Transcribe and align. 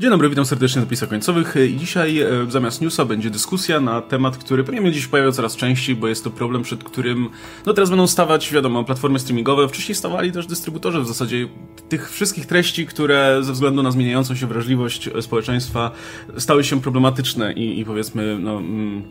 Dzień 0.00 0.10
dobry, 0.10 0.28
witam 0.28 0.44
serdecznie 0.44 0.80
na 0.80 0.84
zapisach 0.84 1.08
końcowych. 1.08 1.54
I 1.68 1.76
dzisiaj 1.76 2.20
e, 2.20 2.28
zamiast 2.48 2.80
newsa 2.80 3.04
będzie 3.04 3.30
dyskusja 3.30 3.80
na 3.80 4.00
temat, 4.00 4.36
który 4.36 4.64
pewnie 4.64 4.82
będzie 4.82 4.98
dziś 4.98 5.08
pojawiał 5.08 5.32
coraz 5.32 5.56
częściej, 5.56 5.96
bo 5.96 6.08
jest 6.08 6.24
to 6.24 6.30
problem, 6.30 6.62
przed 6.62 6.84
którym 6.84 7.30
no 7.66 7.74
teraz 7.74 7.90
będą 7.90 8.06
stawać, 8.06 8.52
wiadomo, 8.52 8.84
platformy 8.84 9.18
streamingowe, 9.18 9.68
wcześniej 9.68 9.94
stawali 9.94 10.32
też 10.32 10.46
dystrybutorzy 10.46 11.00
w 11.00 11.06
zasadzie 11.06 11.48
tych 11.88 12.10
wszystkich 12.10 12.46
treści, 12.46 12.86
które 12.86 13.38
ze 13.42 13.52
względu 13.52 13.82
na 13.82 13.90
zmieniającą 13.90 14.34
się 14.34 14.46
wrażliwość 14.46 15.10
społeczeństwa 15.20 15.90
stały 16.36 16.64
się 16.64 16.80
problematyczne 16.80 17.52
i, 17.52 17.80
i 17.80 17.84
powiedzmy, 17.84 18.38
no... 18.38 18.58
Mm, 18.58 19.02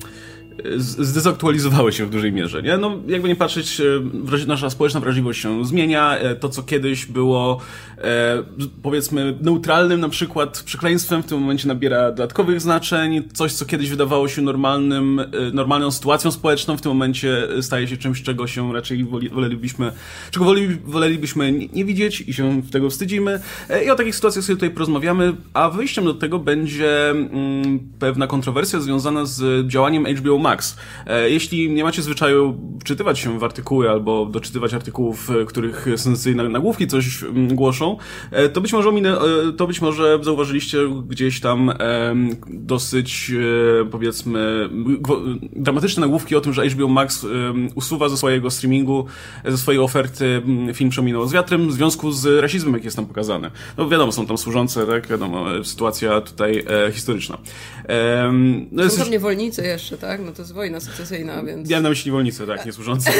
zdezaktualizowały 0.77 1.93
się 1.93 2.05
w 2.05 2.09
dużej 2.09 2.31
mierze, 2.31 2.63
nie? 2.63 2.77
No, 2.77 2.97
jakby 3.07 3.27
nie 3.27 3.35
patrzeć, 3.35 3.81
e, 3.81 4.47
nasza 4.47 4.69
społeczna 4.69 4.99
wrażliwość 4.99 5.41
się 5.41 5.65
zmienia. 5.65 6.17
E, 6.17 6.35
to, 6.35 6.49
co 6.49 6.63
kiedyś 6.63 7.05
było, 7.05 7.59
e, 7.97 8.43
powiedzmy, 8.83 9.37
neutralnym 9.41 9.99
na 9.99 10.09
przykład 10.09 10.63
przekleństwem, 10.65 11.23
w 11.23 11.25
tym 11.25 11.39
momencie 11.39 11.67
nabiera 11.67 12.11
dodatkowych 12.11 12.61
znaczeń. 12.61 13.23
Coś, 13.33 13.53
co 13.53 13.65
kiedyś 13.65 13.89
wydawało 13.89 14.27
się 14.27 14.41
normalnym, 14.41 15.21
normalną 15.53 15.91
sytuacją 15.91 16.31
społeczną, 16.31 16.77
w 16.77 16.81
tym 16.81 16.91
momencie 16.91 17.47
staje 17.61 17.87
się 17.87 17.97
czymś, 17.97 18.23
czego 18.23 18.47
się 18.47 18.73
raczej 18.73 19.05
wolelibyśmy, 19.31 19.91
czego 20.31 20.45
wolelibyśmy 20.85 21.51
nie 21.51 21.85
widzieć 21.85 22.21
i 22.21 22.33
się 22.33 22.61
tego 22.71 22.89
wstydzimy. 22.89 23.39
I 23.85 23.89
o 23.89 23.95
takich 23.95 24.15
sytuacjach 24.15 24.45
sobie 24.45 24.55
tutaj 24.55 24.69
porozmawiamy, 24.69 25.33
a 25.53 25.69
wyjściem 25.69 26.05
do 26.05 26.13
tego 26.13 26.39
będzie 26.39 27.09
mm, 27.09 27.79
pewna 27.99 28.27
kontrowersja 28.27 28.79
związana 28.79 29.25
z 29.25 29.67
działaniem 29.67 30.05
HBO 30.05 30.37
Max. 30.37 30.46
E, 31.07 31.29
jeśli 31.29 31.69
nie 31.71 31.83
macie 31.83 32.01
zwyczaju 32.01 32.57
wczytywać 32.81 33.19
się 33.19 33.39
w 33.39 33.43
artykuły 33.43 33.89
albo 33.89 34.25
doczytywać 34.25 34.73
artykułów, 34.73 35.29
w 35.29 35.45
których 35.45 35.85
sensacyjne 35.95 36.49
nagłówki 36.49 36.87
coś 36.87 37.23
mm, 37.23 37.55
głoszą, 37.55 37.97
e, 38.31 38.49
to 38.49 38.61
być 38.61 38.73
może 38.73 38.89
ominę, 38.89 39.17
e, 39.17 39.53
to 39.57 39.67
być 39.67 39.81
może 39.81 40.19
zauważyliście 40.21 40.77
gdzieś 41.07 41.39
tam 41.39 41.71
dosyć 42.47 43.31
powiedzmy 43.91 44.69
dramatyczne 45.55 46.01
nagłówki 46.01 46.35
o 46.35 46.41
tym, 46.41 46.53
że 46.53 46.67
HBO 46.67 46.87
Max 46.87 47.25
usuwa 47.75 48.09
ze 48.09 48.17
swojego 48.17 48.51
streamingu, 48.51 49.05
ze 49.45 49.57
swojej 49.57 49.81
oferty 49.81 50.25
mm, 50.25 50.73
film 50.73 50.89
Przeminął 50.89 51.27
z 51.27 51.33
wiatrem 51.33 51.67
w 51.69 51.73
związku 51.73 52.11
z 52.11 52.41
rasizmem, 52.41 52.73
jaki 52.73 52.85
jest 52.85 52.95
tam 52.95 53.05
pokazany. 53.05 53.51
No 53.77 53.89
wiadomo, 53.89 54.11
są 54.11 54.27
tam 54.27 54.37
służące, 54.37 54.87
tak, 54.87 55.07
wiadomo, 55.07 55.45
sytuacja 55.63 56.21
tutaj 56.21 56.65
historyczna. 56.91 57.37
No 58.71 58.89
są 58.89 58.97
tam 58.97 59.11
niewolnicy 59.11 59.63
jeszcze, 59.63 59.97
tak? 59.97 60.21
No 60.25 60.31
to 60.37 60.41
jest 60.41 60.53
wojna 60.53 60.79
secesyjna, 60.79 61.43
więc... 61.43 61.69
Ja 61.69 61.81
na 61.81 61.89
myśli 61.89 62.11
niewolnicy, 62.11 62.47
tak, 62.47 62.65
nie 62.65 62.73
służący. 62.73 63.11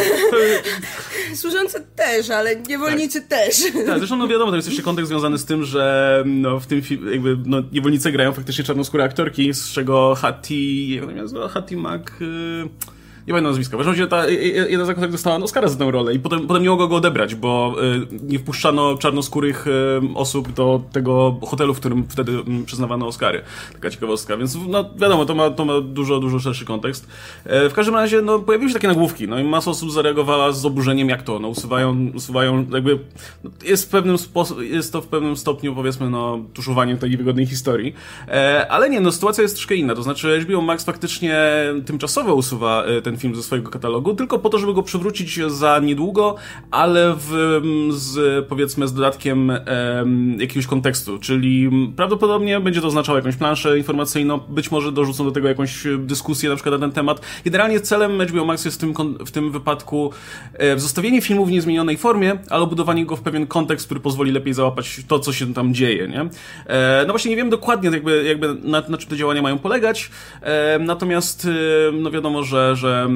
służące 1.35 1.79
też, 1.95 2.29
ale 2.29 2.55
niewolnicy 2.55 3.21
tak. 3.21 3.29
też. 3.29 3.63
Tak, 3.85 3.97
zresztą 3.97 4.15
no 4.17 4.27
wiadomo, 4.27 4.51
to 4.51 4.55
jest 4.55 4.67
jeszcze 4.67 4.83
kontekst 4.83 5.09
związany 5.09 5.38
z 5.38 5.45
tym, 5.45 5.63
że 5.63 6.23
no, 6.25 6.59
w 6.59 6.67
tym 6.67 6.81
jakby 7.11 7.38
no, 7.45 7.63
niewolnicy 7.71 8.11
grają 8.11 8.33
faktycznie 8.33 8.63
czarnoskóre 8.63 9.03
aktorki, 9.03 9.53
z 9.53 9.69
czego 9.69 10.15
Hattie, 10.15 10.95
jak 10.95 11.03
ona 11.03 11.13
nazywa? 11.13 11.47
Hattie 11.47 11.77
Mac... 11.77 12.01
Yy 12.19 12.97
nie 13.28 13.33
pamiętam 13.33 13.52
nazwiska. 13.52 13.78
W 13.78 13.86
każdym 13.86 14.08
ta 14.08 14.30
jedna 14.70 14.86
z 14.86 14.89
aktorek 14.89 15.11
dostała 15.11 15.36
Oscara 15.36 15.67
za 15.67 15.78
tę 15.78 15.92
rolę 15.92 16.14
i 16.14 16.20
potem, 16.20 16.47
potem 16.47 16.64
nie 16.64 16.70
mogło 16.70 16.88
go 16.88 16.95
odebrać, 16.95 17.36
bo 17.36 17.75
y, 17.84 18.08
nie 18.23 18.39
wpuszczano 18.39 18.97
czarnoskórych 18.97 19.67
y, 19.67 19.72
osób 20.16 20.52
do 20.52 20.81
tego 20.92 21.39
hotelu, 21.42 21.73
w 21.73 21.80
którym 21.80 22.08
wtedy 22.09 22.31
y, 22.31 22.66
przyznawano 22.66 23.08
Oscary. 23.08 23.42
Taka 23.73 23.89
ciekawostka, 23.89 24.38
więc 24.38 24.58
no 24.67 24.89
wiadomo, 24.97 25.25
to 25.25 25.36
ma, 25.36 25.50
to 25.50 25.66
ma 25.66 25.81
dużo, 25.81 26.19
dużo 26.19 26.39
szerszy 26.39 26.66
kontekst. 26.66 27.08
E, 27.45 27.69
w 27.69 27.73
każdym 27.73 27.95
razie, 27.95 28.22
no 28.22 28.39
pojawiły 28.39 28.69
się 28.69 28.73
takie 28.73 28.88
nagłówki, 28.88 29.28
no 29.28 29.39
i 29.39 29.44
masa 29.44 29.72
osób 29.72 29.91
zareagowała 29.91 30.52
z 30.52 30.66
oburzeniem, 30.66 31.09
jak 31.09 31.23
to, 31.23 31.39
no 31.39 31.47
usuwają, 31.47 32.12
usuwają 32.16 32.66
jakby, 32.72 33.00
no, 33.44 33.50
jest 33.64 33.86
w 33.86 33.89
pewnym 33.89 34.17
jest 34.59 34.94
to 34.94 35.02
w 35.02 35.08
pewnym 35.08 35.38
stopniu, 35.38 35.75
powiedzmy, 35.75 36.09
no 36.09 36.39
tuszowaniem 36.53 36.97
tej 36.97 37.09
niewygodnej 37.09 37.45
historii. 37.45 37.94
E, 38.28 38.67
ale 38.69 38.89
nie, 38.89 39.00
no 39.00 39.12
sytuacja 39.12 39.41
jest 39.41 39.56
troszkę 39.56 39.75
inna, 39.75 39.95
to 39.95 40.03
znaczy 40.03 40.41
HBO 40.41 40.62
Max 40.62 40.84
faktycznie 40.84 41.38
tymczasowo 41.86 42.36
usuwa 42.36 42.84
e, 42.84 43.02
film 43.17 43.35
ze 43.35 43.43
swojego 43.43 43.71
katalogu, 43.71 44.13
tylko 44.13 44.39
po 44.39 44.49
to, 44.49 44.57
żeby 44.57 44.73
go 44.73 44.83
przywrócić 44.83 45.39
za 45.47 45.79
niedługo, 45.79 46.35
ale 46.72 47.16
w, 47.17 47.61
z, 47.89 48.45
powiedzmy 48.47 48.88
z 48.88 48.94
dodatkiem 48.94 49.50
um, 49.50 50.38
jakiegoś 50.39 50.67
kontekstu, 50.67 51.19
czyli 51.19 51.69
prawdopodobnie 51.95 52.59
będzie 52.59 52.81
to 52.81 52.88
oznaczało 52.88 53.17
jakąś 53.17 53.35
planszę 53.35 53.77
informacyjną, 53.77 54.39
być 54.39 54.72
może 54.72 54.91
dorzucą 54.91 55.25
do 55.25 55.31
tego 55.31 55.47
jakąś 55.47 55.83
dyskusję 55.97 56.50
na 56.50 56.56
przykład 56.56 56.75
na 56.75 56.79
ten 56.79 56.91
temat. 56.91 57.22
Generalnie 57.45 57.79
celem 57.79 58.22
HBO 58.22 58.45
Max 58.45 58.66
jest 58.66 58.77
w 58.77 58.79
tym, 58.79 58.94
w 59.25 59.31
tym 59.31 59.51
wypadku 59.51 60.11
e, 60.53 60.79
zostawienie 60.79 61.22
filmu 61.22 61.45
w 61.45 61.51
niezmienionej 61.51 61.97
formie, 61.97 62.38
ale 62.50 62.63
obudowanie 62.63 63.06
go 63.06 63.16
w 63.16 63.22
pewien 63.22 63.47
kontekst, 63.47 63.85
który 63.85 64.00
pozwoli 64.00 64.31
lepiej 64.31 64.53
załapać 64.53 65.01
to, 65.07 65.19
co 65.19 65.33
się 65.33 65.53
tam 65.53 65.73
dzieje, 65.73 66.07
nie? 66.07 66.22
E, 66.66 67.03
no 67.07 67.13
właśnie 67.13 67.31
nie 67.31 67.38
wiem 67.38 67.50
dokładnie 67.50 67.89
jakby, 67.89 68.23
jakby 68.23 68.56
na, 68.63 68.83
na 68.89 68.97
czym 68.97 69.09
te 69.09 69.17
działania 69.17 69.41
mają 69.41 69.57
polegać, 69.57 70.11
e, 70.41 70.79
natomiast 70.79 71.45
e, 71.45 71.91
no 71.91 72.11
wiadomo, 72.11 72.44
że, 72.44 72.75
że 72.75 72.97
Mm, 72.97 73.06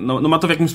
no, 0.00 0.20
no 0.20 0.28
ma 0.28 0.38
to 0.38 0.46
w 0.46 0.50
jakimś, 0.50 0.72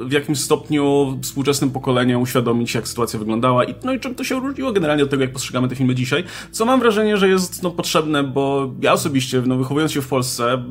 w 0.00 0.12
jakimś 0.12 0.40
stopniu 0.40 1.18
współczesnym 1.22 1.70
pokoleniom 1.70 2.22
uświadomić, 2.22 2.74
jak 2.74 2.88
sytuacja 2.88 3.18
wyglądała 3.18 3.64
i, 3.64 3.74
no 3.84 3.92
i 3.92 4.00
czym 4.00 4.14
to 4.14 4.24
się 4.24 4.40
różniło 4.40 4.72
generalnie 4.72 5.04
od 5.04 5.10
tego, 5.10 5.22
jak 5.22 5.32
postrzegamy 5.32 5.68
te 5.68 5.76
filmy 5.76 5.94
dzisiaj, 5.94 6.24
co 6.50 6.64
mam 6.64 6.80
wrażenie, 6.80 7.16
że 7.16 7.28
jest 7.28 7.62
no, 7.62 7.70
potrzebne, 7.70 8.24
bo 8.24 8.70
ja 8.80 8.92
osobiście, 8.92 9.42
no, 9.46 9.56
wychowując 9.56 9.92
się 9.92 10.02
w 10.02 10.08
Polsce, 10.08 10.64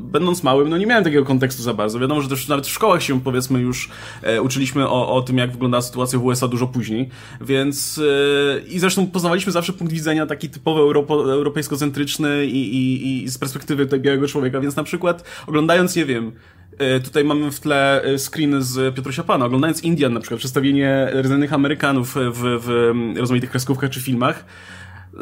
będąc 0.00 0.42
małym, 0.42 0.68
no 0.68 0.78
nie 0.78 0.86
miałem 0.86 1.04
takiego 1.04 1.24
kontekstu 1.24 1.62
za 1.62 1.74
bardzo. 1.74 1.98
Wiadomo, 1.98 2.20
że 2.20 2.28
też 2.28 2.48
nawet 2.48 2.66
w 2.66 2.70
szkołach 2.70 3.02
się, 3.02 3.20
powiedzmy, 3.20 3.60
już 3.60 3.90
e, 4.22 4.42
uczyliśmy 4.42 4.88
o, 4.88 5.14
o 5.14 5.22
tym, 5.22 5.38
jak 5.38 5.52
wyglądała 5.52 5.82
sytuacja 5.82 6.18
w 6.18 6.24
USA 6.24 6.48
dużo 6.48 6.66
później, 6.66 7.08
więc 7.40 8.00
e, 8.58 8.60
i 8.60 8.78
zresztą 8.78 9.06
poznawaliśmy 9.06 9.52
zawsze 9.52 9.72
punkt 9.72 9.92
widzenia 9.92 10.26
taki 10.26 10.50
typowo 10.50 10.80
europo, 10.80 11.32
europejsko-centryczny 11.32 12.46
i, 12.46 12.76
i, 12.76 13.24
i 13.24 13.28
z 13.28 13.38
perspektywy 13.38 13.86
tego 13.86 14.04
białego 14.04 14.28
człowieka, 14.28 14.60
więc 14.60 14.76
na 14.76 14.84
przykład 14.84 15.24
oglądając, 15.46 15.96
nie 15.96 16.04
wiem, 16.04 16.32
tutaj 17.04 17.24
mamy 17.24 17.50
w 17.50 17.60
tle 17.60 18.02
e, 18.02 18.18
screen 18.18 18.62
z 18.62 18.94
Piotra 18.94 19.24
Pana. 19.24 19.44
Oglądając 19.44 19.82
Indian 19.82 20.12
na 20.12 20.20
przykład, 20.20 20.38
przedstawienie 20.38 21.08
rdzennych 21.22 21.52
Amerykanów 21.52 22.14
w, 22.14 22.40
w 22.64 23.18
rozmaitych 23.18 23.50
kreskówkach 23.50 23.90
czy 23.90 24.00
filmach, 24.00 24.44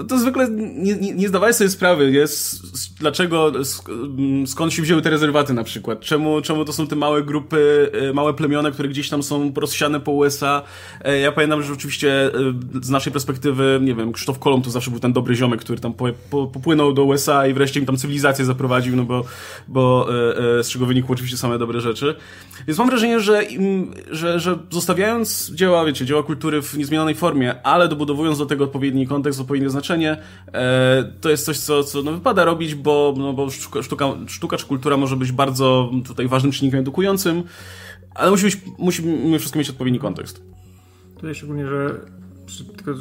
to 0.09 0.19
zwykle 0.19 0.49
nie, 0.51 0.95
nie, 0.95 1.15
nie 1.15 1.29
zdawałeś 1.29 1.57
sobie 1.57 1.71
sprawy, 1.71 2.11
jest, 2.11 2.63
dlaczego, 2.99 3.53
skąd 4.47 4.73
się 4.73 4.83
wzięły 4.83 5.03
te 5.03 5.11
rezerwaty 5.11 5.55
na 5.55 5.65
przykład, 5.65 6.01
czemu, 6.01 6.43
czemu 6.43 6.65
to 6.65 6.73
są 6.73 6.87
te 6.87 6.97
małe 6.97 7.23
grupy, 7.23 7.91
e, 7.93 8.13
małe 8.13 8.35
plemiona, 8.35 8.71
które 8.71 8.89
gdzieś 8.89 9.09
tam 9.09 9.23
są 9.23 9.53
rozsiane 9.57 10.01
po 10.01 10.13
USA. 10.13 10.63
E, 11.05 11.19
ja 11.19 11.33
pamiętam, 11.33 11.63
że 11.63 11.73
oczywiście 11.73 12.25
e, 12.27 12.31
z 12.83 12.91
naszej 12.91 13.13
perspektywy, 13.13 13.79
nie 13.83 13.95
wiem, 13.95 14.13
Krzysztof 14.13 14.39
Kolumb 14.39 14.65
to 14.65 14.71
zawsze 14.71 14.91
był 14.91 15.01
ten 15.01 15.13
dobry 15.13 15.35
ziomek, 15.35 15.61
który 15.61 15.81
tam 15.81 15.93
po, 15.93 16.09
po, 16.31 16.47
popłynął 16.47 16.93
do 16.93 17.05
USA 17.05 17.47
i 17.47 17.55
wreszcie 17.55 17.81
im 17.81 17.87
tam 17.87 17.97
cywilizację 17.97 18.45
zaprowadził, 18.45 18.97
no 18.97 19.05
bo, 19.05 19.25
bo 19.69 20.07
z 20.63 20.69
czego 20.69 20.87
wynikły 20.87 21.13
oczywiście 21.13 21.37
same 21.37 21.59
dobre 21.59 21.81
rzeczy. 21.81 22.15
Więc 22.67 22.79
mam 22.79 22.89
wrażenie, 22.89 23.21
że, 23.21 23.43
że, 24.11 24.41
że 24.41 24.59
zostawiając 24.71 25.51
dzieła, 25.55 25.85
wiecie, 25.85 26.07
dzieła 26.07 26.23
kultury 26.23 26.63
w 26.63 26.79
niezmienionej 26.79 27.15
formie, 27.15 27.63
ale 27.63 27.89
dobudowując 27.89 28.39
do 28.39 28.47
tego 28.47 28.65
odpowiedni 28.65 29.07
kontekst, 29.07 29.41
odpowiednie 29.41 29.71
znaczenie, 29.71 29.80
e, 30.53 31.05
to 31.21 31.31
jest 31.31 31.45
coś, 31.45 31.59
co, 31.59 31.85
co 31.85 32.03
no, 32.03 32.13
wypada 32.13 32.45
robić, 32.45 32.75
bo, 32.75 33.15
no, 33.19 33.33
bo 33.33 33.51
sztuka, 33.51 33.83
sztuka, 34.29 34.57
czy 34.57 34.67
kultura 34.67 34.97
może 34.97 35.17
być 35.17 35.33
bardzo 35.33 35.91
tutaj 36.07 36.29
ważnym 36.29 36.53
czynnikiem 36.53 36.81
edukującym, 36.81 37.43
ale 38.15 38.31
musi, 38.31 38.45
być, 38.45 38.59
musi 38.79 39.05
mimo 39.05 39.39
wszystko 39.39 39.59
mieć 39.59 39.71
odpowiedni 39.71 39.99
kontekst. 39.99 40.43
Tutaj 41.15 41.35
szczególnie, 41.35 41.67
że 41.67 42.01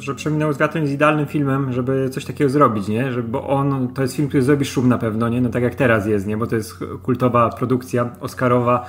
że 0.00 0.14
Przeminęło 0.14 0.52
z 0.52 0.58
wiatrem 0.58 0.84
jest 0.84 0.94
idealnym 0.94 1.26
filmem, 1.26 1.72
żeby 1.72 2.10
coś 2.10 2.24
takiego 2.24 2.50
zrobić, 2.50 2.88
nie? 2.88 3.12
Że, 3.12 3.22
bo 3.22 3.48
on, 3.48 3.88
to 3.94 4.02
jest 4.02 4.16
film, 4.16 4.28
który 4.28 4.42
zrobi 4.42 4.64
szum 4.64 4.88
na 4.88 4.98
pewno, 4.98 5.28
nie? 5.28 5.40
No 5.40 5.48
tak 5.48 5.62
jak 5.62 5.74
teraz 5.74 6.06
jest, 6.06 6.26
nie? 6.26 6.36
Bo 6.36 6.46
to 6.46 6.56
jest 6.56 6.74
kultowa 7.02 7.50
produkcja, 7.50 8.10
oscarowa, 8.20 8.86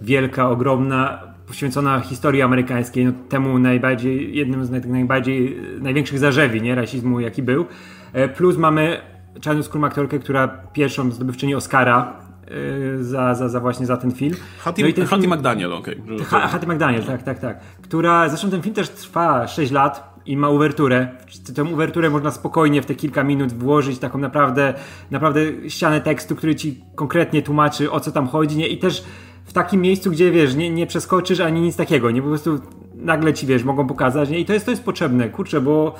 wielka, 0.00 0.50
ogromna, 0.50 1.33
poświęcona 1.46 2.00
historii 2.00 2.42
amerykańskiej, 2.42 3.04
no, 3.04 3.12
temu 3.28 3.58
najbardziej, 3.58 4.36
jednym 4.36 4.64
z 4.64 4.70
naj, 4.70 4.80
najbardziej, 4.80 5.56
największych 5.80 6.18
zarzewi, 6.18 6.62
nie? 6.62 6.74
Rasizmu, 6.74 7.20
jaki 7.20 7.42
był. 7.42 7.66
E, 8.12 8.28
plus 8.28 8.56
mamy 8.56 9.00
czarnoskórą 9.40 9.84
aktorkę, 9.84 10.18
która 10.18 10.48
pierwszą 10.48 11.10
zdobywczyni 11.10 11.54
Oscara 11.54 12.12
e, 12.46 13.04
za, 13.04 13.34
za, 13.34 13.48
za 13.48 13.60
właśnie 13.60 13.86
za 13.86 13.96
ten 13.96 14.12
film. 14.12 14.34
Hattie, 14.58 14.84
no 14.86 14.92
ten 14.92 15.06
Hattie 15.06 15.22
film, 15.22 15.34
McDaniel, 15.34 15.72
okej. 15.72 16.02
Okay. 16.26 16.40
Hattie 16.40 16.66
McDaniel, 16.66 17.04
tak, 17.04 17.22
tak, 17.22 17.38
tak. 17.38 17.60
Która, 17.82 18.28
zresztą 18.28 18.50
ten 18.50 18.62
film 18.62 18.74
też 18.74 18.88
trwa 18.88 19.46
6 19.46 19.72
lat 19.72 20.14
i 20.26 20.36
ma 20.36 20.48
uwerturę. 20.48 21.08
Tę 21.54 21.64
uwerturę 21.64 22.10
można 22.10 22.30
spokojnie 22.30 22.82
w 22.82 22.86
te 22.86 22.94
kilka 22.94 23.24
minut 23.24 23.52
włożyć, 23.52 23.98
taką 23.98 24.18
naprawdę, 24.18 24.74
naprawdę 25.10 25.40
ścianę 25.68 26.00
tekstu, 26.00 26.36
który 26.36 26.54
ci 26.54 26.80
konkretnie 26.94 27.42
tłumaczy 27.42 27.90
o 27.90 28.00
co 28.00 28.12
tam 28.12 28.28
chodzi, 28.28 28.56
nie? 28.56 28.68
I 28.68 28.78
też 28.78 29.04
w 29.44 29.52
takim 29.52 29.80
miejscu, 29.80 30.10
gdzie 30.10 30.30
wiesz, 30.30 30.54
nie, 30.54 30.70
nie 30.70 30.86
przeskoczysz 30.86 31.40
ani 31.40 31.60
nic 31.60 31.76
takiego, 31.76 32.10
nie 32.10 32.22
po 32.22 32.28
prostu 32.28 32.60
nagle 32.94 33.34
ci 33.34 33.46
wiesz, 33.46 33.64
mogą 33.64 33.86
pokazać, 33.86 34.30
nie? 34.30 34.38
I 34.38 34.44
to 34.44 34.52
jest, 34.52 34.64
to 34.64 34.70
jest 34.70 34.84
potrzebne, 34.84 35.28
kurczę, 35.28 35.60
bo 35.60 35.94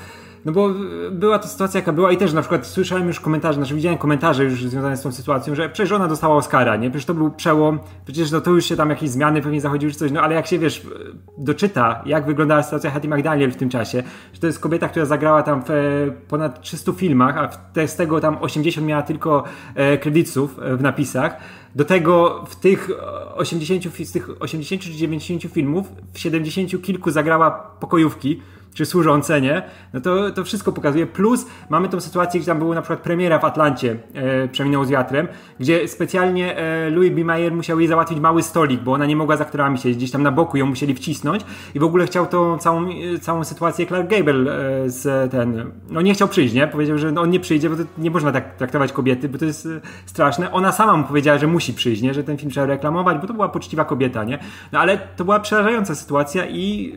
No 0.44 0.52
bo 0.52 0.70
była 1.10 1.38
to 1.38 1.48
sytuacja, 1.48 1.80
jaka 1.80 1.92
była 1.92 2.12
i 2.12 2.16
też 2.16 2.32
na 2.32 2.40
przykład 2.40 2.66
słyszałem 2.66 3.06
już 3.06 3.20
komentarze, 3.20 3.54
znaczy 3.54 3.74
widziałem 3.74 3.98
komentarze 3.98 4.44
już 4.44 4.64
związane 4.64 4.96
z 4.96 5.02
tą 5.02 5.12
sytuacją, 5.12 5.54
że 5.54 5.68
przecież 5.68 5.92
ona 5.92 6.08
dostała 6.08 6.36
Oscara, 6.36 6.76
nie? 6.76 6.90
Przecież 6.90 7.06
to 7.06 7.14
był 7.14 7.30
przełom, 7.30 7.78
przecież 8.04 8.30
no 8.30 8.40
to 8.40 8.50
już 8.50 8.64
się 8.64 8.76
tam 8.76 8.90
jakieś 8.90 9.10
zmiany 9.10 9.42
pewnie 9.42 9.60
zachodziły 9.60 9.92
czy 9.92 9.98
coś, 9.98 10.12
no 10.12 10.20
ale 10.20 10.34
jak 10.34 10.46
się, 10.46 10.58
wiesz, 10.58 10.86
doczyta, 11.38 12.02
jak 12.06 12.26
wyglądała 12.26 12.62
sytuacja 12.62 12.90
Hattie 12.90 13.08
McDaniel 13.08 13.50
w 13.50 13.56
tym 13.56 13.68
czasie, 13.68 14.02
że 14.32 14.40
to 14.40 14.46
jest 14.46 14.58
kobieta, 14.58 14.88
która 14.88 15.04
zagrała 15.04 15.42
tam 15.42 15.62
w 15.62 15.70
e, 15.70 15.74
ponad 16.28 16.60
300 16.60 16.92
filmach, 16.92 17.36
a 17.38 17.86
z 17.86 17.96
tego 17.96 18.20
tam 18.20 18.36
80 18.40 18.86
miała 18.86 19.02
tylko 19.02 19.44
e, 19.74 19.98
kredytów 19.98 20.58
e, 20.62 20.76
w 20.76 20.82
napisach, 20.82 21.36
do 21.74 21.84
tego 21.84 22.44
w 22.48 22.56
tych 22.56 22.90
80, 23.34 23.84
z 24.04 24.12
tych 24.12 24.42
80 24.42 24.82
czy 24.82 24.90
90 24.90 25.42
filmów 25.42 25.86
w 26.12 26.18
70 26.18 26.82
kilku 26.82 27.10
zagrała 27.10 27.50
pokojówki, 27.50 28.40
czy 28.74 28.86
służące, 28.86 29.40
nie? 29.40 29.62
No 29.92 30.00
to, 30.00 30.30
to 30.30 30.44
wszystko 30.44 30.72
pokazuje. 30.72 31.06
Plus 31.06 31.46
mamy 31.68 31.88
tą 31.88 32.00
sytuację, 32.00 32.40
gdzie 32.40 32.46
tam 32.46 32.58
była 32.58 32.74
na 32.74 32.82
przykład 32.82 33.00
premiera 33.00 33.38
w 33.38 33.44
Atlancie, 33.44 33.96
e, 34.14 34.48
przeminął 34.48 34.84
z 34.84 34.90
wiatrem, 34.90 35.28
gdzie 35.60 35.88
specjalnie 35.88 36.56
e, 36.58 36.90
Louis 36.90 37.12
B. 37.14 37.24
Mayer 37.24 37.52
musiał 37.52 37.80
jej 37.80 37.88
załatwić 37.88 38.20
mały 38.20 38.42
stolik, 38.42 38.80
bo 38.80 38.92
ona 38.92 39.06
nie 39.06 39.16
mogła 39.16 39.36
z 39.36 39.40
aktorami 39.40 39.78
siedzieć, 39.78 39.96
gdzieś 39.96 40.10
tam 40.10 40.22
na 40.22 40.32
boku 40.32 40.56
ją 40.56 40.66
musieli 40.66 40.94
wcisnąć 40.94 41.42
i 41.74 41.80
w 41.80 41.84
ogóle 41.84 42.06
chciał 42.06 42.26
tą 42.26 42.58
całą, 42.58 42.88
e, 42.88 43.18
całą 43.18 43.44
sytuację 43.44 43.86
Clark 43.86 44.08
Gable 44.08 44.52
e, 44.84 44.90
z 44.90 45.30
ten, 45.30 45.70
no 45.88 46.00
nie 46.00 46.14
chciał 46.14 46.28
przyjść, 46.28 46.54
nie? 46.54 46.66
Powiedział, 46.66 46.98
że 46.98 47.08
on 47.08 47.30
nie 47.30 47.40
przyjdzie, 47.40 47.70
bo 47.70 47.76
to 47.76 47.82
nie 47.98 48.10
można 48.10 48.32
tak 48.32 48.56
traktować 48.56 48.92
kobiety, 48.92 49.28
bo 49.28 49.38
to 49.38 49.44
jest 49.44 49.66
e, 49.66 49.80
straszne. 50.06 50.52
Ona 50.52 50.72
sama 50.72 50.96
mu 50.96 51.04
powiedziała, 51.04 51.38
że 51.38 51.46
musi 51.46 51.74
przyjść, 51.74 52.02
nie? 52.02 52.14
Że 52.14 52.24
ten 52.24 52.36
film 52.36 52.50
trzeba 52.50 52.66
reklamować, 52.66 53.18
bo 53.18 53.26
to 53.26 53.34
była 53.34 53.48
poczciwa 53.48 53.84
kobieta, 53.84 54.24
nie? 54.24 54.38
No 54.72 54.80
ale 54.80 54.98
to 55.16 55.24
była 55.24 55.40
przerażająca 55.40 55.94
sytuacja 55.94 56.46
i 56.46 56.96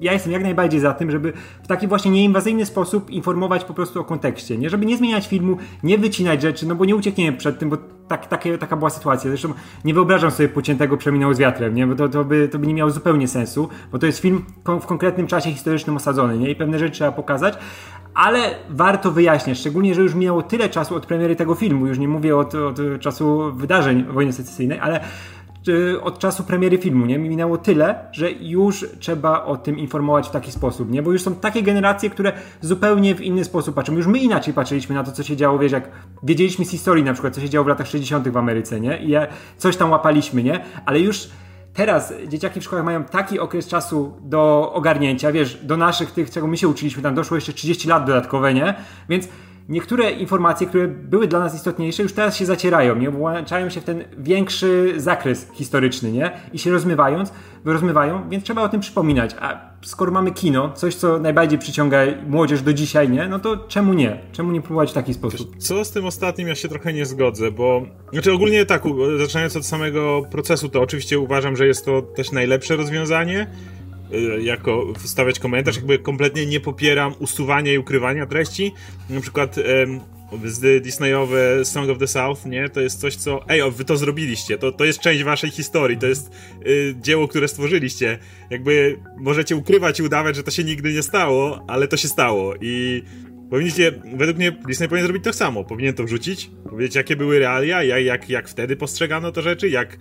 ja 0.00 0.12
jestem 0.12 0.32
jak 0.32 0.42
najbardziej 0.42 0.80
za 0.80 0.94
tym, 0.94 1.10
żeby 1.16 1.32
w 1.62 1.66
taki 1.66 1.88
właśnie 1.88 2.10
nieinwazyjny 2.10 2.66
sposób 2.66 3.10
informować 3.10 3.64
po 3.64 3.74
prostu 3.74 4.00
o 4.00 4.04
kontekście, 4.04 4.58
nie? 4.58 4.70
Żeby 4.70 4.86
nie 4.86 4.96
zmieniać 4.96 5.28
filmu, 5.28 5.56
nie 5.82 5.98
wycinać 5.98 6.42
rzeczy, 6.42 6.66
no 6.66 6.74
bo 6.74 6.84
nie 6.84 6.96
uciekniemy 6.96 7.36
przed 7.36 7.58
tym, 7.58 7.70
bo 7.70 7.76
tak, 8.08 8.26
takie, 8.26 8.58
taka 8.58 8.76
była 8.76 8.90
sytuacja. 8.90 9.30
Zresztą 9.30 9.48
nie 9.84 9.94
wyobrażam 9.94 10.30
sobie 10.30 10.48
pociętego 10.48 10.96
przeminął 10.96 11.34
z 11.34 11.38
wiatrem, 11.38 11.74
nie? 11.74 11.86
Bo 11.86 11.94
to, 11.94 12.08
to, 12.08 12.24
by, 12.24 12.48
to 12.48 12.58
by 12.58 12.66
nie 12.66 12.74
miało 12.74 12.90
zupełnie 12.90 13.28
sensu, 13.28 13.68
bo 13.92 13.98
to 13.98 14.06
jest 14.06 14.18
film 14.18 14.44
w 14.80 14.86
konkretnym 14.86 15.26
czasie 15.26 15.50
historycznym 15.50 15.96
osadzony, 15.96 16.38
nie? 16.38 16.50
I 16.50 16.56
pewne 16.56 16.78
rzeczy 16.78 16.94
trzeba 16.94 17.12
pokazać, 17.12 17.58
ale 18.14 18.54
warto 18.70 19.10
wyjaśniać, 19.10 19.58
szczególnie, 19.58 19.94
że 19.94 20.02
już 20.02 20.14
minęło 20.14 20.42
tyle 20.42 20.68
czasu 20.68 20.94
od 20.94 21.06
premiery 21.06 21.36
tego 21.36 21.54
filmu, 21.54 21.86
już 21.86 21.98
nie 21.98 22.08
mówię 22.08 22.36
od, 22.36 22.54
od 22.54 22.78
czasu 23.00 23.52
wydarzeń 23.54 24.04
wojny 24.04 24.32
secesyjnej, 24.32 24.78
ale 24.78 25.00
od 26.02 26.18
czasu 26.18 26.44
premiery 26.44 26.78
filmu, 26.78 27.06
nie? 27.06 27.18
Minęło 27.18 27.58
tyle, 27.58 27.94
że 28.12 28.30
już 28.30 28.86
trzeba 28.98 29.44
o 29.44 29.56
tym 29.56 29.78
informować 29.78 30.28
w 30.28 30.30
taki 30.30 30.52
sposób, 30.52 30.90
nie? 30.90 31.02
Bo 31.02 31.12
już 31.12 31.22
są 31.22 31.34
takie 31.34 31.62
generacje, 31.62 32.10
które 32.10 32.32
zupełnie 32.60 33.14
w 33.14 33.20
inny 33.20 33.44
sposób 33.44 33.74
patrzą. 33.74 33.92
Już 33.92 34.06
my 34.06 34.18
inaczej 34.18 34.54
patrzyliśmy 34.54 34.94
na 34.94 35.04
to, 35.04 35.12
co 35.12 35.22
się 35.22 35.36
działo, 35.36 35.58
wiesz, 35.58 35.72
jak 35.72 35.90
wiedzieliśmy 36.22 36.64
z 36.64 36.70
historii 36.70 37.04
na 37.04 37.12
przykład, 37.12 37.34
co 37.34 37.40
się 37.40 37.48
działo 37.48 37.64
w 37.64 37.68
latach 37.68 37.86
60. 37.86 38.28
w 38.28 38.36
Ameryce, 38.36 38.80
nie? 38.80 38.98
I 38.98 39.14
coś 39.56 39.76
tam 39.76 39.90
łapaliśmy, 39.90 40.42
nie? 40.42 40.64
Ale 40.86 41.00
już 41.00 41.28
teraz 41.74 42.12
dzieciaki 42.28 42.60
w 42.60 42.64
szkołach 42.64 42.84
mają 42.84 43.04
taki 43.04 43.38
okres 43.38 43.68
czasu 43.68 44.12
do 44.20 44.72
ogarnięcia, 44.72 45.32
wiesz, 45.32 45.64
do 45.64 45.76
naszych 45.76 46.10
tych, 46.10 46.30
czego 46.30 46.46
my 46.46 46.56
się 46.56 46.68
uczyliśmy, 46.68 47.02
tam 47.02 47.14
doszło 47.14 47.34
jeszcze 47.34 47.52
30 47.52 47.88
lat 47.88 48.06
dodatkowe, 48.06 48.54
nie? 48.54 48.74
Więc 49.08 49.28
niektóre 49.68 50.10
informacje, 50.10 50.66
które 50.66 50.88
były 50.88 51.28
dla 51.28 51.38
nas 51.38 51.54
istotniejsze, 51.54 52.02
już 52.02 52.12
teraz 52.12 52.36
się 52.36 52.46
zacierają, 52.46 52.96
nie? 52.96 53.10
Włączają 53.10 53.70
się 53.70 53.80
w 53.80 53.84
ten 53.84 54.04
większy 54.18 54.94
zakres 54.96 55.48
historyczny, 55.54 56.12
nie? 56.12 56.30
I 56.52 56.58
się 56.58 56.70
rozmywając, 56.70 57.32
rozmywają, 57.64 58.28
więc 58.28 58.44
trzeba 58.44 58.62
o 58.62 58.68
tym 58.68 58.80
przypominać. 58.80 59.36
A 59.40 59.60
skoro 59.82 60.12
mamy 60.12 60.30
kino, 60.30 60.72
coś, 60.72 60.94
co 60.94 61.18
najbardziej 61.18 61.58
przyciąga 61.58 61.98
młodzież 62.28 62.62
do 62.62 62.72
dzisiaj, 62.72 63.08
nie? 63.10 63.28
No 63.28 63.38
to 63.38 63.56
czemu 63.56 63.92
nie? 63.92 64.18
Czemu 64.32 64.52
nie 64.52 64.60
próbować 64.60 64.90
w 64.90 64.94
taki 64.94 65.14
sposób? 65.14 65.56
Co 65.58 65.84
z 65.84 65.90
tym 65.90 66.04
ostatnim 66.04 66.48
ja 66.48 66.54
się 66.54 66.68
trochę 66.68 66.92
nie 66.92 67.06
zgodzę, 67.06 67.50
bo... 67.50 67.82
Znaczy 68.12 68.32
ogólnie 68.32 68.66
tak, 68.66 68.82
zaczynając 69.18 69.56
od 69.56 69.66
samego 69.66 70.22
procesu, 70.30 70.68
to 70.68 70.80
oczywiście 70.80 71.18
uważam, 71.18 71.56
że 71.56 71.66
jest 71.66 71.84
to 71.84 72.02
też 72.02 72.32
najlepsze 72.32 72.76
rozwiązanie, 72.76 73.46
jako 74.40 74.92
wstawiać 74.98 75.38
komentarz, 75.38 75.76
jakby 75.76 75.98
kompletnie 75.98 76.46
nie 76.46 76.60
popieram 76.60 77.14
usuwania 77.18 77.72
i 77.72 77.78
ukrywania 77.78 78.26
treści. 78.26 78.72
Na 79.10 79.20
przykład 79.20 79.56
Disneyowe 80.82 81.64
Song 81.64 81.90
of 81.90 81.98
the 81.98 82.06
South, 82.06 82.46
nie? 82.46 82.68
To 82.68 82.80
jest 82.80 83.00
coś, 83.00 83.16
co. 83.16 83.48
Ej, 83.48 83.70
wy 83.70 83.84
to 83.84 83.96
zrobiliście. 83.96 84.58
To, 84.58 84.72
to 84.72 84.84
jest 84.84 85.00
część 85.00 85.22
waszej 85.22 85.50
historii. 85.50 85.98
To 85.98 86.06
jest 86.06 86.30
y, 86.66 86.94
dzieło, 87.00 87.28
które 87.28 87.48
stworzyliście. 87.48 88.18
Jakby 88.50 88.98
możecie 89.16 89.56
ukrywać 89.56 90.00
i 90.00 90.02
udawać, 90.02 90.36
że 90.36 90.42
to 90.42 90.50
się 90.50 90.64
nigdy 90.64 90.92
nie 90.92 91.02
stało, 91.02 91.64
ale 91.68 91.88
to 91.88 91.96
się 91.96 92.08
stało. 92.08 92.54
I 92.60 93.02
powinniście. 93.50 93.92
Według 94.16 94.36
mnie 94.38 94.52
Disney 94.52 94.88
powinien 94.88 95.06
zrobić 95.06 95.24
to 95.24 95.32
samo. 95.32 95.64
Powinien 95.64 95.94
to 95.94 96.04
wrzucić, 96.04 96.50
powiedzieć, 96.70 96.94
jakie 96.94 97.16
były 97.16 97.38
realia, 97.38 97.82
jak, 97.82 98.04
jak, 98.04 98.30
jak 98.30 98.48
wtedy 98.48 98.76
postrzegano 98.76 99.32
to 99.32 99.42
rzeczy, 99.42 99.68
jak 99.68 99.98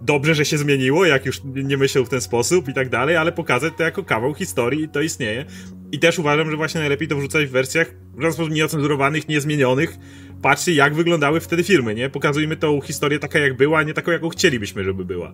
dobrze, 0.00 0.34
że 0.34 0.44
się 0.44 0.58
zmieniło, 0.58 1.04
jak 1.06 1.26
już 1.26 1.40
nie 1.44 1.76
myślał 1.76 2.04
w 2.04 2.08
ten 2.08 2.20
sposób 2.20 2.68
i 2.68 2.74
tak 2.74 2.88
dalej, 2.88 3.16
ale 3.16 3.32
pokazać 3.32 3.72
to 3.76 3.82
jako 3.82 4.04
kawał 4.04 4.34
historii 4.34 4.84
i 4.84 4.88
to 4.88 5.00
istnieje. 5.00 5.44
I 5.92 5.98
też 5.98 6.18
uważam, 6.18 6.50
że 6.50 6.56
właśnie 6.56 6.80
najlepiej 6.80 7.08
to 7.08 7.16
wrzucać 7.16 7.46
w 7.46 7.50
wersjach 7.50 7.94
w 8.14 8.20
żaden 8.20 8.32
sposób 8.32 8.52
nieocenzurowanych, 8.52 9.28
niezmienionych. 9.28 9.96
Patrzcie, 10.42 10.74
jak 10.74 10.94
wyglądały 10.94 11.40
wtedy 11.40 11.64
filmy, 11.64 11.94
nie? 11.94 12.10
Pokazujmy 12.10 12.56
tą 12.56 12.80
historię 12.80 13.18
taka, 13.18 13.38
jak 13.38 13.56
była, 13.56 13.78
a 13.78 13.82
nie 13.82 13.94
taką, 13.94 14.10
jaką 14.10 14.28
chcielibyśmy, 14.28 14.84
żeby 14.84 15.04
była. 15.04 15.32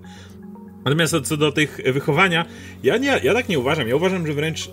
Natomiast 0.85 1.15
co 1.25 1.37
do 1.37 1.53
tych 1.53 1.81
wychowania, 1.93 2.47
ja, 2.83 2.97
nie, 2.97 3.21
ja 3.23 3.35
tak 3.35 3.49
nie 3.49 3.59
uważam. 3.59 3.89
Ja 3.89 3.97
uważam, 3.97 4.27
że 4.27 4.33
wręcz... 4.33 4.71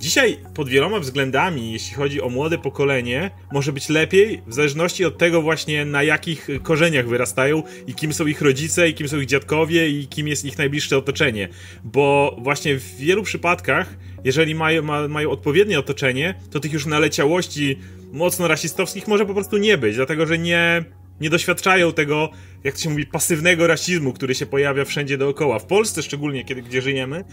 Dzisiaj 0.00 0.38
pod 0.54 0.68
wieloma 0.68 1.00
względami, 1.00 1.72
jeśli 1.72 1.94
chodzi 1.94 2.22
o 2.22 2.28
młode 2.28 2.58
pokolenie, 2.58 3.30
może 3.52 3.72
być 3.72 3.88
lepiej 3.88 4.42
w 4.46 4.54
zależności 4.54 5.04
od 5.04 5.18
tego 5.18 5.42
właśnie 5.42 5.84
na 5.84 6.02
jakich 6.02 6.48
korzeniach 6.62 7.08
wyrastają 7.08 7.62
i 7.86 7.94
kim 7.94 8.12
są 8.12 8.26
ich 8.26 8.42
rodzice, 8.42 8.88
i 8.88 8.94
kim 8.94 9.08
są 9.08 9.20
ich 9.20 9.26
dziadkowie, 9.26 9.88
i 9.88 10.08
kim 10.08 10.28
jest 10.28 10.44
ich 10.44 10.58
najbliższe 10.58 10.98
otoczenie. 10.98 11.48
Bo 11.84 12.36
właśnie 12.42 12.78
w 12.78 12.96
wielu 12.96 13.22
przypadkach, 13.22 13.96
jeżeli 14.24 14.54
mają, 14.54 14.82
ma, 14.82 15.08
mają 15.08 15.30
odpowiednie 15.30 15.78
otoczenie, 15.78 16.34
to 16.50 16.60
tych 16.60 16.72
już 16.72 16.86
naleciałości 16.86 17.78
mocno 18.12 18.48
rasistowskich 18.48 19.08
może 19.08 19.26
po 19.26 19.34
prostu 19.34 19.56
nie 19.56 19.78
być, 19.78 19.96
dlatego 19.96 20.26
że 20.26 20.38
nie, 20.38 20.84
nie 21.20 21.30
doświadczają 21.30 21.92
tego, 21.92 22.30
jak 22.64 22.74
to 22.74 22.80
się 22.80 22.90
mówi, 22.90 23.06
pasywnego 23.06 23.66
rasizmu, 23.66 24.12
który 24.12 24.34
się 24.34 24.46
pojawia 24.46 24.84
wszędzie 24.84 25.18
dookoła. 25.18 25.58
W 25.58 25.66
Polsce 25.66 26.02
szczególnie, 26.02 26.44
kiedy 26.44 26.62
gdzie 26.62 26.82
żyjemy. 26.82 27.24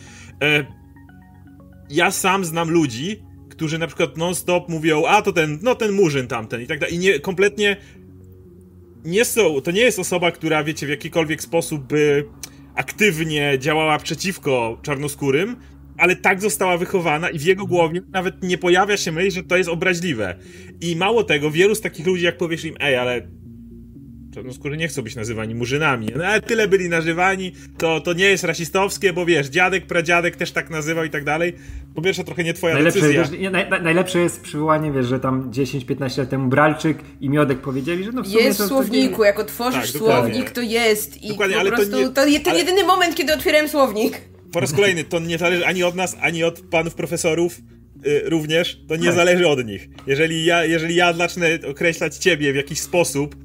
E, 0.41 0.86
ja 1.89 2.11
sam 2.11 2.45
znam 2.45 2.71
ludzi, 2.71 3.23
którzy 3.49 3.77
na 3.77 3.87
przykład 3.87 4.17
non-stop 4.17 4.69
mówią, 4.69 5.05
a 5.05 5.21
to 5.21 5.33
ten, 5.33 5.59
no 5.61 5.75
ten 5.75 5.91
murzyn 5.91 6.27
tamten 6.27 6.61
i 6.61 6.67
tak 6.67 6.79
dalej. 6.79 6.95
I 6.95 6.99
nie, 6.99 7.19
kompletnie 7.19 7.77
nie 9.05 9.25
są, 9.25 9.61
to 9.61 9.71
nie 9.71 9.81
jest 9.81 9.99
osoba, 9.99 10.31
która, 10.31 10.63
wiecie, 10.63 10.85
w 10.85 10.89
jakikolwiek 10.89 11.41
sposób 11.41 11.83
by 11.83 12.25
aktywnie 12.75 13.55
działała 13.59 13.97
przeciwko 13.97 14.79
czarnoskórym, 14.81 15.55
ale 15.97 16.15
tak 16.15 16.41
została 16.41 16.77
wychowana 16.77 17.29
i 17.29 17.39
w 17.39 17.43
jego 17.43 17.65
głowie 17.65 18.01
nawet 18.11 18.43
nie 18.43 18.57
pojawia 18.57 18.97
się 18.97 19.11
myśl, 19.11 19.31
że 19.31 19.43
to 19.43 19.57
jest 19.57 19.69
obraźliwe. 19.69 20.35
I 20.81 20.95
mało 20.95 21.23
tego, 21.23 21.51
wielu 21.51 21.75
z 21.75 21.81
takich 21.81 22.07
ludzi, 22.07 22.23
jak 22.23 22.37
powiesz 22.37 22.65
im, 22.65 22.75
ej, 22.79 22.95
ale 22.95 23.27
czarnoskóry 24.37 24.77
nie 24.77 24.87
chcą 24.87 25.01
być 25.01 25.15
nazywani 25.15 25.55
murzynami. 25.55 26.07
No 26.15 26.25
ale 26.25 26.41
tyle 26.41 26.67
byli 26.67 26.89
nazywani, 26.89 27.51
to, 27.77 28.01
to 28.01 28.13
nie 28.13 28.25
jest 28.25 28.43
rasistowskie, 28.43 29.13
bo 29.13 29.25
wiesz, 29.25 29.47
dziadek, 29.47 29.85
pradziadek 29.85 30.35
też 30.35 30.51
tak 30.51 30.69
nazywał 30.69 31.05
i 31.05 31.09
tak 31.09 31.23
dalej. 31.23 31.53
Po 31.95 32.01
pierwsze, 32.01 32.23
trochę 32.23 32.43
nie 32.43 32.53
twoja 32.53 32.73
najlepsze, 32.73 33.01
decyzja. 33.01 33.23
Wiesz, 33.23 33.51
naj, 33.51 33.83
najlepsze 33.83 34.19
jest 34.19 34.41
przywołanie, 34.41 34.91
wiesz, 34.91 35.05
że 35.05 35.19
tam 35.19 35.51
10-15 35.51 36.17
lat 36.17 36.29
temu 36.29 36.49
Bralczyk 36.49 36.97
i 37.21 37.29
Miodek 37.29 37.61
powiedzieli, 37.61 38.03
że 38.03 38.11
no 38.11 38.23
w 38.23 38.27
sumie 38.27 38.43
Jest 38.43 38.61
w 38.61 38.67
słowniku, 38.67 39.23
jak 39.23 39.39
otworzysz 39.39 39.91
tak, 39.91 40.01
słownik, 40.01 40.51
to 40.51 40.61
jest 40.61 41.23
i 41.23 41.27
dokładnie, 41.27 41.55
po 41.55 41.65
prostu 41.65 41.91
to, 41.91 42.25
nie, 42.25 42.39
to 42.39 42.45
ten 42.45 42.53
ale... 42.53 42.59
jedyny 42.59 42.83
moment, 42.83 43.15
kiedy 43.15 43.33
otwierałem 43.33 43.69
słownik. 43.69 44.21
Po 44.51 44.59
raz 44.59 44.73
kolejny, 44.73 45.03
to 45.03 45.19
nie 45.19 45.37
zależy 45.37 45.65
ani 45.65 45.83
od 45.83 45.95
nas, 45.95 46.17
ani 46.21 46.43
od 46.43 46.61
panów 46.61 46.95
profesorów, 46.95 47.57
y, 48.07 48.21
również, 48.25 48.81
to 48.87 48.95
nie 48.95 49.05
tak. 49.05 49.15
zależy 49.15 49.47
od 49.47 49.65
nich. 49.65 49.89
Jeżeli 50.07 50.45
ja, 50.45 50.65
jeżeli 50.65 50.95
ja 50.95 51.13
zacznę 51.13 51.47
określać 51.69 52.15
ciebie 52.15 52.53
w 52.53 52.55
jakiś 52.55 52.79
sposób, 52.79 53.35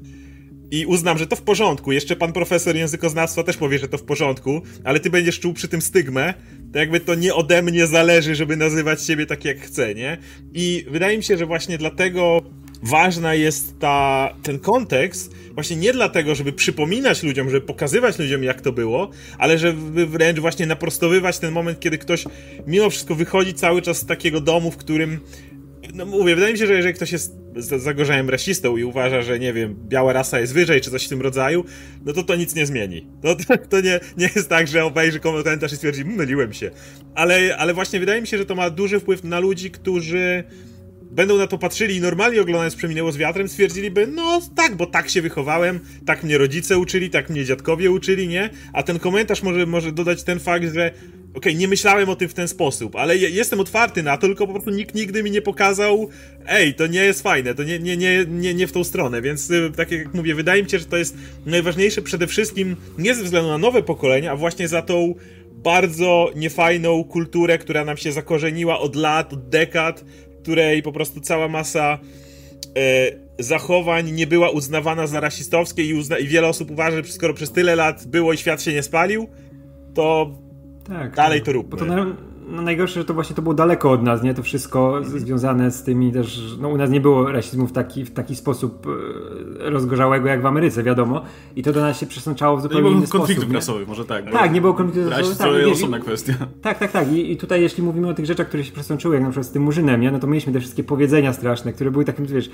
i 0.73 0.85
uznam, 0.85 1.17
że 1.17 1.27
to 1.27 1.35
w 1.35 1.41
porządku. 1.41 1.91
Jeszcze 1.91 2.15
pan 2.15 2.33
profesor 2.33 2.75
językoznawstwa 2.75 3.43
też 3.43 3.57
powie, 3.57 3.79
że 3.79 3.87
to 3.87 3.97
w 3.97 4.03
porządku, 4.03 4.61
ale 4.83 4.99
ty 4.99 5.09
będziesz 5.09 5.39
czuł 5.39 5.53
przy 5.53 5.67
tym 5.67 5.81
stygmę, 5.81 6.33
to 6.73 6.79
jakby 6.79 6.99
to 6.99 7.15
nie 7.15 7.35
ode 7.35 7.61
mnie 7.61 7.87
zależy, 7.87 8.35
żeby 8.35 8.57
nazywać 8.57 9.03
siebie 9.03 9.25
tak 9.25 9.45
jak 9.45 9.59
chcę, 9.59 9.95
nie? 9.95 10.17
I 10.53 10.85
wydaje 10.89 11.17
mi 11.17 11.23
się, 11.23 11.37
że 11.37 11.45
właśnie 11.45 11.77
dlatego 11.77 12.41
ważna 12.83 13.33
jest 13.33 13.79
ta, 13.79 14.29
ten 14.43 14.59
kontekst, 14.59 15.35
właśnie 15.53 15.75
nie 15.75 15.93
dlatego, 15.93 16.35
żeby 16.35 16.53
przypominać 16.53 17.23
ludziom, 17.23 17.49
żeby 17.49 17.65
pokazywać 17.65 18.19
ludziom, 18.19 18.43
jak 18.43 18.61
to 18.61 18.71
było, 18.71 19.09
ale 19.37 19.57
żeby 19.57 20.07
wręcz 20.07 20.39
właśnie 20.39 20.65
naprostowywać 20.65 21.39
ten 21.39 21.51
moment, 21.51 21.79
kiedy 21.79 21.97
ktoś 21.97 22.25
mimo 22.67 22.89
wszystko 22.89 23.15
wychodzi 23.15 23.53
cały 23.53 23.81
czas 23.81 23.97
z 23.97 24.05
takiego 24.05 24.41
domu, 24.41 24.71
w 24.71 24.77
którym 24.77 25.19
no 25.93 26.05
mówię, 26.05 26.35
wydaje 26.35 26.53
mi 26.53 26.59
się, 26.59 26.67
że 26.67 26.73
jeżeli 26.73 26.93
ktoś 26.93 27.11
jest 27.11 27.35
zagorzałym 27.55 28.29
rasistą 28.29 28.77
i 28.77 28.83
uważa, 28.83 29.21
że 29.21 29.39
nie 29.39 29.53
wiem, 29.53 29.75
biała 29.87 30.13
rasa 30.13 30.39
jest 30.39 30.53
wyżej, 30.53 30.81
czy 30.81 30.91
coś 30.91 31.05
w 31.05 31.09
tym 31.09 31.21
rodzaju, 31.21 31.65
no 32.05 32.13
to 32.13 32.23
to 32.23 32.35
nic 32.35 32.55
nie 32.55 32.65
zmieni. 32.65 33.07
To, 33.21 33.35
to, 33.35 33.57
to 33.69 33.81
nie, 33.81 33.99
nie 34.17 34.29
jest 34.35 34.49
tak, 34.49 34.67
że 34.67 34.85
obejrzy 34.85 35.19
komentarz 35.19 35.73
i 35.73 35.75
stwierdzi, 35.75 36.05
myliłem 36.05 36.53
się. 36.53 36.71
Ale, 37.15 37.57
ale 37.57 37.73
właśnie 37.73 37.99
wydaje 37.99 38.21
mi 38.21 38.27
się, 38.27 38.37
że 38.37 38.45
to 38.45 38.55
ma 38.55 38.69
duży 38.69 38.99
wpływ 38.99 39.23
na 39.23 39.39
ludzi, 39.39 39.71
którzy 39.71 40.43
będą 41.13 41.37
na 41.37 41.47
to 41.47 41.57
patrzyli 41.57 41.95
i 41.95 42.01
normalnie 42.01 42.41
oglądając 42.41 42.75
Przeminęło 42.75 43.11
z 43.11 43.17
wiatrem 43.17 43.49
stwierdziliby, 43.49 44.07
no 44.07 44.41
tak, 44.55 44.75
bo 44.75 44.85
tak 44.85 45.09
się 45.09 45.21
wychowałem, 45.21 45.79
tak 46.05 46.23
mnie 46.23 46.37
rodzice 46.37 46.77
uczyli, 46.77 47.09
tak 47.09 47.29
mnie 47.29 47.45
dziadkowie 47.45 47.91
uczyli, 47.91 48.27
nie? 48.27 48.49
A 48.73 48.83
ten 48.83 48.99
komentarz 48.99 49.43
może, 49.43 49.65
może 49.65 49.91
dodać 49.91 50.23
ten 50.23 50.39
fakt, 50.39 50.73
że 50.73 50.91
okay, 51.37 51.55
nie 51.55 51.67
myślałem 51.67 52.09
o 52.09 52.15
tym 52.15 52.29
w 52.29 52.33
ten 52.33 52.47
sposób, 52.47 52.95
ale 52.95 53.17
jestem 53.17 53.59
otwarty 53.59 54.03
na 54.03 54.17
to, 54.17 54.27
tylko 54.27 54.47
po 54.47 54.53
prostu 54.53 54.69
nikt 54.69 54.95
nigdy 54.95 55.23
mi 55.23 55.31
nie 55.31 55.41
pokazał, 55.41 56.09
ej, 56.47 56.73
to 56.73 56.87
nie 56.87 57.03
jest 57.03 57.21
fajne, 57.21 57.55
to 57.55 57.63
nie, 57.63 57.79
nie, 57.79 57.97
nie, 57.97 58.25
nie, 58.29 58.53
nie 58.53 58.67
w 58.67 58.71
tą 58.71 58.83
stronę, 58.83 59.21
więc 59.21 59.51
y, 59.51 59.71
tak 59.77 59.91
jak 59.91 60.13
mówię, 60.13 60.35
wydaje 60.35 60.63
mi 60.63 60.69
się, 60.69 60.79
że 60.79 60.85
to 60.85 60.97
jest 60.97 61.17
najważniejsze 61.45 62.01
przede 62.01 62.27
wszystkim 62.27 62.75
nie 62.97 63.15
ze 63.15 63.23
względu 63.23 63.49
na 63.49 63.57
nowe 63.57 63.83
pokolenia, 63.83 64.31
a 64.31 64.35
właśnie 64.35 64.67
za 64.67 64.81
tą 64.81 65.15
bardzo 65.51 66.31
niefajną 66.35 67.03
kulturę, 67.03 67.57
która 67.57 67.85
nam 67.85 67.97
się 67.97 68.11
zakorzeniła 68.11 68.79
od 68.79 68.95
lat, 68.95 69.33
od 69.33 69.49
dekad, 69.49 70.05
której 70.41 70.83
po 70.83 70.91
prostu 70.91 71.21
cała 71.21 71.47
masa 71.47 71.99
e, 72.77 73.11
zachowań 73.39 74.11
nie 74.11 74.27
była 74.27 74.49
uznawana 74.49 75.07
za 75.07 75.19
rasistowskie 75.19 75.83
i, 75.83 75.95
uzna- 75.95 76.19
i 76.19 76.27
wiele 76.27 76.47
osób 76.47 76.71
uważa, 76.71 77.03
że 77.03 77.11
skoro 77.11 77.33
przez 77.33 77.51
tyle 77.51 77.75
lat 77.75 78.07
było 78.07 78.33
i 78.33 78.37
świat 78.37 78.61
się 78.61 78.73
nie 78.73 78.83
spalił, 78.83 79.27
to 79.93 80.37
tak, 80.83 81.15
dalej 81.15 81.41
to 81.41 81.51
róbmy. 81.51 81.71
Bo 81.71 81.77
to 81.77 81.85
na, 81.85 82.05
no 82.47 82.61
najgorsze, 82.61 82.99
że 82.99 83.05
to 83.05 83.13
właśnie 83.13 83.35
to 83.35 83.41
było 83.41 83.55
daleko 83.55 83.91
od 83.91 84.03
nas, 84.03 84.23
nie? 84.23 84.33
To 84.33 84.43
wszystko 84.43 84.97
mm. 84.97 85.19
związane 85.19 85.71
z 85.71 85.83
tymi 85.83 86.11
też, 86.11 86.57
no 86.61 86.69
u 86.69 86.77
nas 86.77 86.89
nie 86.89 87.01
było 87.01 87.31
rasizmu 87.31 87.67
w 87.67 87.71
taki, 87.71 88.05
w 88.05 88.13
taki 88.13 88.35
sposób 88.35 88.87
e, 89.59 89.69
rozgorzałego 89.69 90.27
jak 90.27 90.41
w 90.41 90.45
Ameryce, 90.45 90.83
wiadomo. 90.83 91.21
I 91.55 91.63
to 91.63 91.73
do 91.73 91.81
nas 91.81 91.99
się 91.99 92.05
przesączało 92.05 92.57
w 92.57 92.61
zupełnie 92.61 92.91
inny 92.91 93.07
sposób. 93.07 93.13
Nie 93.13 93.19
było 93.19 93.27
konfliktów 93.27 93.55
rasowych, 93.55 93.87
może 93.87 94.05
tak. 94.05 94.31
Tak, 94.31 94.53
nie 94.53 94.61
było 94.61 94.73
konfliktów 94.73 95.11
rasowych. 95.11 95.37
Tak, 95.37 95.47
to 95.47 95.57
jest 95.57 95.71
osobna 95.71 95.99
kwestia. 95.99 96.33
Tak, 96.61 96.79
tak, 96.79 96.91
tak. 96.91 97.11
I, 97.11 97.31
I, 97.31 97.37
tutaj 97.37 97.61
jeśli 97.61 97.83
mówimy 97.83 98.09
o 98.09 98.13
tych 98.13 98.25
rzeczach, 98.25 98.47
które 98.47 98.63
się 98.63 98.71
przesączyły, 98.71 99.15
jak 99.15 99.23
na 99.23 99.29
przykład 99.29 99.47
z 99.47 99.51
tym 99.51 99.63
murzynem, 99.63 100.01
nie? 100.01 100.11
No 100.11 100.19
to 100.19 100.27
mieliśmy 100.27 100.53
te 100.53 100.59
wszystkie 100.59 100.83
powiedzenia 100.83 101.33
straszne, 101.33 101.73
które 101.73 101.91
były 101.91 102.05
takim, 102.05 102.25
wiesz, 102.25 102.49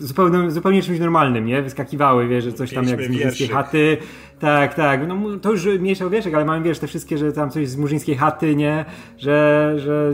zupełnie, 0.00 0.50
zupełnie 0.50 0.82
czymś 0.82 0.98
normalnym, 0.98 1.46
nie? 1.46 1.62
Wyskakiwały, 1.62 2.28
wiesz, 2.28 2.44
że 2.44 2.52
coś 2.52 2.72
tam 2.72 2.88
jak 2.88 3.02
z 3.02 3.08
murzyńskiej 3.08 3.48
chaty. 3.48 3.96
Tak, 4.38 4.74
tak. 4.74 5.08
No 5.08 5.38
to 5.38 5.52
już 5.52 5.66
mniejsza 5.66 6.08
wieszek, 6.08 6.34
ale 6.34 6.44
mamy, 6.44 6.64
wiesz, 6.64 6.78
te 6.78 6.86
wszystkie, 6.86 7.18
że 7.18 7.32
tam 7.32 7.50
coś 7.50 7.68
z 7.68 7.76
murzyńskiej 7.76 8.16
chaty, 8.16 8.56
nie? 8.56 8.84
Że, 9.18 9.74
że 9.78 10.12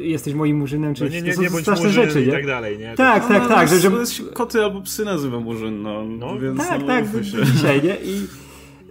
jesteś 0.00 0.34
moim 0.34 0.56
murzynem, 0.56 0.94
czy 0.94 1.04
no 1.04 1.10
nie, 1.10 1.22
nie, 1.22 1.30
to 1.30 1.36
są 1.36 1.42
nie 1.42 1.50
straszne 1.50 1.90
rzeczy, 1.90 2.20
nie? 2.20 2.26
i 2.26 2.30
tak 2.30 2.46
dalej, 2.46 2.78
nie? 2.78 2.94
Tak, 2.94 3.28
tak, 3.28 3.48
tak. 3.48 3.68
Że, 3.68 3.80
że... 3.80 3.90
Koty 4.32 4.64
albo 4.64 4.80
psy 4.80 5.04
nazywa 5.04 5.40
murzyn, 5.40 5.82
no. 5.82 6.04
no 6.04 6.38
więc 6.38 6.68
tak, 6.68 6.80
no, 6.80 6.86
tak, 6.86 7.04
dzisiaj, 7.52 7.82
nie? 7.82 7.96
I 8.04 8.26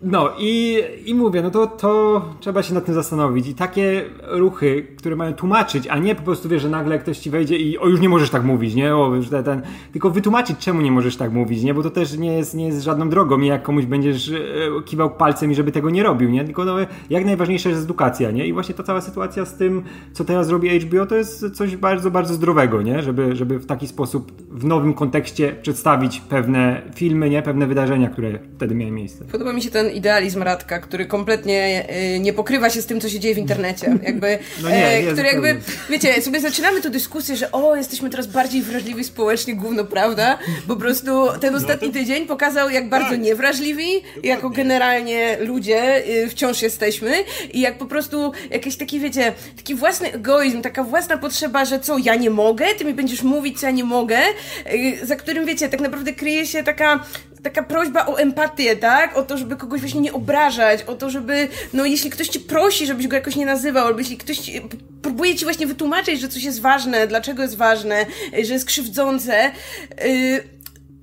no 0.04 0.30
i, 0.40 0.84
i 1.06 1.16
mówię, 1.16 1.42
no 1.42 1.52
to, 1.52 1.68
to 1.68 2.22
trzeba 2.40 2.64
się 2.64 2.74
nad 2.74 2.86
tym 2.86 2.96
zastanowić. 2.96 3.48
I 3.48 3.56
takie 3.56 4.06
ruchy, 4.28 4.88
które 4.98 5.16
mają 5.16 5.34
tłumaczyć, 5.34 5.88
a 5.88 5.98
nie 5.98 6.16
po 6.16 6.22
prostu 6.22 6.50
wiesz, 6.50 6.62
że 6.62 6.70
nagle 6.70 7.00
ktoś 7.00 7.18
ci 7.18 7.30
wejdzie 7.30 7.58
i 7.58 7.78
o 7.78 7.88
już 7.88 8.00
nie 8.00 8.10
możesz 8.10 8.30
tak 8.30 8.44
mówić, 8.44 8.76
nie? 8.76 8.96
O, 8.96 9.12
ten, 9.46 9.62
tylko 9.92 10.10
wytłumaczyć, 10.10 10.58
czemu 10.58 10.82
nie 10.82 10.92
możesz 10.92 11.18
tak 11.18 11.32
mówić, 11.34 11.64
nie? 11.64 11.74
Bo 11.74 11.84
to 11.84 11.90
też 11.90 12.18
nie 12.18 12.38
jest, 12.38 12.56
nie 12.56 12.66
jest 12.66 12.82
żadną 12.82 13.10
drogą 13.10 13.40
i 13.40 13.48
jak 13.48 13.64
komuś 13.64 13.86
będziesz 13.86 14.30
e, 14.30 14.36
kiwał 14.86 15.10
palcem 15.10 15.52
i 15.52 15.56
żeby 15.56 15.72
tego 15.72 15.90
nie 15.90 16.04
robił, 16.04 16.30
nie? 16.30 16.46
Tylko 16.46 16.66
no, 16.66 16.76
jak 17.10 17.26
najważniejsza 17.26 17.70
jest 17.70 17.84
edukacja, 17.84 18.32
nie? 18.32 18.48
I 18.48 18.54
właśnie 18.54 18.76
ta 18.76 18.84
cała 18.84 19.02
sytuacja 19.02 19.46
z 19.46 19.58
tym, 19.58 19.84
co 20.14 20.24
teraz 20.24 20.50
robi 20.50 20.80
HBO, 20.80 21.06
to 21.06 21.16
jest 21.16 21.52
coś 21.54 21.76
bardzo, 21.76 22.12
bardzo 22.12 22.34
zdrowego, 22.34 22.82
nie? 22.82 23.02
Żeby, 23.02 23.36
żeby 23.36 23.60
w 23.60 23.66
taki 23.66 23.88
sposób 23.88 24.32
w 24.52 24.66
nowym 24.66 24.94
kontekście 24.94 25.56
przedstawić 25.62 26.20
pewne 26.20 26.82
filmy, 26.96 27.30
nie? 27.30 27.42
Pewne 27.42 27.68
wydarzenia, 27.68 28.10
które 28.10 28.40
wtedy 28.56 28.76
miały 28.76 28.92
miejsce. 28.92 29.26
Podoba 29.26 29.54
mi 29.54 29.62
się 29.62 29.72
ten 29.72 29.91
idealizm 29.92 30.44
Radka, 30.44 30.80
który 30.80 31.06
kompletnie 31.06 31.86
y, 32.16 32.20
nie 32.20 32.34
pokrywa 32.34 32.70
się 32.70 32.82
z 32.82 32.86
tym, 32.86 33.02
co 33.02 33.10
się 33.10 33.20
dzieje 33.20 33.36
w 33.36 33.38
internecie. 33.38 33.98
Jakby, 34.04 34.40
no 34.62 34.70
nie, 34.70 34.88
e, 34.88 35.04
który 35.14 35.28
jakby, 35.28 35.58
wiecie, 35.90 36.22
sobie 36.22 36.40
zaczynamy 36.40 36.82
tu 36.82 36.90
dyskusję, 36.90 37.36
że 37.36 37.52
o, 37.52 37.76
jesteśmy 37.76 38.10
teraz 38.10 38.28
bardziej 38.28 38.62
wrażliwi 38.62 39.04
społecznie, 39.04 39.56
gówno, 39.56 39.84
prawda? 39.84 40.38
Po 40.68 40.76
prostu 40.76 41.28
ten 41.42 41.56
ostatni 41.56 41.88
no 41.88 41.94
to... 41.94 42.00
tydzień 42.00 42.28
pokazał, 42.28 42.70
jak 42.70 42.90
bardzo 42.90 43.10
tak. 43.10 43.22
niewrażliwi, 43.22 43.94
Dokładnie. 43.96 44.30
jako 44.30 44.50
generalnie 44.50 45.38
ludzie 45.40 46.08
y, 46.10 46.30
wciąż 46.30 46.62
jesteśmy 46.62 47.14
i 47.54 47.62
jak 47.62 47.78
po 47.78 47.86
prostu 47.86 48.32
jakiś 48.50 48.78
taki, 48.78 49.00
wiecie, 49.00 49.34
taki 49.58 49.76
własny 49.76 50.14
egoizm, 50.14 50.62
taka 50.62 50.84
własna 50.84 51.18
potrzeba, 51.18 51.66
że 51.66 51.80
co, 51.80 51.98
ja 51.98 52.16
nie 52.16 52.30
mogę, 52.30 52.66
ty 52.78 52.86
mi 52.86 52.94
będziesz 52.94 53.24
mówić, 53.24 53.60
co 53.60 53.66
ja 53.66 53.72
nie 53.72 53.84
mogę, 53.84 54.20
y, 54.74 55.06
za 55.06 55.16
którym, 55.16 55.46
wiecie, 55.46 55.70
tak 55.70 55.80
naprawdę 55.80 56.14
kryje 56.14 56.46
się 56.48 56.64
taka 56.64 57.06
taka 57.44 57.64
prośba 57.64 58.06
o 58.06 58.20
empatię, 58.20 58.76
tak? 58.76 59.18
O 59.18 59.24
to, 59.24 59.38
żeby 59.38 59.56
kogoś 59.56 59.80
właśnie 59.80 60.02
nie 60.02 60.14
obrażać, 60.14 60.84
o 60.84 60.96
to, 60.96 61.10
żeby, 61.10 61.48
no 61.74 61.86
jeśli 61.86 62.10
ktoś 62.10 62.28
ci 62.28 62.40
prosi, 62.40 62.86
żebyś 62.86 63.08
go 63.08 63.16
jakoś 63.16 63.36
nie 63.36 63.46
nazywał, 63.46 63.88
albo 63.88 64.00
jeśli 64.00 64.18
ktoś 64.18 64.38
ci, 64.38 64.62
próbuje 65.02 65.36
ci 65.36 65.46
właśnie 65.46 65.68
wytłumaczyć, 65.68 66.22
że 66.22 66.28
coś 66.28 66.44
jest 66.44 66.62
ważne, 66.62 67.08
dlaczego 67.08 67.44
jest 67.44 67.58
ważne, 67.58 68.06
że 68.44 68.54
jest 68.54 68.66
krzywdzące, 68.66 69.52
yy, 70.04 70.44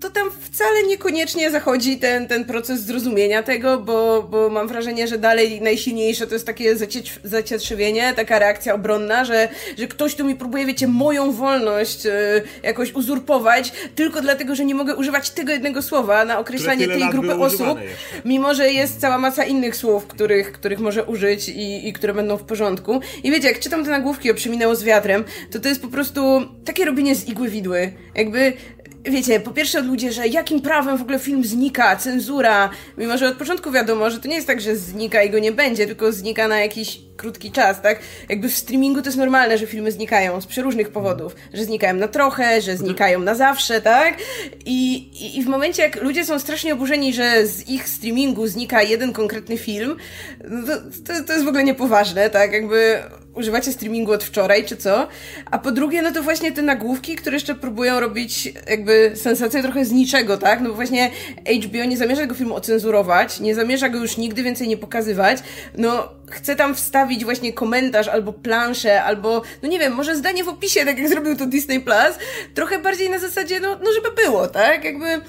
to 0.01 0.11
tam 0.11 0.31
wcale 0.41 0.83
niekoniecznie 0.83 1.51
zachodzi 1.51 1.99
ten, 1.99 2.29
ten 2.29 2.45
proces 2.45 2.81
zrozumienia 2.81 3.43
tego, 3.43 3.79
bo, 3.79 4.23
bo 4.23 4.49
mam 4.49 4.69
wrażenie, 4.69 5.09
że 5.09 5.19
dalej 5.19 5.61
najsilniejsze 5.61 6.27
to 6.27 6.35
jest 6.35 6.47
takie 6.47 6.77
zacietrzewienie, 7.25 8.13
taka 8.17 8.39
reakcja 8.39 8.75
obronna, 8.75 9.25
że, 9.25 9.49
że 9.79 9.87
ktoś 9.87 10.15
tu 10.15 10.25
mi 10.25 10.37
próbuje, 10.37 10.67
wiecie, 10.67 10.89
moją 10.89 11.33
wolność 11.33 12.07
y, 12.07 12.11
jakoś 12.63 12.95
uzurpować, 12.95 13.73
tylko 13.95 14.21
dlatego, 14.21 14.55
że 14.55 14.65
nie 14.65 14.75
mogę 14.75 14.97
używać 14.97 15.31
tego 15.31 15.53
jednego 15.53 15.83
słowa 15.83 16.25
na 16.25 16.39
określanie 16.39 16.89
tej 16.89 17.11
grupy 17.11 17.35
osób, 17.35 17.79
mimo 18.25 18.55
że 18.55 18.71
jest 18.71 19.01
cała 19.01 19.19
masa 19.19 19.45
innych 19.45 19.77
słów, 19.77 20.07
których, 20.07 20.53
których 20.53 20.79
może 20.79 21.05
użyć 21.05 21.49
i, 21.49 21.89
i 21.89 21.93
które 21.93 22.15
będą 22.15 22.37
w 22.37 22.45
porządku. 22.45 23.01
I 23.25 23.31
wiecie, 23.31 23.49
jak 23.49 23.61
czytam 23.61 23.85
te 23.85 23.91
nagłówki 23.91 24.31
o 24.31 24.35
Przeminęło 24.35 24.77
z 24.77 24.85
wiatrem, 24.85 25.25
to 25.51 25.61
to 25.61 25.69
jest 25.69 25.83
po 25.83 25.89
prostu 25.89 26.21
takie 26.65 26.85
robienie 26.85 27.15
z 27.15 27.29
igły 27.29 27.49
widły. 27.49 27.93
Jakby 28.15 28.53
wiecie, 29.05 29.41
po 29.41 29.51
pierwsze 29.51 29.79
od 29.79 29.87
ludzie, 29.87 30.13
że 30.13 30.29
jakim 30.29 30.61
prawem 30.61 30.99
w 30.99 31.03
ogóle 31.03 31.19
film 31.19 31.45
znika, 31.45 31.97
cenzura, 31.97 32.71
mimo 32.99 33.19
że 33.19 33.29
od 33.29 33.37
początku 33.37 33.71
wiadomo, 33.71 34.11
że 34.11 34.21
to 34.21 34.29
nie 34.29 34.35
jest 34.35 34.47
tak, 34.47 34.61
że 34.61 34.77
znika 34.77 35.23
i 35.23 35.31
go 35.31 35.39
nie 35.39 35.53
będzie, 35.53 35.87
tylko 35.87 36.13
znika 36.13 36.49
na 36.49 36.61
jakiś 36.61 37.01
krótki 37.17 37.53
czas, 37.53 37.83
tak? 37.83 38.01
Jakby 38.29 38.49
w 38.49 38.57
streamingu 38.57 39.03
to 39.03 39.09
jest 39.09 39.19
normalne, 39.19 39.59
że 39.59 39.67
filmy 39.67 39.93
znikają 39.93 40.41
z 40.41 40.47
przeróżnych 40.47 40.89
powodów, 40.89 41.37
że 41.55 41.65
znikają 41.65 41.95
na 41.95 42.09
trochę, 42.09 42.61
że 42.61 42.77
znikają 42.77 43.21
na 43.21 43.35
zawsze, 43.35 43.81
tak? 43.81 44.15
I, 44.65 44.95
i, 44.97 45.39
i 45.39 45.43
w 45.43 45.47
momencie, 45.47 45.83
jak 45.83 46.03
ludzie 46.03 46.25
są 46.25 46.39
strasznie 46.39 46.73
oburzeni, 46.73 47.15
że 47.15 47.47
z 47.47 47.69
ich 47.69 47.89
streamingu 47.89 48.47
znika 48.47 48.83
jeden 48.83 49.13
konkretny 49.13 49.59
film, 49.59 49.97
no 50.49 50.67
to, 50.67 50.81
to, 51.07 51.25
to 51.25 51.33
jest 51.33 51.45
w 51.45 51.49
ogóle 51.49 51.65
niepoważne, 51.65 52.31
tak? 52.31 52.53
Jakby 52.53 53.03
używacie 53.39 53.73
streamingu 53.73 54.13
od 54.13 54.25
wczoraj, 54.25 54.65
czy 54.65 54.77
co? 54.77 55.09
A 55.51 55.59
po 55.59 55.73
drugie, 55.73 56.03
no 56.03 56.13
to 56.13 56.23
właśnie 56.23 56.53
te 56.53 56.63
nagłówki, 56.63 57.17
które 57.17 57.37
jeszcze 57.37 57.55
próbują 57.55 58.01
robić 58.01 58.53
jakby 58.71 59.13
sensację 59.15 59.63
trochę 59.63 59.85
z 59.85 59.93
niczego, 59.93 60.37
tak? 60.37 60.61
No 60.61 60.69
bo 60.69 60.75
właśnie 60.75 61.11
HBO 61.65 61.85
nie 61.85 61.97
zamierza 61.97 62.23
tego 62.23 62.35
filmu 62.35 62.55
ocenzurować, 62.55 63.41
nie 63.41 63.55
zamierza 63.55 63.89
go 63.89 63.99
już 63.99 64.17
nigdy 64.17 64.43
więcej 64.43 64.69
nie 64.69 64.77
pokazywać, 64.77 65.39
no 65.79 66.09
chce 66.31 66.57
tam 66.57 66.75
wstawić 66.75 67.25
właśnie 67.25 67.53
komentarz 67.53 68.09
albo 68.09 68.33
planszę, 68.33 69.03
albo, 69.03 69.43
no 69.63 69.69
nie 69.69 69.79
wiem, 69.79 69.93
może 69.93 70.17
zdanie 70.17 70.45
w 70.45 70.49
opisie, 70.49 70.85
tak 70.85 70.99
jak 70.99 71.09
zrobił 71.09 71.37
to 71.37 71.47
Disney 71.47 71.81
Plus, 71.81 72.19
trochę 72.55 72.79
bardziej 72.79 73.11
na 73.11 73.19
zasadzie, 73.19 73.61
no, 73.61 73.79
no 73.85 73.93
żeby 73.93 74.23
było, 74.23 74.47
tak? 74.47 74.85
Jakby, 74.85 75.07
yy, 75.07 75.21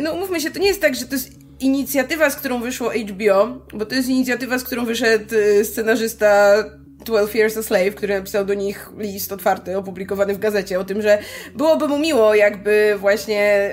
no 0.00 0.12
umówmy 0.12 0.40
się, 0.40 0.50
to 0.50 0.58
nie 0.58 0.68
jest 0.68 0.80
tak, 0.80 0.94
że 0.94 1.06
to 1.06 1.14
jest 1.14 1.38
inicjatywa, 1.60 2.30
z 2.30 2.36
którą 2.36 2.60
wyszło 2.60 2.90
HBO, 2.90 3.58
bo 3.72 3.86
to 3.86 3.94
jest 3.94 4.08
inicjatywa, 4.08 4.58
z 4.58 4.64
którą 4.64 4.84
wyszedł 4.84 5.34
y, 5.34 5.64
scenarzysta 5.64 6.64
12 7.08 7.38
Years 7.38 7.56
a 7.56 7.62
Slave, 7.62 7.94
który 7.94 8.14
napisał 8.14 8.44
do 8.44 8.54
nich 8.54 8.90
list 8.98 9.32
otwarty, 9.32 9.76
opublikowany 9.76 10.34
w 10.34 10.38
gazecie, 10.38 10.80
o 10.80 10.84
tym, 10.84 11.02
że 11.02 11.18
byłoby 11.54 11.88
mu 11.88 11.98
miło, 11.98 12.34
jakby 12.34 12.94
właśnie 12.98 13.70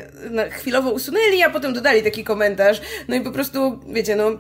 chwilowo 0.52 0.92
usunęli, 0.92 1.44
a 1.44 1.50
potem 1.50 1.74
dodali 1.74 2.04
taki 2.04 2.24
komentarz. 2.24 2.82
No 3.08 3.16
i 3.16 3.22
po 3.22 3.32
prostu, 3.32 3.80
wiecie, 3.88 4.16
no, 4.16 4.32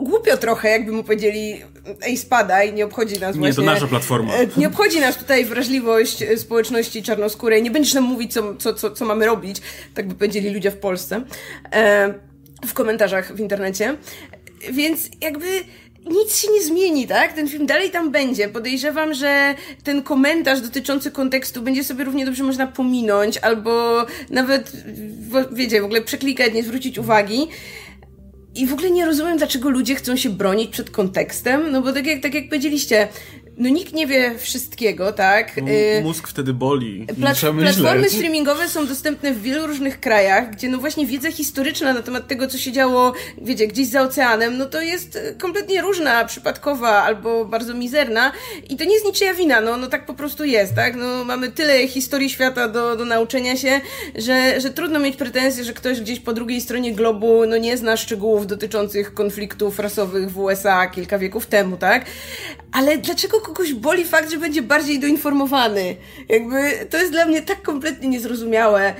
głupio 0.00 0.36
trochę, 0.36 0.70
jakby 0.70 0.92
mu 0.92 1.04
powiedzieli, 1.04 1.62
ej, 2.02 2.16
spadaj, 2.16 2.72
nie 2.72 2.84
obchodzi 2.84 3.20
nas 3.20 3.36
właśnie... 3.36 3.62
Nie, 3.62 3.68
to 3.68 3.74
nasza 3.74 3.86
platforma. 3.86 4.34
E, 4.34 4.46
nie 4.56 4.68
obchodzi 4.68 5.00
nas 5.00 5.16
tutaj 5.16 5.44
wrażliwość 5.44 6.22
e, 6.22 6.36
społeczności 6.36 7.02
czarnoskórej, 7.02 7.62
nie 7.62 7.70
będziesz 7.70 7.94
nam 7.94 8.04
mówić, 8.04 8.32
co, 8.32 8.54
co, 8.54 8.74
co, 8.74 8.90
co 8.90 9.04
mamy 9.04 9.26
robić, 9.26 9.56
tak 9.94 10.08
by 10.08 10.14
powiedzieli 10.14 10.50
ludzie 10.50 10.70
w 10.70 10.76
Polsce, 10.76 11.22
e, 11.72 12.14
w 12.66 12.72
komentarzach 12.72 13.34
w 13.34 13.40
internecie. 13.40 13.96
Więc 14.72 15.08
jakby 15.20 15.46
nic 16.06 16.36
się 16.36 16.52
nie 16.52 16.62
zmieni, 16.62 17.06
tak? 17.06 17.32
Ten 17.32 17.48
film 17.48 17.66
dalej 17.66 17.90
tam 17.90 18.10
będzie. 18.10 18.48
Podejrzewam, 18.48 19.14
że 19.14 19.54
ten 19.84 20.02
komentarz 20.02 20.60
dotyczący 20.60 21.10
kontekstu 21.10 21.62
będzie 21.62 21.84
sobie 21.84 22.04
równie 22.04 22.26
dobrze 22.26 22.44
można 22.44 22.66
pominąć, 22.66 23.38
albo 23.38 24.06
nawet, 24.30 24.72
wiecie, 25.52 25.80
w 25.80 25.84
ogóle 25.84 26.02
przeklikać, 26.02 26.54
nie 26.54 26.62
zwrócić 26.62 26.98
uwagi. 26.98 27.48
I 28.54 28.66
w 28.66 28.72
ogóle 28.72 28.90
nie 28.90 29.06
rozumiem, 29.06 29.38
dlaczego 29.38 29.70
ludzie 29.70 29.94
chcą 29.94 30.16
się 30.16 30.30
bronić 30.30 30.70
przed 30.70 30.90
kontekstem, 30.90 31.72
no 31.72 31.82
bo 31.82 31.92
tak 31.92 32.06
jak, 32.06 32.22
tak 32.22 32.34
jak 32.34 32.48
powiedzieliście, 32.48 33.08
no 33.60 33.68
nikt 33.68 33.92
nie 33.92 34.06
wie 34.06 34.38
wszystkiego, 34.38 35.12
tak? 35.12 35.58
Y, 35.58 36.02
mózg 36.02 36.28
wtedy 36.28 36.54
boli. 36.54 37.06
platformy 37.20 38.10
streamingowe 38.10 38.68
są 38.68 38.86
dostępne 38.86 39.32
w 39.32 39.42
wielu 39.42 39.66
różnych 39.66 40.00
krajach, 40.00 40.50
gdzie 40.50 40.68
no 40.68 40.78
właśnie 40.78 41.06
wiedza 41.06 41.30
historyczna 41.30 41.92
na 41.92 42.02
temat 42.02 42.28
tego, 42.28 42.46
co 42.46 42.58
się 42.58 42.72
działo, 42.72 43.12
wiecie, 43.42 43.66
gdzieś 43.66 43.88
za 43.88 44.02
oceanem, 44.02 44.58
no 44.58 44.66
to 44.66 44.80
jest 44.80 45.18
kompletnie 45.38 45.82
różna, 45.82 46.24
przypadkowa 46.24 47.02
albo 47.02 47.44
bardzo 47.44 47.74
mizerna 47.74 48.32
i 48.68 48.76
to 48.76 48.84
nie 48.84 48.92
jest 48.92 49.06
niczyja 49.06 49.34
wina, 49.34 49.60
no, 49.60 49.76
no 49.76 49.86
tak 49.86 50.06
po 50.06 50.14
prostu 50.14 50.44
jest, 50.44 50.74
tak? 50.74 50.96
No 50.96 51.24
mamy 51.24 51.52
tyle 51.52 51.88
historii 51.88 52.30
świata 52.30 52.68
do, 52.68 52.96
do 52.96 53.04
nauczenia 53.04 53.56
się, 53.56 53.80
że, 54.14 54.60
że 54.60 54.70
trudno 54.70 54.98
mieć 54.98 55.16
pretensje, 55.16 55.64
że 55.64 55.72
ktoś 55.72 56.00
gdzieś 56.00 56.20
po 56.20 56.32
drugiej 56.32 56.60
stronie 56.60 56.92
globu, 56.92 57.46
no 57.46 57.56
nie 57.56 57.76
zna 57.76 57.96
szczegółów 57.96 58.46
dotyczących 58.46 59.14
konfliktów 59.14 59.78
rasowych 59.78 60.30
w 60.30 60.38
USA 60.38 60.86
kilka 60.86 61.18
wieków 61.18 61.46
temu, 61.46 61.76
tak? 61.76 62.06
Ale 62.72 62.98
dlaczego 62.98 63.40
kogoś 63.50 63.72
boli 63.74 64.04
fakt, 64.04 64.30
że 64.30 64.36
będzie 64.36 64.62
bardziej 64.62 64.98
doinformowany? 64.98 65.96
Jakby 66.28 66.86
to 66.90 66.98
jest 66.98 67.12
dla 67.12 67.26
mnie 67.26 67.42
tak 67.42 67.62
kompletnie 67.62 68.08
niezrozumiałe, 68.08 68.94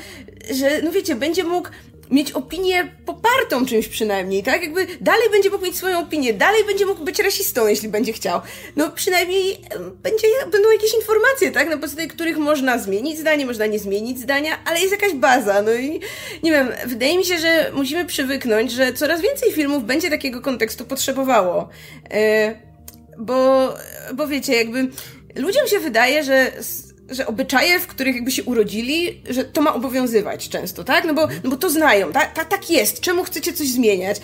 że 0.51 0.83
no 0.83 0.93
wiecie, 0.93 1.15
będzie 1.15 1.45
mógł 1.45 1.69
mieć 2.11 2.33
opinię 2.33 2.89
popartą 3.07 3.67
czymś 3.67 3.89
przynajmniej, 3.89 4.43
tak? 4.43 4.63
Jakby 4.63 4.87
dalej 5.01 5.31
będzie 5.31 5.51
mógł 5.51 5.65
mieć 5.65 5.77
swoją 5.77 5.99
opinię, 5.99 6.35
dalej 6.35 6.65
będzie 6.65 6.87
mógł 6.87 7.05
być 7.05 7.19
rasistą, 7.19 7.67
jeśli 7.67 7.89
będzie 7.89 8.13
chciał. 8.13 8.41
No 8.77 8.91
przynajmniej 8.91 9.61
będzie, 10.03 10.27
będą 10.53 10.71
jakieś 10.71 10.95
informacje, 10.95 11.51
tak? 11.51 11.71
Na 11.71 11.77
podstawie 11.77 12.09
których 12.09 12.39
można 12.39 12.79
zmienić 12.79 13.19
zdanie, 13.19 13.47
można 13.47 13.67
nie 13.67 13.79
zmienić 13.79 14.21
zdania, 14.21 14.59
ale 14.65 14.81
jest 14.81 14.93
jakaś 14.93 15.13
baza, 15.13 15.63
no 15.63 15.73
i 15.73 16.01
nie 16.43 16.51
wiem, 16.51 16.73
wydaje 16.87 17.19
mi 17.19 17.25
się, 17.25 17.39
że 17.39 17.71
musimy 17.75 18.05
przywyknąć, 18.05 18.73
że 18.73 18.93
coraz 18.93 19.21
więcej 19.21 19.53
filmów 19.53 19.85
będzie 19.85 20.11
takiego 20.11 20.41
kontekstu 20.41 20.85
potrzebowało. 20.85 21.69
Yy, 22.11 22.70
bo, 23.21 23.75
bo 24.15 24.27
wiecie, 24.27 24.55
jakby 24.55 24.89
ludziom 25.37 25.67
się 25.67 25.79
wydaje, 25.79 26.25
że 26.25 26.53
że 27.11 27.27
obyczaje, 27.27 27.81
w 27.81 27.87
których 27.87 28.15
jakby 28.15 28.31
się 28.31 28.45
urodzili, 28.45 29.23
że 29.31 29.45
to 29.45 29.63
ma 29.63 29.75
obowiązywać 29.75 30.49
często, 30.49 30.85
tak? 30.85 31.05
No 31.05 31.15
bo, 31.15 31.29
no 31.45 31.51
bo 31.51 31.57
to 31.57 31.71
znają, 31.71 32.13
tak, 32.13 32.35
tak, 32.35 32.49
tak 32.49 32.71
jest. 32.71 33.01
Czemu 33.01 33.25
chcecie 33.25 33.53
coś 33.53 33.69
zmieniać? 33.69 34.21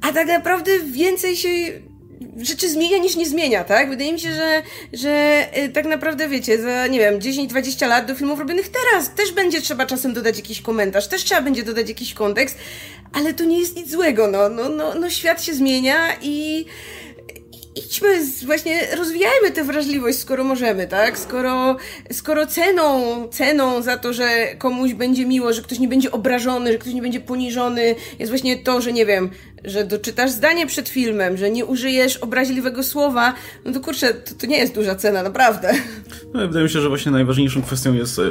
A 0.00 0.12
tak 0.12 0.26
naprawdę 0.26 0.72
więcej 0.78 1.36
się 1.36 1.48
rzeczy 2.36 2.70
zmienia 2.70 2.98
niż 2.98 3.16
nie 3.16 3.26
zmienia, 3.26 3.64
tak? 3.64 3.90
Wydaje 3.90 4.12
mi 4.12 4.20
się, 4.20 4.34
że, 4.34 4.62
że 4.92 5.44
y, 5.58 5.68
tak 5.68 5.86
naprawdę 5.86 6.28
wiecie, 6.28 6.62
za 6.62 6.86
nie 6.86 6.98
wiem, 6.98 7.18
10-20 7.18 7.88
lat 7.88 8.06
do 8.06 8.14
filmów 8.14 8.38
robionych 8.38 8.68
teraz 8.68 9.14
też 9.14 9.32
będzie 9.32 9.60
trzeba 9.60 9.86
czasem 9.86 10.14
dodać 10.14 10.36
jakiś 10.36 10.60
komentarz, 10.60 11.08
też 11.08 11.24
trzeba 11.24 11.40
będzie 11.40 11.62
dodać 11.62 11.88
jakiś 11.88 12.14
kontekst, 12.14 12.58
ale 13.12 13.34
to 13.34 13.44
nie 13.44 13.58
jest 13.60 13.76
nic 13.76 13.90
złego, 13.90 14.26
no, 14.26 14.48
no, 14.48 14.68
no, 14.68 14.94
no 14.94 15.10
świat 15.10 15.44
się 15.44 15.54
zmienia 15.54 16.16
i 16.22 16.64
idźmy, 17.78 18.08
właśnie 18.46 18.96
rozwijajmy 18.96 19.50
tę 19.50 19.64
wrażliwość, 19.64 20.18
skoro 20.18 20.44
możemy, 20.44 20.86
tak? 20.86 21.18
Skoro, 21.18 21.76
skoro 22.12 22.46
ceną, 22.46 23.28
ceną 23.28 23.82
za 23.82 23.96
to, 23.96 24.12
że 24.12 24.46
komuś 24.58 24.94
będzie 24.94 25.26
miło, 25.26 25.52
że 25.52 25.62
ktoś 25.62 25.78
nie 25.78 25.88
będzie 25.88 26.10
obrażony, 26.10 26.72
że 26.72 26.78
ktoś 26.78 26.94
nie 26.94 27.02
będzie 27.02 27.20
poniżony, 27.20 27.94
jest 28.18 28.32
właśnie 28.32 28.58
to, 28.58 28.80
że 28.80 28.92
nie 28.92 29.06
wiem, 29.06 29.30
że 29.64 29.84
doczytasz 29.84 30.30
zdanie 30.30 30.66
przed 30.66 30.88
filmem, 30.88 31.36
że 31.36 31.50
nie 31.50 31.64
użyjesz 31.64 32.16
obraźliwego 32.16 32.82
słowa, 32.82 33.34
no 33.64 33.72
to 33.72 33.80
kurczę, 33.80 34.14
to, 34.14 34.34
to 34.34 34.46
nie 34.46 34.58
jest 34.58 34.74
duża 34.74 34.94
cena, 34.94 35.22
naprawdę. 35.22 35.72
No, 36.34 36.40
wydaje 36.40 36.64
mi 36.64 36.70
się, 36.70 36.80
że 36.80 36.88
właśnie 36.88 37.12
najważniejszą 37.12 37.62
kwestią 37.62 37.94
jest 37.94 38.18
e, 38.18 38.22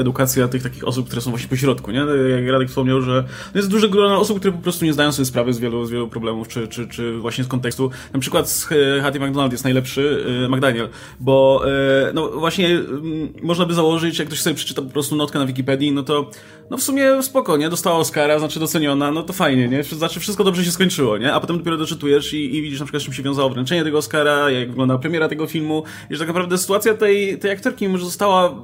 edukacja 0.00 0.48
tych 0.48 0.62
takich 0.62 0.88
osób, 0.88 1.06
które 1.06 1.22
są 1.22 1.30
właśnie 1.30 1.48
po 1.48 1.56
środku, 1.56 1.90
nie? 1.90 1.98
Jak 2.36 2.52
Radek 2.52 2.68
wspomniał, 2.68 3.02
że 3.02 3.24
jest 3.54 3.68
duże 3.68 3.88
grono 3.88 4.20
osób, 4.20 4.38
które 4.38 4.52
po 4.52 4.62
prostu 4.62 4.84
nie 4.84 4.92
zdają 4.92 5.12
sobie 5.12 5.26
sprawy 5.26 5.52
z 5.52 5.58
wielu, 5.58 5.86
z 5.86 5.90
wielu 5.90 6.08
problemów, 6.08 6.48
czy, 6.48 6.68
czy, 6.68 6.88
czy 6.88 7.18
właśnie 7.18 7.44
z 7.44 7.48
kontekstu. 7.48 7.90
Na 8.12 8.20
przykład 8.20 8.50
z 8.50 8.68
Hattie 9.02 9.20
McDonald 9.20 9.52
jest 9.52 9.64
najlepszy, 9.64 10.24
e, 10.44 10.48
McDaniel, 10.48 10.88
bo 11.20 11.62
e, 12.08 12.12
no 12.14 12.28
właśnie 12.28 12.68
mm, 12.68 13.32
można 13.42 13.66
by 13.66 13.74
założyć, 13.74 14.18
jak 14.18 14.28
ktoś 14.28 14.40
sobie 14.40 14.56
przeczyta 14.56 14.82
po 14.82 14.90
prostu 14.90 15.16
notkę 15.16 15.38
na 15.38 15.46
Wikipedii, 15.46 15.92
no 15.92 16.02
to 16.02 16.30
no 16.70 16.76
w 16.76 16.82
sumie 16.82 17.22
spoko, 17.22 17.56
nie? 17.56 17.70
Dostała 17.70 17.96
Oscara, 17.96 18.38
znaczy 18.38 18.60
doceniona, 18.60 19.10
no 19.10 19.22
to 19.22 19.32
fajnie, 19.32 19.68
nie? 19.68 19.82
Znaczy 19.84 20.20
wszystko 20.20 20.44
dobrze 20.44 20.64
się 20.64 20.70
skończyło, 20.72 21.18
nie? 21.18 21.32
A 21.32 21.40
potem 21.40 21.58
dopiero 21.58 21.76
doczytujesz 21.76 22.32
i, 22.32 22.56
i 22.56 22.62
widzisz 22.62 22.80
na 22.80 22.86
przykład, 22.86 23.02
czym 23.02 23.12
się 23.14 23.22
wiązało 23.22 23.50
wręczenie 23.50 23.84
tego 23.84 23.98
Oscara, 23.98 24.50
jak 24.50 24.68
wyglądała 24.68 25.00
premiera 25.00 25.28
tego 25.28 25.46
filmu 25.46 25.82
i 26.10 26.14
że 26.14 26.18
tak 26.18 26.28
naprawdę 26.28 26.58
sytuacja 26.58 26.94
tej, 26.94 27.38
tej 27.38 27.50
aktorki, 27.50 27.86
mimo 27.86 27.98
że 27.98 28.04
została, 28.04 28.54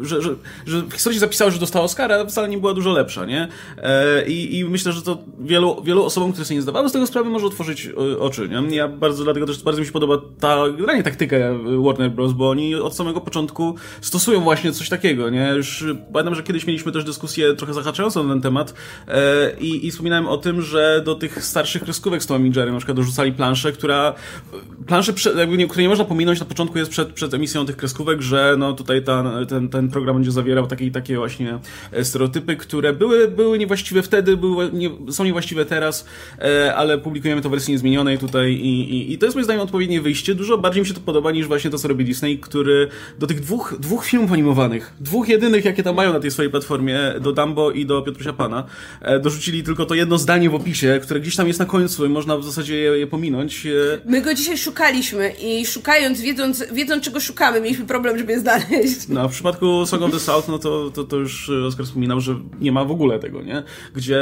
że, 0.00 0.22
że, 0.22 0.34
że 0.66 0.82
w 0.82 0.92
historii 0.92 1.18
zapisało, 1.18 1.50
że 1.50 1.58
dostała 1.58 1.84
Oscara, 1.84 2.26
wcale 2.26 2.48
nie 2.48 2.58
była 2.58 2.74
dużo 2.74 2.92
lepsza, 2.92 3.24
nie? 3.24 3.48
E, 3.78 4.26
i, 4.26 4.58
I 4.58 4.64
myślę, 4.64 4.92
że 4.92 5.02
to 5.02 5.18
wielu, 5.40 5.82
wielu 5.82 6.04
osobom, 6.04 6.32
które 6.32 6.44
sobie 6.44 6.56
nie 6.56 6.62
zdawały 6.62 6.88
z 6.88 6.92
tego 6.92 7.06
sprawy, 7.06 7.30
może 7.30 7.46
otworzyć 7.46 7.86
e, 7.86 8.18
oczy, 8.18 8.48
nie? 8.48 8.76
Ja 8.76 8.88
bardzo, 8.88 9.24
dlatego 9.24 9.46
też 9.46 9.62
bardzo 9.62 9.80
mi 9.80 9.86
się 9.86 9.92
podoba 9.92 10.22
ta, 10.40 10.56
generalnie 10.70 11.02
taktyka 11.02 11.36
Warner 11.84 12.10
Bros., 12.10 12.32
bo 12.32 12.50
oni 12.50 12.74
od 12.74 12.96
samego 12.96 13.20
początku 13.20 13.74
stosują 14.00 14.40
właśnie 14.40 14.72
coś 14.72 14.88
takiego, 14.88 15.30
nie? 15.30 15.52
Już 15.56 15.84
pamiętam, 16.12 16.34
że 16.34 16.42
kiedyś 16.42 16.66
mieliśmy 16.66 16.92
też 16.92 17.04
dyskusję 17.04 17.54
trochę 17.54 17.74
zahaczającą 17.74 18.24
na 18.24 18.32
ten 18.34 18.42
temat 18.42 18.74
e, 19.08 19.52
i, 19.60 19.86
i 19.86 19.90
wspominałem 19.90 20.26
o 20.26 20.36
tym, 20.36 20.62
że 20.62 21.02
do 21.04 21.14
tych 21.14 21.44
starszych 21.54 21.82
kreskówek 21.82 22.22
z 22.22 22.26
Tomem 22.26 22.52
Jerry 22.56 22.72
na 22.72 22.78
przykład 22.78 22.96
dorzucali 22.96 23.32
planszę, 23.32 23.72
która 23.72 24.14
planszę, 24.86 25.12
jakby 25.36 25.56
nie, 25.56 25.68
której 25.68 25.84
nie 25.84 25.88
można 25.88 26.04
pominąć 26.04 26.40
na 26.40 26.46
początku 26.46 26.78
jest 26.78 26.90
przed, 26.90 27.12
przed 27.12 27.34
emisją 27.34 27.66
tych 27.66 27.76
kreskówek, 27.76 28.22
że 28.22 28.54
no 28.58 28.72
tutaj 28.72 29.04
ta, 29.04 29.24
ten, 29.48 29.68
ten 29.68 29.88
program 29.88 30.16
będzie 30.16 30.30
zawierał 30.30 30.66
takie, 30.66 30.90
takie 30.90 31.16
właśnie 31.16 31.58
e, 31.92 32.04
stereotypy, 32.04 32.56
które 32.56 32.92
były, 32.92 33.28
były 33.28 33.58
niewłaściwe 33.58 34.02
wtedy, 34.02 34.36
były, 34.36 34.70
nie, 34.72 34.90
są 35.12 35.24
niewłaściwe 35.24 35.64
teraz, 35.64 36.06
e, 36.38 36.74
ale 36.74 36.98
publikujemy 36.98 37.42
to 37.42 37.48
w 37.48 37.52
wersji 37.52 37.72
niezmienionej 37.72 38.18
tutaj 38.18 38.52
i, 38.52 38.94
i, 38.94 39.12
i 39.12 39.18
to 39.18 39.26
jest 39.26 39.36
moim 39.36 39.44
zdaniem 39.44 39.62
odpowiednie 39.62 40.00
wyjście. 40.00 40.34
Dużo 40.34 40.58
bardziej 40.58 40.82
mi 40.82 40.88
się 40.88 40.94
to 40.94 41.00
podoba 41.00 41.30
niż 41.30 41.46
właśnie 41.46 41.70
to, 41.70 41.78
co 41.78 41.88
robi 41.88 42.04
Disney, 42.04 42.38
który 42.38 42.88
do 43.18 43.26
tych 43.26 43.40
dwóch, 43.40 43.74
dwóch 43.80 44.04
filmów 44.04 44.32
animowanych, 44.32 44.94
dwóch 45.00 45.28
jedynych, 45.28 45.64
jakie 45.64 45.82
tam 45.82 45.96
mają 45.96 46.12
na 46.12 46.20
tej 46.20 46.30
swojej 46.30 46.50
platformie, 46.50 46.98
do 47.20 47.32
Dumbo 47.32 47.70
i 47.70 47.86
do 47.86 48.02
Piotrusia 48.02 48.32
Pana, 48.32 48.64
e, 49.00 49.20
dorzucili 49.20 49.62
tylko 49.62 49.86
to 49.86 49.94
jedno 49.94 50.18
zdanie 50.18 50.50
w 50.50 50.54
opisie, 50.54 51.00
które 51.02 51.20
gdzieś 51.20 51.36
tam 51.36 51.43
jest 51.46 51.58
na 51.58 51.66
końcu 51.66 52.06
i 52.06 52.08
można 52.08 52.38
w 52.38 52.44
zasadzie 52.44 52.76
je, 52.76 52.98
je 52.98 53.06
pominąć. 53.06 53.66
My 54.04 54.20
go 54.20 54.34
dzisiaj 54.34 54.58
szukaliśmy 54.58 55.32
i 55.42 55.66
szukając, 55.66 56.20
wiedząc, 56.20 56.64
wiedząc 56.72 57.04
czego 57.04 57.20
szukamy, 57.20 57.60
mieliśmy 57.60 57.86
problem, 57.86 58.18
żeby 58.18 58.32
je 58.32 58.40
znaleźć. 58.40 59.08
No, 59.08 59.20
a 59.20 59.28
w 59.28 59.32
przypadku 59.32 59.86
Song 59.86 60.02
of 60.02 60.12
the 60.12 60.20
South, 60.20 60.48
no 60.48 60.58
to, 60.58 60.90
to, 60.90 61.04
to 61.04 61.16
już 61.16 61.50
Oskar 61.66 61.86
wspominał, 61.86 62.20
że 62.20 62.40
nie 62.60 62.72
ma 62.72 62.84
w 62.84 62.90
ogóle 62.90 63.18
tego, 63.18 63.42
nie? 63.42 63.62
Gdzie 63.94 64.18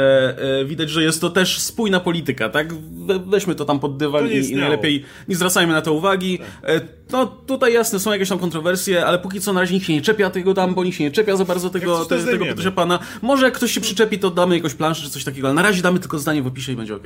e, 0.59 0.65
widać, 0.65 0.89
że 0.89 1.03
jest 1.03 1.21
to 1.21 1.29
też 1.29 1.59
spójna 1.59 1.99
polityka, 1.99 2.49
tak? 2.49 2.73
We, 2.73 3.19
weźmy 3.19 3.55
to 3.55 3.65
tam 3.65 3.79
pod 3.79 3.97
dywan 3.97 4.27
i, 4.27 4.51
i 4.51 4.55
najlepiej 4.55 5.03
nie 5.27 5.35
zwracajmy 5.35 5.73
na 5.73 5.81
to 5.81 5.93
uwagi. 5.93 6.39
Tak. 6.39 6.69
E, 6.69 6.81
no, 7.11 7.25
tutaj 7.25 7.73
jasne, 7.73 7.99
są 7.99 8.11
jakieś 8.11 8.29
tam 8.29 8.39
kontrowersje, 8.39 9.05
ale 9.05 9.19
póki 9.19 9.41
co 9.41 9.53
na 9.53 9.59
razie 9.59 9.73
nikt 9.73 9.87
się 9.87 9.93
nie 9.93 10.01
czepia 10.01 10.29
tego 10.29 10.53
tam, 10.53 10.73
bo 10.75 10.83
nikt 10.83 10.97
się 10.97 11.03
nie 11.03 11.11
czepia 11.11 11.35
za 11.35 11.45
bardzo 11.45 11.69
tego, 11.69 12.05
te, 12.05 12.23
tego 12.23 12.45
Pana. 12.75 12.99
Może 13.21 13.45
jak 13.45 13.53
ktoś 13.53 13.71
się 13.71 13.81
przyczepi, 13.81 14.19
to 14.19 14.31
damy 14.31 14.55
jakąś 14.55 14.73
planszę 14.73 15.03
czy 15.03 15.09
coś 15.09 15.23
takiego, 15.23 15.47
ale 15.47 15.53
na 15.55 15.61
razie 15.61 15.81
damy 15.81 15.99
tylko 15.99 16.19
zdanie 16.19 16.41
w 16.41 16.47
opisie 16.47 16.71
i 16.71 16.75
będzie 16.75 16.95
ok. 16.95 17.03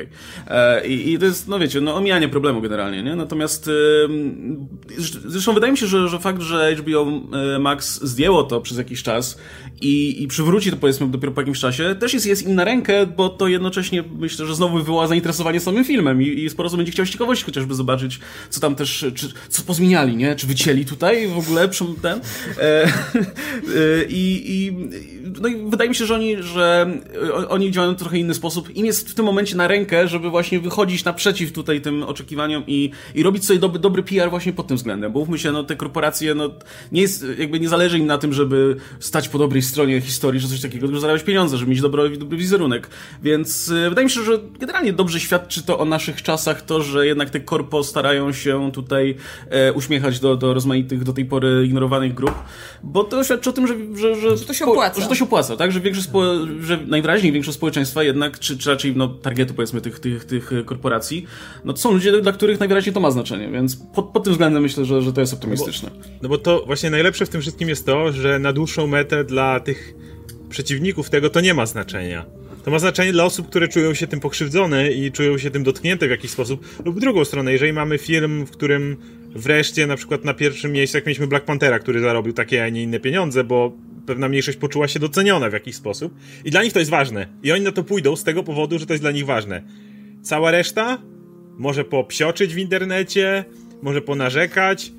E, 0.48 0.88
i, 0.88 1.14
I 1.14 1.20
to 1.20 1.26
jest, 1.26 1.48
no 1.48 1.60
wiecie, 1.60 1.82
no 1.82 1.96
omijanie 1.96 2.30
problemu 2.30 2.62
generalnie, 2.62 3.04
nie? 3.04 3.16
Natomiast 3.16 3.68
e, 3.68 3.72
zresztą 5.26 5.54
wydaje 5.54 5.72
mi 5.72 5.78
się, 5.78 5.88
że, 5.88 6.10
że 6.10 6.20
fakt, 6.20 6.42
że 6.42 6.76
HBO 6.76 7.08
e, 7.56 7.60
Max 7.60 8.02
zdjęło 8.04 8.44
to 8.44 8.62
przez 8.62 8.78
jakiś 8.78 9.04
czas 9.04 9.38
i, 9.82 10.24
i 10.24 10.28
przywróci 10.28 10.72
to 10.72 10.78
powiedzmy 10.78 11.08
dopiero 11.08 11.32
po 11.32 11.42
jakimś 11.42 11.60
czasie, 11.60 11.96
też 12.00 12.14
jest, 12.14 12.26
jest 12.26 12.48
im 12.48 12.56
na 12.56 12.64
rękę, 12.64 13.06
bo 13.06 13.30
to 13.30 13.48
jednocześnie 13.48 14.04
myślę, 14.18 14.46
że 14.46 14.56
znowu 14.56 14.78
wywoła 14.78 15.08
zainteresowanie 15.08 15.60
samym 15.60 15.86
filmem 15.86 16.22
i, 16.22 16.26
i 16.26 16.50
sporo 16.50 16.68
osób 16.68 16.78
będzie 16.78 16.92
chciał 16.92 17.06
z 17.06 17.10
ciekawości 17.10 17.46
chociażby 17.46 17.76
zobaczyć, 17.76 18.20
co 18.50 18.60
tam 18.60 18.76
też, 18.76 19.06
czy, 19.16 19.34
co 19.50 19.62
pozmieniali, 19.64 20.16
nie? 20.16 20.36
Czy 20.36 20.48
wycięli 20.48 20.86
tutaj 20.86 21.28
w 21.28 21.38
ogóle 21.38 21.70
ten? 22.02 22.20
E, 22.58 22.62
e, 22.86 22.90
i, 24.10 24.44
i, 24.46 24.74
no 25.42 25.48
i 25.48 25.70
wydaje 25.70 25.90
mi 25.90 25.96
się, 25.96 26.06
że 26.06 26.16
oni, 26.16 26.44
że 26.44 27.00
oni 27.50 27.72
działają 27.72 27.94
w 27.94 27.98
trochę 27.98 28.18
inny 28.18 28.34
sposób. 28.34 28.76
Im 28.76 28.86
jest 28.86 29.10
w 29.10 29.14
tym 29.14 29.26
momencie 29.26 29.56
na 29.56 29.68
rękę, 29.68 30.08
żeby 30.08 30.30
właśnie 30.30 30.60
wychodzić 30.60 31.04
naprzeciw 31.04 31.52
tutaj 31.52 31.82
tym 31.82 32.04
oczekiwaniom 32.04 32.64
i, 32.68 32.92
i 33.16 33.24
robić 33.24 33.46
sobie 33.46 33.60
dobry, 33.60 33.80
dobry 33.80 34.04
PR 34.04 34.30
właśnie 34.30 34.54
pod 34.54 34.68
tym 34.68 34.78
względem, 34.78 35.12
bo 35.12 35.20
mówmy 35.20 35.40
się, 35.40 35.52
no 35.52 35.64
te 35.64 35.76
korporacje, 35.76 36.36
no 36.36 36.50
nie 36.92 37.02
jest, 37.02 37.26
jakby 37.38 37.60
nie 37.60 37.70
zależy 37.70 38.00
im 38.00 38.06
na 38.06 38.18
tym, 38.18 38.34
żeby 38.34 38.76
stać 39.00 39.30
po 39.30 39.38
dobrej 39.38 39.62
stronie 39.68 40.02
historii, 40.02 40.42
czy 40.42 40.48
coś 40.48 40.62
takiego, 40.62 40.88
tylko 40.88 41.00
zarabiać 41.00 41.24
pieniądze, 41.24 41.58
żeby 41.58 41.72
mieć 41.72 41.82
dobry, 41.82 42.18
dobry 42.18 42.38
wizerunek. 42.38 42.90
Więc 43.24 43.70
e, 43.70 43.90
wydaje 43.90 44.06
mi 44.06 44.12
się, 44.12 44.24
że 44.24 44.40
generalnie 44.60 44.94
dobrze 44.94 45.20
świadczy 45.20 45.64
to 45.64 45.80
o 45.80 45.86
naszych 45.86 46.24
czasach, 46.24 46.62
to, 46.62 46.84
że 46.84 47.08
jednak 47.08 47.30
te 47.30 47.40
korpo 47.40 47.84
starają 47.84 48.34
się 48.34 48.72
tutaj 48.74 49.16
e, 49.50 49.74
uśmiechać 49.74 50.20
do, 50.20 50.36
do 50.36 50.54
rozmaitych, 50.54 51.04
do 51.04 51.14
tej 51.14 51.26
pory 51.26 51.66
ignorowanych 51.66 52.14
grup, 52.14 52.34
bo 52.84 53.04
to 53.04 53.24
świadczy 53.24 53.50
o 53.50 53.54
tym, 53.54 53.68
że, 53.68 53.76
że, 53.96 54.16
że, 54.16 54.38
że 54.38 54.46
to 54.46 54.54
się 54.54 54.66
opłaca. 54.66 55.02
Że 55.02 55.08
to 55.08 55.16
się 55.16 55.24
opłaca, 55.24 55.58
tak? 55.58 55.72
Że, 55.72 55.80
większość 55.80 56.08
spo, 56.08 56.24
że 56.62 56.80
najwyraźniej 56.88 57.32
większość 57.32 57.58
społeczeństwa 57.58 58.04
jednak, 58.04 58.40
czy, 58.40 58.58
czy 58.58 58.70
raczej 58.70 58.96
no, 58.96 59.08
targetu 59.08 59.54
powiedzmy 59.54 59.82
tych, 59.82 60.00
tych, 60.00 60.26
tych 60.26 60.52
korporacji, 60.66 61.26
no 61.66 61.74
to 61.74 61.80
są 61.80 61.92
ludzie, 61.92 62.22
dla 62.22 62.32
których 62.32 62.60
najwyraźniej 62.60 62.94
to 62.94 63.00
ma 63.00 63.12
znaczenie, 63.12 63.50
więc 63.52 63.76
pod, 63.76 64.06
pod 64.06 64.24
tym 64.24 64.34
względem 64.34 64.64
myślę, 64.64 64.86
że, 64.86 65.02
że 65.02 65.14
to 65.14 65.22
jest 65.22 65.34
optymistyczne. 65.34 65.90
No 65.94 66.00
bo, 66.00 66.18
no 66.22 66.30
bo 66.30 66.38
to 66.38 66.64
właśnie 66.66 66.90
najlepsze 66.90 67.26
w 67.26 67.30
tym 67.30 67.42
wszystkim 67.42 67.70
jest 67.70 67.86
to, 67.86 68.12
że 68.12 68.40
na 68.40 68.54
dłuższą 68.54 68.88
metę 68.88 69.24
dla 69.24 69.57
tych 69.60 69.94
przeciwników 70.50 71.10
tego 71.10 71.30
to 71.30 71.42
nie 71.42 71.54
ma 71.54 71.66
znaczenia. 71.66 72.26
To 72.64 72.72
ma 72.72 72.80
znaczenie 72.80 73.12
dla 73.12 73.26
osób, 73.26 73.50
które 73.50 73.68
czują 73.68 73.94
się 73.94 74.08
tym 74.08 74.20
pokrzywdzone 74.20 74.92
i 74.92 75.12
czują 75.12 75.38
się 75.38 75.52
tym 75.52 75.64
dotknięte 75.64 76.08
w 76.08 76.10
jakiś 76.10 76.32
sposób, 76.32 76.66
lub 76.86 76.96
w 76.96 77.00
drugą 77.00 77.26
stronę, 77.26 77.52
jeżeli 77.52 77.74
mamy 77.74 77.98
film, 77.98 78.46
w 78.46 78.52
którym 78.52 78.98
wreszcie 79.36 79.88
na 79.88 79.96
przykład 79.96 80.26
na 80.26 80.34
pierwszym 80.34 80.72
miejscu, 80.72 80.98
jak 80.98 81.06
mieliśmy 81.06 81.28
Black 81.28 81.46
Panthera, 81.46 81.80
który 81.80 82.00
zarobił 82.00 82.34
takie, 82.34 82.64
a 82.64 82.70
nie 82.70 82.84
inne 82.84 83.00
pieniądze, 83.00 83.44
bo 83.44 83.78
pewna 84.06 84.30
mniejszość 84.30 84.58
poczuła 84.58 84.88
się 84.88 85.00
doceniona 85.00 85.50
w 85.50 85.54
jakiś 85.54 85.76
sposób. 85.76 86.14
I 86.46 86.52
dla 86.52 86.64
nich 86.64 86.74
to 86.74 86.80
jest 86.80 86.92
ważne. 86.92 87.28
I 87.44 87.52
oni 87.52 87.64
na 87.64 87.72
to 87.72 87.84
pójdą 87.84 88.16
z 88.16 88.24
tego 88.24 88.44
powodu, 88.44 88.80
że 88.80 88.86
to 88.86 88.94
jest 88.94 89.04
dla 89.04 89.12
nich 89.12 89.26
ważne. 89.26 89.64
Cała 90.22 90.52
reszta 90.52 91.02
może 91.58 91.86
popsioczyć 91.86 92.54
w 92.54 92.58
internecie, 92.58 93.46
może 93.82 94.02
ponarzekać, 94.02 94.92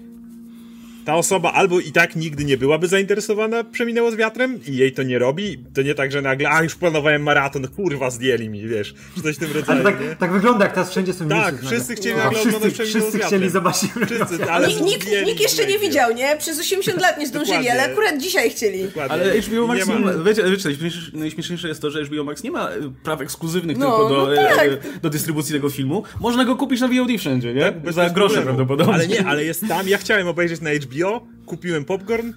ta 1.08 1.14
osoba 1.14 1.52
albo 1.52 1.80
i 1.80 1.92
tak 1.92 2.16
nigdy 2.16 2.44
nie 2.44 2.56
byłaby 2.56 2.88
zainteresowana 2.88 3.64
Przeminęło 3.64 4.10
z 4.10 4.16
wiatrem 4.16 4.60
i 4.66 4.76
jej 4.76 4.92
to 4.92 5.02
nie 5.02 5.18
robi. 5.18 5.64
To 5.74 5.82
nie 5.82 5.94
tak, 5.94 6.12
że 6.12 6.22
nagle, 6.22 6.50
a 6.50 6.62
już 6.62 6.74
planowałem 6.74 7.22
maraton, 7.22 7.68
kurwa, 7.68 8.10
zdjęli 8.10 8.48
mi, 8.48 8.68
wiesz, 8.68 8.94
czy 9.14 9.22
coś 9.22 9.36
w 9.36 9.38
tym 9.38 9.52
rodzaju. 9.52 9.84
Tak, 9.84 9.96
tak 10.18 10.32
wygląda, 10.32 10.64
jak 10.64 10.74
teraz 10.74 10.90
wszędzie 10.90 11.12
są 11.12 11.28
Tak, 11.28 11.62
wszyscy 11.66 11.94
chcieli 11.94 12.16
no. 12.16 12.24
nagle 12.24 12.38
wszyscy, 12.38 12.70
wszyscy 12.70 13.18
chcieli 13.18 13.50
zobaczyć. 13.50 13.90
Wszyscy, 14.06 14.50
ale 14.50 14.68
nikt, 14.68 15.08
nikt 15.26 15.40
jeszcze 15.40 15.66
nie 15.66 15.78
widział, 15.78 16.14
nie? 16.14 16.36
Przez 16.36 16.60
80 16.60 17.00
lat 17.00 17.18
nie 17.18 17.26
zdążyli, 17.26 17.68
ale 17.68 17.92
akurat 17.92 18.18
dzisiaj 18.18 18.50
chcieli. 18.50 18.84
Dokładnie. 18.84 19.12
Ale 19.12 19.40
HBO 19.40 19.66
Max 19.66 19.86
nie 19.86 19.94
ma... 19.94 20.12
Wiecie, 20.12 20.42
wiecie, 20.50 20.68
najśmieszniejsze 21.12 21.68
jest 21.68 21.82
to, 21.82 21.90
że 21.90 22.04
HBO 22.04 22.24
Max 22.24 22.42
nie 22.42 22.50
ma 22.50 22.70
e, 22.70 22.74
praw 23.02 23.20
ekskluzywnych 23.20 23.78
no, 23.78 23.86
tylko 23.86 24.08
do, 24.08 24.26
no 24.26 24.56
tak. 24.56 24.68
e, 24.68 25.00
do 25.02 25.10
dystrybucji 25.10 25.54
tego 25.54 25.70
filmu. 25.70 26.02
Można 26.20 26.44
go 26.44 26.56
kupić 26.56 26.80
na 26.80 26.88
VOD 26.88 27.10
wszędzie, 27.18 27.54
nie? 27.54 27.72
Tak, 27.72 27.92
Za 27.92 28.10
grosze 28.10 28.42
prawdopodobnie. 28.42 28.94
Ale 28.94 29.06
nie, 29.06 29.26
ale 29.26 29.44
jest 29.44 29.68
tam, 29.68 29.88
ja 29.88 29.98
chciałem 29.98 30.28
obejrzeć 30.28 30.60
na 30.60 30.70
HBO, 30.70 30.97
kupiłem 31.46 31.84
popcorn, 31.84 32.32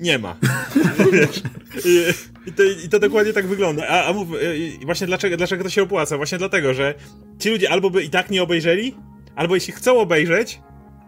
nie 0.00 0.18
ma. 0.18 0.36
I, 1.84 2.04
i, 2.46 2.52
to, 2.52 2.62
I, 2.84 2.88
to, 2.88 2.98
dokładnie 2.98 3.32
tak 3.32 3.46
wygląda. 3.46 3.88
A, 3.88 4.04
a 4.04 4.12
mów, 4.12 4.28
właśnie 4.84 5.06
dlaczego, 5.06 5.36
dlaczego 5.36 5.64
to 5.64 5.70
się 5.70 5.82
opłaca? 5.82 6.16
Właśnie 6.16 6.38
dlatego, 6.38 6.74
że 6.74 6.94
ci 7.38 7.50
ludzie 7.50 7.70
albo 7.70 7.90
by 7.90 8.02
i 8.02 8.10
tak 8.10 8.30
nie 8.30 8.42
obejrzeli, 8.42 8.94
albo 9.36 9.54
jeśli 9.54 9.72
chcą 9.72 9.98
obejrzeć, 9.98 10.60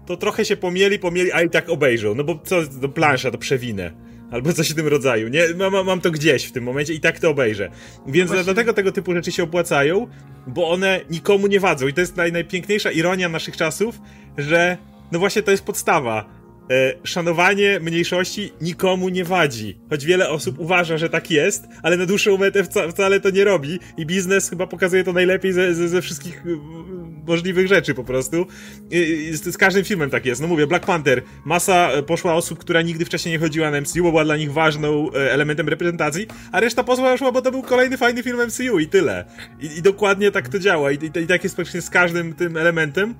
to 0.06 0.16
trochę 0.16 0.44
się 0.44 0.56
pomieli, 0.56 0.98
pomieli, 0.98 1.32
a 1.32 1.42
i 1.42 1.50
tak 1.50 1.68
obejrzą. 1.68 2.14
No 2.14 2.24
bo 2.24 2.38
co, 2.44 2.62
do 2.62 2.88
plansza, 2.88 3.30
to 3.30 3.38
przewinę. 3.38 3.92
Albo 4.30 4.52
coś 4.52 4.70
w 4.70 4.74
tym 4.74 4.86
rodzaju. 4.86 5.28
Nie, 5.28 5.42
mam, 5.56 5.86
mam 5.86 6.00
to 6.00 6.10
gdzieś 6.10 6.44
w 6.44 6.52
tym 6.52 6.64
momencie 6.64 6.94
i 6.94 7.00
tak 7.00 7.18
to 7.18 7.30
obejrzę. 7.30 7.70
Więc 8.06 8.28
Właśnie... 8.28 8.44
dlatego 8.44 8.72
tego 8.72 8.92
typu 8.92 9.14
rzeczy 9.14 9.32
się 9.32 9.42
opłacają, 9.42 10.06
bo 10.46 10.70
one 10.70 11.00
nikomu 11.10 11.46
nie 11.46 11.60
wadzą. 11.60 11.86
I 11.86 11.92
to 11.92 12.00
jest 12.00 12.16
naj, 12.16 12.32
najpiękniejsza 12.32 12.90
ironia 12.90 13.28
naszych 13.28 13.56
czasów, 13.56 14.00
że 14.38 14.78
no 15.12 15.18
właśnie 15.18 15.42
to 15.42 15.50
jest 15.50 15.64
podstawa 15.64 16.37
szanowanie 17.04 17.80
mniejszości 17.80 18.52
nikomu 18.60 19.08
nie 19.08 19.24
wadzi. 19.24 19.78
Choć 19.90 20.04
wiele 20.04 20.28
osób 20.28 20.58
uważa, 20.58 20.98
że 20.98 21.08
tak 21.08 21.30
jest, 21.30 21.64
ale 21.82 21.96
na 21.96 22.06
dłuższą 22.06 22.36
metę 22.36 22.64
wca, 22.64 22.88
wcale 22.88 23.20
to 23.20 23.30
nie 23.30 23.44
robi 23.44 23.78
i 23.96 24.06
biznes 24.06 24.50
chyba 24.50 24.66
pokazuje 24.66 25.04
to 25.04 25.12
najlepiej 25.12 25.52
ze, 25.52 25.74
ze, 25.74 25.88
ze 25.88 26.02
wszystkich 26.02 26.36
e, 26.46 26.48
możliwych 27.26 27.68
rzeczy 27.68 27.94
po 27.94 28.04
prostu. 28.04 28.46
Z, 29.32 29.54
z, 29.54 29.56
każdym 29.56 29.84
filmem 29.84 30.10
tak 30.10 30.26
jest. 30.26 30.40
No 30.40 30.48
mówię, 30.48 30.66
Black 30.66 30.86
Panther, 30.86 31.22
masa 31.44 31.90
e, 31.90 32.02
poszła 32.02 32.34
osób, 32.34 32.58
która 32.58 32.82
nigdy 32.82 33.04
wcześniej 33.04 33.32
nie 33.32 33.38
chodziła 33.38 33.70
na 33.70 33.80
MCU, 33.80 34.02
bo 34.02 34.10
była 34.10 34.24
dla 34.24 34.36
nich 34.36 34.52
ważną 34.52 35.12
e, 35.12 35.32
elementem 35.32 35.68
reprezentacji, 35.68 36.26
a 36.52 36.60
reszta 36.60 36.84
poszła 36.84 37.32
bo 37.32 37.42
to 37.42 37.50
był 37.50 37.62
kolejny 37.62 37.96
fajny 37.96 38.22
film 38.22 38.46
MCU 38.46 38.78
i 38.78 38.86
tyle. 38.86 39.24
I, 39.60 39.66
i 39.78 39.82
dokładnie 39.82 40.30
tak 40.30 40.48
to 40.48 40.58
działa. 40.58 40.92
I, 40.92 40.94
i, 40.94 41.18
i 41.18 41.26
tak 41.26 41.44
jest 41.44 41.56
praktycznie 41.56 41.82
z 41.82 41.90
każdym 41.90 42.34
tym 42.34 42.56
elementem. 42.56 43.14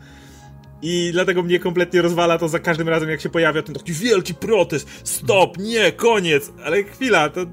I 0.83 1.09
dlatego 1.13 1.43
mnie 1.43 1.59
kompletnie 1.59 2.03
rozwala 2.03 2.39
to 2.39 2.49
za 2.49 2.59
każdym 2.59 2.89
razem, 2.89 3.09
jak 3.11 3.21
się 3.21 3.29
pojawia 3.29 3.63
ten 3.63 3.75
taki 3.75 3.93
wielki 3.93 4.35
protest. 4.35 4.89
Stop, 5.05 5.59
nie, 5.59 5.93
koniec. 5.93 6.53
Ale 6.65 6.85
chwila, 6.85 7.29
to 7.29 7.47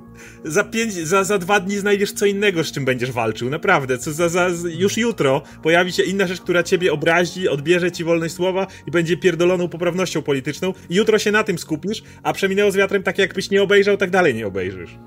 za 0.43 0.63
pięć, 0.63 0.93
za, 0.93 1.23
za 1.23 1.37
dwa 1.37 1.59
dni 1.59 1.77
znajdziesz 1.77 2.11
co 2.11 2.25
innego, 2.25 2.63
z 2.63 2.71
czym 2.71 2.85
będziesz 2.85 3.11
walczył. 3.11 3.49
Naprawdę. 3.49 3.97
Co 3.97 4.13
za, 4.13 4.29
za, 4.29 4.49
już 4.77 4.97
jutro 4.97 5.41
pojawi 5.63 5.91
się 5.91 6.03
inna 6.03 6.27
rzecz, 6.27 6.41
która 6.41 6.63
ciebie 6.63 6.93
obrazi, 6.93 7.49
odbierze 7.49 7.91
ci 7.91 8.03
wolność 8.03 8.35
słowa 8.35 8.67
i 8.87 8.91
będzie 8.91 9.17
pierdoloną 9.17 9.67
poprawnością 9.69 10.21
polityczną. 10.21 10.73
I 10.89 10.95
jutro 10.95 11.19
się 11.19 11.31
na 11.31 11.43
tym 11.43 11.57
skupisz, 11.57 12.03
a 12.23 12.33
przeminęło 12.33 12.71
z 12.71 12.75
wiatrem 12.75 13.03
tak, 13.03 13.17
jakbyś 13.17 13.49
nie 13.49 13.63
obejrzał, 13.63 13.97
tak 13.97 14.09
dalej 14.09 14.35
nie 14.35 14.47
obejrzysz. 14.47 14.97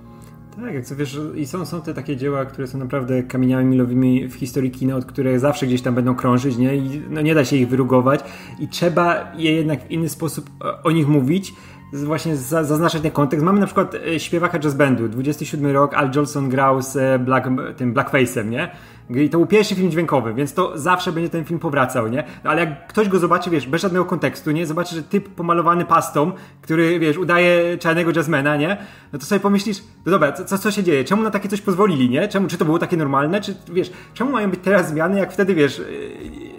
Tak, 0.61 0.75
jak 0.75 0.85
wiesz, 0.97 1.21
i 1.35 1.47
są, 1.47 1.66
są 1.66 1.83
te 1.83 1.94
takie 1.94 2.16
dzieła, 2.16 2.44
które 2.44 2.66
są 2.66 2.79
naprawdę 2.79 3.23
kamieniami 3.23 3.64
milowymi 3.64 4.29
w 4.29 4.35
historii 4.35 4.71
kina, 4.71 4.97
od 4.97 5.05
których 5.05 5.40
zawsze 5.40 5.66
gdzieś 5.66 5.83
tam 5.83 5.94
będą 5.94 6.14
krążyć, 6.14 6.57
nie? 6.57 6.77
I 6.77 7.03
no, 7.11 7.21
nie 7.21 7.35
da 7.35 7.44
się 7.44 7.57
ich 7.57 7.68
wyrugować 7.68 8.21
i 8.59 8.68
trzeba 8.68 9.33
je 9.37 9.53
jednak 9.53 9.83
w 9.83 9.90
inny 9.90 10.09
sposób 10.09 10.51
e, 10.64 10.83
o 10.83 10.90
nich 10.90 11.09
mówić, 11.09 11.55
właśnie 11.92 12.37
zaznaczać 12.37 13.03
ten 13.03 13.11
kontekst. 13.11 13.44
Mamy 13.44 13.61
na 13.61 13.66
przykład 13.66 13.94
e, 13.94 14.21
śpiewaka 14.21 14.59
jazz 14.59 14.75
bandu, 14.75 15.09
27 15.09 15.66
rok, 15.66 15.94
Al 15.94 16.11
Jolson 16.14 16.49
grał 16.49 16.83
z 16.83 16.97
e, 16.97 17.18
Black, 17.18 17.49
tym 17.77 17.94
Blackface'em, 17.94 18.49
nie? 18.49 18.71
I 19.11 19.29
to 19.31 19.38
był 19.38 19.47
pierwszy 19.47 19.75
film 19.75 19.90
dźwiękowy, 19.90 20.35
więc 20.35 20.55
to 20.55 20.79
zawsze 20.79 21.12
będzie 21.12 21.31
ten 21.31 21.44
film 21.44 21.61
powracał, 21.61 22.09
nie? 22.09 22.25
No, 22.44 22.51
ale 22.51 22.61
jak 22.61 22.87
ktoś 22.87 23.09
go 23.09 23.18
zobaczy, 23.18 23.51
wiesz, 23.51 23.66
bez 23.66 23.83
żadnego 23.83 24.05
kontekstu, 24.05 24.51
nie? 24.51 24.66
Zobaczy, 24.66 24.94
że 24.94 25.03
typ 25.03 25.29
pomalowany 25.29 25.85
pastą, 25.85 26.33
który, 26.62 26.99
wiesz, 26.99 27.18
udaje 27.18 27.79
czarnego 27.79 28.12
jazzmana, 28.16 28.57
nie? 28.57 28.77
No 29.12 29.18
to 29.18 29.27
sobie 29.27 29.40
pomyślisz, 29.40 29.83
no 30.07 30.12
dobra, 30.12 30.33
co, 30.33 30.59
co 30.59 30.71
się 30.71 30.83
dzieje? 30.83 31.05
Czemu 31.05 31.23
na 31.23 31.31
takie 31.31 31.49
coś 31.49 31.61
pozwolili, 31.61 32.11
nie? 32.11 32.29
Czemu, 32.29 32.49
czy 32.49 32.59
to 32.59 32.64
było 32.64 32.79
takie 32.79 32.97
normalne? 32.97 33.40
Czy, 33.40 33.55
wiesz, 33.73 33.92
czemu 34.14 34.31
mają 34.31 34.51
być 34.51 34.61
teraz 34.62 34.88
zmiany, 34.88 35.18
jak 35.18 35.33
wtedy, 35.33 35.55
wiesz, 35.55 35.83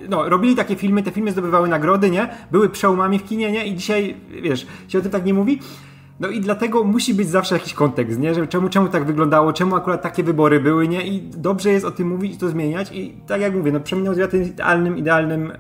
no, 0.10 0.30
robili 0.30 0.56
takie 0.56 0.76
filmy, 0.76 1.04
te 1.04 1.12
filmy 1.12 1.32
zdobywały 1.32 1.68
nagrody, 1.68 2.10
nie? 2.10 2.30
Były 2.52 2.70
przełomami 2.70 3.20
w 3.20 3.24
kinie, 3.24 3.52
nie? 3.52 3.68
I 3.68 3.76
dzisiaj, 3.76 4.16
wiesz, 4.42 4.68
się 4.88 5.00
o 5.00 5.02
tym 5.02 5.12
tak 5.12 5.26
nie 5.26 5.34
mówi. 5.34 5.60
No 6.20 6.28
i 6.28 6.42
dlatego 6.42 6.84
musi 6.84 7.14
być 7.14 7.30
zawsze 7.30 7.56
jakiś 7.56 7.74
kontekst, 7.74 8.20
nie? 8.20 8.36
Że 8.36 8.48
czemu, 8.48 8.70
czemu 8.70 8.88
tak 8.88 9.06
wyglądało, 9.06 9.54
czemu 9.54 9.76
akurat 9.76 10.02
takie 10.02 10.24
wybory 10.24 10.60
były, 10.60 10.88
nie? 10.88 11.08
I 11.08 11.22
dobrze 11.22 11.70
jest 11.70 11.86
o 11.86 11.92
tym 11.92 12.08
mówić 12.08 12.36
i 12.36 12.38
to 12.38 12.50
zmieniać. 12.50 12.92
I 12.92 13.18
tak 13.28 13.42
jak 13.42 13.56
mówię, 13.56 13.72
no 13.72 14.14
Zwiat 14.14 14.34
jest 14.34 14.52
idealnym, 14.52 14.98
idealnym 14.98 15.52
e, 15.52 15.56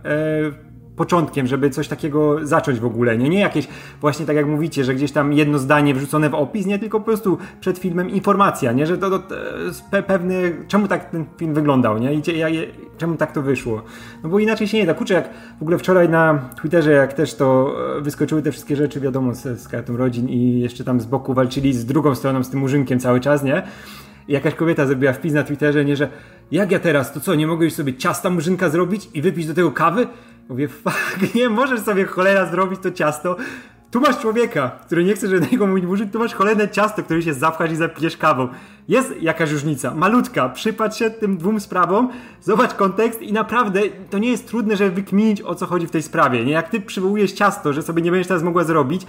początkiem, 0.99 1.47
żeby 1.47 1.69
coś 1.69 1.87
takiego 1.87 2.47
zacząć 2.47 2.79
w 2.79 2.85
ogóle, 2.85 3.17
nie? 3.17 3.29
Nie 3.29 3.39
jakieś 3.39 3.67
właśnie 4.01 4.25
tak 4.25 4.35
jak 4.35 4.47
mówicie, 4.47 4.83
że 4.83 4.95
gdzieś 4.95 5.11
tam 5.11 5.33
jedno 5.33 5.59
zdanie 5.59 5.93
wrzucone 5.93 6.29
w 6.29 6.33
opis, 6.33 6.65
nie? 6.65 6.79
Tylko 6.79 6.99
po 6.99 7.05
prostu 7.05 7.37
przed 7.59 7.77
filmem 7.77 8.09
informacja, 8.09 8.71
nie? 8.71 8.87
Że 8.87 8.97
to, 8.97 9.09
to, 9.09 9.19
to 9.19 10.03
pewne, 10.07 10.33
czemu 10.67 10.87
tak 10.87 11.09
ten 11.09 11.25
film 11.37 11.53
wyglądał, 11.53 11.97
nie? 11.97 12.13
I 12.13 12.21
ja, 12.37 12.47
czemu 12.97 13.15
tak 13.15 13.31
to 13.31 13.41
wyszło? 13.41 13.81
No 14.23 14.29
bo 14.29 14.39
inaczej 14.39 14.67
się 14.67 14.77
nie 14.77 14.85
da. 14.85 14.93
Kurczę, 14.93 15.13
jak 15.13 15.29
w 15.59 15.61
ogóle 15.61 15.77
wczoraj 15.77 16.09
na 16.09 16.49
Twitterze, 16.61 16.91
jak 16.91 17.13
też 17.13 17.35
to 17.35 17.75
e, 17.97 18.01
wyskoczyły 18.01 18.41
te 18.41 18.51
wszystkie 18.51 18.75
rzeczy, 18.75 18.99
wiadomo, 18.99 19.35
z, 19.35 19.61
z 19.61 19.67
kartą 19.67 19.97
rodzin 19.97 20.29
i 20.29 20.59
jeszcze 20.59 20.83
tam 20.83 21.01
z 21.01 21.05
boku 21.05 21.33
walczyli 21.33 21.73
z 21.73 21.85
drugą 21.85 22.15
stroną, 22.15 22.43
z 22.43 22.49
tym 22.49 22.59
murzynkiem 22.59 22.99
cały 22.99 23.19
czas, 23.19 23.43
nie? 23.43 23.63
Jakaś 24.27 24.55
kobieta 24.55 24.85
zrobiła 24.85 25.13
wpis 25.13 25.33
na 25.33 25.43
Twitterze, 25.43 25.85
nie, 25.85 25.95
że 25.95 26.09
jak 26.51 26.71
ja 26.71 26.79
teraz, 26.79 27.13
to 27.13 27.19
co, 27.19 27.35
nie 27.35 27.47
mogę 27.47 27.65
już 27.65 27.73
sobie 27.73 27.93
ciasta 27.93 28.29
murzynka 28.29 28.69
zrobić 28.69 29.09
i 29.13 29.21
wypić 29.21 29.47
do 29.47 29.53
tego 29.53 29.71
kawy? 29.71 30.07
Mówię, 30.49 30.67
fuck, 30.67 31.17
nie 31.35 31.49
możesz 31.49 31.81
sobie 31.81 32.05
cholera 32.05 32.51
zrobić 32.51 32.79
to 32.83 32.91
ciasto. 32.91 33.37
Tu 33.91 34.01
masz 34.01 34.19
człowieka, 34.19 34.71
który 34.85 35.03
nie 35.03 35.13
chce 35.13 35.27
żadnego 35.27 35.67
mówić 35.67 35.85
murzyn, 35.85 36.09
tu 36.09 36.19
masz 36.19 36.33
cholerne 36.33 36.69
ciasto, 36.69 37.03
które 37.03 37.21
się 37.21 37.33
zapchasz 37.33 37.71
i 37.71 37.75
zapijesz 37.75 38.17
kawą. 38.17 38.47
Jest 38.87 39.21
jakaś 39.21 39.51
różnica, 39.51 39.95
malutka. 39.95 40.49
Przypatrz 40.49 40.99
się 40.99 41.09
tym 41.09 41.37
dwóm 41.37 41.59
sprawom, 41.59 42.09
zobacz 42.41 42.73
kontekst 42.73 43.21
i 43.21 43.33
naprawdę 43.33 43.81
to 44.09 44.17
nie 44.17 44.29
jest 44.29 44.47
trudne, 44.47 44.77
żeby 44.77 44.91
wykminić 44.91 45.41
o 45.41 45.55
co 45.55 45.65
chodzi 45.65 45.87
w 45.87 45.91
tej 45.91 46.03
sprawie. 46.03 46.45
Nie 46.45 46.51
jak 46.51 46.69
ty 46.69 46.81
przywołujesz 46.81 47.31
ciasto, 47.31 47.73
że 47.73 47.81
sobie 47.81 48.01
nie 48.01 48.11
będziesz 48.11 48.27
teraz 48.27 48.43
mogła 48.43 48.63
zrobić. 48.63 49.01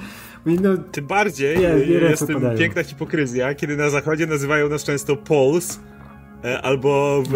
No, 0.46 0.70
Tym 0.92 1.06
bardziej 1.06 1.58
nie, 1.58 1.74
nie 1.74 1.94
jest 1.94 2.26
tym 2.26 2.56
piękna 2.58 2.82
hipokryzja, 2.82 3.54
kiedy 3.54 3.76
na 3.76 3.90
zachodzie 3.90 4.26
nazywają 4.26 4.68
nas 4.68 4.84
często 4.84 5.16
Pols, 5.16 5.80
e, 6.44 6.62
albo 6.62 7.22
w, 7.30 7.34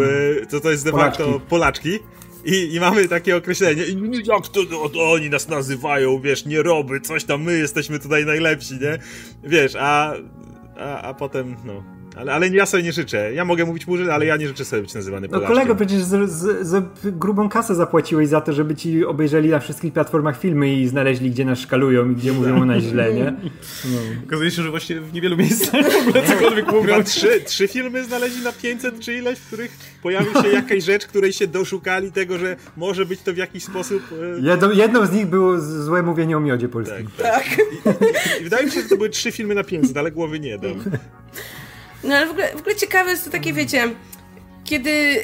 co 0.49 0.59
to 0.59 0.71
jest 0.71 0.85
de 0.85 0.91
facto 0.91 1.41
Polaczki 1.49 1.99
i, 2.45 2.73
I 2.73 2.79
mamy 2.79 3.07
takie 3.07 3.35
określenie, 3.35 3.83
jak 4.25 4.47
to, 4.47 4.65
to, 4.65 4.89
to 4.89 5.11
oni 5.11 5.29
nas 5.29 5.47
nazywają, 5.47 6.21
wiesz, 6.21 6.45
nie 6.45 6.63
roby, 6.63 7.01
coś 7.01 7.23
tam, 7.23 7.43
my 7.43 7.57
jesteśmy 7.57 7.99
tutaj 7.99 8.25
najlepsi, 8.25 8.73
nie? 8.73 8.97
Wiesz, 9.43 9.75
a, 9.79 10.13
a, 10.77 11.01
a 11.01 11.13
potem, 11.13 11.55
no, 11.65 11.83
ale, 12.15 12.33
ale 12.33 12.47
ja 12.47 12.65
sobie 12.65 12.83
nie 12.83 12.91
życzę. 12.91 13.33
Ja 13.33 13.45
mogę 13.45 13.65
mówić 13.65 13.87
murzyn, 13.87 14.09
ale 14.09 14.25
ja 14.25 14.37
nie 14.37 14.47
życzę 14.47 14.65
sobie 14.65 14.81
być 14.81 14.93
nazywany 14.93 15.29
Polaczkiem. 15.29 15.49
No 15.49 15.55
kolego, 15.55 15.75
przecież 15.75 16.03
z, 16.03 16.29
z, 16.29 16.67
z, 16.67 16.85
grubą 17.03 17.49
kasę 17.49 17.75
zapłaciłeś 17.75 18.29
za 18.29 18.41
to, 18.41 18.53
żeby 18.53 18.75
ci 18.75 19.05
obejrzeli 19.05 19.49
na 19.49 19.59
wszystkich 19.59 19.93
platformach 19.93 20.39
filmy 20.39 20.75
i 20.75 20.87
znaleźli, 20.87 21.31
gdzie 21.31 21.45
nas 21.45 21.59
szkalują 21.59 22.11
i 22.11 22.15
gdzie 22.15 22.33
mówią 22.33 22.61
o 22.61 22.65
nas 22.65 22.83
źle, 22.83 23.13
nie? 23.13 23.33
No. 23.85 23.97
Okazuje 24.27 24.51
się, 24.51 24.63
że 24.63 24.69
właśnie 24.69 25.01
w 25.01 25.13
niewielu 25.13 25.37
miejscach 25.37 25.91
w 25.91 26.07
ogóle 26.07 26.23
cokolwiek 26.23 26.71
mówią. 26.71 27.03
Trzy, 27.03 27.41
trzy 27.45 27.67
filmy 27.67 28.03
znaleźli 28.03 28.43
na 28.43 28.51
500 28.51 28.99
czy 28.99 29.13
ileś, 29.13 29.39
w 29.39 29.47
których 29.47 29.71
pojawił 30.01 30.33
się 30.33 30.47
jakaś 30.47 30.83
rzecz, 30.83 31.07
której 31.07 31.33
się 31.33 31.47
doszukali 31.47 32.11
tego, 32.11 32.37
że 32.37 32.55
może 32.77 33.05
być 33.05 33.21
to 33.21 33.33
w 33.33 33.37
jakiś 33.37 33.63
sposób... 33.63 34.03
Jedną, 34.41 34.71
jedną 34.71 35.05
z 35.05 35.11
nich 35.11 35.25
było 35.25 35.59
złe 35.59 36.03
mówienie 36.03 36.37
o 36.37 36.39
miodzie 36.39 36.69
polskim. 36.69 37.07
Tak. 37.17 37.33
tak. 37.33 37.57
I, 37.57 37.89
i, 37.89 38.41
I, 38.41 38.43
wydaje 38.43 38.65
mi 38.65 38.71
się, 38.71 38.81
że 38.81 38.89
to 38.89 38.95
były 38.97 39.09
trzy 39.09 39.31
filmy 39.31 39.55
na 39.55 39.63
500, 39.63 39.97
ale 39.97 40.11
głowy 40.11 40.39
nie 40.39 40.57
dam. 40.57 40.83
No 42.05 42.15
ale 42.15 42.27
w 42.27 42.29
ogóle, 42.29 42.51
w 42.51 42.59
ogóle 42.59 42.75
ciekawe 42.75 43.11
jest 43.11 43.25
to 43.25 43.31
takie, 43.31 43.53
wiecie, 43.53 43.89
kiedy, 44.63 45.23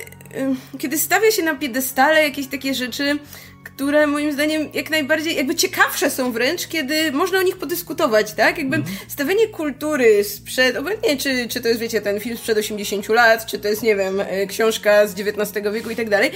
kiedy 0.77 0.97
stawia 0.97 1.31
się 1.31 1.43
na 1.43 1.55
piedestale 1.55 2.23
jakieś 2.23 2.47
takie 2.47 2.73
rzeczy, 2.73 3.19
które 3.63 4.07
moim 4.07 4.33
zdaniem 4.33 4.69
jak 4.73 4.89
najbardziej, 4.89 5.35
jakby 5.35 5.55
ciekawsze 5.55 6.09
są 6.09 6.31
wręcz, 6.31 6.67
kiedy 6.67 7.11
można 7.11 7.39
o 7.39 7.41
nich 7.41 7.57
podyskutować, 7.57 8.33
tak? 8.33 8.57
Jakby 8.57 8.75
mm. 8.75 8.87
stawianie 9.07 9.47
kultury 9.47 10.23
sprzed, 10.23 10.77
obojętnie 10.77 11.17
czy, 11.17 11.47
czy 11.47 11.61
to 11.61 11.67
jest, 11.67 11.79
wiecie, 11.79 12.01
ten 12.01 12.19
film 12.19 12.37
sprzed 12.37 12.57
80 12.57 13.09
lat, 13.09 13.45
czy 13.45 13.59
to 13.59 13.67
jest, 13.67 13.83
nie 13.83 13.95
wiem, 13.95 14.19
e, 14.19 14.47
książka 14.47 15.07
z 15.07 15.19
XIX 15.19 15.73
wieku 15.73 15.89
i 15.89 15.95
tak 15.95 16.09
dalej, 16.09 16.31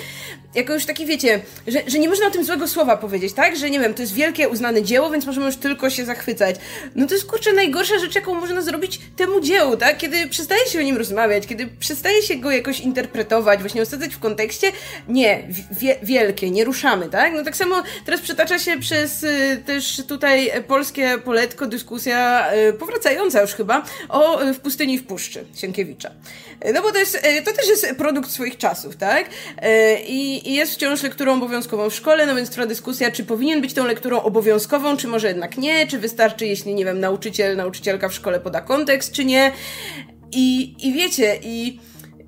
jako 0.55 0.73
już 0.73 0.85
taki, 0.85 1.05
wiecie, 1.05 1.39
że, 1.67 1.79
że 1.87 1.99
nie 1.99 2.09
można 2.09 2.27
o 2.27 2.31
tym 2.31 2.43
złego 2.43 2.67
słowa 2.67 2.97
powiedzieć, 2.97 3.33
tak? 3.33 3.57
Że, 3.57 3.69
nie 3.69 3.79
wiem, 3.79 3.93
to 3.93 4.01
jest 4.01 4.13
wielkie, 4.13 4.49
uznane 4.49 4.83
dzieło, 4.83 5.09
więc 5.09 5.25
możemy 5.25 5.45
już 5.45 5.55
tylko 5.55 5.89
się 5.89 6.05
zachwycać. 6.05 6.55
No 6.95 7.07
to 7.07 7.13
jest, 7.13 7.25
kurczę, 7.25 7.53
najgorsza 7.53 7.99
rzecz, 7.99 8.15
jaką 8.15 8.33
można 8.33 8.61
zrobić 8.61 9.01
temu 9.15 9.41
dziełu, 9.41 9.77
tak? 9.77 9.97
Kiedy 9.97 10.27
przestaje 10.27 10.65
się 10.65 10.79
o 10.79 10.81
nim 10.81 10.97
rozmawiać, 10.97 11.47
kiedy 11.47 11.67
przestaje 11.67 12.21
się 12.21 12.35
go 12.35 12.51
jakoś 12.51 12.79
interpretować, 12.79 13.59
właśnie 13.59 13.81
osadzać 13.81 14.15
w 14.15 14.19
kontekście, 14.19 14.71
nie, 15.07 15.47
wie, 15.71 15.95
wielkie, 16.03 16.51
nie 16.51 16.63
ruszamy, 16.63 17.09
tak? 17.09 17.33
No 17.33 17.43
tak 17.43 17.55
samo 17.55 17.83
teraz 18.05 18.21
przetacza 18.21 18.59
się 18.59 18.79
przez 18.79 19.23
y, 19.23 19.63
też 19.65 20.01
tutaj 20.07 20.51
polskie 20.67 21.17
poletko 21.25 21.67
dyskusja 21.67 22.53
y, 22.53 22.73
powracająca 22.73 23.41
już 23.41 23.53
chyba 23.53 23.85
o 24.09 24.43
y, 24.43 24.53
W 24.53 24.59
pustyni 24.59 24.97
w 24.97 25.05
puszczy 25.07 25.45
Sienkiewicza. 25.55 26.11
Y, 26.67 26.73
no 26.73 26.81
bo 26.81 26.91
to 26.91 26.99
jest, 26.99 27.15
y, 27.15 27.41
to 27.41 27.53
też 27.53 27.67
jest 27.67 27.87
produkt 27.97 28.31
swoich 28.31 28.57
czasów, 28.57 28.95
tak? 28.95 29.25
Y, 29.25 29.29
I, 30.07 30.44
I 30.45 30.53
jest 30.53 30.73
wciąż 30.73 31.03
lekturą 31.03 31.33
obowiązkową 31.33 31.89
w 31.89 31.95
szkole, 31.95 32.25
no 32.25 32.35
więc 32.35 32.49
trwa 32.49 32.65
dyskusja, 32.65 33.11
czy 33.11 33.23
powinien 33.23 33.61
być 33.61 33.73
tą 33.73 33.85
lekturą 33.85 34.21
obowiązkową, 34.21 34.97
czy 34.97 35.07
może 35.07 35.27
jednak 35.27 35.57
nie, 35.57 35.87
czy 35.87 35.99
wystarczy, 35.99 36.45
jeśli, 36.45 36.75
nie 36.75 36.85
wiem, 36.85 36.99
nauczyciel, 36.99 37.57
nauczycielka 37.57 38.09
w 38.09 38.13
szkole 38.13 38.39
poda 38.39 38.61
kontekst, 38.61 39.11
czy 39.11 39.25
nie. 39.25 39.51
I, 40.31 40.75
i 40.87 40.93
wiecie, 40.93 41.39
i 41.43 41.79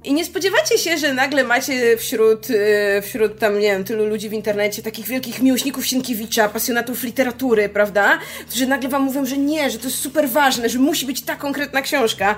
i 0.04 0.14
nie 0.14 0.26
spodziewacie 0.26 0.78
się, 0.78 0.98
że 0.98 1.14
nagle 1.14 1.44
macie 1.44 1.98
wśród, 1.98 2.48
e, 2.50 3.02
wśród 3.02 3.40
tam, 3.40 3.60
nie 3.60 3.72
wiem, 3.72 3.84
tylu 3.84 4.06
ludzi 4.06 4.30
w 4.30 4.34
internecie, 4.34 4.82
takich 4.82 5.08
wielkich 5.08 5.42
miłośników 5.42 5.86
Sienkiewicza, 5.86 6.50
pasjonatów 6.50 7.04
literatury, 7.04 7.70
prawda? 7.70 8.20
Którzy 8.50 8.68
nagle 8.68 8.90
wam 8.90 9.02
mówią, 9.02 9.26
że 9.26 9.38
nie, 9.38 9.70
że 9.70 9.78
to 9.78 9.86
jest 9.86 9.98
super 9.98 10.30
ważne, 10.30 10.70
że 10.70 10.80
musi 10.80 11.06
być 11.06 11.22
ta 11.22 11.36
konkretna 11.36 11.82
książka. 11.82 12.36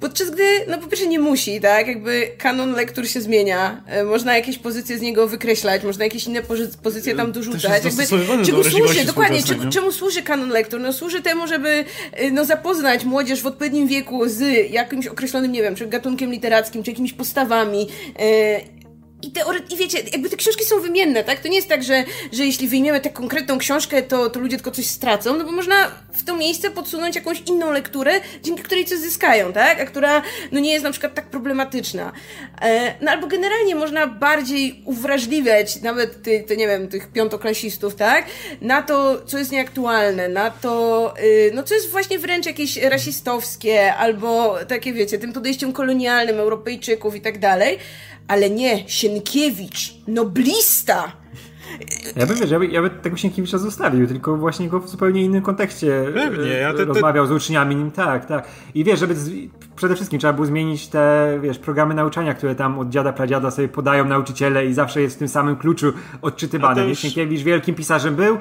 Podczas 0.00 0.30
gdy, 0.30 0.44
no 0.68 0.78
po 0.78 0.86
pierwsze 0.86 1.06
nie 1.06 1.18
musi, 1.18 1.60
tak? 1.60 1.88
Jakby 1.88 2.30
kanon 2.38 2.72
lektur 2.72 3.08
się 3.08 3.20
zmienia. 3.20 3.82
E, 3.86 4.04
można 4.04 4.36
jakieś 4.36 4.58
pozycje 4.58 4.98
z 4.98 5.00
niego 5.00 5.28
wykreślać, 5.28 5.84
można 5.84 6.04
jakieś 6.04 6.26
inne 6.26 6.42
pozycje 6.82 7.14
tam 7.16 7.32
dorzucać. 7.32 7.84
Jakby, 7.84 8.06
czemu 8.46 8.64
służy, 8.64 9.04
dokładnie, 9.04 9.42
czemu, 9.42 9.70
czemu 9.70 9.92
służy 9.92 10.22
kanon 10.22 10.48
lektur? 10.48 10.80
No 10.80 10.92
służy 10.92 11.22
temu, 11.22 11.46
żeby 11.46 11.84
e, 12.12 12.30
no, 12.30 12.44
zapoznać 12.44 13.04
młodzież 13.04 13.42
w 13.42 13.46
odpowiednim 13.46 13.88
wieku 13.88 14.28
z 14.28 14.70
jakimś 14.70 15.06
określonym, 15.06 15.52
nie 15.52 15.62
wiem, 15.62 15.74
czy 15.74 15.86
gatunkiem 15.86 16.30
literackim, 16.30 16.82
czy 16.82 16.97
jakimiś 16.98 17.12
postawami. 17.12 17.86
I, 19.22 19.30
teore- 19.30 19.72
I 19.72 19.76
wiecie, 19.76 19.98
jakby 20.12 20.30
te 20.30 20.36
książki 20.36 20.64
są 20.64 20.80
wymienne, 20.80 21.24
tak? 21.24 21.40
To 21.40 21.48
nie 21.48 21.56
jest 21.56 21.68
tak, 21.68 21.82
że, 21.82 22.04
że 22.32 22.46
jeśli 22.46 22.68
wyjmiemy 22.68 23.00
tę 23.00 23.10
konkretną 23.10 23.58
książkę, 23.58 24.02
to, 24.02 24.30
to 24.30 24.40
ludzie 24.40 24.56
tylko 24.56 24.70
coś 24.70 24.86
stracą, 24.86 25.36
no 25.36 25.44
bo 25.44 25.52
można 25.52 25.74
w 26.12 26.24
to 26.24 26.36
miejsce 26.36 26.70
podsunąć 26.70 27.16
jakąś 27.16 27.40
inną 27.40 27.70
lekturę, 27.72 28.12
dzięki 28.42 28.62
której 28.62 28.84
coś 28.84 28.98
zyskają, 28.98 29.52
tak? 29.52 29.80
A 29.80 29.86
która, 29.86 30.22
no 30.52 30.60
nie 30.60 30.72
jest 30.72 30.84
na 30.84 30.90
przykład 30.90 31.14
tak 31.14 31.26
problematyczna. 31.30 32.12
E, 32.62 32.94
no 33.00 33.10
albo 33.10 33.26
generalnie 33.26 33.74
można 33.74 34.06
bardziej 34.06 34.82
uwrażliwiać 34.84 35.82
nawet 35.82 36.22
ty, 36.22 36.44
to 36.48 36.54
nie 36.54 36.66
wiem, 36.66 36.88
tych 36.88 37.12
piątoklasistów, 37.12 37.94
tak? 37.94 38.24
Na 38.60 38.82
to, 38.82 39.22
co 39.26 39.38
jest 39.38 39.52
nieaktualne, 39.52 40.28
na 40.28 40.50
to, 40.50 41.14
y, 41.22 41.50
no 41.54 41.62
co 41.62 41.74
jest 41.74 41.90
właśnie 41.90 42.18
wręcz 42.18 42.46
jakieś 42.46 42.76
rasistowskie, 42.76 43.94
albo 43.94 44.58
takie, 44.68 44.92
wiecie, 44.92 45.18
tym 45.18 45.32
podejściem 45.32 45.72
kolonialnym 45.72 46.40
Europejczyków 46.40 47.16
i 47.16 47.20
tak 47.20 47.38
dalej, 47.38 47.78
ale 48.28 48.50
nie, 48.50 48.88
Sienkiewicz, 48.88 49.94
noblista. 50.08 51.12
Ja 52.16 52.26
bym, 52.26 52.36
wiesz, 52.36 52.50
ja, 52.50 52.58
by, 52.58 52.66
ja 52.66 52.82
by 52.82 52.90
tego 52.90 53.16
Sienkiewicza 53.16 53.58
zostawił, 53.58 54.06
tylko 54.06 54.36
właśnie 54.36 54.68
go 54.68 54.80
w 54.80 54.88
zupełnie 54.88 55.22
innym 55.22 55.42
kontekście 55.42 56.04
Pewnie, 56.14 56.48
ja 56.48 56.72
te, 56.72 56.78
te... 56.78 56.84
rozmawiał 56.84 57.26
z 57.26 57.30
uczniami 57.30 57.76
nim, 57.76 57.90
tak, 57.90 58.26
tak. 58.26 58.48
I 58.74 58.84
wiesz, 58.84 59.00
żeby 59.00 59.14
z... 59.14 59.30
przede 59.76 59.94
wszystkim 59.94 60.18
trzeba 60.18 60.32
było 60.32 60.46
zmienić 60.46 60.88
te, 60.88 61.38
wiesz, 61.42 61.58
programy 61.58 61.94
nauczania, 61.94 62.34
które 62.34 62.54
tam 62.54 62.78
od 62.78 62.88
dziada, 62.88 63.12
pradziada 63.12 63.50
sobie 63.50 63.68
podają 63.68 64.04
nauczyciele 64.04 64.66
i 64.66 64.74
zawsze 64.74 65.02
jest 65.02 65.16
w 65.16 65.18
tym 65.18 65.28
samym 65.28 65.56
kluczu 65.56 65.92
odczytywane. 66.22 66.88
Już... 66.88 66.98
Sienkiewicz 66.98 67.40
wielkim 67.40 67.74
pisarzem 67.74 68.16
był, 68.16 68.38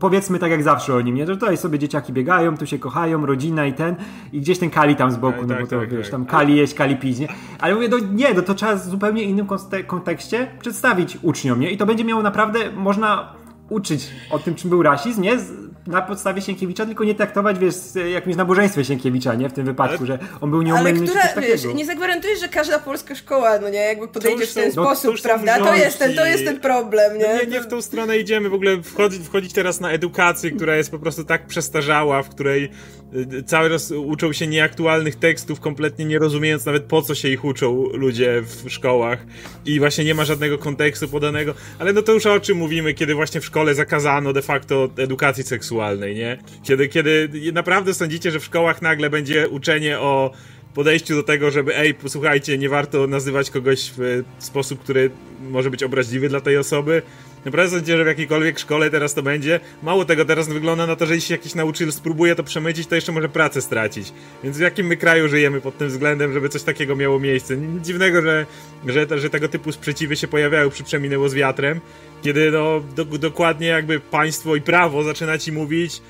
powiedzmy 0.00 0.38
tak 0.38 0.50
jak 0.50 0.62
zawsze 0.62 0.94
o 0.94 1.00
nim, 1.00 1.14
nie? 1.14 1.26
Że 1.26 1.34
tutaj 1.34 1.56
sobie 1.56 1.78
dzieciaki 1.78 2.12
biegają, 2.12 2.56
tu 2.56 2.66
się 2.66 2.78
kochają, 2.78 3.26
rodzina 3.26 3.66
i 3.66 3.72
ten, 3.72 3.96
i 4.32 4.40
gdzieś 4.40 4.58
ten 4.58 4.70
Kali 4.70 4.96
tam 4.96 5.10
z 5.10 5.16
boku, 5.16 5.38
tak, 5.38 5.48
no 5.48 5.54
tak, 5.54 5.64
bo 5.64 5.70
to 5.70 5.80
tak, 5.80 5.90
wiesz, 5.90 6.06
tak. 6.06 6.10
tam 6.10 6.26
Kali 6.26 6.56
jeść, 6.56 6.74
Kali 6.74 6.96
pić, 6.96 7.18
nie? 7.18 7.28
Ale 7.58 7.74
mówię, 7.74 7.88
no 7.88 7.98
nie, 8.12 8.34
no 8.34 8.42
to 8.42 8.54
trzeba 8.54 8.74
w 8.74 8.84
zupełnie 8.84 9.22
innym 9.22 9.46
kontekście 9.86 10.46
przedstawić 10.60 11.18
uczniom, 11.22 11.60
nie? 11.60 11.70
I 11.70 11.76
to 11.76 11.86
będzie 11.86 12.04
miało 12.04 12.22
naprawdę, 12.22 12.58
można 12.76 13.32
uczyć 13.68 14.10
o 14.30 14.38
tym, 14.38 14.54
czym 14.54 14.70
był 14.70 14.82
rasizm, 14.82 15.22
nie? 15.22 15.38
Na 15.86 16.02
podstawie 16.02 16.42
Sienkiewicza, 16.42 16.86
tylko 16.86 17.04
nie 17.04 17.14
traktować, 17.14 17.58
wiesz, 17.58 17.74
jakimś 18.12 18.36
nabożeństwem 18.36 18.84
Sienkiewicza, 18.84 19.34
nie? 19.34 19.48
W 19.48 19.52
tym 19.52 19.64
wypadku, 19.64 19.96
ale, 19.98 20.06
że 20.06 20.18
on 20.40 20.50
był 20.50 20.62
nieumylny 20.62 21.00
Ale 21.00 21.28
która, 21.28 21.46
wiesz, 21.46 21.64
nie 21.74 21.86
zagwarantujesz, 21.86 22.40
że 22.40 22.48
każda 22.48 22.78
polska 22.78 23.14
szkoła, 23.14 23.58
no 23.58 23.68
nie, 23.68 23.78
jakby 23.78 24.08
podejdzie 24.08 24.46
w 24.46 24.54
ten 24.54 24.72
no, 24.76 24.82
sposób, 24.82 25.22
prawda? 25.22 25.58
To 25.58 25.74
jest, 25.74 25.98
ten, 25.98 26.14
to 26.14 26.26
jest 26.26 26.44
ten 26.44 26.60
problem, 26.60 27.18
nie? 27.18 27.28
No 27.28 27.40
nie, 27.40 27.46
nie 27.46 27.60
w 27.60 27.66
tą 27.66 27.82
stronę 27.82 28.18
idziemy, 28.18 28.48
w 28.48 28.54
ogóle 28.54 28.82
wchodzić, 28.82 29.22
wchodzić 29.22 29.52
teraz 29.52 29.80
na 29.80 29.90
edukację, 29.90 30.50
która 30.50 30.76
jest 30.76 30.90
po 30.90 30.98
prostu 30.98 31.24
tak 31.24 31.46
przestarzała, 31.46 32.22
w 32.22 32.28
której 32.28 32.70
cały 33.46 33.70
czas 33.70 33.90
uczą 33.90 34.32
się 34.32 34.46
nieaktualnych 34.46 35.16
tekstów, 35.16 35.60
kompletnie 35.60 36.04
nie 36.04 36.18
rozumiejąc 36.18 36.66
nawet 36.66 36.82
po 36.82 37.02
co 37.02 37.14
się 37.14 37.28
ich 37.28 37.44
uczą 37.44 37.84
ludzie 37.92 38.42
w 38.42 38.70
szkołach 38.70 39.26
i 39.66 39.78
właśnie 39.78 40.04
nie 40.04 40.14
ma 40.14 40.24
żadnego 40.24 40.58
kontekstu 40.58 41.08
podanego, 41.08 41.54
ale 41.78 41.92
no 41.92 42.02
to 42.02 42.12
już 42.12 42.26
o 42.26 42.40
czym 42.40 42.58
mówimy, 42.58 42.94
kiedy 42.94 43.14
właśnie 43.14 43.40
w 43.40 43.44
szkole 43.44 43.74
zakazano 43.74 44.32
de 44.32 44.42
facto 44.42 44.90
edukacji 44.96 45.44
seksualnej 45.44 46.14
nie? 46.14 46.38
Kiedy, 46.62 46.88
kiedy 46.88 47.28
naprawdę 47.52 47.94
sądzicie, 47.94 48.30
że 48.30 48.40
w 48.40 48.44
szkołach 48.44 48.82
nagle 48.82 49.10
będzie 49.10 49.48
uczenie 49.48 49.98
o 49.98 50.32
podejściu 50.74 51.14
do 51.14 51.22
tego, 51.22 51.50
żeby 51.50 51.76
ej, 51.76 51.94
posłuchajcie, 51.94 52.58
nie 52.58 52.68
warto 52.68 53.06
nazywać 53.06 53.50
kogoś 53.50 53.92
w 53.96 54.22
sposób, 54.38 54.80
który 54.80 55.10
może 55.50 55.70
być 55.70 55.82
obraźliwy 55.82 56.28
dla 56.28 56.40
tej 56.40 56.56
osoby. 56.56 57.02
Sądzicie, 57.44 57.96
że 57.96 58.04
w 58.04 58.06
jakiejkolwiek 58.06 58.58
szkole 58.58 58.90
teraz 58.90 59.14
to 59.14 59.22
będzie? 59.22 59.60
Mało 59.82 60.04
tego, 60.04 60.24
teraz 60.24 60.48
wygląda 60.48 60.86
na 60.86 60.96
to, 60.96 61.06
że 61.06 61.14
jeśli 61.14 61.32
jakiś 61.32 61.54
nauczyciel 61.54 61.92
spróbuje 61.92 62.34
to 62.34 62.44
przemycić, 62.44 62.86
to 62.86 62.94
jeszcze 62.94 63.12
może 63.12 63.28
pracę 63.28 63.62
stracić. 63.62 64.12
Więc 64.44 64.58
w 64.58 64.60
jakim 64.60 64.86
my 64.86 64.96
kraju 64.96 65.28
żyjemy 65.28 65.60
pod 65.60 65.78
tym 65.78 65.88
względem, 65.88 66.32
żeby 66.32 66.48
coś 66.48 66.62
takiego 66.62 66.96
miało 66.96 67.20
miejsce? 67.20 67.56
Nic 67.56 67.86
dziwnego, 67.86 68.22
że, 68.22 68.46
że, 68.86 69.18
że 69.18 69.30
tego 69.30 69.48
typu 69.48 69.72
sprzeciwy 69.72 70.16
się 70.16 70.28
pojawiają 70.28 70.70
przy 70.70 70.84
Przeminęło 70.84 71.28
z 71.28 71.34
wiatrem, 71.34 71.80
kiedy 72.22 72.50
no 72.50 72.80
do, 72.96 73.04
dokładnie 73.04 73.66
jakby 73.66 74.00
państwo 74.00 74.56
i 74.56 74.60
prawo 74.60 75.02
zaczyna 75.02 75.38
ci 75.38 75.52
mówić 75.52 76.02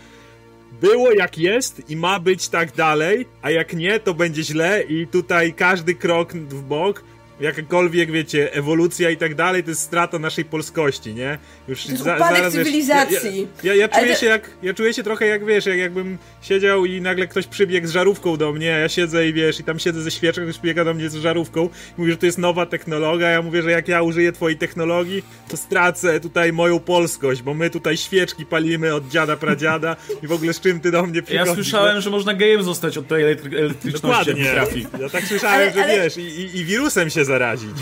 było 0.81 1.13
jak 1.13 1.39
jest 1.39 1.91
i 1.91 1.97
ma 1.97 2.21
być 2.21 2.49
tak 2.49 2.73
dalej, 2.73 3.27
a 3.43 3.51
jak 3.51 3.73
nie, 3.73 4.01
to 4.01 4.15
będzie 4.15 4.43
źle 4.43 4.83
i 4.83 5.07
tutaj 5.07 5.53
każdy 5.53 5.95
krok 5.95 6.33
w 6.33 6.63
bok 6.63 7.05
jakakolwiek, 7.43 8.11
wiecie, 8.11 8.55
ewolucja 8.55 9.11
i 9.11 9.17
tak 9.17 9.35
dalej, 9.35 9.65
to 9.65 9.71
jest 9.71 9.81
strata 9.81 10.19
naszej 10.19 10.45
polskości, 10.45 11.15
nie? 11.15 11.39
Już 11.69 11.85
to 11.85 11.97
za, 11.97 12.19
zaraz, 12.19 12.53
cywilizacji. 12.53 13.17
Wiesz, 13.17 13.65
ja, 13.65 13.75
ja, 13.75 13.81
ja, 13.81 13.89
czuję 13.89 14.15
to... 14.15 14.21
się 14.21 14.27
jak, 14.27 14.51
ja 14.63 14.75
czuję 14.75 14.95
się 14.95 15.03
trochę 15.03 15.27
jak, 15.27 15.45
wiesz, 15.45 15.67
jak 15.67 15.79
jakbym 15.79 16.19
siedział 16.43 16.85
i 16.85 17.01
nagle 17.01 17.27
ktoś 17.27 17.47
przybiegł 17.47 17.87
z 17.87 17.91
żarówką 17.91 18.37
do 18.37 18.53
mnie, 18.53 18.75
a 18.75 18.79
ja 18.79 18.89
siedzę 18.89 19.29
i 19.29 19.33
wiesz, 19.33 19.61
i 19.61 19.65
tam 19.65 19.79
siedzę 19.79 20.03
ze 20.03 20.11
świeczką, 20.11 20.43
ktoś 20.43 20.55
przybiega 20.55 20.85
do 20.85 20.95
mnie 20.95 21.11
z 21.11 21.15
żarówką 21.15 21.65
i 21.65 22.01
mówi, 22.01 22.11
że 22.11 22.17
to 22.17 22.27
jest 22.27 22.39
nowa 22.39 22.67
technologia, 22.67 23.29
ja 23.29 23.43
mówię, 23.43 23.63
że 23.63 23.71
jak 23.71 23.89
ja 23.89 24.03
użyję 24.03 24.33
twojej 24.33 24.59
technologii, 24.59 25.25
to 25.49 25.57
stracę 25.57 26.21
tutaj 26.21 26.53
moją 26.53 26.81
polskość, 26.81 27.43
bo 27.43 27.55
my 27.55 27.71
tutaj 27.71 27.97
świeczki 27.97 28.47
palimy 28.47 28.95
od 28.95 29.09
dziada, 29.09 29.37
pradziada 29.37 29.97
i 30.23 30.27
w 30.27 30.33
ogóle 30.33 30.53
z 30.53 30.61
czym 30.61 30.81
ty 30.81 30.91
do 30.91 31.07
mnie 31.07 31.23
przychodzisz? 31.23 31.49
Ja 31.49 31.55
słyszałem, 31.55 32.01
że 32.01 32.11
można 32.11 32.35
gejem 32.35 32.63
zostać 32.63 32.99
od 32.99 33.09
tej 33.09 33.23
elektry 33.23 33.59
elektryczności, 33.59 34.27
Dokładnie. 34.31 34.53
trafi. 34.53 34.87
Ja 35.01 35.09
tak 35.09 35.25
słyszałem, 35.25 35.61
ale, 35.61 35.73
że 35.73 35.85
ale... 35.85 35.97
wiesz, 35.97 36.17
i, 36.17 36.21
i, 36.21 36.57
i 36.57 36.65
wirusem 36.65 37.11
się 37.11 37.25
zarazić. 37.33 37.77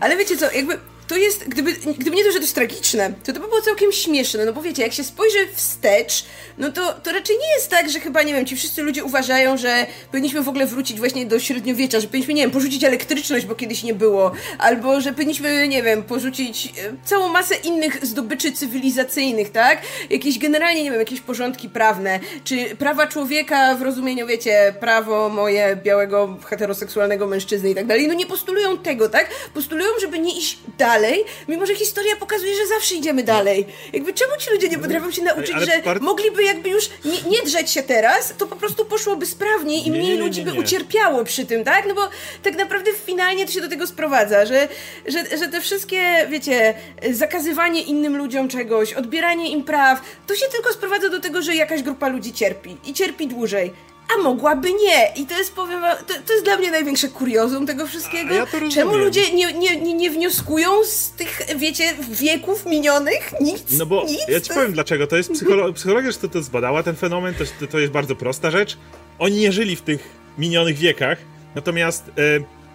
Ale 0.00 0.16
wiecie 0.16 0.36
co, 0.36 0.52
jakby 0.52 0.78
to 1.12 1.18
jest, 1.18 1.48
gdyby, 1.48 1.72
gdyby 1.98 2.16
nie 2.16 2.24
to, 2.24 2.30
że 2.32 2.38
to 2.38 2.42
jest 2.42 2.54
tragiczne, 2.54 3.12
to 3.24 3.32
to 3.32 3.40
by 3.40 3.48
było 3.48 3.60
całkiem 3.60 3.92
śmieszne, 3.92 4.44
no 4.44 4.52
bo 4.52 4.62
wiecie, 4.62 4.82
jak 4.82 4.92
się 4.92 5.04
spojrzy 5.04 5.38
wstecz, 5.54 6.24
no 6.58 6.72
to, 6.72 6.92
to 6.92 7.12
raczej 7.12 7.36
nie 7.38 7.54
jest 7.54 7.70
tak, 7.70 7.90
że 7.90 8.00
chyba, 8.00 8.22
nie 8.22 8.34
wiem, 8.34 8.46
ci 8.46 8.56
wszyscy 8.56 8.82
ludzie 8.82 9.04
uważają, 9.04 9.56
że 9.56 9.86
powinniśmy 10.10 10.42
w 10.42 10.48
ogóle 10.48 10.66
wrócić 10.66 10.98
właśnie 10.98 11.26
do 11.26 11.38
średniowiecza, 11.38 12.00
że 12.00 12.06
powinniśmy, 12.06 12.34
nie 12.34 12.42
wiem, 12.42 12.50
porzucić 12.50 12.84
elektryczność, 12.84 13.46
bo 13.46 13.54
kiedyś 13.54 13.82
nie 13.82 13.94
było, 13.94 14.32
albo 14.58 15.00
że 15.00 15.12
powinniśmy, 15.12 15.68
nie 15.68 15.82
wiem, 15.82 16.02
porzucić 16.02 16.66
e, 16.66 16.70
całą 17.04 17.28
masę 17.28 17.54
innych 17.54 18.06
zdobyczy 18.06 18.52
cywilizacyjnych, 18.52 19.50
tak? 19.50 19.82
Jakieś 20.10 20.38
generalnie, 20.38 20.82
nie 20.82 20.90
wiem, 20.90 21.00
jakieś 21.00 21.20
porządki 21.20 21.68
prawne, 21.68 22.20
czy 22.44 22.76
prawa 22.76 23.06
człowieka 23.06 23.74
w 23.74 23.82
rozumieniu, 23.82 24.26
wiecie, 24.26 24.74
prawo 24.80 25.28
moje 25.28 25.76
białego 25.84 26.36
heteroseksualnego 26.44 27.26
mężczyzny 27.26 27.70
i 27.70 27.74
tak 27.74 27.86
dalej, 27.86 28.08
no 28.08 28.14
nie 28.14 28.26
postulują 28.26 28.78
tego, 28.78 29.08
tak? 29.08 29.28
Postulują, 29.54 29.88
żeby 30.00 30.18
nie 30.18 30.38
iść 30.38 30.58
dalej, 30.78 31.01
dalej, 31.02 31.24
mimo 31.48 31.66
że 31.66 31.74
historia 31.74 32.16
pokazuje, 32.16 32.56
że 32.56 32.66
zawsze 32.66 32.94
idziemy 32.94 33.22
dalej. 33.22 33.66
Jakby 33.92 34.12
czemu 34.12 34.32
ci 34.38 34.50
ludzie 34.50 34.68
nie 34.68 34.78
potrafią 34.78 35.10
się 35.10 35.22
nauczyć, 35.22 35.50
Ale 35.54 35.66
że 35.66 35.72
part... 35.84 36.02
mogliby 36.02 36.42
jakby 36.42 36.68
już 36.68 36.90
nie, 37.04 37.30
nie 37.30 37.42
drzeć 37.42 37.70
się 37.70 37.82
teraz, 37.82 38.34
to 38.38 38.46
po 38.46 38.56
prostu 38.56 38.84
poszłoby 38.84 39.26
sprawniej 39.26 39.86
i 39.86 39.90
mniej 39.90 40.02
nie, 40.02 40.14
nie, 40.14 40.20
ludzi 40.20 40.42
by 40.42 40.52
ucierpiało 40.52 41.24
przy 41.24 41.46
tym, 41.46 41.64
tak? 41.64 41.86
No 41.88 41.94
bo 41.94 42.00
tak 42.42 42.56
naprawdę 42.56 42.90
finalnie 43.06 43.46
to 43.46 43.52
się 43.52 43.60
do 43.60 43.68
tego 43.68 43.86
sprowadza, 43.86 44.46
że, 44.46 44.68
że, 45.06 45.38
że 45.38 45.48
te 45.48 45.60
wszystkie, 45.60 46.26
wiecie, 46.30 46.74
zakazywanie 47.10 47.82
innym 47.82 48.16
ludziom 48.16 48.48
czegoś, 48.48 48.92
odbieranie 48.92 49.48
im 49.48 49.64
praw, 49.64 50.00
to 50.26 50.34
się 50.34 50.46
tylko 50.46 50.72
sprowadza 50.72 51.08
do 51.08 51.20
tego, 51.20 51.42
że 51.42 51.54
jakaś 51.54 51.82
grupa 51.82 52.08
ludzi 52.08 52.32
cierpi 52.32 52.76
i 52.86 52.94
cierpi 52.94 53.26
dłużej 53.26 53.91
a 54.14 54.22
mogłaby 54.22 54.72
nie. 54.72 55.12
I 55.16 55.26
to 55.26 55.38
jest, 55.38 55.54
powiem 55.54 55.80
to, 55.80 56.14
to 56.26 56.32
jest 56.32 56.44
dla 56.44 56.56
mnie 56.56 56.70
największe 56.70 57.08
kuriozum 57.08 57.66
tego 57.66 57.86
wszystkiego. 57.86 58.34
Ja 58.34 58.46
Czemu 58.74 58.96
ludzie 58.96 59.32
nie, 59.32 59.52
nie, 59.52 59.80
nie, 59.80 59.94
nie 59.94 60.10
wnioskują 60.10 60.84
z 60.84 61.10
tych, 61.10 61.42
wiecie, 61.56 61.84
wieków 62.08 62.66
minionych? 62.66 63.32
Nic, 63.40 63.64
No 63.78 63.86
bo 63.86 64.04
nic, 64.04 64.28
ja 64.28 64.40
ci 64.40 64.48
powiem 64.48 64.62
jest... 64.62 64.74
dlaczego. 64.74 65.06
To 65.06 65.16
jest 65.16 65.32
psycholo 65.32 65.72
psychologia, 65.72 66.10
że 66.10 66.18
to, 66.18 66.28
to 66.28 66.42
zbadała 66.42 66.82
ten 66.82 66.96
fenomen, 66.96 67.34
to, 67.60 67.66
to 67.66 67.78
jest 67.78 67.92
bardzo 67.92 68.16
prosta 68.16 68.50
rzecz. 68.50 68.78
Oni 69.18 69.36
nie 69.40 69.52
żyli 69.52 69.76
w 69.76 69.82
tych 69.82 70.08
minionych 70.38 70.76
wiekach, 70.78 71.18
natomiast 71.54 72.04
e, 72.08 72.12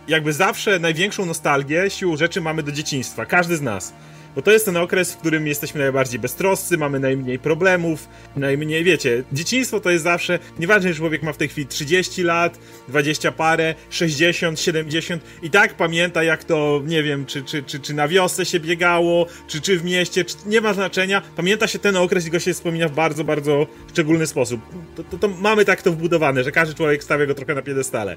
jakby 0.08 0.34
zawsze 0.34 0.80
największą 0.80 1.26
nostalgię 1.26 1.90
siłą 1.90 2.18
rzeczy 2.18 2.42
mamy 2.42 2.63
do 2.63 2.72
dzieciństwa. 2.72 3.26
Każdy 3.26 3.58
z 3.58 3.62
nas. 3.62 3.94
Bo 4.38 4.41
to 4.41 4.52
jest 4.52 4.65
ten 4.65 4.78
okres, 4.78 5.13
w 5.13 5.17
którym 5.17 5.47
jesteśmy 5.47 5.82
najbardziej 5.82 6.19
beztroscy, 6.19 6.78
mamy 6.78 7.00
najmniej 7.00 7.39
problemów, 7.39 8.08
najmniej, 8.36 8.84
wiecie, 8.84 9.23
dzieciństwo 9.32 9.80
to 9.80 9.89
jest 9.89 10.04
zawsze, 10.04 10.39
nieważne, 10.60 10.89
że 10.93 10.95
człowiek 11.00 11.23
ma 11.23 11.34
w 11.34 11.38
tej 11.38 11.47
chwili 11.47 11.67
30 11.67 12.23
lat, 12.23 12.60
20 12.88 13.32
parę, 13.32 13.76
60, 13.89 14.60
70 14.60 15.23
i 15.43 15.50
tak 15.50 15.73
pamięta 15.73 16.23
jak 16.23 16.43
to, 16.43 16.82
nie 16.86 17.04
wiem, 17.04 17.26
czy, 17.26 17.43
czy, 17.43 17.63
czy, 17.63 17.80
czy 17.80 17.93
na 17.93 18.08
wiosce 18.08 18.45
się 18.45 18.60
biegało, 18.60 19.26
czy, 19.47 19.62
czy 19.62 19.80
w 19.80 19.86
mieście, 19.86 20.26
czy, 20.26 20.36
nie 20.45 20.62
ma 20.62 20.73
znaczenia, 20.73 21.21
pamięta 21.36 21.67
się 21.67 21.80
ten 21.80 21.95
okres 21.95 22.28
i 22.28 22.32
go 22.32 22.39
się 22.39 22.54
wspomina 22.54 22.88
w 22.88 22.93
bardzo, 22.93 23.23
bardzo 23.23 23.67
szczególny 23.89 24.28
sposób. 24.28 24.62
To, 24.95 25.04
to, 25.04 25.17
to 25.17 25.28
mamy 25.28 25.65
tak 25.65 25.82
to 25.82 25.91
wbudowane, 25.91 26.43
że 26.43 26.52
każdy 26.52 26.76
człowiek 26.76 27.04
stawia 27.04 27.26
go 27.26 27.34
trochę 27.34 27.56
na 27.56 27.62
piedestale. 27.62 28.15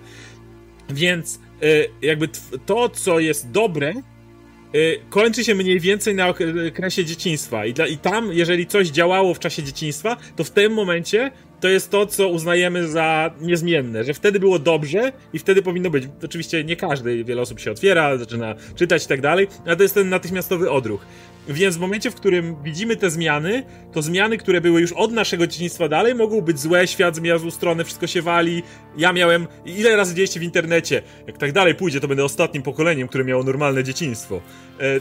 Więc 0.91 1.41
y, 1.63 1.89
jakby 2.03 2.29
to, 2.67 2.89
co 2.89 3.19
jest 3.19 3.51
dobre, 3.51 3.95
kończy 5.11 5.45
się 5.45 5.55
mniej 5.55 5.81
więcej 5.81 6.15
na 6.15 6.29
okresie 6.29 7.05
dzieciństwa. 7.05 7.67
I, 7.67 7.73
dla, 7.73 7.87
I 7.87 7.99
tam, 7.99 8.33
jeżeli 8.33 8.67
coś 8.67 8.89
działało 8.89 9.35
w 9.35 9.39
czasie 9.39 9.63
dzieciństwa, 9.63 10.17
to 10.37 10.45
w 10.45 10.51
tym 10.51 10.73
momencie 10.73 11.31
to 11.61 11.69
jest 11.69 11.91
to, 11.91 12.07
co 12.07 12.29
uznajemy 12.29 12.89
za 12.89 13.31
niezmienne, 13.41 14.05
że 14.05 14.15
wtedy 14.15 14.41
było 14.41 14.59
dobrze 14.59 15.13
i 15.33 15.39
wtedy 15.39 15.63
powinno 15.63 15.91
być. 15.91 16.05
Oczywiście 16.25 16.65
nie 16.65 16.77
każdy, 16.77 17.25
wiele 17.25 17.43
osób 17.43 17.61
się 17.61 17.71
otwiera, 17.71 18.17
zaczyna 18.17 18.55
czytać 18.75 19.05
i 19.05 19.09
tak 19.09 19.21
dalej, 19.21 19.49
ale 19.67 19.77
to 19.77 19.83
jest 19.83 19.95
ten 19.95 20.09
natychmiastowy 20.09 20.71
odruch. 20.71 21.07
Więc 21.49 21.77
w 21.77 21.81
momencie, 21.81 22.11
w 22.11 22.15
którym 22.15 22.57
widzimy 22.63 22.97
te 22.97 23.11
zmiany, 23.11 23.63
to 23.93 24.03
zmiany, 24.03 24.39
które 24.39 24.61
były 24.61 24.81
już 24.81 24.93
od 24.93 25.13
naszego 25.13 25.47
dzieciństwa 25.47 25.89
dalej, 25.89 26.15
mogą 26.15 26.41
być 26.41 26.61
złe, 26.61 26.87
świat 26.87 27.17
zmienia 27.17 27.39
złą 27.39 27.51
stronę, 27.51 27.85
wszystko 27.85 28.07
się 28.07 28.23
wali. 28.23 28.63
Ja 28.97 29.13
miałem, 29.13 29.47
ile 29.65 29.97
razy 29.97 30.11
widzieliście 30.11 30.41
w 30.41 30.43
internecie, 30.43 31.03
jak 31.27 31.39
tak 31.39 31.53
dalej 31.53 31.75
pójdzie, 31.75 32.01
to 32.01 32.09
będę 32.09 32.25
ostatnim 32.25 32.63
pokoleniem, 32.63 33.09
które 33.09 33.25
miało 33.25 33.43
normalne 33.43 33.85
dzieciństwo. 33.85 34.41
E, 34.81 35.01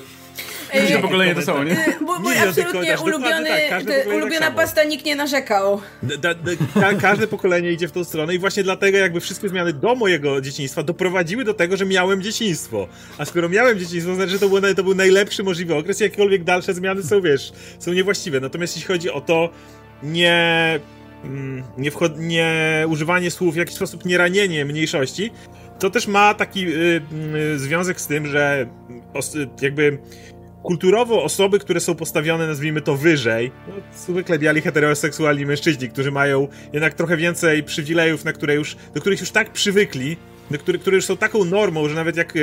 Każde 0.71 0.99
pokolenie 0.99 1.35
to 1.35 1.41
samo, 1.41 1.63
nie? 1.63 1.85
Bo, 2.05 2.19
bo 2.19 2.29
absolutnie 2.49 2.97
ulubiony, 2.99 3.49
tak, 3.69 3.83
ulubiona 4.15 4.45
tak 4.45 4.55
pasta 4.55 4.83
nikt 4.83 5.05
nie 5.05 5.15
narzekał. 5.15 5.81
Da, 6.03 6.33
da, 6.33 6.51
ka 6.81 6.93
każde 6.93 7.27
pokolenie 7.27 7.71
idzie 7.71 7.87
w 7.87 7.91
tą 7.91 8.03
stronę 8.03 8.35
i 8.35 8.39
właśnie 8.39 8.63
dlatego 8.63 8.97
jakby 8.97 9.19
wszystkie 9.19 9.49
zmiany 9.49 9.73
do 9.73 9.95
mojego 9.95 10.41
dzieciństwa 10.41 10.83
doprowadziły 10.83 11.43
do 11.43 11.53
tego, 11.53 11.77
że 11.77 11.85
miałem 11.85 12.21
dzieciństwo. 12.21 12.87
A 13.17 13.25
skoro 13.25 13.49
miałem 13.49 13.79
dzieciństwo, 13.79 14.15
znaczy, 14.15 14.31
że 14.31 14.39
to, 14.39 14.49
było, 14.49 14.61
to 14.75 14.83
był 14.83 14.95
najlepszy 14.95 15.43
możliwy 15.43 15.75
okres, 15.75 15.99
jakiekolwiek 15.99 16.43
dalsze 16.43 16.73
zmiany 16.73 17.03
są, 17.03 17.21
wiesz, 17.21 17.51
są 17.79 17.93
niewłaściwe. 17.93 18.39
Natomiast 18.39 18.75
jeśli 18.75 18.87
chodzi 18.87 19.09
o 19.09 19.21
to, 19.21 19.49
nie 20.03 20.79
mm, 21.23 21.63
nie, 21.77 21.91
nie 22.17 22.85
używanie 22.87 23.31
słów 23.31 23.53
w 23.53 23.57
jakiś 23.57 23.75
sposób 23.75 24.05
nie 24.05 24.17
ranienie 24.17 24.65
mniejszości, 24.65 25.31
to 25.79 25.89
też 25.89 26.07
ma 26.07 26.33
taki 26.33 26.67
y, 26.67 27.01
y, 27.53 27.59
związek 27.59 28.01
z 28.01 28.07
tym, 28.07 28.27
że 28.27 28.67
os, 29.13 29.37
jakby 29.61 29.97
kulturowo 30.63 31.23
osoby, 31.23 31.59
które 31.59 31.79
są 31.79 31.95
postawione, 31.95 32.47
nazwijmy 32.47 32.81
to 32.81 32.95
wyżej, 32.95 33.51
no, 33.67 33.73
zwykle 33.95 34.39
biali 34.39 34.61
heteroseksualni 34.61 35.45
mężczyźni, 35.45 35.89
którzy 35.89 36.11
mają 36.11 36.47
jednak 36.73 36.93
trochę 36.93 37.17
więcej 37.17 37.63
przywilejów, 37.63 38.25
na 38.25 38.33
które 38.33 38.55
już, 38.55 38.75
do 38.93 39.01
których 39.01 39.19
już 39.19 39.31
tak 39.31 39.51
przywykli, 39.53 40.17
które, 40.57 40.77
które 40.77 40.95
już 40.95 41.05
są 41.05 41.17
taką 41.17 41.45
normą, 41.45 41.89
że 41.89 41.95
nawet 41.95 42.17
jak 42.17 42.33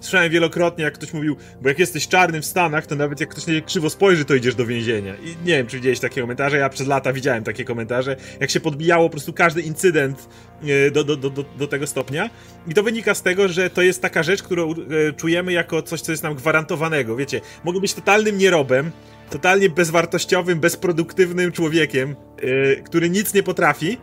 słyszałem 0.00 0.32
wielokrotnie, 0.32 0.84
jak 0.84 0.94
ktoś 0.94 1.12
mówił, 1.12 1.36
bo 1.62 1.68
jak 1.68 1.78
jesteś 1.78 2.08
czarnym 2.08 2.42
w 2.42 2.46
Stanach, 2.46 2.86
to 2.86 2.96
nawet 2.96 3.20
jak 3.20 3.28
ktoś 3.28 3.46
nie 3.46 3.62
krzywo 3.62 3.90
spojrzy, 3.90 4.24
to 4.24 4.34
idziesz 4.34 4.54
do 4.54 4.66
więzienia. 4.66 5.14
I 5.14 5.28
nie 5.28 5.56
wiem, 5.56 5.66
czy 5.66 5.76
widziałeś 5.76 6.00
takie 6.00 6.20
komentarze, 6.20 6.58
ja 6.58 6.68
przez 6.68 6.86
lata 6.86 7.12
widziałem 7.12 7.44
takie 7.44 7.64
komentarze, 7.64 8.16
jak 8.40 8.50
się 8.50 8.60
podbijało 8.60 9.04
po 9.04 9.10
prostu 9.10 9.32
każdy 9.32 9.62
incydent 9.62 10.28
e, 10.62 10.90
do, 10.90 11.04
do, 11.04 11.16
do, 11.16 11.44
do, 11.58 11.66
tego 11.66 11.86
stopnia. 11.86 12.30
I 12.68 12.74
to 12.74 12.82
wynika 12.82 13.14
z 13.14 13.22
tego, 13.22 13.48
że 13.48 13.70
to 13.70 13.82
jest 13.82 14.02
taka 14.02 14.22
rzecz, 14.22 14.42
którą 14.42 14.72
e, 14.72 15.12
czujemy 15.12 15.52
jako 15.52 15.82
coś, 15.82 16.00
co 16.00 16.12
jest 16.12 16.22
nam 16.22 16.34
gwarantowanego. 16.34 17.16
Wiecie, 17.16 17.40
mogę 17.64 17.80
być 17.80 17.94
totalnym 17.94 18.38
nierobem, 18.38 18.90
totalnie 19.30 19.70
bezwartościowym, 19.70 20.60
bezproduktywnym 20.60 21.52
człowiekiem, 21.52 22.16
yy, 22.42 22.82
który 22.84 23.10
nic 23.10 23.34
nie 23.34 23.42
potrafi, 23.42 23.98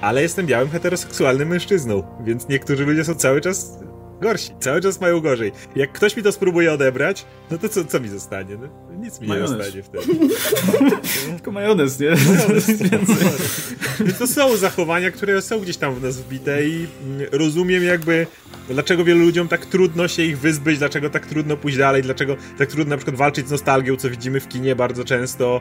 ale 0.00 0.22
jestem 0.22 0.46
białym 0.46 0.70
heteroseksualnym 0.70 1.48
mężczyzną, 1.48 2.02
więc 2.24 2.48
niektórzy 2.48 2.86
ludzie 2.86 3.04
są 3.04 3.14
cały 3.14 3.40
czas 3.40 3.78
gorsi, 4.20 4.50
cały 4.60 4.80
czas 4.80 5.00
mają 5.00 5.20
gorzej. 5.20 5.52
Jak 5.76 5.92
ktoś 5.92 6.16
mi 6.16 6.22
to 6.22 6.32
spróbuje 6.32 6.72
odebrać, 6.72 7.26
no 7.50 7.58
to 7.58 7.68
co, 7.68 7.84
co 7.84 8.00
mi 8.00 8.08
zostanie? 8.08 8.56
No, 8.56 8.68
nic 8.98 9.20
mi 9.20 9.28
majonez. 9.28 9.50
nie 9.50 9.56
zostanie 9.56 9.82
wtedy. 9.82 10.28
Tylko 11.36 11.52
majonez, 11.52 12.00
nie? 12.00 12.10
Majonez, 12.10 12.66
Więc 14.00 14.18
to 14.18 14.26
są 14.26 14.56
zachowania, 14.56 15.10
które 15.10 15.42
są 15.42 15.60
gdzieś 15.60 15.76
tam 15.76 15.94
w 15.94 16.02
nas 16.02 16.18
wbite 16.18 16.66
i 16.66 16.86
mm, 17.04 17.28
rozumiem 17.32 17.84
jakby 17.84 18.26
dlaczego 18.70 19.04
wielu 19.04 19.20
ludziom 19.20 19.48
tak 19.48 19.66
trudno 19.66 20.08
się 20.08 20.22
ich 20.22 20.38
wyzbyć, 20.38 20.78
dlaczego 20.78 21.10
tak 21.10 21.26
trudno 21.26 21.56
pójść 21.56 21.78
dalej, 21.78 22.02
dlaczego 22.02 22.36
tak 22.58 22.68
trudno 22.68 22.90
na 22.90 22.96
przykład 22.96 23.16
walczyć 23.16 23.48
z 23.48 23.50
nostalgią, 23.50 23.96
co 23.96 24.10
widzimy 24.10 24.40
w 24.40 24.48
kinie 24.48 24.76
bardzo 24.76 25.04
często, 25.04 25.60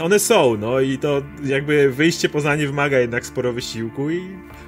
one 0.00 0.18
są, 0.18 0.56
no 0.56 0.80
i 0.80 0.98
to 0.98 1.22
jakby 1.44 1.90
wyjście 1.90 2.28
poza 2.28 2.56
nie 2.56 2.66
wymaga 2.66 2.98
jednak 2.98 3.26
sporo 3.26 3.52
wysiłku 3.52 4.10
i 4.10 4.20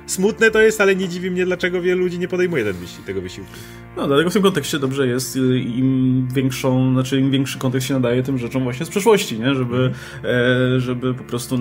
smutne 0.06 0.50
to 0.50 0.62
jest, 0.62 0.80
ale 0.80 0.96
nie 0.96 1.08
dziwi 1.08 1.30
mnie, 1.30 1.44
dlaczego 1.44 1.82
wielu 1.82 2.00
ludzi 2.00 2.18
nie 2.18 2.28
podejmuje 2.28 2.64
ten 2.64 2.72
wysiłku, 2.72 3.06
tego 3.06 3.20
wysiłku. 3.20 3.50
No, 3.96 4.06
dlatego 4.06 4.30
w 4.30 4.32
tym 4.32 4.42
kontekście 4.42 4.78
dobrze 4.78 5.06
jest, 5.06 5.36
y, 5.36 5.58
im 5.58 6.28
większą, 6.34 6.92
znaczy 6.92 7.20
im 7.20 7.30
większy 7.30 7.58
kontekst 7.58 7.88
się 7.88 7.94
nadaje 7.94 8.22
tym 8.22 8.38
rzeczom 8.38 8.62
właśnie 8.62 8.86
z 8.86 8.88
przeszłości, 8.88 9.38
nie? 9.38 9.54
Żeby, 9.54 9.92
e, 10.24 10.80
żeby 10.80 11.14
po 11.14 11.24
prostu 11.24 11.58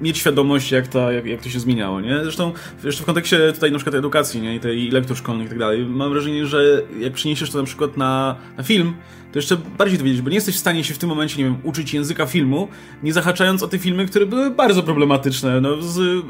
mieć 0.00 0.18
świadomość, 0.18 0.72
jak, 0.72 0.88
ta, 0.88 1.12
jak, 1.12 1.26
jak 1.26 1.40
to 1.40 1.48
się 1.48 1.60
zmieniało, 1.60 2.00
nie? 2.00 2.22
Zresztą 2.22 2.52
w 2.82 3.04
kontekście 3.04 3.52
tutaj 3.52 3.72
na 3.72 3.78
przykład 3.78 3.94
edukacji, 3.94 4.40
nie? 4.40 4.54
I 4.54 4.60
tej 4.60 4.90
lektur 4.90 5.16
szkolnych 5.16 5.46
i 5.46 5.48
tak 5.48 5.58
dalej, 5.58 5.86
mam 5.86 6.12
wrażenie, 6.12 6.46
że 6.46 6.82
jak 7.00 7.12
przeniesiesz 7.12 7.50
to 7.50 7.58
na 7.58 7.64
przykład 7.64 7.96
na, 7.96 8.36
na 8.56 8.62
film, 8.62 8.94
to 9.32 9.38
jeszcze 9.38 9.56
bardziej 9.78 9.98
to 9.98 10.04
wiedzieć, 10.04 10.22
bo 10.22 10.28
nie 10.30 10.34
jesteś 10.34 10.54
w 10.54 10.58
stanie 10.58 10.84
się 10.84 10.94
w 10.94 10.98
tym 10.98 11.08
momencie, 11.08 11.38
nie 11.38 11.44
wiem, 11.44 11.56
uczyć 11.62 11.94
języka 11.94 12.26
filmu, 12.26 12.68
nie 13.02 13.12
zahaczając 13.12 13.62
o 13.62 13.68
te 13.68 13.78
filmy, 13.78 14.06
które 14.06 14.26
były 14.26 14.50
bardzo 14.50 14.82
problematyczne, 14.82 15.60
no, 15.60 15.82
z 15.82 16.24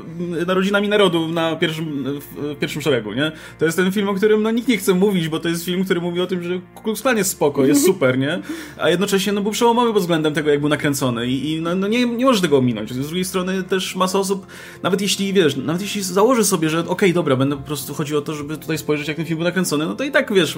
narodzinami 0.46 0.88
narodu 0.88 1.28
na 1.28 1.56
pierwszym, 1.56 2.04
w 2.20 2.58
pierwszym 2.58 2.82
szeregu, 2.82 3.12
nie? 3.12 3.32
To 3.58 3.64
jest 3.64 3.76
ten 3.76 3.92
film, 3.92 4.08
o 4.08 4.14
którym 4.14 4.42
no, 4.42 4.50
nikt 4.50 4.68
nie 4.68 4.78
chce 4.78 4.94
mówić, 4.94 5.28
bo 5.28 5.40
to 5.40 5.48
jest 5.48 5.64
film, 5.64 5.84
który 5.84 6.00
mówi 6.00 6.20
o 6.20 6.26
tym, 6.26 6.42
że 6.42 6.60
Klux 6.82 7.02
Klan 7.02 7.16
jest 7.16 7.30
spoko, 7.30 7.66
jest 7.66 7.84
super, 7.90 8.18
nie? 8.18 8.40
A 8.78 8.90
jednocześnie 8.90 9.32
no, 9.32 9.40
był 9.40 9.52
przełomowy 9.52 9.92
pod 9.92 10.02
względem 10.02 10.34
tego, 10.34 10.50
jak 10.50 10.60
był 10.60 10.68
nakręcony 10.68 11.26
i, 11.26 11.52
i 11.52 11.60
no, 11.60 11.74
no, 11.74 11.88
nie, 11.88 12.06
nie 12.06 12.24
możesz 12.24 12.40
tego 12.40 12.58
ominąć. 12.58 12.92
Z 12.92 13.06
drugiej 13.06 13.24
strony 13.24 13.62
też 13.62 13.96
masa 13.96 14.18
osób, 14.18 14.46
nawet 14.82 15.00
jeśli, 15.00 15.32
wiesz, 15.32 15.56
nawet 15.56 15.82
jeśli 15.82 16.02
założy 16.02 16.44
sobie, 16.44 16.70
że 16.70 16.78
okej, 16.78 16.90
okay, 16.90 17.12
dobra, 17.12 17.36
będę 17.36 17.56
po 17.56 17.62
prostu 17.62 17.94
chodziło 17.94 18.20
o 18.20 18.22
to, 18.22 18.34
żeby 18.34 18.56
tutaj 18.56 18.78
spojrzeć, 18.78 19.08
jak 19.08 19.16
ten 19.16 19.26
film 19.26 19.38
był 19.38 19.44
nakręcony, 19.44 19.86
no 19.86 19.94
to 19.94 20.04
i 20.04 20.10
tak, 20.10 20.34
wiesz, 20.34 20.56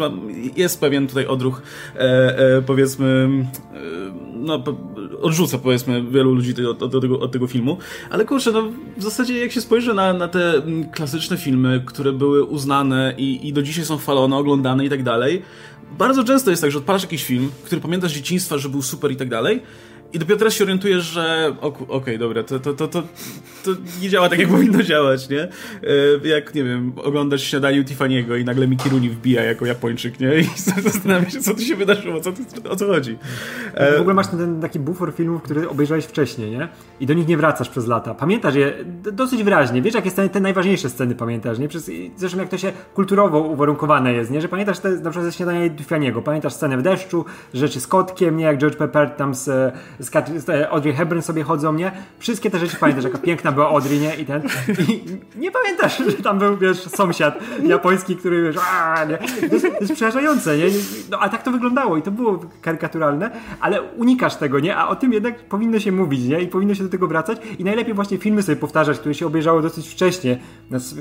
jest 0.56 0.80
pewien 0.80 1.06
tutaj 1.06 1.26
odruch 1.26 1.62
e, 1.96 2.33
e, 2.38 2.62
powiedzmy, 2.62 3.28
e, 3.74 3.78
no, 4.34 4.64
odrzuca 5.22 5.58
powiedzmy 5.58 6.02
wielu 6.02 6.34
ludzi 6.34 6.54
tego, 6.54 6.76
od 7.20 7.32
tego 7.32 7.46
filmu, 7.46 7.78
ale 8.10 8.24
kurczę, 8.24 8.52
no 8.52 8.62
w 8.96 9.02
zasadzie 9.02 9.38
jak 9.38 9.52
się 9.52 9.60
spojrzy 9.60 9.94
na, 9.94 10.12
na 10.12 10.28
te 10.28 10.62
klasyczne 10.92 11.36
filmy, 11.36 11.82
które 11.86 12.12
były 12.12 12.44
uznane 12.44 13.14
i, 13.18 13.48
i 13.48 13.52
do 13.52 13.62
dzisiaj 13.62 13.84
są 13.84 13.96
chwalone, 13.96 14.36
oglądane 14.36 14.84
i 14.84 14.90
tak 14.90 15.02
dalej, 15.02 15.42
bardzo 15.98 16.24
często 16.24 16.50
jest 16.50 16.62
tak, 16.62 16.70
że 16.70 16.78
odpalasz 16.78 17.02
jakiś 17.02 17.24
film, 17.24 17.50
który 17.64 17.80
pamiętasz 17.80 18.10
z 18.10 18.14
dzieciństwa, 18.14 18.58
że 18.58 18.68
był 18.68 18.82
super 18.82 19.12
i 19.12 19.16
tak 19.16 19.28
dalej 19.28 19.62
I 20.14 20.18
dopiero 20.18 20.38
teraz 20.38 20.54
się 20.54 20.64
orientujesz, 20.64 21.04
że 21.04 21.54
okej, 21.60 21.86
okay, 21.88 22.18
dobra, 22.18 22.42
to, 22.42 22.60
to, 22.60 22.74
to, 22.74 22.88
to, 22.88 23.02
nie 24.02 24.08
działa 24.08 24.28
tak, 24.28 24.38
jak 24.38 24.48
powinno 24.56 24.82
działać, 24.82 25.28
nie? 25.28 25.42
E, 25.42 26.28
jak, 26.28 26.54
nie 26.54 26.64
wiem, 26.64 26.92
oglądasz 26.96 27.42
śniadanie 27.42 27.84
Tiffany'ego 27.84 28.40
i 28.40 28.44
nagle 28.44 28.66
Rooney 28.90 29.10
wbija 29.10 29.42
jako 29.42 29.66
Japończyk, 29.66 30.20
nie? 30.20 30.38
I 30.38 30.44
zastanawiasz 30.82 31.32
się, 31.32 31.40
co 31.40 31.54
tu 31.54 31.60
się 31.60 31.76
wydarzyło, 31.76 32.20
co 32.20 32.32
o 32.70 32.76
co 32.76 32.86
chodzi. 32.86 33.18
E... 33.74 33.96
W 33.96 34.00
ogóle 34.00 34.14
masz 34.14 34.26
ten, 34.26 34.38
ten 34.38 34.60
taki 34.60 34.78
bufor 34.78 35.14
filmów, 35.14 35.42
który 35.42 35.68
obejrzałeś 35.68 36.04
wcześniej, 36.04 36.50
nie? 36.50 36.68
I 37.00 37.06
do 37.06 37.14
nich 37.14 37.28
nie 37.28 37.36
wracasz 37.36 37.68
przez 37.68 37.86
lata. 37.86 38.14
Pamiętasz 38.14 38.54
je 38.54 38.72
dosyć 39.12 39.42
wyraźnie. 39.42 39.82
Wiesz, 39.82 39.94
jakie 39.94 40.10
sceny, 40.10 40.28
te 40.28 40.40
najważniejsze 40.40 40.90
sceny 40.90 41.14
pamiętasz, 41.14 41.58
nie? 41.58 41.68
Przez, 41.68 41.90
zresztą 42.16 42.38
jak 42.38 42.48
to 42.48 42.58
się 42.58 42.72
kulturowo 42.94 43.38
uwarunkowane 43.40 44.12
jest, 44.12 44.30
nie? 44.30 44.40
Że 44.40 44.48
pamiętasz 44.48 44.78
te, 44.78 44.90
na 44.90 45.10
przykład 45.10 45.24
ze 45.24 45.32
śniadania 45.32 45.68
Tiffany'ego, 45.68 46.22
pamiętasz 46.22 46.52
scenę 46.52 46.78
w 46.78 46.82
deszczu, 46.82 47.24
rzeczy 47.54 47.80
z 47.80 47.86
kotkiem, 47.86 48.36
nie? 48.36 48.44
Jak 48.44 48.58
George 48.58 48.76
Pepper 48.76 49.10
tam 49.10 49.34
z 49.34 49.74
Audrey 50.70 50.94
Hepburn 50.94 51.20
sobie 51.20 51.42
chodzą, 51.42 51.74
nie? 51.74 51.92
Wszystkie 52.18 52.50
te 52.50 52.58
rzeczy 52.58 52.76
pamiętasz, 52.76 53.04
jaka 53.04 53.18
piękna 53.18 53.52
była 53.52 53.68
Audrey, 53.68 54.00
nie? 54.00 54.14
I 54.14 54.26
ten... 54.26 54.42
I 54.88 55.04
nie 55.38 55.50
pamiętasz, 55.50 55.98
że 55.98 56.12
tam 56.12 56.38
był, 56.38 56.56
wiesz, 56.56 56.78
sąsiad 56.78 57.38
japoński, 57.62 58.16
który, 58.16 58.42
wiesz, 58.42 58.56
aaa, 58.56 59.04
nie? 59.04 59.18
To 59.48 59.54
jest, 59.54 59.66
to 59.66 59.80
jest 59.80 59.92
przerażające, 59.92 60.58
nie? 60.58 60.64
No, 61.10 61.18
a 61.18 61.28
tak 61.28 61.42
to 61.42 61.50
wyglądało 61.50 61.96
i 61.96 62.02
to 62.02 62.10
było 62.10 62.40
karykaturalne, 62.62 63.30
ale 63.60 63.82
unikasz 63.82 64.36
tego, 64.36 64.60
nie? 64.60 64.76
A 64.76 64.88
o 64.88 64.96
tym 64.96 65.12
jednak 65.12 65.48
powinno 65.48 65.80
się 65.80 65.92
mówić, 65.92 66.24
nie? 66.24 66.40
I 66.40 66.46
powinno 66.46 66.74
się 66.74 66.82
do 66.82 66.88
tego 66.88 67.08
wracać 67.08 67.38
i 67.58 67.64
najlepiej 67.64 67.94
właśnie 67.94 68.18
filmy 68.18 68.42
sobie 68.42 68.56
powtarzać, 68.56 68.98
które 68.98 69.14
się 69.14 69.26
obejrzało 69.26 69.62
dosyć 69.62 69.88
wcześnie, 69.88 70.38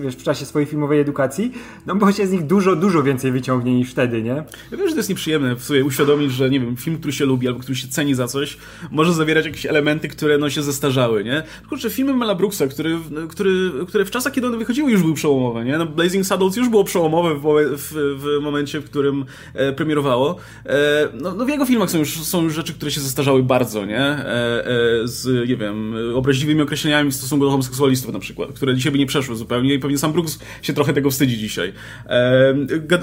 wiesz, 0.02 0.16
w 0.16 0.24
czasie 0.24 0.46
swojej 0.46 0.68
filmowej 0.68 1.00
edukacji, 1.00 1.52
no 1.86 1.96
bo 1.96 2.12
się 2.12 2.28
z 2.28 2.32
nich 2.32 2.46
dużo, 2.46 2.76
dużo 2.76 3.04
więcej 3.04 3.32
wyciągnie 3.32 3.76
niż 3.76 3.92
wtedy, 3.92 4.24
nie? 4.24 4.44
Ja 4.72 4.78
wiem, 4.78 4.88
że 4.88 4.94
to 4.94 5.00
jest 5.00 5.10
nieprzyjemne 5.10 5.56
w 5.56 5.64
sobie 5.64 5.86
uświadomić, 5.86 6.32
że 6.32 6.50
nie 6.50 6.60
wiem, 6.60 6.78
film, 6.78 6.98
który 6.98 7.14
się 7.14 7.26
lubi 7.26 7.48
albo 7.48 7.60
który 7.60 7.76
się 7.76 7.88
ceni 7.88 8.16
za 8.16 8.28
coś, 8.28 8.58
może 8.92 9.14
zawierać 9.14 9.46
jakieś 9.46 9.66
elementy, 9.66 10.08
które 10.08 10.38
no 10.38 10.50
się 10.50 10.64
zestarzały, 10.64 11.24
nie? 11.24 11.44
Kurczę, 11.70 11.90
filmy 11.90 12.14
Mela 12.14 12.36
Brooksa, 12.36 12.68
który, 12.68 12.98
który, 13.30 13.72
które 13.88 14.06
w 14.06 14.12
czasach, 14.12 14.34
kiedy 14.34 14.48
one 14.48 14.58
wychodziły 14.58 14.92
już 14.92 15.02
były 15.02 15.14
przełomowe, 15.14 15.66
nie? 15.66 15.78
No, 15.78 15.86
Blazing 15.86 16.26
Saddles 16.26 16.56
już 16.56 16.70
było 16.70 16.84
przełomowe 16.84 17.36
w, 17.36 17.42
w, 17.78 18.18
w 18.20 18.44
momencie, 18.44 18.80
w 18.80 18.86
którym 18.86 19.26
e, 19.54 19.74
premierowało. 19.74 20.36
E, 20.66 21.10
no, 21.14 21.34
no, 21.34 21.46
w 21.46 21.50
jego 21.50 21.66
filmach 21.66 21.90
są 21.90 21.98
już, 21.98 22.24
są 22.24 22.44
już 22.44 22.54
rzeczy, 22.54 22.74
które 22.74 22.92
się 22.92 23.02
zestarzały 23.02 23.44
bardzo, 23.44 23.86
nie? 23.86 24.00
E, 24.00 24.68
e 24.68 25.08
z, 25.08 25.50
nie 25.50 25.56
wiem, 25.56 25.96
obraźliwymi 26.16 26.62
określeniami 26.62 27.12
w 27.12 27.16
stosunku 27.16 27.46
do 27.46 27.52
homoseksualistów 27.52 28.14
na 28.14 28.20
przykład, 28.20 28.54
które 28.54 28.76
dzisiaj 28.76 28.92
by 28.92 28.98
nie 28.98 29.06
przeszły 29.06 29.36
zupełnie 29.36 29.74
i 29.74 29.80
pewnie 29.80 29.98
sam 29.98 30.14
Brooks 30.14 30.40
się 30.62 30.74
trochę 30.74 30.94
tego 30.94 31.10
wstydzi 31.10 31.38
dzisiaj. 31.38 31.74
E, 32.06 32.56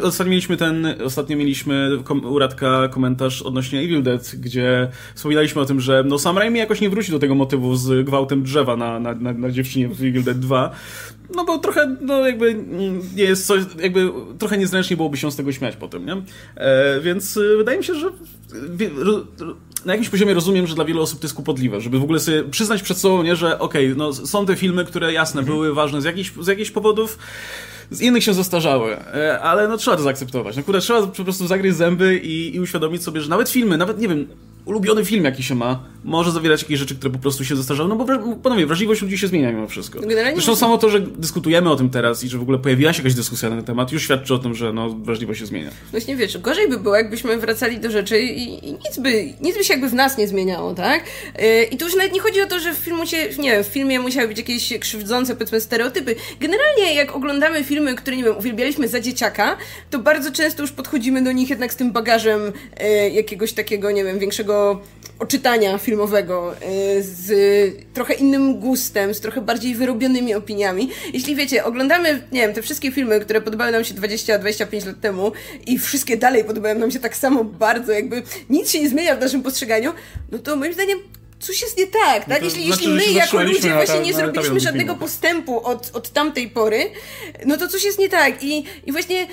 ostatnio 0.02 0.30
mieliśmy 0.30 0.56
ten, 0.56 0.86
ostatnio 1.04 1.36
mieliśmy 1.36 1.90
kom, 2.04 2.22
komentarz 2.90 3.42
odnośnie 3.42 3.80
Evil 3.80 4.02
Dead, 4.02 4.36
gdzie 4.38 4.88
wspominaliśmy 5.14 5.60
o 5.60 5.66
tym, 5.70 5.80
że 5.80 6.04
no 6.06 6.18
Sam 6.18 6.38
Raimi 6.38 6.58
jakoś 6.58 6.80
nie 6.80 6.90
wróci 6.90 7.12
do 7.12 7.18
tego 7.18 7.34
motywu 7.34 7.76
z 7.76 8.06
gwałtem 8.06 8.42
drzewa 8.42 8.76
na, 8.76 9.00
na, 9.00 9.14
na, 9.14 9.32
na 9.32 9.50
dziewczynie 9.50 9.88
w 9.88 10.00
Evil 10.02 10.22
Dead 10.22 10.38
2, 10.38 10.70
no 11.36 11.44
bo 11.44 11.58
trochę, 11.58 11.96
no 12.00 12.26
jakby 12.26 12.64
nie 13.16 13.24
jest 13.24 13.46
coś, 13.46 13.62
jakby 13.82 14.10
trochę 14.38 14.58
niezręcznie 14.58 14.96
byłoby 14.96 15.16
się 15.16 15.32
z 15.32 15.36
tego 15.36 15.52
śmiać 15.52 15.76
potem, 15.76 16.06
nie? 16.06 16.22
E, 16.56 17.00
więc 17.00 17.36
e, 17.36 17.56
wydaje 17.56 17.78
mi 17.78 17.84
się, 17.84 17.94
że 17.94 18.10
na 19.84 19.92
jakimś 19.92 20.08
poziomie 20.08 20.34
rozumiem, 20.34 20.66
że 20.66 20.74
dla 20.74 20.84
wielu 20.84 21.02
osób 21.02 21.20
to 21.20 21.24
jest 21.24 21.34
kłopotliwe, 21.34 21.80
żeby 21.80 21.98
w 21.98 22.02
ogóle 22.02 22.20
sobie 22.20 22.44
przyznać 22.44 22.82
przed 22.82 22.98
sobą, 22.98 23.22
nie, 23.22 23.36
że 23.36 23.58
okej, 23.58 23.86
okay, 23.86 23.98
no 23.98 24.12
są 24.12 24.46
te 24.46 24.56
filmy, 24.56 24.84
które 24.84 25.12
jasne 25.12 25.40
mhm. 25.40 25.58
były 25.58 25.74
ważne 25.74 26.02
z 26.02 26.04
jakichś, 26.04 26.32
z 26.40 26.46
jakichś 26.46 26.70
powodów, 26.70 27.18
z 27.90 28.00
innych 28.00 28.24
się 28.24 28.34
zastarzały, 28.34 28.96
e, 28.96 29.40
ale 29.40 29.68
no 29.68 29.76
trzeba 29.76 29.96
to 29.96 30.02
zaakceptować. 30.02 30.56
No 30.56 30.62
kurde, 30.62 30.80
trzeba 30.80 31.06
po 31.06 31.24
prostu 31.24 31.46
zagryźć 31.46 31.76
zęby 31.76 32.18
i, 32.18 32.56
i 32.56 32.60
uświadomić 32.60 33.02
sobie, 33.02 33.20
że 33.20 33.30
nawet 33.30 33.50
filmy, 33.50 33.76
nawet 33.76 33.98
nie 33.98 34.08
wiem, 34.08 34.26
ulubiony 34.64 35.04
film, 35.04 35.24
jaki 35.24 35.42
się 35.42 35.54
ma, 35.54 35.84
może 36.04 36.30
zawierać 36.30 36.62
jakieś 36.62 36.78
rzeczy, 36.78 36.94
które 36.96 37.12
po 37.12 37.18
prostu 37.18 37.44
się 37.44 37.56
zestarzały, 37.56 37.88
no 37.88 37.96
bo 37.96 38.36
panowie, 38.42 38.66
wrażliwość 38.66 39.02
ludzi 39.02 39.18
się 39.18 39.26
zmienia 39.26 39.52
mimo 39.52 39.68
wszystko. 39.68 40.00
Generalnie 40.00 40.34
Zresztą 40.34 40.56
samo 40.56 40.78
to, 40.78 40.90
że 40.90 41.00
dyskutujemy 41.00 41.70
o 41.70 41.76
tym 41.76 41.90
teraz 41.90 42.24
i 42.24 42.28
że 42.28 42.38
w 42.38 42.42
ogóle 42.42 42.58
pojawiła 42.58 42.92
się 42.92 42.98
jakaś 42.98 43.14
dyskusja 43.14 43.50
na 43.50 43.56
ten 43.56 43.64
temat, 43.64 43.92
już 43.92 44.02
świadczy 44.02 44.34
o 44.34 44.38
tym, 44.38 44.54
że 44.54 44.72
no, 44.72 44.90
wrażliwość 44.90 45.40
się 45.40 45.46
zmienia. 45.46 45.70
Właśnie 45.90 46.16
wiesz, 46.16 46.38
gorzej 46.38 46.68
by 46.68 46.78
było, 46.78 46.96
jakbyśmy 46.96 47.36
wracali 47.38 47.80
do 47.80 47.90
rzeczy 47.90 48.20
i, 48.20 48.68
i 48.68 48.72
nic, 48.72 48.98
by, 48.98 49.34
nic 49.40 49.56
by 49.56 49.64
się 49.64 49.72
jakby 49.74 49.88
w 49.88 49.94
nas 49.94 50.18
nie 50.18 50.28
zmieniało, 50.28 50.74
tak? 50.74 51.04
Yy, 51.38 51.64
I 51.64 51.76
tu 51.76 51.84
już 51.84 51.96
nawet 51.96 52.12
nie 52.12 52.20
chodzi 52.20 52.42
o 52.42 52.46
to, 52.46 52.60
że 52.60 52.74
w 52.74 52.78
filmu 52.78 53.06
się, 53.06 53.16
nie 53.38 53.50
wiem, 53.50 53.64
w 53.64 53.66
filmie 53.66 54.00
musiały 54.00 54.28
być 54.28 54.38
jakieś 54.38 54.78
krzywdzące, 54.78 55.34
powiedzmy, 55.34 55.60
stereotypy. 55.60 56.16
Generalnie 56.40 56.94
jak 56.94 57.16
oglądamy 57.16 57.64
filmy, 57.64 57.94
które, 57.94 58.16
nie 58.16 58.24
wiem, 58.24 58.36
uwielbialiśmy 58.38 58.88
za 58.88 59.00
dzieciaka, 59.00 59.56
to 59.90 59.98
bardzo 59.98 60.32
często 60.32 60.62
już 60.62 60.72
podchodzimy 60.72 61.24
do 61.24 61.32
nich 61.32 61.50
jednak 61.50 61.72
z 61.72 61.76
tym 61.76 61.92
bagażem 61.92 62.40
yy, 62.80 63.10
jakiegoś 63.10 63.52
takiego, 63.52 63.90
nie 63.90 64.04
wiem, 64.04 64.18
większego 64.18 64.59
oczytania 65.20 65.78
filmowego 65.78 66.54
y, 66.54 67.02
z 67.02 67.32
trochę 67.94 68.14
innym 68.14 68.60
gustem, 68.60 69.14
z 69.14 69.20
trochę 69.20 69.40
bardziej 69.40 69.74
wyrobionymi 69.74 70.34
opiniami. 70.34 70.90
Jeśli 71.12 71.36
wiecie, 71.36 71.64
oglądamy, 71.64 72.22
nie 72.32 72.40
wiem, 72.40 72.52
te 72.52 72.62
wszystkie 72.62 72.92
filmy, 72.92 73.20
które 73.20 73.40
podobały 73.40 73.72
nam 73.72 73.84
się 73.84 73.94
20-25 73.94 74.86
lat 74.86 75.00
temu 75.00 75.32
i 75.66 75.78
wszystkie 75.78 76.16
dalej 76.16 76.44
podobają 76.44 76.78
nam 76.78 76.90
się 76.90 77.00
tak 77.00 77.16
samo 77.16 77.44
bardzo, 77.44 77.92
jakby 77.92 78.22
nic 78.50 78.70
się 78.70 78.80
nie 78.80 78.88
zmienia 78.88 79.16
w 79.16 79.20
naszym 79.20 79.42
postrzeganiu, 79.42 79.92
no 80.32 80.38
to 80.38 80.56
moim 80.56 80.74
zdaniem 80.74 80.98
coś 81.40 81.62
jest 81.62 81.78
nie 81.78 81.86
tak, 81.86 82.24
tak? 82.24 82.40
No 82.40 82.44
jeśli, 82.44 82.66
znaczy, 82.66 82.84
jeśli 82.84 83.12
my 83.12 83.18
jako 83.18 83.42
ludzie 83.42 83.74
właśnie 83.74 83.94
ta, 83.94 84.02
nie 84.02 84.14
zrobiliśmy 84.14 84.60
żadnego 84.60 84.94
postępu 84.94 85.66
od, 85.66 85.90
od 85.92 86.10
tamtej 86.10 86.48
pory, 86.48 86.90
no 87.46 87.56
to 87.56 87.68
coś 87.68 87.84
jest 87.84 87.98
nie 87.98 88.08
tak. 88.08 88.42
I, 88.42 88.64
i 88.86 88.92
właśnie 88.92 89.26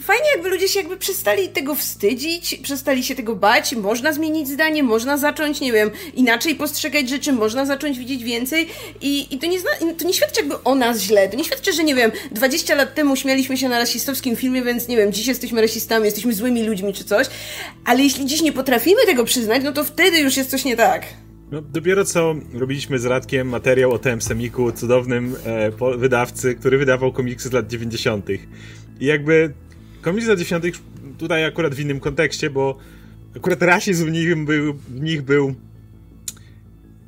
fajnie 0.00 0.26
jakby 0.34 0.48
ludzie 0.48 0.68
się 0.68 0.80
jakby 0.80 0.96
przestali 0.96 1.48
tego 1.48 1.74
wstydzić, 1.74 2.60
przestali 2.62 3.04
się 3.04 3.14
tego 3.14 3.36
bać, 3.36 3.74
można 3.74 4.12
zmienić 4.12 4.48
zdanie, 4.48 4.82
można 4.82 5.18
zacząć, 5.18 5.60
nie 5.60 5.72
wiem, 5.72 5.90
inaczej 6.14 6.54
postrzegać 6.54 7.08
rzeczy, 7.08 7.32
można 7.32 7.66
zacząć 7.66 7.98
widzieć 7.98 8.24
więcej 8.24 8.68
i, 9.00 9.34
i 9.34 9.38
to, 9.38 9.46
nie 9.46 9.60
zna, 9.60 9.70
to 9.98 10.04
nie 10.04 10.14
świadczy 10.14 10.40
jakby 10.40 10.62
o 10.62 10.74
nas 10.74 11.00
źle, 11.00 11.28
to 11.28 11.36
nie 11.36 11.44
świadczy, 11.44 11.72
że 11.72 11.84
nie 11.84 11.94
wiem, 11.94 12.10
20 12.30 12.74
lat 12.74 12.94
temu 12.94 13.16
śmialiśmy 13.16 13.56
się 13.56 13.68
na 13.68 13.78
rasistowskim 13.78 14.36
filmie, 14.36 14.62
więc 14.62 14.88
nie 14.88 14.96
wiem, 14.96 15.12
dziś 15.12 15.26
jesteśmy 15.26 15.60
rasistami, 15.60 16.04
jesteśmy 16.04 16.32
złymi 16.32 16.64
ludźmi 16.64 16.92
czy 16.92 17.04
coś, 17.04 17.26
ale 17.84 18.02
jeśli 18.02 18.26
dziś 18.26 18.42
nie 18.42 18.52
potrafimy 18.52 19.06
tego 19.06 19.24
przyznać, 19.24 19.62
no 19.64 19.72
to 19.72 19.84
wtedy 19.84 20.18
już 20.18 20.36
jest 20.36 20.50
coś 20.50 20.64
nie 20.64 20.76
tak. 20.76 21.06
No, 21.50 21.62
dopiero 21.62 22.04
co 22.04 22.34
robiliśmy 22.54 22.98
z 22.98 23.04
Radkiem 23.04 23.48
materiał 23.48 23.92
o 23.92 23.98
TM 23.98 24.22
Semiku, 24.22 24.72
cudownym 24.72 25.36
e, 25.46 25.96
wydawcy, 25.98 26.54
który 26.54 26.78
wydawał 26.78 27.12
komiksy 27.12 27.48
z 27.48 27.52
lat 27.52 27.66
90. 27.66 28.30
I 29.00 29.06
jakby 29.06 29.52
komiks 30.06 30.28
lat 30.28 30.38
10 30.38 30.64
tutaj 31.18 31.44
akurat 31.44 31.74
w 31.74 31.80
innym 31.80 32.00
kontekście, 32.00 32.50
bo 32.50 32.78
akurat 33.36 33.62
rasizm 33.62 34.06
w 34.06 34.10
nich 34.10 34.44
był, 34.44 34.74
w 34.74 35.00
nich 35.00 35.22
był 35.22 35.54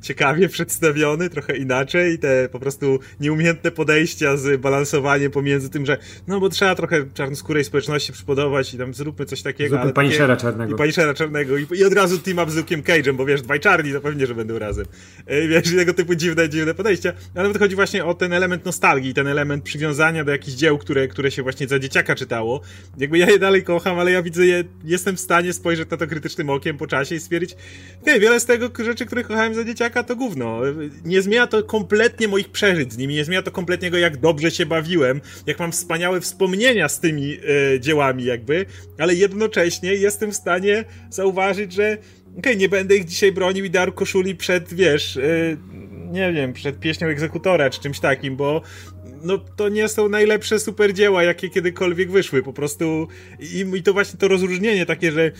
ciekawie 0.01 0.49
przedstawiony, 0.49 1.29
trochę 1.29 1.57
inaczej, 1.57 2.19
te 2.19 2.49
po 2.51 2.59
prostu 2.59 2.99
nieumiejętne 3.19 3.71
podejścia 3.71 4.37
z 4.37 4.61
balansowaniem 4.61 5.31
pomiędzy 5.31 5.69
tym, 5.69 5.85
że 5.85 5.97
no 6.27 6.39
bo 6.39 6.49
trzeba 6.49 6.75
trochę 6.75 7.05
czarnoskórej 7.13 7.63
społeczności 7.63 8.13
przypodobać 8.13 8.73
i 8.73 8.77
tam 8.77 8.93
zróbmy 8.93 9.25
coś 9.25 9.41
takiego. 9.41 9.75
Zróbmy 9.75 9.93
Punishera 9.93 10.37
czarnego. 10.37 10.73
I 10.73 10.77
Punishera 10.77 11.13
czarnego 11.13 11.57
i, 11.57 11.65
i, 11.75 11.85
od 11.85 11.93
razu 11.93 12.19
team 12.19 12.37
up 12.37 12.51
z 12.51 12.55
Luke'em 12.55 12.81
Cage'em, 12.81 13.13
bo 13.13 13.25
wiesz, 13.25 13.41
dwaj 13.41 13.59
czarni 13.59 13.93
to 13.93 14.01
pewnie, 14.01 14.27
że 14.27 14.35
będą 14.35 14.59
razem. 14.59 14.85
E, 15.25 15.47
wiesz, 15.47 15.75
tego 15.75 15.93
typu 15.93 16.15
dziwne, 16.15 16.49
dziwne 16.49 16.73
podejścia. 16.73 17.13
Ale 17.35 17.43
nawet 17.43 17.61
chodzi 17.61 17.75
właśnie 17.75 18.05
o 18.05 18.13
ten 18.13 18.33
element 18.33 18.65
nostalgii, 18.65 19.13
ten 19.13 19.27
element 19.27 19.63
przywiązania 19.63 20.23
do 20.23 20.31
jakichś 20.31 20.57
dzieł, 20.57 20.77
które, 20.77 21.07
które 21.07 21.31
się 21.31 21.43
właśnie 21.43 21.67
za 21.67 21.79
dzieciaka 21.79 22.15
czytało. 22.15 22.61
Jakby 22.97 23.17
ja 23.17 23.29
je 23.29 23.39
dalej 23.39 23.63
kocham, 23.63 23.99
ale 23.99 24.11
ja 24.11 24.21
widzę 24.21 24.45
je, 24.45 24.63
jestem 24.83 25.15
w 25.15 25.19
stanie 25.19 25.53
spojrzeć 25.53 25.89
na 25.89 25.97
to 25.97 26.07
krytycznym 26.07 26.49
okiem 26.49 26.77
po 26.77 26.87
czasie 26.87 27.15
i 27.15 27.19
stwierdzić, 27.19 27.55
okay, 28.01 28.19
wiele 28.19 28.39
z 28.39 28.45
tego 28.45 28.69
rzeczy, 28.83 29.05
które 29.05 29.23
kochałem 29.23 29.55
za 29.55 29.63
dzieciaka, 29.63 29.88
to 29.89 30.15
gówno. 30.15 30.61
Nie 31.05 31.21
zmienia 31.21 31.47
to 31.47 31.63
kompletnie 31.63 32.27
moich 32.27 32.49
przeżyć 32.49 32.93
z 32.93 32.97
nimi, 32.97 33.15
nie 33.15 33.25
zmienia 33.25 33.41
to 33.41 33.51
kompletnie 33.51 33.91
go, 33.91 33.97
jak 33.97 34.17
dobrze 34.17 34.51
się 34.51 34.65
bawiłem, 34.65 35.21
jak 35.45 35.59
mam 35.59 35.71
wspaniałe 35.71 36.21
wspomnienia 36.21 36.89
z 36.89 36.99
tymi 36.99 37.37
e, 37.73 37.79
dziełami 37.79 38.25
jakby, 38.25 38.65
ale 38.97 39.15
jednocześnie 39.15 39.95
jestem 39.95 40.31
w 40.31 40.35
stanie 40.35 40.85
zauważyć, 41.09 41.73
że 41.73 41.97
okej, 42.29 42.39
okay, 42.39 42.55
nie 42.55 42.69
będę 42.69 42.95
ich 42.95 43.05
dzisiaj 43.05 43.31
bronił 43.31 43.65
i 43.65 43.69
darł 43.69 43.91
koszuli 43.91 44.35
przed, 44.35 44.73
wiesz, 44.73 45.17
e, 45.17 45.57
nie 46.11 46.33
wiem, 46.33 46.53
przed 46.53 46.79
pieśnią 46.79 47.07
egzekutora 47.07 47.69
czy 47.69 47.81
czymś 47.81 47.99
takim, 47.99 48.35
bo 48.35 48.61
no 49.23 49.37
to 49.37 49.69
nie 49.69 49.87
są 49.87 50.09
najlepsze 50.09 50.59
super 50.59 50.93
dzieła, 50.93 51.23
jakie 51.23 51.49
kiedykolwiek 51.49 52.11
wyszły, 52.11 52.43
po 52.43 52.53
prostu 52.53 53.07
i, 53.39 53.65
i 53.77 53.83
to 53.83 53.93
właśnie 53.93 54.19
to 54.19 54.27
rozróżnienie 54.27 54.85
takie, 54.85 55.11
że 55.11 55.31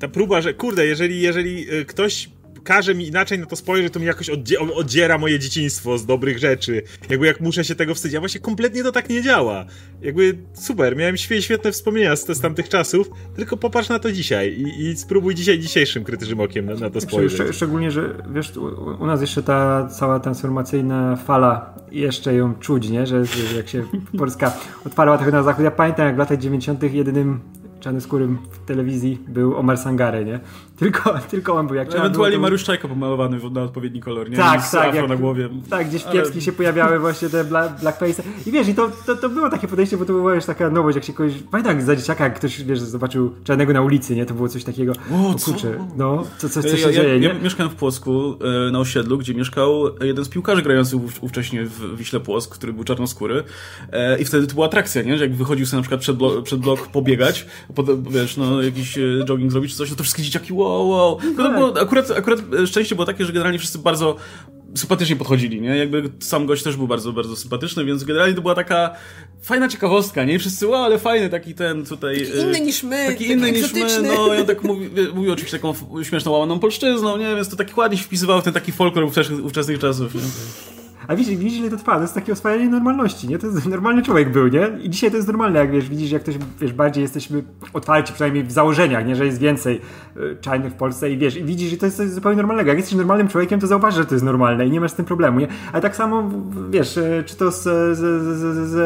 ta 0.00 0.08
próba, 0.08 0.40
że 0.40 0.54
kurde, 0.54 0.86
jeżeli, 0.86 1.20
jeżeli 1.20 1.70
e, 1.70 1.84
ktoś 1.84 2.30
każe 2.64 2.94
mi 2.94 3.06
inaczej 3.06 3.38
na 3.38 3.46
to 3.46 3.56
spojrzeć, 3.56 3.92
to 3.92 4.00
mi 4.00 4.06
jakoś 4.06 4.30
oddziera 4.74 5.18
moje 5.18 5.38
dzieciństwo 5.38 5.98
z 5.98 6.06
dobrych 6.06 6.38
rzeczy. 6.38 6.82
Jakby 7.10 7.26
jak 7.26 7.40
muszę 7.40 7.64
się 7.64 7.74
tego 7.74 7.94
wstydzić. 7.94 8.16
A 8.16 8.20
właśnie 8.20 8.40
kompletnie 8.40 8.82
to 8.82 8.92
tak 8.92 9.08
nie 9.08 9.22
działa. 9.22 9.64
Jakby 10.02 10.38
super, 10.54 10.96
miałem 10.96 11.16
świetne 11.16 11.72
wspomnienia 11.72 12.16
z, 12.16 12.28
z 12.28 12.40
tamtych 12.40 12.68
czasów, 12.68 13.10
tylko 13.36 13.56
popatrz 13.56 13.88
na 13.88 13.98
to 13.98 14.12
dzisiaj 14.12 14.52
i, 14.52 14.88
i 14.88 14.96
spróbuj 14.96 15.34
dzisiaj 15.34 15.58
dzisiejszym 15.58 16.04
krytycznym 16.04 16.40
okiem 16.40 16.66
na, 16.66 16.74
na 16.74 16.90
to 16.90 17.00
spojrzeć. 17.00 17.56
szczególnie, 17.56 17.90
że 17.90 18.14
wiesz, 18.34 18.56
u, 19.00 19.06
nas 19.06 19.20
jeszcze 19.20 19.42
ta 19.42 19.88
cała 19.88 20.20
transformacyjna 20.20 21.16
fala, 21.16 21.74
jeszcze 21.92 22.34
ją 22.34 22.54
czuć, 22.54 22.88
nie? 22.88 23.06
Że, 23.06 23.24
że 23.24 23.56
jak 23.56 23.68
się 23.68 23.84
Polska 24.18 24.52
odparła 24.86 25.16
trochę 25.16 25.32
na 25.32 25.42
zachód. 25.42 25.64
Ja 25.64 25.70
pamiętam, 25.70 26.06
jak 26.06 26.14
w 26.14 26.18
latach 26.18 26.38
90. 26.38 26.82
jedynym 26.82 27.40
czarnoskórym 27.80 28.38
w 28.50 28.66
telewizji 28.66 29.18
był 29.28 29.56
Omar 29.56 29.78
Sangare, 29.78 30.24
nie? 30.24 30.40
Tylko, 30.80 31.18
tylko 31.30 31.54
on 31.54 31.66
był 31.66 31.76
jak 31.76 31.94
Ewentualnie 31.94 32.38
było, 32.38 32.88
pomalowany 32.88 33.38
na 33.50 33.62
odpowiedni 33.62 34.00
kolor, 34.00 34.30
nie? 34.30 34.36
Tak, 34.36 34.70
tak. 34.70 34.94
Jak, 34.94 35.08
na 35.08 35.16
głowie. 35.16 35.48
Tak, 35.70 35.88
gdzieś 35.88 36.02
w 36.02 36.10
Kiepski 36.10 36.34
Ale... 36.34 36.42
się 36.42 36.52
pojawiały 36.52 36.98
właśnie 36.98 37.28
te 37.28 37.44
blackface. 37.44 38.22
I 38.46 38.50
wiesz, 38.50 38.68
i 38.68 38.74
to, 38.74 38.90
to, 39.06 39.16
to, 39.16 39.28
było 39.28 39.50
takie 39.50 39.68
podejście, 39.68 39.96
bo 39.96 40.04
to 40.04 40.12
była 40.12 40.34
już 40.34 40.44
taka 40.44 40.70
nowość, 40.70 40.96
jak 40.96 41.04
się 41.04 41.12
kogoś... 41.12 41.32
Pamiętam 41.50 41.82
za 41.82 41.96
dzieciaka, 41.96 42.24
jak 42.24 42.34
ktoś, 42.34 42.62
wiesz, 42.62 42.80
zobaczył 42.80 43.34
czarnego 43.44 43.72
na 43.72 43.82
ulicy, 43.82 44.16
nie? 44.16 44.26
To 44.26 44.34
było 44.34 44.48
coś 44.48 44.64
takiego... 44.64 44.92
O, 45.12 45.34
co? 45.34 45.52
Kurczę, 45.52 45.88
no, 45.96 46.24
co, 46.38 46.48
co, 46.48 46.62
co 46.62 46.76
się 46.76 46.86
ja, 46.86 46.92
dzieje, 46.92 47.08
ja, 47.08 47.18
nie? 47.18 47.28
Ja 47.28 47.34
mieszkałem 47.42 47.72
w 47.72 47.74
Płocku, 47.74 48.34
e, 48.68 48.70
na 48.70 48.78
osiedlu, 48.78 49.18
gdzie 49.18 49.34
mieszkał 49.34 49.84
jeden 50.00 50.24
z 50.24 50.28
piłkarzy 50.28 50.62
grających 50.62 51.00
ówcześnie 51.20 51.64
w 51.64 51.96
Wiśle 51.96 52.20
Płock, 52.20 52.54
który 52.54 52.72
był 52.72 52.84
czarnoskóry. 52.84 53.42
E, 53.92 54.20
I 54.20 54.24
wtedy 54.24 54.46
to 54.46 54.54
była 54.54 54.66
atrakcja, 54.66 55.02
nie? 55.02 55.18
Że 55.18 55.24
jak 55.24 55.34
wychodził 55.34 55.66
sobie 55.66 55.78
na 55.78 55.82
przykład 55.82 56.00
przed, 56.00 56.16
blok, 56.16 56.44
przed 56.44 56.60
blok 56.60 56.88
pobiegać, 56.88 57.46
wiesz, 58.10 58.36
no, 58.36 58.62
jakiś 58.62 58.98
e, 58.98 59.00
jogging 59.24 59.52
zrobić 59.52 59.72
czy 59.72 59.78
coś, 59.78 59.90
no 59.90 59.96
to 59.96 60.02
wszystkie 60.02 60.22
dzieciaki 60.22 60.52
wow, 60.52 60.69
wow. 60.78 61.18
No 61.36 61.44
to 61.44 61.50
było, 61.50 61.80
akurat, 61.80 62.10
akurat 62.10 62.40
szczęście 62.66 62.94
było 62.94 63.06
takie, 63.06 63.24
że 63.24 63.32
generalnie 63.32 63.58
wszyscy 63.58 63.78
bardzo 63.78 64.16
sympatycznie 64.74 65.16
podchodzili, 65.16 65.60
nie? 65.60 65.76
Jakby 65.76 66.10
sam 66.20 66.46
gość 66.46 66.62
też 66.62 66.76
był 66.76 66.86
bardzo, 66.86 67.12
bardzo 67.12 67.36
sympatyczny, 67.36 67.84
więc 67.84 68.04
generalnie 68.04 68.34
to 68.34 68.42
była 68.42 68.54
taka 68.54 68.96
fajna 69.42 69.68
ciekawostka, 69.68 70.24
nie? 70.24 70.34
I 70.34 70.38
wszyscy, 70.38 70.66
wow, 70.66 70.84
ale 70.84 70.98
fajny 70.98 71.28
taki 71.28 71.54
ten 71.54 71.86
tutaj... 71.86 72.26
Taki 72.26 72.38
inny 72.38 72.60
niż 72.60 72.82
my, 72.82 73.06
taki, 73.06 73.18
taki 73.18 73.30
inny 73.30 73.52
niż 73.52 73.72
my, 73.74 74.02
no, 74.02 74.24
on 74.24 74.46
tak 74.46 74.64
mówi, 74.64 74.90
mówił 75.14 75.32
oczywiście 75.32 75.58
taką 75.58 75.74
śmieszną, 76.02 76.32
łamaną 76.32 76.58
polszczyzną, 76.58 77.16
nie? 77.16 77.34
Więc 77.34 77.48
to 77.48 77.56
tak 77.56 77.76
ładnie 77.76 77.98
się 77.98 78.04
wpisywało 78.04 78.40
w 78.40 78.44
ten 78.44 78.52
taki 78.52 78.72
folklor 78.72 79.04
ówczesnych, 79.04 79.44
ówczesnych 79.44 79.78
czasów, 79.78 80.14
nie? 80.14 80.20
A 81.10 81.16
widzisz, 81.16 81.36
widzisz, 81.36 81.58
ile 81.58 81.70
to 81.70 81.76
trwa? 81.76 81.94
To 81.94 82.00
jest 82.00 82.14
takie 82.14 82.32
oswajanie 82.32 82.68
normalności, 82.68 83.28
nie? 83.28 83.38
To 83.38 83.46
jest 83.46 83.66
normalny 83.76 84.02
człowiek 84.02 84.32
był, 84.32 84.48
nie? 84.48 84.68
I 84.82 84.90
dzisiaj 84.90 85.10
to 85.10 85.16
jest 85.16 85.28
normalne, 85.28 85.58
jak 85.58 85.70
wiesz, 85.70 85.88
widzisz, 85.88 86.10
jak 86.10 86.22
ktoś, 86.22 86.34
wiesz, 86.60 86.72
bardziej 86.72 87.02
jesteśmy 87.02 87.42
otwarci, 87.72 88.12
przynajmniej 88.12 88.44
w 88.44 88.52
założeniach, 88.52 89.06
nie? 89.06 89.16
Że 89.16 89.26
jest 89.26 89.38
więcej 89.38 89.80
y, 90.16 90.36
czarnych 90.40 90.72
w 90.72 90.76
Polsce 90.76 91.10
i 91.10 91.18
wiesz, 91.18 91.36
i 91.36 91.44
widzisz, 91.44 91.70
że 91.70 91.76
to 91.76 91.86
jest 91.86 91.96
coś 91.96 92.10
zupełnie 92.10 92.36
normalnego. 92.36 92.68
Jak 92.68 92.78
jesteś 92.78 92.94
normalnym 92.94 93.28
człowiekiem, 93.28 93.60
to 93.60 93.66
zauważysz, 93.66 93.98
że 93.98 94.06
to 94.06 94.14
jest 94.14 94.24
normalne 94.24 94.66
i 94.66 94.70
nie 94.70 94.80
masz 94.80 94.90
z 94.90 94.94
tym 94.94 95.04
problemu, 95.04 95.40
nie? 95.40 95.48
Ale 95.72 95.82
tak 95.82 95.96
samo, 95.96 96.30
wiesz, 96.70 96.96
y, 96.96 97.22
czy 97.26 97.36
to 97.36 97.50
z, 97.50 97.62
z, 97.62 97.98
z, 97.98 98.38
z, 98.38 98.70
z 98.70 98.76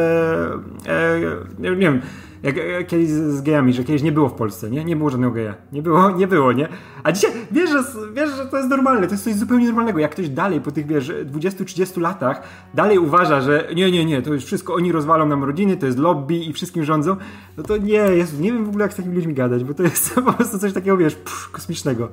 e, 0.87 1.21
nie 1.59 1.75
wiem, 1.75 2.01
jak, 2.45 2.55
jak 2.55 2.87
kiedyś 2.87 3.09
z, 3.09 3.33
z 3.33 3.41
gejami, 3.41 3.73
że 3.73 3.83
kiedyś 3.83 4.01
nie 4.01 4.11
było 4.11 4.29
w 4.29 4.33
Polsce, 4.33 4.69
nie? 4.69 4.85
Nie 4.85 4.95
było 4.95 5.09
żadnego 5.09 5.33
geja. 5.33 5.55
Nie 5.71 5.81
było, 5.81 6.11
nie 6.21 6.27
było, 6.27 6.53
nie? 6.53 6.67
A 7.03 7.11
dzisiaj 7.11 7.31
wiesz 7.51 7.69
że, 7.69 7.83
wiesz, 8.13 8.29
że 8.35 8.45
to 8.45 8.57
jest 8.57 8.69
normalne, 8.69 9.07
to 9.07 9.13
jest 9.13 9.23
coś 9.23 9.35
zupełnie 9.35 9.65
normalnego. 9.65 9.99
Jak 9.99 10.11
ktoś 10.11 10.29
dalej 10.29 10.61
po 10.61 10.71
tych, 10.71 10.87
wiesz, 10.87 11.11
20-30 11.25 12.01
latach 12.01 12.41
dalej 12.73 12.99
uważa, 12.99 13.41
że 13.41 13.67
nie, 13.75 13.91
nie, 13.91 14.05
nie, 14.05 14.21
to 14.21 14.33
już 14.33 14.45
wszystko 14.45 14.73
oni 14.73 14.91
rozwalą 14.91 15.25
nam 15.25 15.43
rodziny, 15.43 15.77
to 15.77 15.85
jest 15.85 15.97
lobby 15.97 16.35
i 16.35 16.53
wszystkim 16.53 16.83
rządzą, 16.83 17.15
no 17.57 17.63
to 17.63 17.77
nie, 17.77 17.93
jest, 17.93 18.39
nie 18.39 18.53
wiem 18.53 18.65
w 18.65 18.69
ogóle 18.69 18.83
jak 18.83 18.93
z 18.93 18.95
takimi 18.95 19.15
ludźmi 19.15 19.33
gadać, 19.33 19.63
bo 19.63 19.73
to 19.73 19.83
jest 19.83 20.15
po 20.25 20.33
prostu 20.33 20.59
coś 20.59 20.73
takiego, 20.73 20.97
wiesz, 20.97 21.15
pff, 21.15 21.51
kosmicznego. 21.51 22.09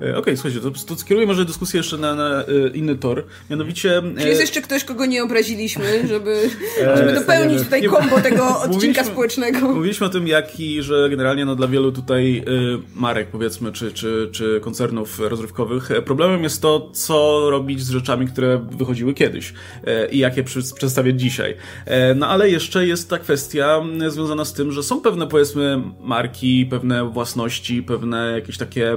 E, 0.00 0.04
okej, 0.04 0.14
okay, 0.14 0.36
słuchajcie, 0.36 0.60
to, 0.60 0.70
to 0.86 0.96
skieruję 0.96 1.26
może 1.26 1.44
dyskusję 1.44 1.78
jeszcze 1.78 1.96
na, 1.96 2.14
na 2.14 2.40
e, 2.40 2.68
inny 2.74 2.96
tor. 2.96 3.24
Mianowicie. 3.50 4.02
Czy 4.18 4.28
jest 4.28 4.40
jeszcze 4.40 4.60
ktoś, 4.60 4.84
kogo 4.84 5.06
nie 5.06 5.22
obraziliśmy, 5.22 6.08
żeby, 6.08 6.50
e, 6.82 6.96
żeby 6.96 7.12
dopełnić 7.12 7.62
tutaj 7.62 7.82
kombo 7.82 8.20
tego 8.20 8.58
odcinka 8.70 9.04
społecznego? 9.04 9.72
Mówiliśmy 9.72 10.06
o 10.06 10.10
tym, 10.10 10.28
jaki, 10.28 10.82
że 10.82 11.10
generalnie 11.10 11.44
no, 11.44 11.56
dla 11.56 11.68
wielu 11.68 11.92
tutaj 11.92 12.44
marek, 12.94 13.28
powiedzmy, 13.28 13.72
czy, 13.72 13.92
czy, 13.92 14.28
czy 14.32 14.60
koncernów 14.60 15.20
rozrywkowych, 15.20 15.88
problemem 16.04 16.42
jest 16.42 16.62
to, 16.62 16.90
co 16.92 17.46
robić 17.50 17.80
z 17.80 17.90
rzeczami, 17.90 18.26
które 18.26 18.66
wychodziły 18.70 19.14
kiedyś 19.14 19.54
i 20.10 20.18
jak 20.18 20.36
je 20.36 20.44
przedstawiać 20.74 21.20
dzisiaj. 21.20 21.56
No 22.16 22.28
ale 22.28 22.50
jeszcze 22.50 22.86
jest 22.86 23.10
ta 23.10 23.18
kwestia 23.18 23.82
związana 24.08 24.44
z 24.44 24.52
tym, 24.52 24.72
że 24.72 24.82
są 24.82 25.00
pewne, 25.00 25.26
powiedzmy, 25.26 25.82
marki, 26.00 26.66
pewne 26.66 27.10
własności, 27.10 27.82
pewne 27.82 28.32
jakieś 28.32 28.58
takie 28.58 28.96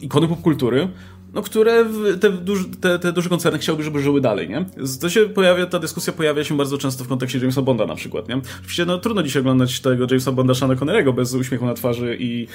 ikony 0.00 0.28
popkultury, 0.28 0.88
no, 1.34 1.42
które 1.42 1.84
te, 2.20 2.30
duży, 2.30 2.64
te, 2.80 2.98
te 2.98 3.12
duże 3.12 3.28
koncerny 3.28 3.58
chciałby, 3.58 3.82
żeby 3.82 4.00
żyły 4.00 4.20
dalej, 4.20 4.48
nie? 4.48 4.64
To 5.00 5.08
się 5.08 5.20
pojawia, 5.20 5.66
ta 5.66 5.78
dyskusja 5.78 6.12
pojawia 6.12 6.44
się 6.44 6.56
bardzo 6.56 6.78
często 6.78 7.04
w 7.04 7.08
kontekście 7.08 7.38
Jamesa 7.38 7.62
Bonda 7.62 7.86
na 7.86 7.94
przykład, 7.94 8.28
nie? 8.28 8.40
Oczywiście, 8.58 8.84
no, 8.84 8.98
trudno 8.98 9.22
dzisiaj 9.22 9.40
oglądać 9.40 9.80
tego 9.80 10.06
Jamesa 10.10 10.32
Bonda 10.32 10.54
Shana 10.54 10.76
Connerego 10.76 11.12
bez 11.12 11.34
uśmiechu 11.34 11.66
na 11.66 11.74
twarzy 11.74 12.16
i 12.20 12.46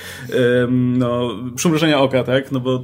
ym, 0.64 0.98
no, 0.98 1.36
przymrużenia 1.56 2.00
oka, 2.00 2.24
tak? 2.24 2.52
No 2.52 2.60
bo 2.60 2.84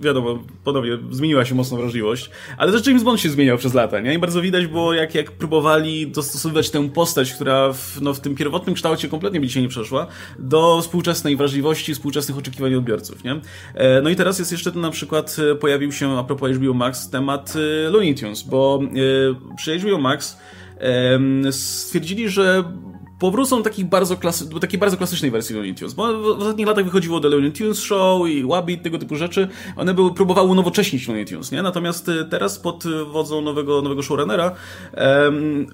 wiadomo, 0.00 0.38
ponownie 0.64 0.98
zmieniła 1.10 1.44
się 1.44 1.54
mocno 1.54 1.76
wrażliwość, 1.76 2.30
ale 2.56 2.72
też 2.72 2.86
James 2.86 3.02
Bond 3.02 3.20
się 3.20 3.30
zmieniał 3.30 3.58
przez 3.58 3.74
lata, 3.74 4.00
nie? 4.00 4.14
I 4.14 4.18
bardzo 4.18 4.42
widać 4.42 4.66
było, 4.66 4.94
jak, 4.94 5.14
jak 5.14 5.32
próbowali 5.32 6.06
dostosowywać 6.06 6.70
tę 6.70 6.88
postać, 6.88 7.32
która 7.32 7.72
w, 7.72 7.98
no, 8.00 8.14
w 8.14 8.20
tym 8.20 8.34
pierwotnym 8.34 8.74
kształcie 8.74 9.08
kompletnie 9.08 9.40
by 9.40 9.46
dzisiaj 9.46 9.62
nie 9.62 9.68
przeszła, 9.68 10.06
do 10.38 10.80
współczesnej 10.82 11.36
wrażliwości, 11.36 11.94
współczesnych 11.94 12.38
oczekiwań 12.38 12.74
odbiorców, 12.74 13.24
nie? 13.24 13.40
E, 13.74 14.02
no 14.02 14.10
i 14.10 14.16
teraz 14.16 14.38
jest 14.38 14.52
jeszcze 14.52 14.72
ten 14.72 14.80
na 14.80 14.90
przykład 14.90 15.27
E, 15.38 15.54
pojawił 15.54 15.92
się, 15.92 16.18
a 16.18 16.24
propos 16.24 16.50
HBO 16.50 16.74
Max, 16.74 17.10
temat 17.10 17.54
e, 17.56 17.90
Looney 17.90 18.14
Tunes, 18.14 18.42
bo 18.42 18.80
e, 18.82 19.56
przy 19.56 19.78
HBO 19.78 19.98
Max 19.98 20.38
stwierdzili, 21.50 22.28
że 22.28 22.64
powrócą 23.18 23.62
takich 23.62 23.86
bardzo 23.86 24.16
klasy, 24.16 24.48
do 24.48 24.60
takiej 24.60 24.78
bardzo 24.78 24.96
klasycznej 24.96 25.30
wersji 25.30 25.54
Looney 25.54 25.74
Tunes, 25.74 25.94
bo 25.94 26.18
w, 26.18 26.26
ostatnich 26.26 26.66
latach 26.66 26.84
wychodziło 26.84 27.20
The 27.20 27.28
Looney 27.28 27.52
Tunes 27.52 27.80
Show 27.80 28.28
i 28.28 28.44
Wabbit, 28.44 28.82
tego 28.82 28.98
typu 28.98 29.16
rzeczy, 29.16 29.48
one 29.76 29.94
były, 29.94 30.14
próbowały 30.14 30.50
unowocześnić 30.50 31.08
Looney 31.08 31.26
Tunes, 31.26 31.52
nie? 31.52 31.62
Natomiast 31.62 32.10
teraz 32.30 32.58
pod 32.58 32.84
wodzą 33.12 33.40
nowego, 33.40 33.82
nowego 33.82 34.02
showrunnera 34.02 34.52
um, 34.96 35.66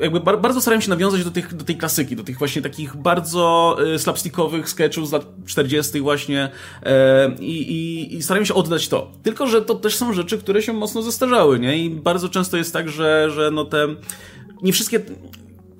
jakby 0.00 0.20
bardzo 0.20 0.60
starają 0.60 0.80
się 0.80 0.90
nawiązać 0.90 1.24
do, 1.24 1.30
tych, 1.30 1.54
do 1.54 1.64
tej 1.64 1.76
klasyki, 1.76 2.16
do 2.16 2.24
tych 2.24 2.38
właśnie 2.38 2.62
takich 2.62 2.96
bardzo 2.96 3.76
y, 3.94 3.98
slapstickowych 3.98 4.68
sketchów 4.68 5.08
z 5.08 5.12
lat 5.12 5.26
40. 5.46 6.00
właśnie 6.00 6.50
i, 7.40 7.60
i, 7.60 8.14
i 8.16 8.22
starają 8.22 8.44
się 8.44 8.54
oddać 8.54 8.88
to. 8.88 9.12
Tylko, 9.22 9.46
że 9.46 9.62
to 9.62 9.74
też 9.74 9.96
są 9.96 10.12
rzeczy, 10.12 10.38
które 10.38 10.62
się 10.62 10.72
mocno 10.72 11.02
zestarzały, 11.02 11.58
nie? 11.58 11.84
I 11.84 11.90
bardzo 11.90 12.28
często 12.28 12.56
jest 12.56 12.72
tak, 12.72 12.88
że, 12.88 13.30
że 13.30 13.50
no 13.50 13.64
te 13.64 13.88
nie 14.62 14.72
wszystkie 14.72 15.00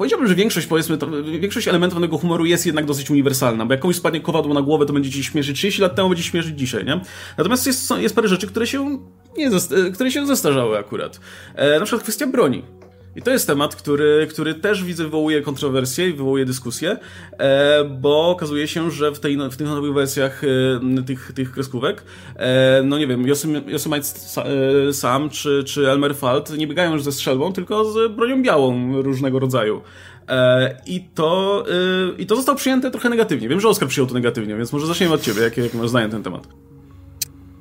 Powiedziałbym, 0.03 0.29
że 0.29 0.35
większość, 0.35 0.67
powiedzmy, 0.67 0.99
to, 0.99 1.07
większość 1.41 1.69
elementów 1.69 2.01
tego 2.01 2.19
humoru 2.19 2.45
jest 2.45 2.67
jednak 2.67 2.85
dosyć 2.85 3.11
uniwersalna, 3.11 3.67
bo 3.67 3.73
jak 3.73 3.81
komuś 3.81 3.97
spadnie 3.97 4.21
kowadło 4.21 4.55
na 4.55 4.63
głowę, 4.63 4.87
to 4.87 4.93
będzie 4.93 5.11
ci 5.11 5.25
śmieszyć 5.25 5.57
30 5.57 5.83
lat 5.83 5.95
temu, 5.95 6.09
będzie 6.09 6.25
śmieszyć 6.25 6.59
dzisiaj, 6.59 6.85
nie? 6.85 7.01
Natomiast 7.39 7.67
jest, 7.67 7.91
jest 7.91 8.15
parę 8.15 8.29
rzeczy, 8.29 8.47
które 8.47 8.67
się 8.67 8.99
nie, 9.37 9.51
które 9.95 10.11
się 10.11 10.27
zestarzały 10.27 10.79
akurat. 10.79 11.21
E, 11.55 11.79
na 11.79 11.85
przykład 11.85 12.03
kwestia 12.03 12.27
broni. 12.27 12.63
I 13.17 13.23
to 13.23 13.31
jest 13.31 13.47
temat, 13.47 13.77
który, 13.77 14.27
który 14.31 14.55
też 14.55 14.85
widzę 14.85 15.05
wywołuje 15.05 15.43
kontrowersje 15.43 16.09
i 16.09 16.13
wywołuje 16.13 16.45
dyskusję, 16.45 16.97
e, 17.39 17.85
bo 17.85 18.31
okazuje 18.31 18.69
się, 18.69 18.91
że 18.91 19.13
w, 19.13 19.21
tej, 19.21 19.37
w 19.51 19.57
tych 19.57 19.67
nowych 19.67 19.95
wersjach 19.95 20.43
e, 20.45 21.03
tych, 21.05 21.33
tych 21.35 21.53
kreskówek, 21.53 22.05
e, 22.37 22.83
no 22.85 22.99
nie 22.99 23.07
wiem, 23.07 23.27
Yosemite 23.67 24.09
Sam 24.93 25.31
czy, 25.31 25.65
czy 25.65 25.91
Elmer 25.91 26.17
Falt 26.17 26.59
nie 26.59 26.67
biegają 26.67 26.93
już 26.93 27.03
ze 27.03 27.13
strzelbą, 27.13 27.53
tylko 27.53 27.85
z 27.85 28.13
bronią 28.13 28.43
białą 28.43 29.03
różnego 29.03 29.39
rodzaju. 29.39 29.83
I 30.87 31.05
to, 31.15 31.65
I 32.19 32.27
to 32.27 32.37
zostało 32.37 32.59
przyjęte 32.59 32.91
trochę 32.91 33.09
negatywnie. 33.09 33.49
Wiem, 33.49 33.61
że 33.61 33.69
Oskar 33.69 33.89
przyjął 33.89 34.07
to 34.07 34.15
negatywnie, 34.15 34.57
więc 34.57 34.73
może 34.73 34.87
zaczniemy 34.87 35.15
od 35.15 35.23
ciebie. 35.23 35.43
Jakie, 35.43 35.63
jakie 35.63 35.79
masz 35.79 35.89
zdanie 35.89 36.07
na 36.07 36.13
ten 36.13 36.23
temat? 36.23 36.72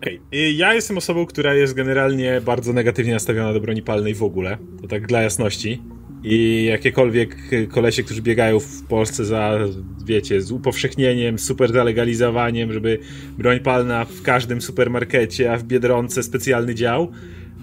Okej, 0.01 0.21
okay. 0.27 0.51
ja 0.51 0.73
jestem 0.73 0.97
osobą, 0.97 1.25
która 1.25 1.53
jest 1.53 1.73
generalnie 1.73 2.41
bardzo 2.45 2.73
negatywnie 2.73 3.13
nastawiona 3.13 3.53
do 3.53 3.59
broni 3.59 3.81
palnej 3.81 4.13
w 4.13 4.23
ogóle. 4.23 4.57
To 4.81 4.87
tak 4.87 5.07
dla 5.07 5.21
jasności. 5.21 5.81
I 6.23 6.65
jakiekolwiek 6.65 7.37
kolesie, 7.69 8.03
którzy 8.03 8.21
biegają 8.21 8.59
w 8.59 8.83
Polsce 8.83 9.25
za, 9.25 9.59
wiecie, 10.05 10.41
z 10.41 10.51
upowszechnieniem, 10.51 11.39
super 11.39 11.73
zalegalizowaniem, 11.73 12.73
żeby 12.73 12.99
broń 13.37 13.59
palna 13.59 14.05
w 14.05 14.21
każdym 14.21 14.61
supermarkecie, 14.61 15.53
a 15.53 15.57
w 15.57 15.63
Biedronce 15.63 16.23
specjalny 16.23 16.75
dział, 16.75 17.11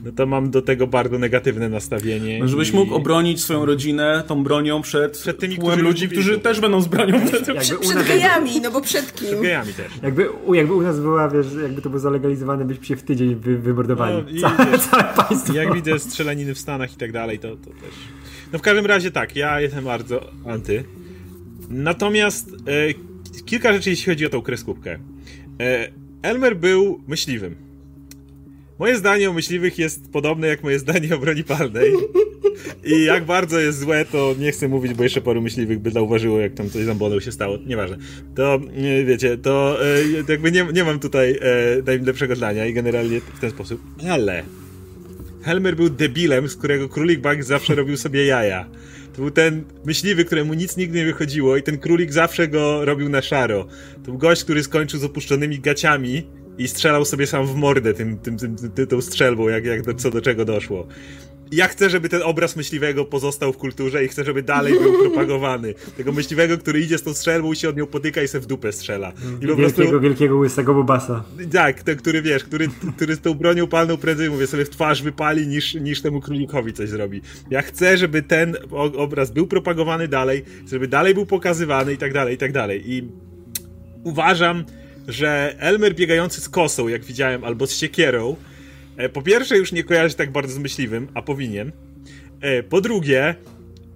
no 0.04 0.12
to 0.12 0.26
mam 0.26 0.50
do 0.50 0.62
tego 0.62 0.86
bardzo 0.86 1.18
negatywne 1.18 1.68
nastawienie. 1.68 2.38
No, 2.38 2.48
żebyś 2.48 2.70
i... 2.70 2.74
mógł 2.74 2.94
obronić 2.94 3.42
swoją 3.42 3.66
rodzinę 3.66 4.24
tą 4.26 4.44
bronią 4.44 4.82
przed, 4.82 5.18
przed 5.18 5.38
tymi 5.38 5.56
którzy 5.56 5.82
ludzi, 5.82 6.08
którzy 6.08 6.38
też 6.38 6.60
będą 6.60 6.80
z 6.80 6.88
bronią. 6.88 7.26
Przed, 7.26 7.42
przed, 7.58 7.78
przed 7.78 8.08
gejami, 8.08 8.60
no 8.60 8.70
bo 8.70 8.80
przed 8.80 9.14
kim? 9.14 9.28
Przed 9.28 9.40
gejami 9.40 9.72
też. 9.74 9.86
Jakby, 10.02 10.28
jakby 10.52 10.74
u 10.74 10.82
nas 10.82 11.00
była, 11.00 11.28
wiesz, 11.28 11.46
jakby 11.62 11.82
to 11.82 11.88
było 11.90 12.00
zalegalizowane, 12.00 12.64
byśmy 12.64 12.84
się 12.84 12.96
w 12.96 13.02
tydzień 13.02 13.34
wy, 13.34 13.58
wymordowali. 13.58 14.34
No, 14.34 14.40
całe, 14.40 14.78
całe 14.90 15.04
państwo. 15.04 15.52
Jak 15.52 15.74
widzę 15.74 15.98
strzelaniny 15.98 16.54
w 16.54 16.58
Stanach 16.58 16.92
i 16.92 16.96
tak 16.96 17.12
dalej, 17.12 17.38
to, 17.38 17.56
to 17.56 17.70
też... 17.70 17.94
No 18.52 18.58
w 18.58 18.62
każdym 18.62 18.86
razie 18.86 19.10
tak, 19.10 19.36
ja 19.36 19.60
jestem 19.60 19.84
bardzo 19.84 20.30
anty. 20.46 20.84
Natomiast 21.68 22.48
e, 22.48 23.44
kilka 23.44 23.72
rzeczy, 23.72 23.90
jeśli 23.90 24.12
chodzi 24.12 24.26
o 24.26 24.28
tą 24.28 24.42
kreskówkę. 24.42 24.98
E, 25.60 25.88
Elmer 26.22 26.56
był 26.56 27.00
myśliwym 27.08 27.67
Moje 28.78 28.96
zdanie 28.96 29.30
o 29.30 29.32
myśliwych 29.32 29.78
jest 29.78 30.12
podobne 30.12 30.46
jak 30.46 30.62
moje 30.62 30.78
zdanie 30.78 31.14
o 31.14 31.18
broni 31.18 31.44
palnej. 31.44 31.92
I 32.84 33.04
jak 33.04 33.24
bardzo 33.24 33.60
jest 33.60 33.78
złe, 33.78 34.04
to 34.04 34.34
nie 34.38 34.52
chcę 34.52 34.68
mówić, 34.68 34.94
bo 34.94 35.02
jeszcze 35.02 35.20
paru 35.20 35.42
myśliwych 35.42 35.78
by 35.78 35.90
zauważyło, 35.90 36.40
jak 36.40 36.54
tam 36.54 36.70
coś 36.70 36.84
z 36.84 37.24
się 37.24 37.32
stało. 37.32 37.58
Nieważne. 37.66 37.96
To, 38.34 38.60
wiecie, 39.04 39.38
to 39.38 39.78
e, 39.84 39.98
jakby 40.28 40.52
nie, 40.52 40.66
nie 40.74 40.84
mam 40.84 40.98
tutaj 40.98 41.38
e, 41.40 41.82
najlepszego 41.86 42.36
zdania 42.36 42.66
i 42.66 42.74
generalnie 42.74 43.20
w 43.20 43.40
ten 43.40 43.50
sposób. 43.50 43.80
Ale... 44.10 44.42
Helmer 45.42 45.76
był 45.76 45.90
debilem, 45.90 46.48
z 46.48 46.56
którego 46.56 46.88
Królik 46.88 47.20
Bank 47.20 47.44
zawsze 47.44 47.74
robił 47.74 47.96
sobie 47.96 48.26
jaja. 48.26 48.68
To 49.12 49.22
był 49.22 49.30
ten 49.30 49.64
myśliwy, 49.84 50.24
któremu 50.24 50.54
nic 50.54 50.76
nigdy 50.76 50.98
nie 50.98 51.04
wychodziło 51.04 51.56
i 51.56 51.62
ten 51.62 51.78
królik 51.78 52.12
zawsze 52.12 52.48
go 52.48 52.84
robił 52.84 53.08
na 53.08 53.22
szaro. 53.22 53.66
To 53.94 54.00
był 54.04 54.18
gość, 54.18 54.44
który 54.44 54.62
skończył 54.62 55.00
z 55.00 55.04
opuszczonymi 55.04 55.60
gaciami 55.60 56.22
i 56.58 56.68
strzelał 56.68 57.04
sobie 57.04 57.26
sam 57.26 57.46
w 57.46 57.54
mordę 57.54 57.94
tym, 57.94 58.18
tym, 58.18 58.38
tym, 58.38 58.56
tym 58.56 58.86
tą 58.86 59.00
strzelbą, 59.00 59.48
jak, 59.48 59.64
jak 59.64 59.82
do, 59.82 59.94
co 59.94 60.10
do 60.10 60.20
czego 60.20 60.44
doszło 60.44 60.86
ja 61.52 61.68
chcę, 61.68 61.90
żeby 61.90 62.08
ten 62.08 62.22
obraz 62.22 62.56
myśliwego 62.56 63.04
pozostał 63.04 63.52
w 63.52 63.56
kulturze 63.56 64.04
i 64.04 64.08
chcę, 64.08 64.24
żeby 64.24 64.42
dalej 64.42 64.72
był 64.72 64.92
propagowany. 65.02 65.74
Tego 65.96 66.12
myśliwego, 66.12 66.58
który 66.58 66.80
idzie 66.80 66.98
z 66.98 67.02
tą 67.02 67.14
strzelbą 67.14 67.52
i 67.52 67.56
się 67.56 67.68
od 67.68 67.76
nią 67.76 67.86
potyka 67.86 68.22
i 68.22 68.28
se 68.28 68.40
w 68.40 68.46
dupę 68.46 68.72
strzela. 68.72 69.12
I 69.40 69.46
wielkiego, 69.46 69.56
prostu... 69.56 70.00
wielkiego 70.00 70.36
łysego 70.36 70.74
bobasa. 70.74 71.24
Tak, 71.52 71.82
ten, 71.82 71.96
który 71.96 72.22
wiesz, 72.22 72.44
który, 72.44 72.68
który 72.96 73.14
z 73.14 73.20
tą 73.20 73.34
bronią 73.34 73.66
palną 73.66 73.96
prędzej, 73.96 74.30
mówię, 74.30 74.46
sobie 74.46 74.64
w 74.64 74.70
twarz 74.70 75.02
wypali 75.02 75.46
niż, 75.46 75.74
niż 75.74 76.02
temu 76.02 76.20
królikowi 76.20 76.72
coś 76.72 76.88
zrobi. 76.88 77.20
Ja 77.50 77.62
chcę, 77.62 77.96
żeby 77.96 78.22
ten 78.22 78.56
obraz 78.96 79.30
był 79.30 79.46
propagowany 79.46 80.08
dalej, 80.08 80.44
żeby 80.70 80.88
dalej 80.88 81.14
był 81.14 81.26
pokazywany 81.26 81.92
i 81.92 81.96
tak 81.96 82.12
dalej, 82.12 82.34
i 82.34 82.38
tak 82.38 82.52
dalej. 82.52 82.82
I 82.92 83.08
uważam, 84.04 84.64
że 85.08 85.56
Elmer 85.58 85.94
biegający 85.94 86.40
z 86.40 86.48
kosą, 86.48 86.88
jak 86.88 87.04
widziałem, 87.04 87.44
albo 87.44 87.66
z 87.66 87.72
siekierą, 87.72 88.36
E, 88.98 89.08
po 89.08 89.22
pierwsze, 89.22 89.58
już 89.58 89.72
nie 89.72 89.84
kojarzy 89.84 90.14
tak 90.14 90.32
bardzo 90.32 90.54
z 90.54 90.58
myśliwym, 90.58 91.08
a 91.14 91.22
powinien. 91.22 91.72
E, 92.40 92.62
po 92.62 92.80
drugie, 92.80 93.34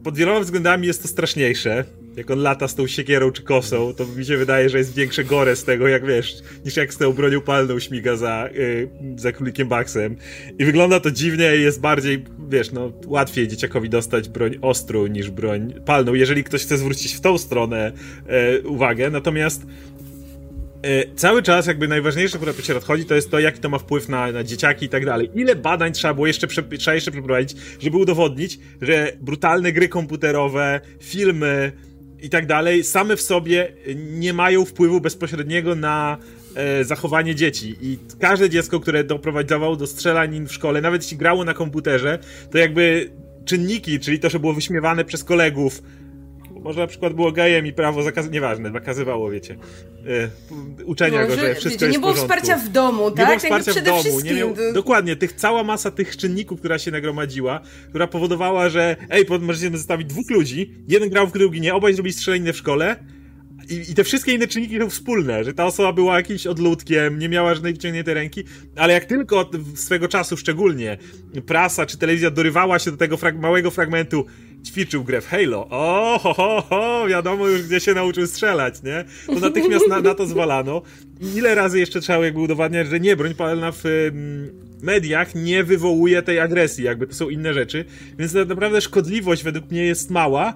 pod 0.05 0.17
wieloma 0.17 0.41
względami 0.41 0.87
jest 0.87 1.03
to 1.03 1.09
straszniejsze. 1.09 1.85
Jak 2.17 2.31
on 2.31 2.39
lata 2.39 2.69
z 2.69 2.75
tą 2.75 2.87
siekierą 2.87 3.31
czy 3.31 3.43
kosą, 3.43 3.95
to 3.95 4.07
mi 4.07 4.25
się 4.25 4.37
wydaje, 4.37 4.69
że 4.69 4.79
jest 4.79 4.95
większe 4.95 5.25
gore 5.25 5.57
z 5.57 5.65
tego, 5.65 5.89
jak 5.89 6.07
wiesz, 6.07 6.35
niż 6.65 6.77
jak 6.77 6.95
z 6.95 6.99
tą 6.99 7.13
bronią 7.13 7.41
palną 7.41 7.79
śmiga 7.79 8.17
za, 8.17 8.49
yy, 8.55 8.91
za 9.17 9.33
królikiem 9.33 9.69
Baxem. 9.69 10.17
I 10.59 10.65
wygląda 10.65 11.01
to 11.01 11.11
dziwnie 11.11 11.57
i 11.57 11.63
jest 11.63 11.81
bardziej, 11.81 12.25
wiesz, 12.49 12.73
no, 12.73 12.93
łatwiej 13.07 13.49
dzieciakowi 13.49 13.89
dostać 13.89 14.29
broń 14.29 14.59
ostrą 14.61 15.07
niż 15.07 15.31
broń 15.31 15.75
palną, 15.87 16.15
jeżeli 16.15 16.45
ktoś 16.45 16.63
chce 16.63 16.79
zwrócić 16.79 17.15
w 17.15 17.21
tą 17.21 17.39
stronę 17.39 17.93
yy, 18.27 18.69
uwagę. 18.69 19.11
Natomiast 19.11 19.67
cały 21.17 21.43
czas 21.43 21.67
jakby 21.67 21.89
najważniejsze, 21.89 22.39
które 22.39 22.53
się 22.53 22.77
odchodzi, 22.77 23.05
to 23.05 23.15
jest 23.15 23.31
to, 23.31 23.41
jaki 23.41 23.61
to 23.61 23.69
ma 23.69 23.79
wpływ 23.79 24.09
na, 24.09 24.33
na 24.33 24.45
dzieciaki 24.45 24.87
i 24.87 24.89
tak 24.89 25.05
dalej. 25.05 25.31
Ile 25.35 25.57
badań 25.57 25.93
trzeba 25.93 26.15
było 26.15 26.27
jeszcze, 26.27 26.47
trzeba 26.79 26.95
jeszcze 26.95 27.11
przeprowadzić, 27.11 27.57
żeby 27.81 27.97
udowodnić, 27.97 28.59
że 28.83 29.13
brutalne 29.21 29.73
gry 29.73 29.89
komputerowe, 29.89 30.81
filmy 31.01 31.73
i 32.23 32.31
tak 32.31 32.47
dalej 32.47 32.85
same 32.85 33.17
w 33.17 33.23
sobie 33.23 33.73
nie 33.97 34.33
mają 34.33 34.65
wpływu 34.65 35.01
bezpośredniego 35.01 35.75
na 35.75 36.19
e, 36.55 36.85
zachowanie 36.85 37.35
dzieci. 37.35 37.77
I 37.81 37.99
każde 38.21 38.51
dziecko, 38.51 38.81
które 38.81 39.05
doprowadzało 39.05 39.77
do 39.77 39.87
strzelanin 39.87 40.47
w 40.47 40.53
szkole, 40.53 40.81
nawet 40.81 41.03
jeśli 41.03 41.17
grało 41.17 41.45
na 41.45 41.55
komputerze, 41.55 42.19
to 42.51 42.59
jakby 42.59 43.11
czynniki, 43.45 44.01
czyli 44.01 44.19
to, 44.19 44.31
że 44.31 44.39
było 44.39 44.55
wyśmiewane 44.55 45.05
przez 45.05 45.25
kolegów, 45.25 45.83
może 46.65 46.81
na 46.81 46.87
przykład 46.87 47.13
było 47.13 47.33
gejem 47.33 47.67
i 47.67 47.73
prawo 47.73 48.03
zakaz... 48.03 48.31
nieważne, 48.31 48.73
zakazywało, 48.73 49.31
wiecie, 49.31 49.57
yy, 50.79 50.85
uczenia 50.85 51.21
no, 51.21 51.27
go, 51.27 51.37
że, 51.37 51.55
wszystko 51.55 51.71
wiecie, 51.71 51.87
jest 51.87 51.97
Nie 51.97 52.01
było 52.01 52.15
wsparcia 52.15 52.57
w 52.57 52.69
domu, 52.69 53.11
tak? 53.11 53.19
Nie 53.19 53.27
było 53.27 53.39
wsparcia 53.39 53.73
w 53.81 53.85
domu. 53.85 54.21
Nie 54.25 54.35
miał... 54.35 54.55
Dokładnie, 54.75 55.17
tych, 55.17 55.33
cała 55.33 55.65
masa 55.65 55.91
tych 55.91 56.17
czynników, 56.17 56.59
która 56.59 56.79
się 56.79 56.91
nagromadziła, 56.91 57.61
która 57.89 58.07
powodowała, 58.07 58.69
że 58.69 58.97
ej, 59.11 59.27
możecie 59.41 59.71
zostawić 59.77 60.09
dwóch 60.09 60.31
ludzi, 60.31 60.75
jeden 60.89 61.09
grał 61.09 61.27
w 61.27 61.33
drugi 61.33 61.61
nie, 61.61 61.75
obaj 61.75 61.95
zrobili 61.95 62.13
strzelaniny 62.13 62.53
w 62.53 62.57
szkole, 62.57 62.97
i, 63.69 63.91
I, 63.91 63.95
te 63.95 64.05
wszystkie 64.05 64.33
inne 64.33 64.47
czynniki 64.47 64.79
są 64.79 64.91
wspólne, 64.91 65.45
że 65.45 65.55
ta 65.55 65.65
osoba 65.65 65.93
była 65.93 66.17
jakimś 66.17 66.47
odludkiem, 66.47 67.19
nie 67.19 67.29
miała 67.29 67.55
żadnej 67.55 67.73
wyciągniętej 67.73 68.15
ręki, 68.15 68.45
ale 68.77 68.93
jak 68.93 69.05
tylko 69.05 69.51
swego 69.75 70.09
czasu 70.09 70.37
szczególnie 70.37 70.99
prasa 71.47 71.87
czy 71.87 71.99
telewizja 71.99 72.31
dorywała 72.31 72.79
się 72.79 72.91
do 72.91 72.97
tego 72.97 73.17
frag 73.17 73.39
małego 73.39 73.71
fragmentu 73.71 74.27
ćwiczył 74.65 75.05
grę 75.05 75.21
w 75.21 75.27
Halo. 75.27 75.67
O, 75.71 76.19
ho, 76.23 76.35
ho, 76.35 76.63
ho, 76.69 77.05
wiadomo 77.09 77.47
już 77.47 77.63
gdzie 77.63 77.81
się 77.81 77.95
nauczył 77.95 78.27
strzelać, 78.27 78.83
nie? 78.83 79.05
To 79.27 79.41
natychmiast 79.41 79.89
na, 79.89 80.01
na 80.01 80.15
to 80.15 80.27
zwalano. 80.27 80.83
Ile 81.37 81.55
razy 81.55 81.79
jeszcze 81.79 82.01
trzeba 82.01 82.25
jakby 82.25 82.41
udowadniać, 82.41 82.89
że 82.89 83.01
nie, 83.01 83.17
broń 83.17 83.35
palna 83.35 83.73
w 83.73 84.11
mediach 84.83 85.35
nie 85.35 85.65
wywołuje 85.65 86.23
tej 86.23 86.41
agresji, 86.41 86.85
jakby 86.85 87.07
to 87.07 87.15
są 87.15 87.29
inne 87.29 87.55
rzeczy. 87.55 87.85
Więc 88.19 88.33
tak 88.33 88.49
naprawdę 88.49 88.81
szkodliwość 88.81 89.45
według 89.45 89.71
mnie 89.71 89.85
jest 89.85 90.11
mała, 90.11 90.55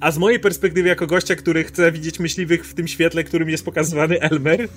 a 0.00 0.10
z 0.10 0.18
mojej 0.18 0.40
perspektywy, 0.40 0.88
jako 0.88 1.06
gościa, 1.06 1.36
który 1.36 1.64
chce 1.64 1.92
widzieć 1.92 2.20
myśliwych 2.20 2.66
w 2.66 2.74
tym 2.74 2.88
świetle, 2.88 3.24
którym 3.24 3.48
jest 3.48 3.64
pokazywany 3.64 4.20
Elmer, 4.20 4.68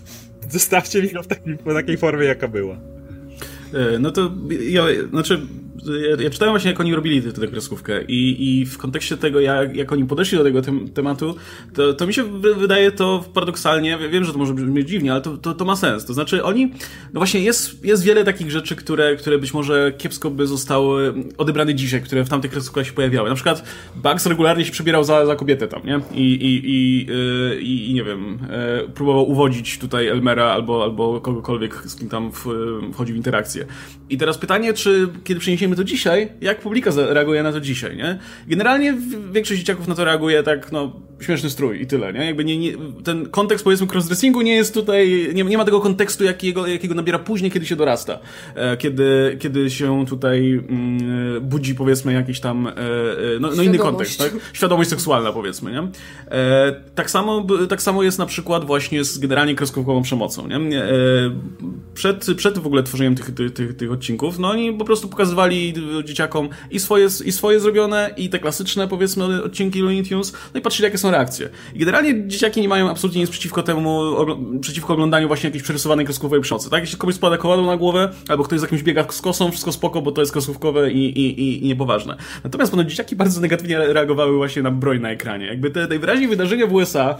zostawcie 0.49 1.01
mi 1.01 1.09
go 1.09 1.23
w 1.23 1.27
takiej, 1.27 1.57
w 1.65 1.73
takiej 1.73 1.97
formie, 1.97 2.25
jaka 2.25 2.47
była. 2.47 2.77
E, 3.73 3.99
no 3.99 4.11
to 4.11 4.31
ja, 4.69 4.83
znaczy 5.09 5.41
ja, 5.85 6.23
ja 6.23 6.29
czytałem 6.29 6.53
właśnie, 6.53 6.71
jak 6.71 6.79
oni 6.79 6.95
robili 6.95 7.21
tę, 7.21 7.31
tę 7.31 7.47
kreskówkę 7.47 8.03
i, 8.03 8.35
i 8.39 8.65
w 8.65 8.77
kontekście 8.77 9.17
tego, 9.17 9.39
jak, 9.39 9.75
jak 9.75 9.91
oni 9.91 10.05
podeszli 10.05 10.37
do 10.37 10.43
tego 10.43 10.61
tem, 10.61 10.89
tematu, 10.89 11.35
to, 11.73 11.93
to 11.93 12.07
mi 12.07 12.13
się 12.13 12.23
wydaje 12.39 12.91
to 12.91 13.25
paradoksalnie, 13.33 13.97
wiem, 14.11 14.23
że 14.23 14.31
to 14.31 14.37
może 14.37 14.53
brzmieć 14.53 14.89
dziwnie, 14.89 15.11
ale 15.11 15.21
to, 15.21 15.37
to, 15.37 15.53
to 15.53 15.65
ma 15.65 15.75
sens. 15.75 16.05
To 16.05 16.13
znaczy 16.13 16.43
oni, 16.43 16.71
no 17.13 17.19
właśnie 17.19 17.39
jest, 17.39 17.85
jest 17.85 18.03
wiele 18.03 18.23
takich 18.23 18.51
rzeczy, 18.51 18.75
które, 18.75 19.15
które 19.15 19.37
być 19.37 19.53
może 19.53 19.93
kiepsko 19.97 20.31
by 20.31 20.47
zostały 20.47 21.13
odebrane 21.37 21.75
dzisiaj, 21.75 22.01
które 22.01 22.23
w 22.23 22.29
tamtych 22.29 22.51
kreskówkach 22.51 22.85
się 22.85 22.93
pojawiały. 22.93 23.29
Na 23.29 23.35
przykład 23.35 23.63
Bugs 23.95 24.25
regularnie 24.25 24.65
się 24.65 24.71
przebierał 24.71 25.03
za, 25.03 25.25
za 25.25 25.35
kobietę 25.35 25.67
tam, 25.67 25.81
nie? 25.85 25.99
I, 26.13 26.21
i, 26.21 26.61
i, 26.65 27.05
yy, 27.05 27.61
i, 27.61 27.93
nie 27.93 28.03
wiem, 28.03 28.39
yy, 28.83 28.89
próbował 28.89 29.29
uwodzić 29.29 29.77
tutaj 29.77 30.07
Elmera 30.07 30.45
albo, 30.45 30.83
albo 30.83 31.21
kogokolwiek, 31.21 31.75
z 31.85 31.95
kim 31.95 32.09
tam 32.09 32.31
wchodzi 32.93 33.13
w 33.13 33.15
interakcję. 33.15 33.65
I 34.09 34.17
teraz 34.17 34.37
pytanie, 34.37 34.73
czy 34.73 35.07
kiedy 35.23 35.39
przeniesiemy 35.39 35.70
to 35.75 35.83
dzisiaj, 35.83 36.29
jak 36.41 36.59
publika 36.59 36.91
reaguje 36.95 37.43
na 37.43 37.51
to 37.51 37.61
dzisiaj, 37.61 37.97
nie? 37.97 38.19
Generalnie 38.47 38.97
większość 39.31 39.59
dzieciaków 39.59 39.87
na 39.87 39.95
to 39.95 40.05
reaguje 40.05 40.43
tak, 40.43 40.71
no, 40.71 40.91
śmieszny 41.21 41.49
strój 41.49 41.81
i 41.81 41.87
tyle, 41.87 42.13
nie? 42.13 42.25
Jakby 42.25 42.45
nie, 42.45 42.57
nie, 42.57 42.73
ten 43.03 43.29
kontekst, 43.29 43.63
powiedzmy, 43.63 43.87
crossdressingu 43.87 44.41
nie 44.41 44.55
jest 44.55 44.73
tutaj, 44.73 45.29
nie, 45.33 45.43
nie 45.43 45.57
ma 45.57 45.65
tego 45.65 45.81
kontekstu, 45.81 46.23
jakiego, 46.23 46.67
jakiego 46.67 46.95
nabiera 46.95 47.19
później, 47.19 47.51
kiedy 47.51 47.65
się 47.65 47.75
dorasta. 47.75 48.19
E, 48.55 48.77
kiedy, 48.77 49.37
kiedy 49.39 49.69
się 49.69 50.05
tutaj 50.05 50.63
mm, 50.69 51.41
budzi, 51.41 51.75
powiedzmy, 51.75 52.13
jakiś 52.13 52.39
tam, 52.39 52.67
e, 52.67 52.71
e 52.71 52.75
no, 53.39 53.49
no, 53.55 53.63
inny 53.63 53.77
kontekst, 53.77 54.19
tak? 54.19 54.31
Świadomość 54.53 54.89
seksualna, 54.89 55.31
powiedzmy, 55.31 55.71
nie? 55.71 55.87
Tak, 56.95 57.11
samo, 57.11 57.47
tak 57.69 57.81
samo 57.81 58.03
jest 58.03 58.19
na 58.19 58.25
przykład 58.25 58.65
właśnie 58.65 59.03
z 59.03 59.17
generalnie 59.17 59.55
kreskówkową 59.55 60.01
przemocą, 60.01 60.47
nie? 60.47 60.59
Przed, 61.93 62.27
przed 62.37 62.59
w 62.59 62.67
ogóle 62.67 62.83
tworzeniem 62.83 63.15
tych, 63.15 63.33
tych, 63.33 63.53
tych, 63.53 63.75
tych 63.75 63.91
odcinków, 63.91 64.39
no 64.39 64.49
oni 64.49 64.73
po 64.73 64.85
prostu 64.85 65.07
pokazywali 65.07 65.60
dzieciakom 66.03 66.49
i 66.71 66.79
swoje, 66.79 67.07
i 67.25 67.31
swoje 67.31 67.59
zrobione, 67.59 68.13
i 68.17 68.29
te 68.29 68.39
klasyczne, 68.39 68.87
powiedzmy, 68.87 69.43
odcinki 69.43 69.79
Looney 69.79 70.03
Tunes, 70.03 70.33
no 70.53 70.59
i 70.59 70.63
patrzyli, 70.63 70.83
jakie 70.85 70.97
są 70.97 71.11
reakcje. 71.11 71.49
I 71.75 71.79
generalnie 71.79 72.27
dzieciaki 72.27 72.61
nie 72.61 72.67
mają 72.67 72.89
absolutnie 72.89 73.21
nic 73.21 73.29
przeciwko 73.29 73.63
temu, 73.63 74.01
przeciwko 74.61 74.93
oglądaniu 74.93 75.27
właśnie 75.27 75.47
jakiejś 75.47 75.63
przerysowanej 75.63 76.05
kreskówkowej 76.05 76.41
przemocy, 76.41 76.69
tak? 76.69 76.81
Jeśli 76.81 76.97
komuś 76.97 77.15
spada 77.15 77.37
koładą 77.37 77.65
na 77.65 77.77
głowę, 77.77 78.11
albo 78.27 78.43
ktoś 78.43 78.59
z 78.59 78.61
jakimś 78.61 78.83
biega 78.83 79.05
z 79.09 79.21
kosą, 79.21 79.51
wszystko 79.51 79.71
spoko, 79.71 80.01
bo 80.01 80.11
to 80.11 80.21
jest 80.21 80.31
kreskówkowe 80.31 80.91
i, 80.91 81.19
i, 81.19 81.63
i, 81.63 81.67
niepoważne. 81.67 82.17
Natomiast 82.43 82.71
ponoć 82.71 82.89
dzieciaki 82.89 83.15
bardzo 83.15 83.41
negatywnie 83.41 83.77
reagowały 83.77 84.37
właśnie 84.37 84.61
na 84.61 84.71
broń 84.71 84.99
na 84.99 85.11
ekranie. 85.11 85.45
Jakby 85.45 85.71
te 85.71 85.87
najwyraźniej 85.87 86.29
wydarzenia 86.29 86.67
w 86.67 86.73
USA 86.73 87.17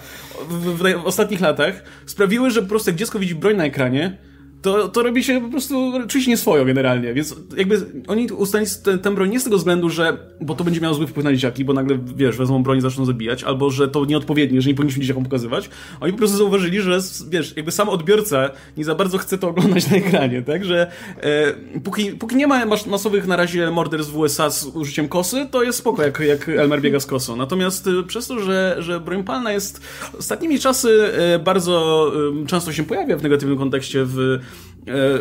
w, 0.50 0.54
w, 0.54 1.04
w 1.04 1.06
ostatnich 1.06 1.42
latach 1.42 1.84
sprawiły, 2.06 2.52
że 2.52 2.62
po 2.62 2.68
prostu 2.68 2.90
jak 2.90 2.98
dziecko 2.98 3.20
widzi 3.20 3.36
broń 3.36 3.56
na 3.56 3.66
ekranie, 3.66 4.18
to, 4.62 4.88
to 4.88 5.04
robi 5.04 5.24
się 5.24 5.42
po 5.42 5.50
prostu 5.50 5.94
oczywiście 6.06 6.32
nie 6.32 6.38
swoją 6.38 6.66
generalnie, 6.66 7.14
więc 7.14 7.36
jakby 7.58 7.86
oni 8.08 8.28
ustali 8.28 8.66
ten, 8.84 9.00
ten 9.00 9.16
broń 9.16 9.30
nie 9.30 9.40
z 9.40 9.44
tego 9.44 9.58
względu, 9.58 9.90
że 9.90 10.18
bo 10.42 10.56
to 10.56 10.64
będzie 10.64 10.82
miało 10.82 10.94
zły 10.96 11.08
wpływ 11.08 11.26
na 11.26 11.34
dzieciaki, 11.34 11.66
bo 11.66 11.74
nagle, 11.74 12.00
wiesz, 12.16 12.38
wezmą 12.38 12.64
broń 12.64 12.78
i 12.78 12.82
zaczną 12.82 13.06
zabijać, 13.06 13.44
albo 13.44 13.70
że 13.70 13.88
to 13.88 14.06
nieodpowiednie, 14.06 14.62
że 14.62 14.70
nie 14.70 14.76
powinniśmy 14.76 15.02
dzieciakom 15.02 15.24
pokazywać. 15.24 15.70
Oni 16.00 16.12
po 16.12 16.18
prostu 16.18 16.38
zauważyli, 16.38 16.82
że, 16.82 17.00
wiesz, 17.30 17.54
jakby 17.56 17.72
sam 17.72 17.90
odbiorca 17.90 18.50
nie 18.78 18.84
za 18.84 18.96
bardzo 18.96 19.18
chce 19.18 19.38
to 19.38 19.50
oglądać 19.50 19.90
na 19.90 19.98
ekranie, 19.98 20.42
tak, 20.42 20.66
że 20.66 20.92
e, 21.22 21.80
póki, 21.84 22.12
póki 22.12 22.36
nie 22.36 22.48
ma 22.48 22.66
mas 22.66 22.88
masowych 22.88 23.28
na 23.28 23.36
razie 23.36 23.72
morderstw 23.72 24.14
w 24.14 24.18
USA 24.18 24.50
z 24.50 24.66
użyciem 24.66 25.08
kosy, 25.08 25.48
to 25.52 25.64
jest 25.64 25.80
spoko, 25.80 26.04
jak, 26.04 26.20
jak 26.20 26.50
Elmer 26.50 26.82
biega 26.82 27.00
z 27.00 27.06
kosą. 27.06 27.36
Natomiast 27.36 27.88
e, 27.88 28.04
przez 28.04 28.28
to, 28.28 28.40
że, 28.40 28.76
że 28.80 29.00
broń 29.00 29.24
palna 29.24 29.52
jest 29.52 29.82
ostatnimi 30.20 30.60
czasy 30.60 31.12
e, 31.14 31.40
bardzo 31.40 32.12
często 32.48 32.74
się 32.74 32.84
pojawia 32.84 33.18
w 33.18 33.24
negatywnym 33.24 33.58
kontekście 33.58 34.06
w 34.06 34.40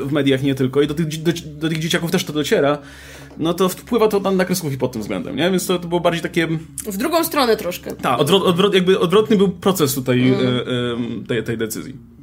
w 0.02 0.12
mediach 0.12 0.42
nie 0.42 0.54
tylko 0.54 0.82
i 0.82 0.86
do 0.86 0.94
tych, 0.94 1.22
do, 1.22 1.32
do 1.46 1.68
tych 1.68 1.78
dzieciaków 1.78 2.10
też 2.10 2.24
to 2.24 2.32
dociera, 2.32 2.78
no 3.38 3.54
to 3.54 3.68
wpływa 3.68 4.08
to 4.08 4.20
tam 4.20 4.36
na 4.36 4.44
kreskówki 4.44 4.78
pod 4.78 4.92
tym 4.92 5.02
względem, 5.02 5.36
nie? 5.36 5.50
Więc 5.50 5.66
to, 5.66 5.78
to 5.78 5.88
było 5.88 6.00
bardziej 6.00 6.22
takie... 6.22 6.48
W 6.86 6.96
drugą 6.96 7.24
stronę 7.24 7.56
troszkę. 7.56 7.92
Tak, 7.92 8.20
odwrot, 8.20 8.42
odwrot, 8.42 8.74
jakby 8.74 8.98
odwrotny 8.98 9.36
był 9.36 9.48
proces 9.48 9.94
tutaj 9.94 10.28
mm. 10.28 10.40
e, 10.40 10.48
e, 10.48 11.26
tej, 11.28 11.44
tej 11.44 11.58
decyzji. 11.58 12.19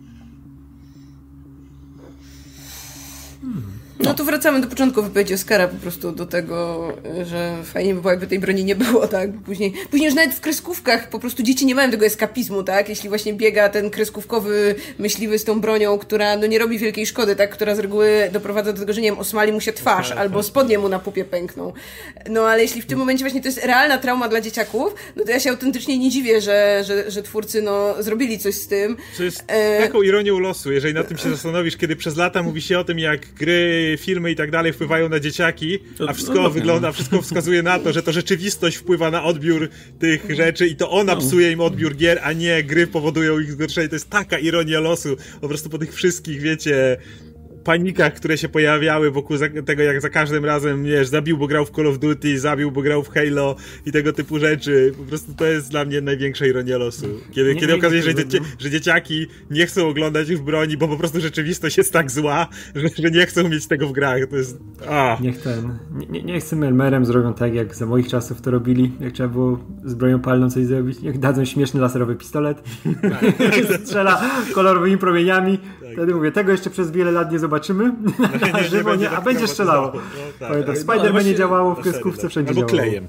Hmm. 3.97 4.05
No 4.05 4.13
tu 4.13 4.25
wracamy 4.25 4.61
do 4.61 4.67
początku 4.67 5.03
wypowiedzi 5.03 5.33
Oscara 5.33 5.67
po 5.67 5.75
prostu 5.75 6.11
do 6.11 6.25
tego, 6.25 6.87
że 7.25 7.57
fajnie 7.63 7.95
by 7.95 8.01
było, 8.01 8.11
jakby 8.11 8.27
tej 8.27 8.39
broni 8.39 8.63
nie 8.63 8.75
było, 8.75 9.07
tak? 9.07 9.29
Później, 9.45 9.73
później 9.91 10.05
już 10.05 10.15
nawet 10.15 10.35
w 10.35 10.39
kreskówkach 10.39 11.09
po 11.09 11.19
prostu 11.19 11.43
dzieci 11.43 11.65
nie 11.65 11.75
mają 11.75 11.91
tego 11.91 12.05
eskapizmu, 12.05 12.63
tak? 12.63 12.89
Jeśli 12.89 13.09
właśnie 13.09 13.33
biega 13.33 13.69
ten 13.69 13.89
kreskówkowy 13.89 14.75
myśliwy 14.99 15.39
z 15.39 15.43
tą 15.43 15.61
bronią, 15.61 15.97
która 15.97 16.35
no 16.35 16.47
nie 16.47 16.59
robi 16.59 16.79
wielkiej 16.79 17.05
szkody, 17.05 17.35
tak? 17.35 17.49
Która 17.49 17.75
z 17.75 17.79
reguły 17.79 18.29
doprowadza 18.33 18.73
do 18.73 18.79
tego, 18.79 18.93
że 18.93 19.01
nie 19.01 19.09
wiem, 19.09 19.19
osmali 19.19 19.51
mu 19.51 19.61
się 19.61 19.73
twarz 19.73 20.09
tak, 20.09 20.17
albo 20.17 20.39
tak. 20.39 20.47
spodnie 20.47 20.77
mu 20.79 20.89
na 20.89 20.99
pupie 20.99 21.25
pękną. 21.25 21.73
No 22.29 22.41
ale 22.41 22.61
jeśli 22.61 22.81
w 22.81 22.85
tym 22.85 22.99
momencie 22.99 23.23
właśnie 23.23 23.41
to 23.41 23.47
jest 23.47 23.65
realna 23.65 23.97
trauma 23.97 24.27
dla 24.27 24.41
dzieciaków, 24.41 24.95
no 25.15 25.23
to 25.23 25.31
ja 25.31 25.39
się 25.39 25.49
autentycznie 25.49 25.97
nie 25.97 26.09
dziwię, 26.09 26.41
że, 26.41 26.83
że, 26.87 27.11
że 27.11 27.23
twórcy 27.23 27.61
no 27.61 27.95
zrobili 27.99 28.39
coś 28.39 28.55
z 28.55 28.67
tym. 28.67 28.97
To 29.17 29.23
jest 29.23 29.43
e... 29.47 29.81
taką 29.81 30.01
ironią 30.01 30.39
losu, 30.39 30.71
jeżeli 30.71 30.93
na 30.93 31.03
tym 31.03 31.17
się 31.17 31.29
zastanowisz, 31.29 31.77
kiedy 31.77 31.95
przez 31.95 32.17
lata 32.17 32.43
mówi 32.43 32.61
się 32.61 32.79
o 32.79 32.83
tym, 32.83 32.99
jak 32.99 33.33
gry, 33.33 33.86
filmy 33.97 34.31
i 34.31 34.35
tak 34.35 34.51
dalej 34.51 34.73
wpływają 34.73 35.09
na 35.09 35.19
dzieciaki, 35.19 35.79
a 36.07 36.13
wszystko 36.13 36.41
no, 36.41 36.49
wygląda, 36.49 36.91
wszystko 36.91 37.21
wskazuje 37.21 37.63
na 37.63 37.79
to, 37.79 37.93
że 37.93 38.03
to 38.03 38.11
rzeczywistość 38.11 38.77
wpływa 38.77 39.11
na 39.11 39.23
odbiór 39.23 39.69
tych 39.99 40.35
rzeczy 40.35 40.67
i 40.67 40.75
to 40.75 40.91
ona 40.91 41.15
no. 41.15 41.21
psuje 41.21 41.51
im 41.51 41.61
odbiór 41.61 41.95
gier, 41.95 42.19
a 42.23 42.33
nie 42.33 42.63
gry 42.63 42.87
powodują 42.87 43.39
ich 43.39 43.51
zgorszenie. 43.51 43.89
To 43.89 43.95
jest 43.95 44.09
taka 44.09 44.39
ironia 44.39 44.79
losu. 44.79 45.17
Po 45.41 45.47
prostu 45.47 45.69
po 45.69 45.77
tych 45.77 45.93
wszystkich, 45.93 46.41
wiecie, 46.41 46.97
panikach, 47.67 48.13
które 48.13 48.37
się 48.37 48.49
pojawiały 48.49 49.11
wokół 49.11 49.37
tego, 49.65 49.83
jak 49.83 50.01
za 50.01 50.09
każdym 50.09 50.45
razem, 50.45 50.83
wiesz, 50.83 51.07
zabił, 51.07 51.37
bo 51.37 51.47
grał 51.47 51.65
w 51.65 51.71
Call 51.71 51.87
of 51.87 51.99
Duty, 51.99 52.39
zabił, 52.39 52.71
bo 52.71 52.81
grał 52.81 53.03
w 53.03 53.09
Halo 53.09 53.55
i 53.85 53.91
tego 53.91 54.13
typu 54.13 54.39
rzeczy. 54.39 54.93
Po 54.97 55.03
prostu 55.03 55.33
to 55.33 55.45
jest 55.45 55.71
dla 55.71 55.85
mnie 55.85 56.01
największa 56.01 56.45
ironia 56.45 56.77
losu. 56.77 57.05
Kiedy, 57.31 57.53
nie, 57.53 57.59
kiedy 57.59 57.73
nie, 57.73 57.79
okazuje 57.79 58.01
się, 58.01 58.07
że, 58.07 58.15
dzieci, 58.15 58.37
że 58.59 58.69
dzieciaki 58.69 59.27
nie 59.51 59.65
chcą 59.65 59.87
oglądać 59.87 60.29
już 60.29 60.39
broni, 60.39 60.77
bo 60.77 60.87
po 60.87 60.97
prostu 60.97 61.19
rzeczywistość 61.19 61.77
jest 61.77 61.93
tak 61.93 62.11
zła, 62.11 62.47
że, 62.75 62.87
że 63.03 63.11
nie 63.11 63.25
chcą 63.25 63.49
mieć 63.49 63.67
tego 63.67 63.87
w 63.87 63.91
grach. 63.91 64.19
To 64.29 64.35
jest... 64.35 64.57
A. 64.89 65.17
Niech 65.21 65.41
ten... 65.41 65.77
Nie, 66.09 66.23
niech 66.23 66.43
z 66.43 66.49
tym 66.49 66.63
Elmerem 66.63 67.05
zrobią 67.05 67.33
tak, 67.33 67.53
jak 67.53 67.75
za 67.75 67.85
moich 67.85 68.07
czasów 68.07 68.41
to 68.41 68.51
robili, 68.51 68.91
jak 68.99 69.13
trzeba 69.13 69.29
było 69.29 69.59
z 69.85 69.93
bronią 69.93 70.19
palną 70.19 70.49
coś 70.49 70.65
zrobić. 70.65 71.01
Niech 71.01 71.19
dadzą 71.19 71.45
śmieszny 71.45 71.81
laserowy 71.81 72.15
pistolet, 72.15 72.63
tak. 73.01 73.25
strzela 73.85 74.21
kolorowymi 74.53 74.97
promieniami. 74.97 75.57
Tak. 75.57 75.93
Wtedy 75.93 76.15
mówię, 76.15 76.31
tego 76.31 76.51
jeszcze 76.51 76.69
przez 76.69 76.91
wiele 76.91 77.11
lat 77.11 77.31
nie 77.31 77.39
zobaczyłem 77.39 77.56
zobaczymy 77.57 77.93
na 78.53 78.63
żywo, 78.63 78.95
nie, 78.95 79.09
a 79.09 79.21
będzie 79.21 79.47
strzelało. 79.47 79.91
No, 80.41 80.47
tak. 80.47 80.65
tak. 80.65 80.77
Spider-Man 80.77 81.25
nie 81.25 81.35
działało, 81.35 81.75
w 81.75 81.79
kreskówce 81.81 82.29
wszędzie 82.29 82.49
Albo 82.49 82.61
działało. 82.61 82.79
klejem. 82.79 83.07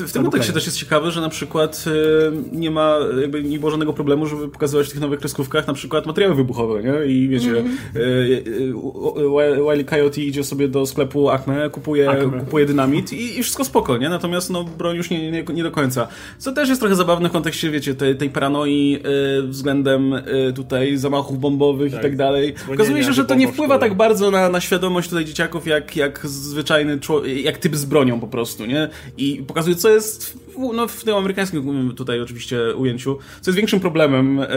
W, 0.00 0.08
w 0.08 0.12
tym 0.12 0.22
kontekście 0.22 0.52
też 0.52 0.66
jest 0.66 0.78
ciekawe, 0.78 1.10
że 1.10 1.20
na 1.20 1.28
przykład 1.28 1.84
y, 1.86 2.56
nie 2.56 2.70
ma, 2.70 2.96
jakby 3.20 3.44
nie 3.44 3.58
było 3.58 3.70
żadnego 3.70 3.92
problemu, 3.92 4.26
żeby 4.26 4.48
pokazywać 4.48 4.86
w 4.86 4.90
tych 4.90 5.00
nowych 5.00 5.20
kreskówkach 5.20 5.66
na 5.66 5.74
przykład 5.74 6.06
materiały 6.06 6.34
wybuchowe, 6.34 6.82
nie? 6.82 7.06
I 7.06 7.28
wiecie, 7.28 7.50
mm 7.50 7.76
-hmm. 7.94 9.84
Coyote 9.84 10.20
idzie 10.20 10.44
sobie 10.44 10.68
do 10.68 10.86
sklepu 10.86 11.30
Acme, 11.30 11.70
kupuje, 11.70 12.10
Acme. 12.10 12.40
kupuje 12.40 12.66
dynamit 12.66 13.12
i, 13.12 13.38
i, 13.38 13.42
wszystko 13.42 13.64
spoko, 13.64 13.98
nie? 13.98 14.08
Natomiast 14.08 14.50
no, 14.50 14.64
broń 14.64 14.96
już 14.96 15.10
nie, 15.10 15.30
nie, 15.30 15.42
nie, 15.42 15.62
do 15.62 15.70
końca. 15.70 16.08
Co 16.38 16.52
też 16.52 16.68
jest 16.68 16.80
trochę 16.80 16.96
zabawne 16.96 17.28
w 17.28 17.32
kontekście, 17.32 17.70
wiecie, 17.70 17.94
tej, 17.94 18.16
tej 18.16 18.30
paranoi 18.30 19.02
względem 19.48 20.14
tutaj 20.54 20.96
zamachów 20.96 21.40
bombowych 21.40 21.92
tak. 21.92 22.00
i 22.00 22.02
tak 22.02 22.16
dalej. 22.16 22.54
Okazuje 22.74 23.04
się, 23.04 23.12
że 23.12 23.24
to 23.24 23.34
nie 23.34 23.48
wpływa 23.48 23.78
tak 23.78 23.94
bardzo 23.94 24.30
na, 24.30 24.48
na 24.48 24.60
świadomość 24.60 25.08
tutaj 25.08 25.24
dzieciaków, 25.24 25.66
jak, 25.66 25.96
jak 25.96 26.26
zwyczajny 26.26 27.00
człowiek, 27.00 27.44
jak 27.44 27.58
typ 27.58 27.76
z 27.76 27.84
bronią 27.84 28.20
po 28.20 28.26
prostu, 28.26 28.66
nie? 28.66 28.88
I 29.16 29.42
pokazuje 29.46 29.76
co 29.84 29.90
jest 29.90 30.32
w, 30.32 30.58
no, 30.74 30.88
w 30.88 31.04
tym 31.04 31.14
amerykańskim 31.14 31.92
tutaj 31.96 32.20
oczywiście 32.20 32.74
ujęciu, 32.76 33.18
co 33.40 33.50
jest 33.50 33.56
większym 33.56 33.80
problemem 33.80 34.40
e, 34.40 34.44
e, 34.44 34.48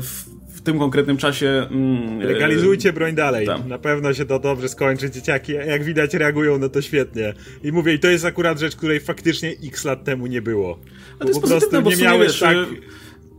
w, 0.00 0.24
w 0.48 0.60
tym 0.60 0.78
konkretnym 0.78 1.16
czasie. 1.16 1.66
Mm, 1.70 2.22
e, 2.22 2.24
Legalizujcie 2.24 2.92
broń 2.92 3.14
dalej. 3.14 3.46
Tam. 3.46 3.68
Na 3.68 3.78
pewno 3.78 4.14
się 4.14 4.24
to 4.24 4.38
dobrze 4.38 4.68
skończy. 4.68 5.10
Dzieciaki, 5.10 5.52
jak 5.52 5.84
widać, 5.84 6.14
reagują 6.14 6.58
na 6.58 6.68
to 6.68 6.82
świetnie. 6.82 7.34
I 7.62 7.72
mówię, 7.72 7.94
i 7.94 7.98
to 7.98 8.08
jest 8.08 8.24
akurat 8.24 8.58
rzecz, 8.58 8.76
której 8.76 9.00
faktycznie 9.00 9.54
x 9.64 9.84
lat 9.84 10.04
temu 10.04 10.26
nie 10.26 10.42
było. 10.42 10.78
To 11.18 11.28
jest 11.28 11.40
po 11.40 11.46
prostu 11.46 11.80
nie 11.80 11.96
miałeś 11.96 12.40
tak 12.40 12.56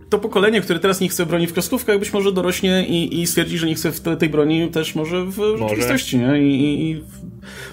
to 0.09 0.19
pokolenie, 0.19 0.61
które 0.61 0.79
teraz 0.79 0.99
nie 0.99 1.09
chce 1.09 1.25
broni 1.25 1.47
w 1.47 1.53
kreskówkach, 1.53 1.99
być 1.99 2.13
może 2.13 2.31
dorośnie 2.31 2.85
i, 2.87 3.21
i 3.21 3.27
stwierdzi, 3.27 3.57
że 3.57 3.67
nie 3.67 3.75
chce 3.75 3.91
w 3.91 3.99
te, 3.99 4.17
tej 4.17 4.29
broni 4.29 4.69
też 4.69 4.95
może 4.95 5.25
w 5.25 5.37
może. 5.37 5.57
rzeczywistości, 5.57 6.17
nie? 6.17 6.41
I, 6.41 6.63
i, 6.63 6.91
I, 6.91 7.03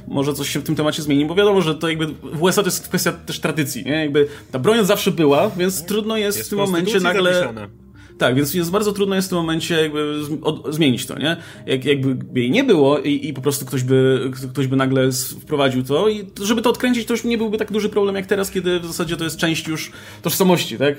może 0.09 0.35
coś 0.35 0.49
się 0.49 0.61
w 0.61 0.63
tym 0.63 0.77
temacie 0.77 1.03
zmieni, 1.03 1.27
bo 1.27 1.35
wiadomo, 1.35 1.61
że 1.61 1.75
to 1.75 1.89
jakby 1.89 2.07
w 2.07 2.43
USA 2.43 2.63
to 2.63 2.69
jest 2.69 2.89
kwestia 2.89 3.13
też 3.13 3.41
tradycji, 3.41 3.85
nie? 3.85 3.93
Jakby 3.93 4.29
ta 4.53 4.59
broń 4.59 4.87
zawsze 4.87 5.11
była, 5.11 5.51
więc 5.57 5.85
trudno 5.85 6.17
jest, 6.17 6.39
jest 6.39 6.49
w 6.49 6.51
tym 6.51 6.59
momencie 6.59 7.01
nagle... 7.01 7.35
Zapisane 7.35 7.86
tak, 8.19 8.35
więc 8.35 8.55
jest 8.55 8.71
bardzo 8.71 8.93
trudno 8.93 9.15
jest 9.15 9.29
w 9.29 9.31
tym 9.31 9.39
momencie 9.39 9.83
jakby 9.83 10.21
od, 10.43 10.75
zmienić 10.75 11.07
to, 11.07 11.19
nie? 11.19 11.37
Jak, 11.67 11.85
jakby 11.85 12.41
jej 12.41 12.51
nie 12.51 12.65
było 12.65 12.99
i, 12.99 13.29
i, 13.29 13.33
po 13.33 13.41
prostu 13.41 13.67
ktoś 13.67 13.83
by, 13.83 14.31
ktoś 14.53 14.67
by 14.67 14.77
nagle 14.77 15.13
wprowadził 15.41 15.83
to 15.83 16.09
i 16.09 16.27
żeby 16.43 16.63
to 16.63 16.71
odkręcić, 16.71 17.07
to 17.07 17.15
już 17.15 17.25
nie 17.25 17.39
byłby 17.39 17.59
tak 17.59 17.73
duży 17.73 17.89
problem 17.89 18.15
jak 18.15 18.27
teraz, 18.27 18.51
kiedy 18.51 18.81
w 18.81 18.87
zasadzie 18.87 19.17
to 19.17 19.25
jest 19.25 19.37
część 19.37 19.69
już 19.69 19.93
tożsamości, 20.23 20.79
tak? 20.79 20.95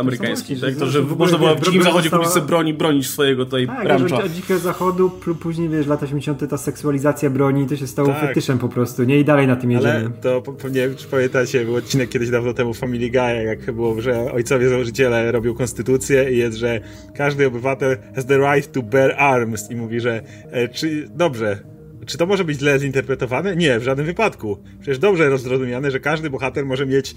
Amerykańskiej, 0.00 0.56
tak? 0.56 0.74
To, 0.74 0.86
że 0.86 1.02
można 1.02 1.38
było 1.38 1.54
w 1.54 1.64
dzikim 1.64 1.82
zachodzie 1.82 2.10
kupić 2.10 2.28
sobie 2.28 2.46
broni, 2.46 2.74
bronić 2.74 3.08
swojego 3.08 3.44
tutaj 3.44 3.66
tak, 3.66 3.84
rancza. 3.84 4.16
od 4.16 4.32
dzikiego 4.32 4.60
zachodu, 4.60 5.10
później 5.40 5.68
wiesz, 5.68 5.86
lata 5.86 6.06
80. 6.06 6.50
ta 6.50 6.58
seksualizacja 6.58 7.30
broni 7.30 7.66
to 7.66 7.76
się 7.76 7.86
stało 7.86 8.08
tak. 8.08 8.20
fetyszem 8.20 8.58
po 8.58 8.68
prostu, 8.68 9.04
nie? 9.04 9.20
I 9.20 9.24
dalej 9.24 9.46
na 9.46 9.56
tym 9.56 9.70
jedziemy. 9.70 9.94
Ale 9.94 10.10
to, 10.10 10.68
nie 10.68 10.88
wiem, 10.88 10.96
czy 10.96 11.06
pamiętacie, 11.06 11.64
był 11.64 11.74
odcinek 11.74 12.08
kiedyś 12.08 12.30
dawno 12.30 12.54
temu 12.54 12.74
Family 12.74 13.10
Guy, 13.10 13.44
jak 13.44 13.72
było, 13.72 14.00
że 14.00 14.32
ojcowie 14.32 14.68
założyciele 14.68 15.32
robią 15.32 15.54
konstytucję 15.54 16.35
jest, 16.36 16.56
że 16.56 16.80
każdy 17.14 17.46
obywatel 17.46 17.96
has 18.14 18.26
the 18.26 18.38
right 18.38 18.72
to 18.72 18.82
bear 18.82 19.14
arms 19.18 19.70
i 19.70 19.76
mówi, 19.76 20.00
że 20.00 20.22
e, 20.50 20.68
czy, 20.68 21.08
dobrze, 21.14 21.58
czy 22.06 22.18
to 22.18 22.26
może 22.26 22.44
być 22.44 22.58
źle 22.58 22.78
zinterpretowane? 22.78 23.56
Nie, 23.56 23.78
w 23.78 23.82
żadnym 23.82 24.06
wypadku. 24.06 24.58
Przecież 24.80 24.98
dobrze 24.98 25.28
rozrozumiane, 25.28 25.90
że 25.90 26.00
każdy 26.00 26.30
bohater 26.30 26.66
może 26.66 26.86
mieć 26.86 27.14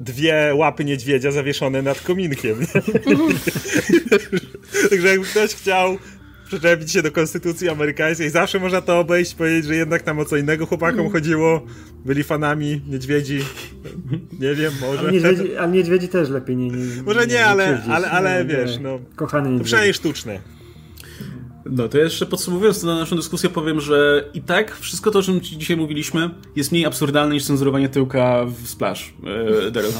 dwie 0.00 0.52
łapy 0.54 0.84
niedźwiedzia 0.84 1.30
zawieszone 1.30 1.82
nad 1.82 2.00
kominkiem. 2.00 2.56
Także 4.90 5.08
jakby 5.08 5.26
ktoś 5.26 5.54
chciał 5.54 5.98
przyczepić 6.52 6.92
się 6.92 7.02
do 7.02 7.12
konstytucji 7.12 7.68
amerykańskiej. 7.68 8.30
Zawsze 8.30 8.58
można 8.58 8.80
to 8.80 8.98
obejść, 8.98 9.34
powiedzieć, 9.34 9.64
że 9.64 9.76
jednak 9.76 10.02
tam 10.02 10.18
o 10.18 10.24
co 10.24 10.36
innego 10.36 10.66
chłopakom 10.66 11.00
mm. 11.00 11.12
chodziło. 11.12 11.66
Byli 12.04 12.24
fanami 12.24 12.80
niedźwiedzi. 12.88 13.38
Nie 14.40 14.54
wiem, 14.54 14.72
może. 14.80 14.98
Ale 14.98 15.12
niedźwiedzi, 15.12 15.50
niedźwiedzi 15.70 16.08
też 16.08 16.28
lepiej 16.28 16.56
nie. 16.56 16.68
nie 16.68 17.02
może 17.02 17.26
nie, 17.26 17.46
ale, 17.46 17.82
ale, 17.90 18.10
ale 18.10 18.44
wiesz, 18.44 18.78
no. 18.80 18.98
Kochany 19.16 19.48
niedźwiedzi. 19.48 19.64
Przynajmniej 19.64 19.94
sztuczne. 19.94 20.40
No 21.66 21.88
to 21.88 21.98
jeszcze 21.98 22.26
podsumowując 22.26 22.82
na 22.82 22.94
naszą 22.94 23.16
dyskusję 23.16 23.50
powiem, 23.50 23.80
że 23.80 24.24
i 24.34 24.40
tak 24.40 24.76
wszystko 24.76 25.10
to, 25.10 25.18
o 25.18 25.22
czym 25.22 25.40
dzisiaj 25.40 25.76
mówiliśmy 25.76 26.30
jest 26.56 26.72
mniej 26.72 26.86
absurdalne 26.86 27.34
niż 27.34 27.44
cenzurowanie 27.44 27.88
tyłka 27.88 28.44
w 28.44 28.68
Splash 28.68 29.14
e, 29.66 29.70
Daryl 29.70 29.90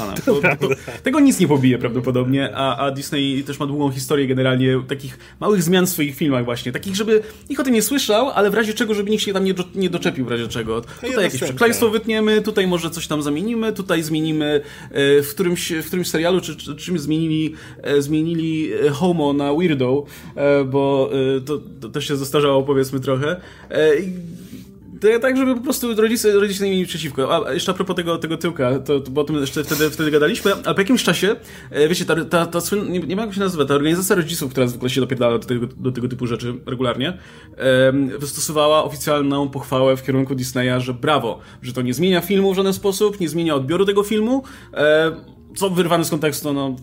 Tego 1.03 1.19
nic 1.19 1.39
nie 1.39 1.47
pobije 1.47 1.77
prawdopodobnie, 1.77 2.55
a, 2.55 2.77
a 2.77 2.91
Disney 2.91 3.43
też 3.43 3.59
ma 3.59 3.65
długą 3.65 3.91
historię 3.91 4.27
generalnie 4.27 4.83
takich 4.87 5.17
małych 5.39 5.63
zmian 5.63 5.85
w 5.85 5.89
swoich 5.89 6.15
filmach 6.15 6.45
właśnie, 6.45 6.71
takich, 6.71 6.95
żeby 6.95 7.21
nikt 7.49 7.61
o 7.61 7.63
tym 7.63 7.73
nie 7.73 7.81
słyszał, 7.81 8.29
ale 8.29 8.49
w 8.49 8.53
razie 8.53 8.73
czego, 8.73 8.93
żeby 8.93 9.09
nikt 9.09 9.23
się 9.23 9.33
tam 9.33 9.43
nie, 9.43 9.53
do, 9.53 9.63
nie 9.75 9.89
doczepił 9.89 10.25
w 10.25 10.31
razie 10.31 10.47
czego. 10.47 10.81
Tutaj 10.81 11.23
jakieś 11.23 11.41
przekleństwo 11.41 11.89
wytniemy, 11.89 12.41
tutaj 12.41 12.67
może 12.67 12.89
coś 12.89 13.07
tam 13.07 13.21
zamienimy, 13.21 13.73
tutaj 13.73 14.03
zmienimy 14.03 14.61
e, 14.91 15.21
w 15.21 15.29
którymś, 15.29 15.71
w 15.71 15.87
którymś 15.87 16.07
serialu, 16.07 16.41
czy, 16.41 16.55
czy 16.55 16.75
czymś 16.75 16.99
zmienili, 16.99 17.53
e, 17.81 18.01
zmienili 18.01 18.71
Homo 18.91 19.33
na 19.33 19.53
Weirdo, 19.53 20.05
e, 20.35 20.63
bo 20.63 21.09
e, 21.37 21.52
to 21.59 21.79
to, 21.81 21.89
to 21.89 22.01
się 22.01 22.15
zastarzało 22.15 22.63
powiedzmy 22.63 22.99
trochę. 22.99 23.41
E, 23.71 23.91
to 25.03 25.19
tak, 25.19 25.37
żeby 25.37 25.55
po 25.55 25.61
prostu 25.61 25.95
rodzice, 25.95 26.33
rodzice 26.33 26.65
nie 26.65 26.71
mieli 26.71 26.85
przeciwko. 26.85 27.47
A 27.47 27.53
jeszcze 27.53 27.71
a 27.71 27.75
propos 27.75 27.95
tego, 27.95 28.17
tego 28.17 28.37
tyłka, 28.37 28.79
to, 28.79 28.99
to, 28.99 29.11
bo 29.11 29.21
o 29.21 29.23
tym 29.23 29.35
jeszcze 29.35 29.63
wtedy, 29.63 29.89
wtedy 29.89 30.11
gadaliśmy, 30.11 30.53
ale 30.65 30.75
po 30.75 30.81
jakimś 30.81 31.03
czasie, 31.03 31.35
e, 31.71 31.87
wiecie, 31.87 32.05
ta, 32.05 32.25
ta, 32.25 32.45
ta 32.45 32.59
nie, 32.75 32.99
nie 32.99 33.07
wiem 33.07 33.19
jak 33.19 33.33
się 33.33 33.39
nazywa, 33.39 33.65
ta 33.65 33.75
organizacja 33.75 34.15
rodziców, 34.15 34.51
która 34.51 34.67
zwykle 34.67 34.89
się 34.89 35.01
dopierdala 35.01 35.37
do 35.37 35.47
tego, 35.47 35.67
do 35.67 35.91
tego 35.91 36.07
typu 36.07 36.27
rzeczy 36.27 36.53
regularnie, 36.65 37.17
wystosowała 38.19 38.83
oficjalną 38.83 39.49
pochwałę 39.49 39.97
w 39.97 40.03
kierunku 40.03 40.35
Disneya, 40.35 40.81
że 40.81 40.93
brawo, 40.93 41.39
że 41.61 41.73
to 41.73 41.81
nie 41.81 41.93
zmienia 41.93 42.21
filmu 42.21 42.53
w 42.53 42.55
żaden 42.55 42.73
sposób, 42.73 43.19
nie 43.19 43.29
zmienia 43.29 43.55
odbioru 43.55 43.85
tego 43.85 44.03
filmu, 44.03 44.43
e, 44.73 45.11
co 45.55 45.69
wyrwane 45.69 46.05
z 46.05 46.09
kontekstu, 46.09 46.53
no, 46.53 46.75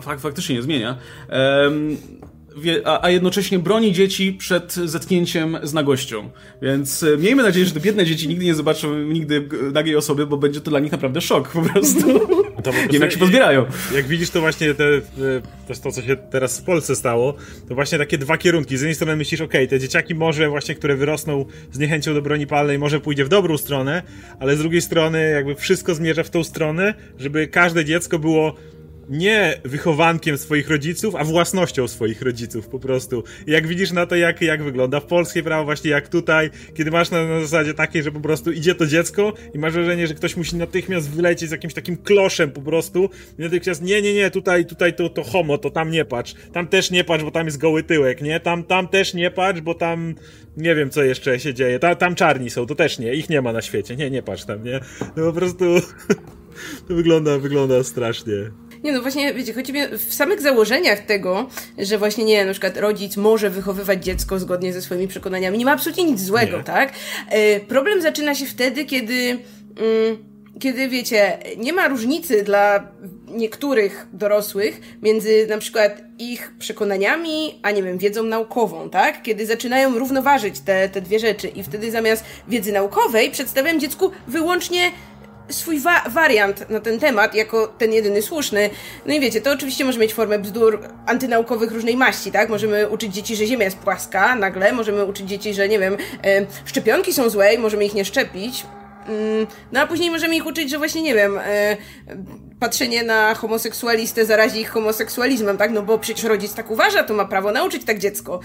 fak, 0.00 0.20
faktycznie 0.20 0.54
nie 0.54 0.62
zmienia 0.62 0.96
a, 1.28 1.70
a, 2.84 3.10
jednocześnie 3.10 3.58
broni 3.58 3.92
dzieci 3.92 4.32
przed 4.32 4.74
zetknięciem 4.74 5.58
z 5.62 5.72
nagością. 5.72 6.30
Więc 6.62 7.02
e, 7.02 7.16
miejmy 7.16 7.42
nadzieję, 7.42 7.66
że 7.66 7.72
te 7.72 7.80
biedne 7.80 8.06
dzieci 8.06 8.28
nigdy 8.28 8.44
nie 8.44 8.54
zobaczą 8.54 8.98
nigdy 8.98 9.48
nagiej 9.72 9.96
osoby, 9.96 10.26
bo 10.26 10.36
będzie 10.36 10.60
to 10.60 10.70
dla 10.70 10.80
nich 10.80 10.92
naprawdę 10.92 11.20
szok 11.20 11.48
po 11.48 11.62
prostu. 11.62 12.20
Po 12.56 12.62
prostu 12.62 12.82
nie 12.82 12.88
wiem, 12.92 13.02
jak 13.02 13.12
się 13.12 13.18
pozbierają. 13.18 13.66
Jak 13.94 14.06
widzisz, 14.06 14.30
to 14.30 14.40
właśnie 14.40 14.74
te, 14.74 14.84
też 15.68 15.78
to, 15.78 15.92
co 15.92 16.02
się 16.02 16.16
teraz 16.16 16.60
w 16.60 16.64
Polsce 16.64 16.96
stało, 16.96 17.34
to 17.68 17.74
właśnie 17.74 17.98
takie 17.98 18.18
dwa 18.18 18.38
kierunki. 18.38 18.76
Z 18.76 18.80
jednej 18.80 18.94
strony 18.94 19.16
myślisz, 19.16 19.40
okej, 19.40 19.60
okay, 19.60 19.68
te 19.68 19.80
dzieciaki 19.80 20.14
może 20.14 20.48
właśnie, 20.48 20.74
które 20.74 20.96
wyrosną 20.96 21.44
z 21.72 21.78
niechęcią 21.78 22.14
do 22.14 22.22
broni 22.22 22.46
palnej, 22.46 22.78
może 22.78 23.00
pójdzie 23.00 23.24
w 23.24 23.28
dobrą 23.28 23.58
stronę, 23.58 24.02
ale 24.40 24.56
z 24.56 24.58
drugiej 24.58 24.80
strony 24.80 25.30
jakby 25.30 25.54
wszystko 25.54 25.94
zmierza 25.94 26.22
w 26.22 26.30
tą 26.30 26.44
stronę, 26.44 26.94
żeby 27.18 27.46
każde 27.46 27.84
dziecko 27.84 28.18
było 28.18 28.54
nie 29.10 29.60
wychowankiem 29.64 30.38
swoich 30.38 30.68
rodziców, 30.68 31.14
a 31.14 31.24
własnością 31.24 31.88
swoich 31.88 32.22
rodziców 32.22 32.68
po 32.68 32.78
prostu. 32.78 33.24
Jak 33.46 33.66
widzisz 33.66 33.92
na 33.92 34.06
to, 34.06 34.16
jak, 34.16 34.42
jak 34.42 34.62
wygląda 34.62 35.00
w 35.00 35.06
polskie 35.06 35.42
prawo, 35.42 35.64
właśnie 35.64 35.90
jak 35.90 36.08
tutaj, 36.08 36.50
kiedy 36.74 36.90
masz 36.90 37.10
na, 37.10 37.26
na 37.26 37.40
zasadzie 37.40 37.74
takiej, 37.74 38.02
że 38.02 38.12
po 38.12 38.20
prostu 38.20 38.52
idzie 38.52 38.74
to 38.74 38.86
dziecko 38.86 39.32
i 39.54 39.58
masz 39.58 39.72
wrażenie, 39.72 40.06
że 40.06 40.14
ktoś 40.14 40.36
musi 40.36 40.56
natychmiast 40.56 41.10
wylecieć 41.10 41.48
z 41.48 41.52
jakimś 41.52 41.74
takim 41.74 41.96
kloszem 41.96 42.50
po 42.50 42.62
prostu 42.62 43.10
i 43.38 43.42
natychmiast 43.42 43.82
nie, 43.82 44.02
nie, 44.02 44.14
nie, 44.14 44.30
tutaj, 44.30 44.66
tutaj 44.66 44.94
to, 44.94 45.08
to 45.08 45.22
homo, 45.22 45.58
to 45.58 45.70
tam 45.70 45.90
nie 45.90 46.04
patrz, 46.04 46.34
tam 46.52 46.68
też 46.68 46.90
nie 46.90 47.04
patrz, 47.04 47.24
bo 47.24 47.30
tam 47.30 47.46
jest 47.46 47.58
goły 47.58 47.82
tyłek, 47.82 48.22
nie, 48.22 48.40
tam, 48.40 48.64
tam 48.64 48.88
też 48.88 49.14
nie 49.14 49.30
patrz, 49.30 49.60
bo 49.60 49.74
tam 49.74 50.14
nie 50.56 50.74
wiem, 50.74 50.90
co 50.90 51.02
jeszcze 51.02 51.40
się 51.40 51.54
dzieje, 51.54 51.78
Ta, 51.78 51.94
tam 51.94 52.14
czarni 52.14 52.50
są, 52.50 52.66
to 52.66 52.74
też 52.74 52.98
nie, 52.98 53.14
ich 53.14 53.28
nie 53.28 53.42
ma 53.42 53.52
na 53.52 53.62
świecie, 53.62 53.96
nie, 53.96 54.10
nie 54.10 54.22
patrz 54.22 54.44
tam, 54.44 54.64
nie, 54.64 54.80
no 55.16 55.26
po 55.26 55.32
prostu 55.32 55.64
to 56.88 56.94
wygląda, 56.94 57.38
wygląda 57.38 57.84
strasznie. 57.84 58.69
Nie, 58.84 58.92
no 58.92 59.02
właśnie, 59.02 59.34
wiecie, 59.34 59.52
chodzi 59.52 59.72
mi 59.72 59.80
w 59.98 60.14
samych 60.14 60.40
założeniach 60.40 61.00
tego, 61.00 61.48
że 61.78 61.98
właśnie 61.98 62.24
nie, 62.24 62.44
na 62.44 62.52
przykład 62.52 62.76
rodzic 62.76 63.16
może 63.16 63.50
wychowywać 63.50 64.04
dziecko 64.04 64.38
zgodnie 64.38 64.72
ze 64.72 64.82
swoimi 64.82 65.08
przekonaniami. 65.08 65.58
Nie 65.58 65.64
ma 65.64 65.72
absolutnie 65.72 66.04
nic 66.04 66.20
złego, 66.20 66.56
nie. 66.56 66.64
tak? 66.64 66.92
E, 67.28 67.60
problem 67.60 68.02
zaczyna 68.02 68.34
się 68.34 68.46
wtedy, 68.46 68.84
kiedy. 68.84 69.38
Mm, 69.76 70.30
kiedy 70.60 70.88
wiecie, 70.88 71.38
nie 71.56 71.72
ma 71.72 71.88
różnicy 71.88 72.42
dla 72.42 72.88
niektórych 73.28 74.06
dorosłych 74.12 74.80
między 75.02 75.46
na 75.46 75.58
przykład 75.58 76.02
ich 76.18 76.52
przekonaniami, 76.58 77.58
a 77.62 77.70
nie 77.70 77.82
wiem, 77.82 77.98
wiedzą 77.98 78.22
naukową, 78.22 78.90
tak? 78.90 79.22
Kiedy 79.22 79.46
zaczynają 79.46 79.98
równoważyć 79.98 80.60
te, 80.60 80.88
te 80.88 81.00
dwie 81.00 81.18
rzeczy 81.18 81.48
i 81.48 81.62
wtedy 81.62 81.90
zamiast 81.90 82.24
wiedzy 82.48 82.72
naukowej 82.72 83.30
przedstawiam 83.30 83.80
dziecku 83.80 84.10
wyłącznie 84.28 84.90
swój 85.50 85.80
wa 85.80 86.02
wariant 86.08 86.70
na 86.70 86.80
ten 86.80 86.98
temat, 86.98 87.34
jako 87.34 87.66
ten 87.66 87.92
jedyny 87.92 88.22
słuszny. 88.22 88.70
No 89.06 89.14
i 89.14 89.20
wiecie, 89.20 89.40
to 89.40 89.52
oczywiście 89.52 89.84
może 89.84 89.98
mieć 89.98 90.14
formę 90.14 90.38
bzdur 90.38 90.80
antynaukowych 91.06 91.72
różnej 91.72 91.96
maści, 91.96 92.32
tak? 92.32 92.48
Możemy 92.48 92.88
uczyć 92.88 93.14
dzieci, 93.14 93.36
że 93.36 93.46
Ziemia 93.46 93.64
jest 93.64 93.78
płaska, 93.78 94.34
nagle, 94.34 94.72
możemy 94.72 95.04
uczyć 95.04 95.28
dzieci, 95.28 95.54
że 95.54 95.68
nie 95.68 95.78
wiem, 95.78 95.96
e, 96.24 96.46
szczepionki 96.64 97.12
są 97.12 97.30
złe 97.30 97.54
i 97.54 97.58
możemy 97.58 97.84
ich 97.84 97.94
nie 97.94 98.04
szczepić. 98.04 98.66
Mm, 99.08 99.46
no 99.72 99.80
a 99.80 99.86
później 99.86 100.10
możemy 100.10 100.36
ich 100.36 100.46
uczyć, 100.46 100.70
że 100.70 100.78
właśnie, 100.78 101.02
nie 101.02 101.14
wiem, 101.14 101.38
e, 101.38 101.76
patrzenie 102.60 103.02
na 103.02 103.34
homoseksualistę 103.34 104.26
zarazi 104.26 104.60
ich 104.60 104.70
homoseksualizmem, 104.70 105.56
tak? 105.56 105.70
No 105.70 105.82
bo 105.82 105.98
przecież 105.98 106.24
rodzic 106.24 106.54
tak 106.54 106.70
uważa, 106.70 107.02
to 107.02 107.14
ma 107.14 107.24
prawo 107.24 107.52
nauczyć 107.52 107.84
tak 107.84 107.98
dziecko. 107.98 108.40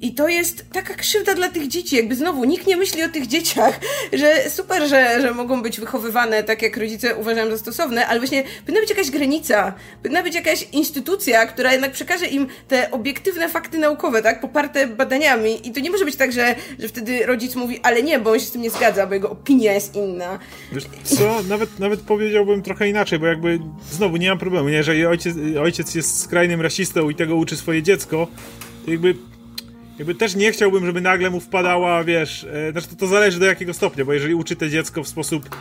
I 0.00 0.14
to 0.14 0.28
jest 0.28 0.64
taka 0.72 0.94
krzywda 0.94 1.34
dla 1.34 1.48
tych 1.48 1.68
dzieci, 1.68 1.96
jakby 1.96 2.14
znowu 2.14 2.44
nikt 2.44 2.66
nie 2.66 2.76
myśli 2.76 3.02
o 3.02 3.08
tych 3.08 3.26
dzieciach, 3.26 3.80
że 4.20 4.50
super, 4.50 4.88
że, 4.88 5.20
że 5.20 5.34
mogą 5.34 5.62
być 5.62 5.80
wychowywane 5.80 6.42
tak, 6.42 6.62
jak 6.62 6.76
rodzice 6.76 7.16
uważają 7.16 7.50
za 7.50 7.58
stosowne, 7.58 8.06
ale 8.06 8.20
właśnie 8.20 8.42
powinna 8.60 8.80
być 8.80 8.90
jakaś 8.90 9.10
granica, 9.10 9.74
powinna 10.02 10.22
być 10.22 10.34
jakaś 10.34 10.68
instytucja, 10.72 11.46
która 11.46 11.72
jednak 11.72 11.92
przekaże 11.92 12.26
im 12.26 12.46
te 12.68 12.90
obiektywne 12.90 13.48
fakty 13.48 13.78
naukowe, 13.78 14.22
tak? 14.22 14.40
Poparte 14.40 14.86
badaniami. 14.86 15.68
I 15.68 15.72
to 15.72 15.80
nie 15.80 15.90
może 15.90 16.04
być 16.04 16.16
tak, 16.16 16.32
że, 16.32 16.54
że 16.78 16.88
wtedy 16.88 17.26
rodzic 17.26 17.54
mówi, 17.54 17.80
ale 17.82 18.02
nie, 18.02 18.18
bo 18.18 18.30
on 18.30 18.40
się 18.40 18.46
z 18.46 18.50
tym 18.50 18.62
nie 18.62 18.70
zgadza, 18.70 19.06
bo 19.06 19.14
jego 19.14 19.30
opinia 19.30 19.72
jest 19.72 19.94
inna. 19.94 20.38
Wiesz 20.72 20.84
co, 21.04 21.42
nawet, 21.48 21.78
nawet 21.78 22.00
powiedziałbym 22.00 22.62
trochę 22.62 22.88
inaczej, 22.88 23.18
bo 23.18 23.26
jakby 23.26 23.55
znowu 23.90 24.16
nie 24.16 24.28
mam 24.28 24.38
problemu, 24.38 24.68
nie? 24.68 24.74
jeżeli 24.74 25.06
ojciec, 25.06 25.36
ojciec 25.60 25.94
jest 25.94 26.20
skrajnym 26.20 26.60
rasistą 26.60 27.10
i 27.10 27.14
tego 27.14 27.36
uczy 27.36 27.56
swoje 27.56 27.82
dziecko, 27.82 28.28
to 28.84 28.90
jakby 28.90 29.14
jakby 29.98 30.14
też 30.14 30.34
nie 30.34 30.52
chciałbym, 30.52 30.86
żeby 30.86 31.00
nagle 31.00 31.30
mu 31.30 31.40
wpadała, 31.40 32.04
wiesz, 32.04 32.44
e, 32.44 32.72
znaczy 32.72 32.88
to, 32.88 32.96
to 32.96 33.06
zależy 33.06 33.38
do 33.38 33.46
jakiego 33.46 33.74
stopnia, 33.74 34.04
bo 34.04 34.12
jeżeli 34.12 34.34
uczy 34.34 34.56
to 34.56 34.68
dziecko 34.68 35.02
w 35.02 35.08
sposób 35.08 35.56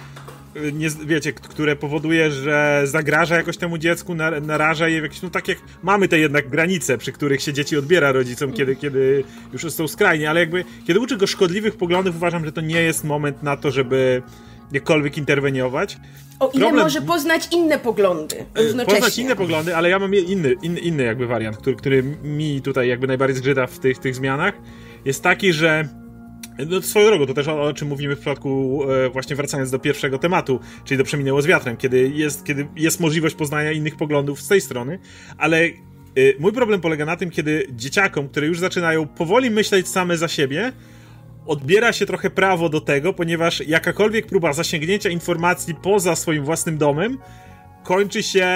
e, 0.55 0.71
nie, 0.71 0.89
wiecie, 0.89 1.33
które 1.33 1.75
powoduje, 1.75 2.31
że 2.31 2.81
zagraża 2.85 3.35
jakoś 3.35 3.57
temu 3.57 3.77
dziecku, 3.77 4.15
naraża 4.41 4.87
je 4.87 4.99
w 4.99 5.03
jakieś, 5.03 5.21
no 5.21 5.29
tak 5.29 5.47
jak 5.47 5.57
mamy 5.83 6.07
te 6.07 6.19
jednak 6.19 6.49
granice, 6.49 6.97
przy 6.97 7.11
których 7.11 7.41
się 7.41 7.53
dzieci 7.53 7.77
odbiera 7.77 8.11
rodzicom, 8.11 8.53
kiedy, 8.53 8.75
kiedy 8.75 9.23
już 9.53 9.73
są 9.73 9.87
skrajnie, 9.87 10.29
ale 10.29 10.39
jakby, 10.39 10.65
kiedy 10.87 10.99
uczy 10.99 11.17
go 11.17 11.27
szkodliwych 11.27 11.77
poglądów, 11.77 12.15
uważam, 12.15 12.45
że 12.45 12.51
to 12.51 12.61
nie 12.61 12.81
jest 12.81 13.03
moment 13.03 13.43
na 13.43 13.57
to, 13.57 13.71
żeby 13.71 14.21
jakkolwiek 14.71 15.17
interweniować. 15.17 15.97
O 16.39 16.49
ile 16.53 16.65
Problem... 16.65 16.83
może 16.83 17.01
poznać 17.01 17.47
inne 17.51 17.79
poglądy 17.79 18.35
e, 18.35 18.63
równocześnie. 18.63 18.95
Poznać 18.95 19.17
inne 19.17 19.35
poglądy, 19.35 19.75
ale 19.75 19.89
ja 19.89 19.99
mam 19.99 20.15
inny, 20.15 20.55
inny, 20.61 20.79
inny 20.79 21.03
jakby 21.03 21.27
wariant, 21.27 21.57
który, 21.57 21.75
który 21.75 22.03
mi 22.23 22.61
tutaj 22.61 22.87
jakby 22.87 23.07
najbardziej 23.07 23.37
zgrzyta 23.37 23.67
w 23.67 23.79
tych, 23.79 23.97
tych 23.97 24.15
zmianach. 24.15 24.53
Jest 25.05 25.23
taki, 25.23 25.53
że 25.53 25.87
no, 26.67 26.81
swoją 26.81 27.07
drogą, 27.07 27.25
to 27.25 27.33
też 27.33 27.47
o, 27.47 27.61
o, 27.61 27.73
czym 27.73 27.87
mówimy 27.87 28.15
w 28.15 28.19
przypadku, 28.19 28.81
e, 28.91 29.09
właśnie 29.09 29.35
wracając 29.35 29.71
do 29.71 29.79
pierwszego 29.79 30.17
tematu, 30.17 30.59
czyli 30.83 30.97
do 30.97 31.03
Przeminęło 31.03 31.41
z 31.41 31.45
wiatrem, 31.45 31.77
kiedy 31.77 32.09
jest, 32.09 32.43
kiedy 32.43 32.67
jest 32.75 32.99
możliwość 32.99 33.35
poznania 33.35 33.71
innych 33.71 33.95
poglądów 33.95 34.41
z 34.41 34.47
tej 34.47 34.61
strony, 34.61 34.99
ale 35.37 35.57
e, 35.63 35.71
mój 36.39 36.51
problem 36.51 36.81
polega 36.81 37.05
na 37.05 37.17
tym, 37.17 37.31
kiedy 37.31 37.67
dzieciakom, 37.71 38.29
które 38.29 38.47
już 38.47 38.59
zaczynają 38.59 39.07
powoli 39.07 39.49
myśleć 39.49 39.87
same 39.87 40.17
za 40.17 40.27
siebie, 40.27 40.71
odbiera 41.45 41.93
się 41.93 42.05
trochę 42.05 42.29
prawo 42.29 42.69
do 42.69 42.81
tego, 42.81 43.13
ponieważ 43.13 43.67
jakakolwiek 43.67 44.27
próba 44.27 44.53
zasięgnięcia 44.53 45.09
informacji 45.09 45.75
poza 45.75 46.15
swoim 46.15 46.45
własnym 46.45 46.77
domem 46.77 47.17
kończy 47.83 48.23
się 48.23 48.47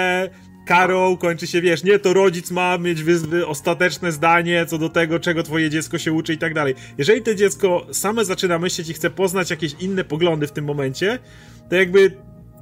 karą, 0.66 1.16
kończy 1.16 1.46
się, 1.46 1.60
wiesz, 1.60 1.84
nie, 1.84 1.98
to 1.98 2.12
rodzic 2.12 2.50
ma 2.50 2.78
mieć 2.78 2.98
ostateczne 3.46 4.12
zdanie 4.12 4.66
co 4.66 4.78
do 4.78 4.88
tego, 4.88 5.20
czego 5.20 5.42
twoje 5.42 5.70
dziecko 5.70 5.98
się 5.98 6.12
uczy 6.12 6.32
i 6.32 6.38
tak 6.38 6.54
dalej. 6.54 6.74
Jeżeli 6.98 7.22
to 7.22 7.34
dziecko 7.34 7.86
same 7.92 8.24
zaczyna 8.24 8.58
myśleć 8.58 8.88
i 8.88 8.94
chce 8.94 9.10
poznać 9.10 9.50
jakieś 9.50 9.74
inne 9.80 10.04
poglądy 10.04 10.46
w 10.46 10.52
tym 10.52 10.64
momencie, 10.64 11.18
to 11.68 11.76
jakby 11.76 12.16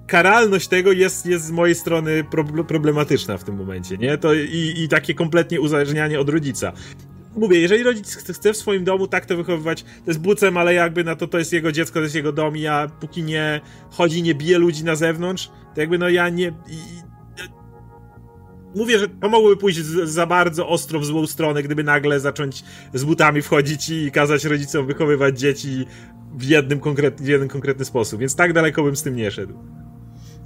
karalność 0.07 0.69
tego 0.69 0.93
jest, 0.93 1.27
jest 1.27 1.45
z 1.45 1.51
mojej 1.51 1.75
strony 1.75 2.25
problematyczna 2.69 3.39
w 3.39 3.45
tym 3.45 3.57
momencie, 3.57 3.97
nie? 3.97 4.19
To 4.19 4.35
i, 4.35 4.75
i 4.77 4.89
takie 4.89 5.15
kompletnie 5.15 5.61
uzależnianie 5.61 6.21
od 6.21 6.29
rodzica 6.29 6.73
mówię, 7.39 7.61
jeżeli 7.61 7.83
rodzic 7.83 8.17
chce 8.17 8.53
w 8.53 8.57
swoim 8.57 8.85
domu 8.85 9.07
tak 9.07 9.27
to 9.27 9.37
wychowywać, 9.37 9.83
to 9.83 10.11
jest 10.11 10.21
bucem, 10.21 10.57
ale 10.57 10.75
jakby 10.75 11.05
na 11.05 11.17
to 11.17 11.27
to 11.27 11.39
jest 11.39 11.53
jego 11.53 11.73
dziecko, 11.73 11.95
to 11.95 12.03
jest 12.03 12.15
jego 12.15 12.33
dom 12.33 12.57
ja 12.57 12.89
póki 13.01 13.23
nie 13.23 13.61
chodzi, 13.91 14.23
nie 14.23 14.35
bije 14.35 14.59
ludzi 14.59 14.85
na 14.85 14.97
zewnątrz, 14.97 15.51
to 15.75 15.81
jakby 15.81 15.99
no 15.99 16.09
ja 16.09 16.29
nie... 16.29 16.53
Mówię, 18.75 18.99
że 18.99 19.09
to 19.09 19.29
mogłoby 19.29 19.57
pójść 19.57 19.79
za 19.85 20.27
bardzo 20.27 20.69
ostro 20.69 21.01
w 21.01 21.05
złą 21.05 21.27
stronę, 21.27 21.63
gdyby 21.63 21.85
nagle 21.85 22.21
zacząć 22.21 22.65
z 22.95 23.05
butami 23.05 23.43
wchodzić 23.43 23.91
i 23.91 24.11
kazać 24.11 24.45
rodzicom 24.45 24.87
wychowywać 24.87 25.39
dzieci 25.39 25.87
w 26.37 26.45
jednym 26.45 26.81
konkretny, 26.81 27.27
w 27.27 27.29
jeden 27.29 27.49
konkretny 27.49 27.85
sposób, 27.85 28.21
więc 28.21 28.37
tak 28.37 28.53
daleko 28.53 28.83
bym 28.83 28.97
z 28.97 29.03
tym 29.03 29.17
nie 29.17 29.31
szedł. 29.31 29.55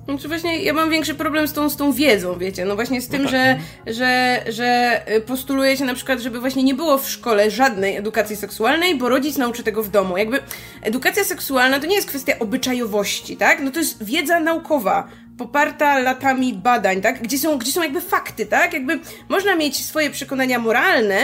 Znaczy 0.05 0.29
właśnie 0.29 0.63
ja 0.63 0.73
mam 0.73 0.91
większy 0.91 1.15
problem 1.15 1.49
z 1.49 1.53
tą, 1.53 1.69
z 1.71 1.77
tą 1.77 1.93
wiedzą, 1.93 2.39
wiecie, 2.39 2.65
no 2.65 2.75
właśnie 2.75 3.01
z 3.01 3.09
tym, 3.09 3.23
no 3.23 3.31
tak. 3.31 3.59
że, 3.87 3.95
że, 3.95 4.43
że 4.53 5.01
y, 5.17 5.21
postuluje 5.21 5.77
się 5.77 5.85
na 5.85 5.95
przykład, 5.95 6.21
żeby 6.21 6.41
właśnie 6.41 6.63
nie 6.63 6.75
było 6.75 6.99
w 6.99 7.09
szkole 7.11 7.51
żadnej 7.51 7.97
edukacji 7.97 8.37
seksualnej, 8.37 8.95
bo 8.99 9.09
rodzic 9.09 9.39
nauczy 9.39 9.63
tego 9.63 9.83
w 9.83 9.89
domu. 9.89 10.17
Jakby 10.17 10.39
edukacja 10.83 11.25
seksualna 11.25 11.81
to 11.81 11.87
nie 11.87 11.97
jest 11.97 12.09
kwestia 12.09 12.39
obyczajowości, 12.39 13.37
tak? 13.37 13.61
No 13.61 13.71
to 13.71 13.79
jest 13.79 14.05
wiedza 14.05 14.41
naukowa 14.41 15.09
poparta 15.39 15.99
latami 15.99 16.55
badań, 16.55 17.01
tak? 17.01 17.23
Gdzie 17.23 17.39
są, 17.39 17.59
gdzie 17.59 17.73
są 17.73 17.83
jakby 17.83 18.01
fakty, 18.01 18.47
tak? 18.47 18.73
Jakby 18.73 18.99
można 19.29 19.57
mieć 19.57 19.85
swoje 19.85 20.11
przekonania 20.11 20.59
moralne, 20.59 21.19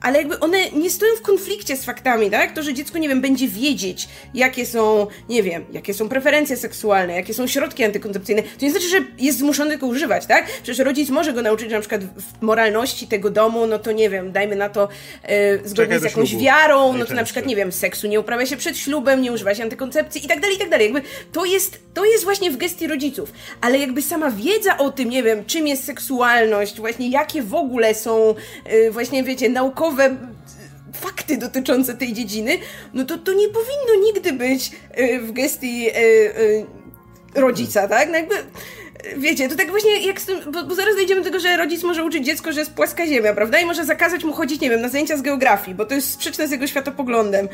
ale 0.00 0.18
jakby 0.18 0.40
one 0.40 0.70
nie 0.70 0.90
stoją 0.90 1.16
w 1.16 1.22
konflikcie 1.22 1.76
z 1.76 1.84
faktami, 1.84 2.30
tak? 2.30 2.52
To, 2.52 2.62
że 2.62 2.74
dziecko, 2.74 2.98
nie 2.98 3.08
wiem, 3.08 3.20
będzie 3.20 3.48
wiedzieć, 3.48 4.08
jakie 4.34 4.66
są, 4.66 5.06
nie 5.28 5.42
wiem, 5.42 5.64
jakie 5.72 5.94
są 5.94 6.08
preferencje 6.08 6.56
seksualne, 6.56 7.14
jakie 7.14 7.34
są 7.34 7.46
środki 7.46 7.84
antykoncepcyjne, 7.84 8.42
to 8.42 8.64
nie 8.64 8.70
znaczy, 8.70 8.88
że 8.88 8.98
jest 9.18 9.38
zmuszony 9.38 9.78
go 9.78 9.86
używać, 9.86 10.26
tak? 10.26 10.46
Przecież 10.46 10.78
rodzic 10.78 11.10
może 11.10 11.32
go 11.32 11.42
nauczyć 11.42 11.70
na 11.70 11.80
przykład 11.80 12.04
w 12.04 12.42
moralności 12.42 13.06
tego 13.06 13.30
domu, 13.30 13.66
no 13.66 13.78
to 13.78 13.92
nie 13.92 14.10
wiem, 14.10 14.32
dajmy 14.32 14.56
na 14.56 14.68
to 14.68 14.88
e, 15.22 15.56
zgodnie 15.68 15.74
Czekaj 15.74 16.00
z 16.00 16.02
jakąś 16.02 16.36
wiarą, 16.36 16.92
no 16.92 17.04
to 17.04 17.14
na 17.14 17.24
przykład, 17.24 17.46
nie 17.46 17.56
wiem, 17.56 17.72
seksu 17.72 18.06
nie 18.06 18.20
uprawia 18.20 18.46
się 18.46 18.56
przed 18.56 18.78
ślubem, 18.78 19.22
nie 19.22 19.32
używa 19.32 19.54
się 19.54 19.62
antykoncepcji 19.62 20.24
i 20.24 20.28
tak 20.28 20.40
dalej, 20.40 20.56
i 20.56 20.58
tak 20.58 20.70
dalej. 20.70 20.92
Jakby 20.92 21.08
to 21.32 21.44
jest, 21.44 21.80
to 21.94 22.04
jest 22.04 22.24
właśnie 22.24 22.50
w 22.50 22.56
gestii 22.56 22.86
rodziców, 22.86 23.32
ale 23.60 23.78
jakby 23.78 24.02
sama 24.02 24.30
wiedza 24.30 24.78
o 24.78 24.90
tym, 24.90 25.10
nie 25.10 25.22
wiem, 25.22 25.44
czym 25.44 25.66
jest 25.66 25.84
seksualność, 25.84 26.76
właśnie 26.76 27.08
jakie 27.08 27.42
w 27.42 27.54
ogóle 27.54 27.94
są, 27.94 28.34
e, 28.64 28.90
właśnie 28.90 29.22
wiecie, 29.22 29.48
naukowe 29.48 29.89
naukowe 29.90 30.16
fakty 30.92 31.36
dotyczące 31.36 31.94
tej 31.94 32.12
dziedziny, 32.12 32.58
no 32.94 33.04
to 33.04 33.18
to 33.18 33.32
nie 33.32 33.48
powinno 33.48 34.06
nigdy 34.06 34.32
być 34.32 34.70
e, 34.90 35.18
w 35.18 35.32
gestii 35.32 35.88
e, 35.88 35.94
e, 35.94 37.40
rodzica, 37.40 37.88
tak? 37.88 38.08
No 38.08 38.14
jakby 38.14 38.34
wiecie, 39.16 39.48
to 39.48 39.56
tak 39.56 39.70
właśnie 39.70 40.06
jak 40.06 40.20
z 40.20 40.26
tym, 40.26 40.52
bo, 40.52 40.64
bo, 40.64 40.74
zaraz 40.74 40.94
dojdziemy 40.94 41.20
do 41.20 41.24
tego, 41.24 41.40
że 41.40 41.56
rodzic 41.56 41.82
może 41.82 42.04
uczyć 42.04 42.26
dziecko, 42.26 42.52
że 42.52 42.60
jest 42.60 42.72
płaska 42.72 43.06
ziemia, 43.06 43.34
prawda? 43.34 43.60
I 43.60 43.66
może 43.66 43.84
zakazać 43.84 44.24
mu 44.24 44.32
chodzić, 44.32 44.60
nie 44.60 44.70
wiem, 44.70 44.80
na 44.80 44.88
zajęcia 44.88 45.16
z 45.16 45.22
geografii, 45.22 45.74
bo 45.76 45.84
to 45.84 45.94
jest 45.94 46.10
sprzeczne 46.10 46.48
z 46.48 46.50
jego 46.50 46.66
światopoglądem. 46.66 47.48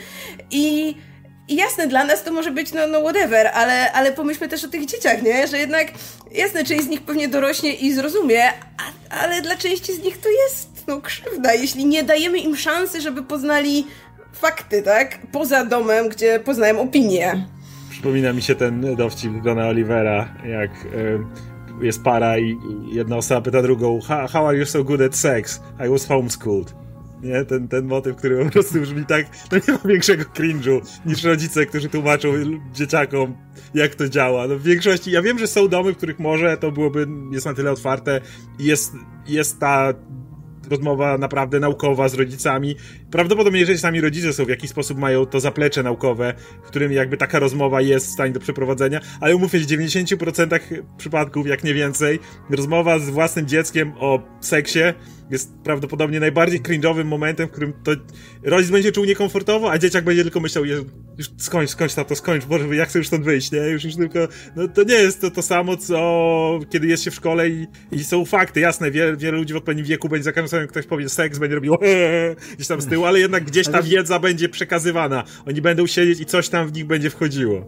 I 0.50 0.94
i 1.48 1.56
jasne, 1.56 1.86
dla 1.86 2.04
nas 2.04 2.24
to 2.24 2.32
może 2.32 2.50
być 2.50 2.72
no, 2.72 2.86
no 2.86 3.00
whatever, 3.00 3.50
ale, 3.54 3.92
ale 3.92 4.12
pomyślmy 4.12 4.48
też 4.48 4.64
o 4.64 4.68
tych 4.68 4.86
dzieciach, 4.86 5.22
nie? 5.22 5.46
Że 5.48 5.58
jednak, 5.58 5.86
jasne, 6.32 6.64
część 6.64 6.84
z 6.84 6.88
nich 6.88 7.02
pewnie 7.02 7.28
dorośnie 7.28 7.74
i 7.74 7.92
zrozumie, 7.92 8.48
a, 8.48 9.16
ale 9.22 9.42
dla 9.42 9.56
części 9.56 9.92
z 9.92 10.02
nich 10.02 10.18
to 10.18 10.28
jest 10.28 10.84
no 10.86 11.00
krzywda, 11.00 11.54
jeśli 11.54 11.86
nie 11.86 12.02
dajemy 12.02 12.38
im 12.38 12.56
szansy, 12.56 13.00
żeby 13.00 13.22
poznali 13.22 13.86
fakty, 14.32 14.82
tak? 14.82 15.18
Poza 15.32 15.64
domem, 15.64 16.08
gdzie 16.08 16.40
poznają 16.40 16.80
opinię. 16.80 17.46
Przypomina 17.90 18.32
mi 18.32 18.42
się 18.42 18.54
ten 18.54 18.96
dowcip 18.96 19.42
Dona 19.42 19.68
Olivera, 19.68 20.28
jak 20.44 20.70
jest 21.82 22.02
para 22.02 22.38
i 22.38 22.58
jedna 22.92 23.16
osoba 23.16 23.40
pyta 23.40 23.62
drugą 23.62 24.00
How 24.32 24.46
are 24.46 24.58
you 24.58 24.66
so 24.66 24.84
good 24.84 25.00
at 25.00 25.16
sex? 25.16 25.60
I 25.86 25.88
was 25.88 26.06
homeschooled. 26.06 26.85
Nie? 27.22 27.44
Ten, 27.44 27.68
ten 27.68 27.84
motyw, 27.84 28.16
który 28.16 28.44
po 28.44 28.50
prostu 28.50 28.80
brzmi 28.80 29.06
tak, 29.06 29.26
to 29.48 29.56
nie 29.56 29.72
ma 29.72 29.78
większego 29.84 30.24
cringe'u 30.24 30.80
niż 31.06 31.24
rodzice, 31.24 31.66
którzy 31.66 31.88
tłumaczą 31.88 32.28
dzieciakom, 32.74 33.36
jak 33.74 33.94
to 33.94 34.08
działa. 34.08 34.46
No 34.46 34.56
w 34.56 34.62
większości, 34.62 35.10
ja 35.10 35.22
wiem, 35.22 35.38
że 35.38 35.46
są 35.46 35.68
domy, 35.68 35.92
w 35.92 35.96
których 35.96 36.18
może 36.18 36.56
to 36.56 36.72
byłoby, 36.72 37.06
jest 37.32 37.46
na 37.46 37.54
tyle 37.54 37.72
otwarte 37.72 38.20
i 38.58 38.64
jest, 38.64 38.92
jest 39.26 39.60
ta 39.60 39.94
rozmowa 40.70 41.18
naprawdę 41.18 41.60
naukowa 41.60 42.08
z 42.08 42.14
rodzicami. 42.14 42.76
Prawdopodobnie, 43.10 43.60
jeżeli 43.60 43.78
sami 43.78 44.00
rodzice 44.00 44.32
są 44.32 44.44
w 44.44 44.48
jakiś 44.48 44.70
sposób 44.70 44.98
mają 44.98 45.26
to 45.26 45.40
zaplecze 45.40 45.82
naukowe, 45.82 46.34
w 46.64 46.66
którym 46.66 46.92
jakby 46.92 47.16
taka 47.16 47.38
rozmowa 47.38 47.80
jest 47.80 48.06
w 48.06 48.10
stanie 48.10 48.32
do 48.32 48.40
przeprowadzenia, 48.40 49.00
ale 49.20 49.36
umówmy 49.36 49.60
się, 49.60 49.66
w 49.66 49.68
90% 49.68 50.58
przypadków, 50.98 51.46
jak 51.46 51.64
nie 51.64 51.74
więcej, 51.74 52.18
rozmowa 52.50 52.98
z 52.98 53.10
własnym 53.10 53.46
dzieckiem 53.46 53.92
o 53.98 54.22
seksie 54.40 54.80
jest 55.30 55.58
prawdopodobnie 55.64 56.20
najbardziej 56.20 56.62
cringe'owym 56.62 57.04
momentem, 57.04 57.48
w 57.48 57.50
którym 57.50 57.72
to 57.84 57.92
rodzic 58.42 58.70
będzie 58.70 58.92
czuł 58.92 59.04
niekomfortowo, 59.04 59.70
a 59.70 59.78
dzieciak 59.78 60.04
będzie 60.04 60.22
tylko 60.22 60.40
myślał, 60.40 60.64
już 60.64 61.30
skończ, 61.38 61.70
skończ 61.70 61.94
to 61.94 62.16
skończ, 62.16 62.44
Boże, 62.44 62.76
jak 62.76 62.88
chcę 62.88 62.98
już 62.98 63.08
stąd 63.08 63.24
wyjść, 63.24 63.52
nie? 63.52 63.58
Już, 63.58 63.84
już 63.84 63.96
tylko, 63.96 64.18
no 64.56 64.68
to 64.68 64.82
nie 64.82 64.94
jest 64.94 65.20
to 65.20 65.30
to 65.30 65.42
samo, 65.42 65.76
co 65.76 66.60
kiedy 66.70 66.86
jest 66.86 67.02
się 67.02 67.10
w 67.10 67.14
szkole 67.14 67.48
i, 67.48 67.66
i 67.92 68.04
są 68.04 68.24
fakty, 68.24 68.60
jasne, 68.60 68.90
wiele, 68.90 69.16
wiele 69.16 69.38
ludzi 69.38 69.54
w 69.54 69.56
odpowiednim 69.56 69.86
wieku 69.86 70.08
będzie 70.08 70.24
za 70.24 70.32
każdym 70.32 70.58
razem, 70.58 70.68
ktoś 70.68 70.86
powie 70.86 71.08
seks, 71.08 71.38
będzie 71.38 71.54
robił 71.54 71.74
gdzieś 72.54 72.68
tam 72.68 72.80
z 72.80 72.86
tyłu, 72.86 72.95
ale 73.04 73.20
jednak 73.20 73.44
gdzieś 73.44 73.68
ta 73.68 73.82
wiedza 73.82 74.18
będzie 74.18 74.48
przekazywana. 74.48 75.24
Oni 75.46 75.60
będą 75.62 75.86
siedzieć 75.86 76.20
i 76.20 76.26
coś 76.26 76.48
tam 76.48 76.68
w 76.68 76.72
nich 76.72 76.86
będzie 76.86 77.10
wchodziło. 77.10 77.66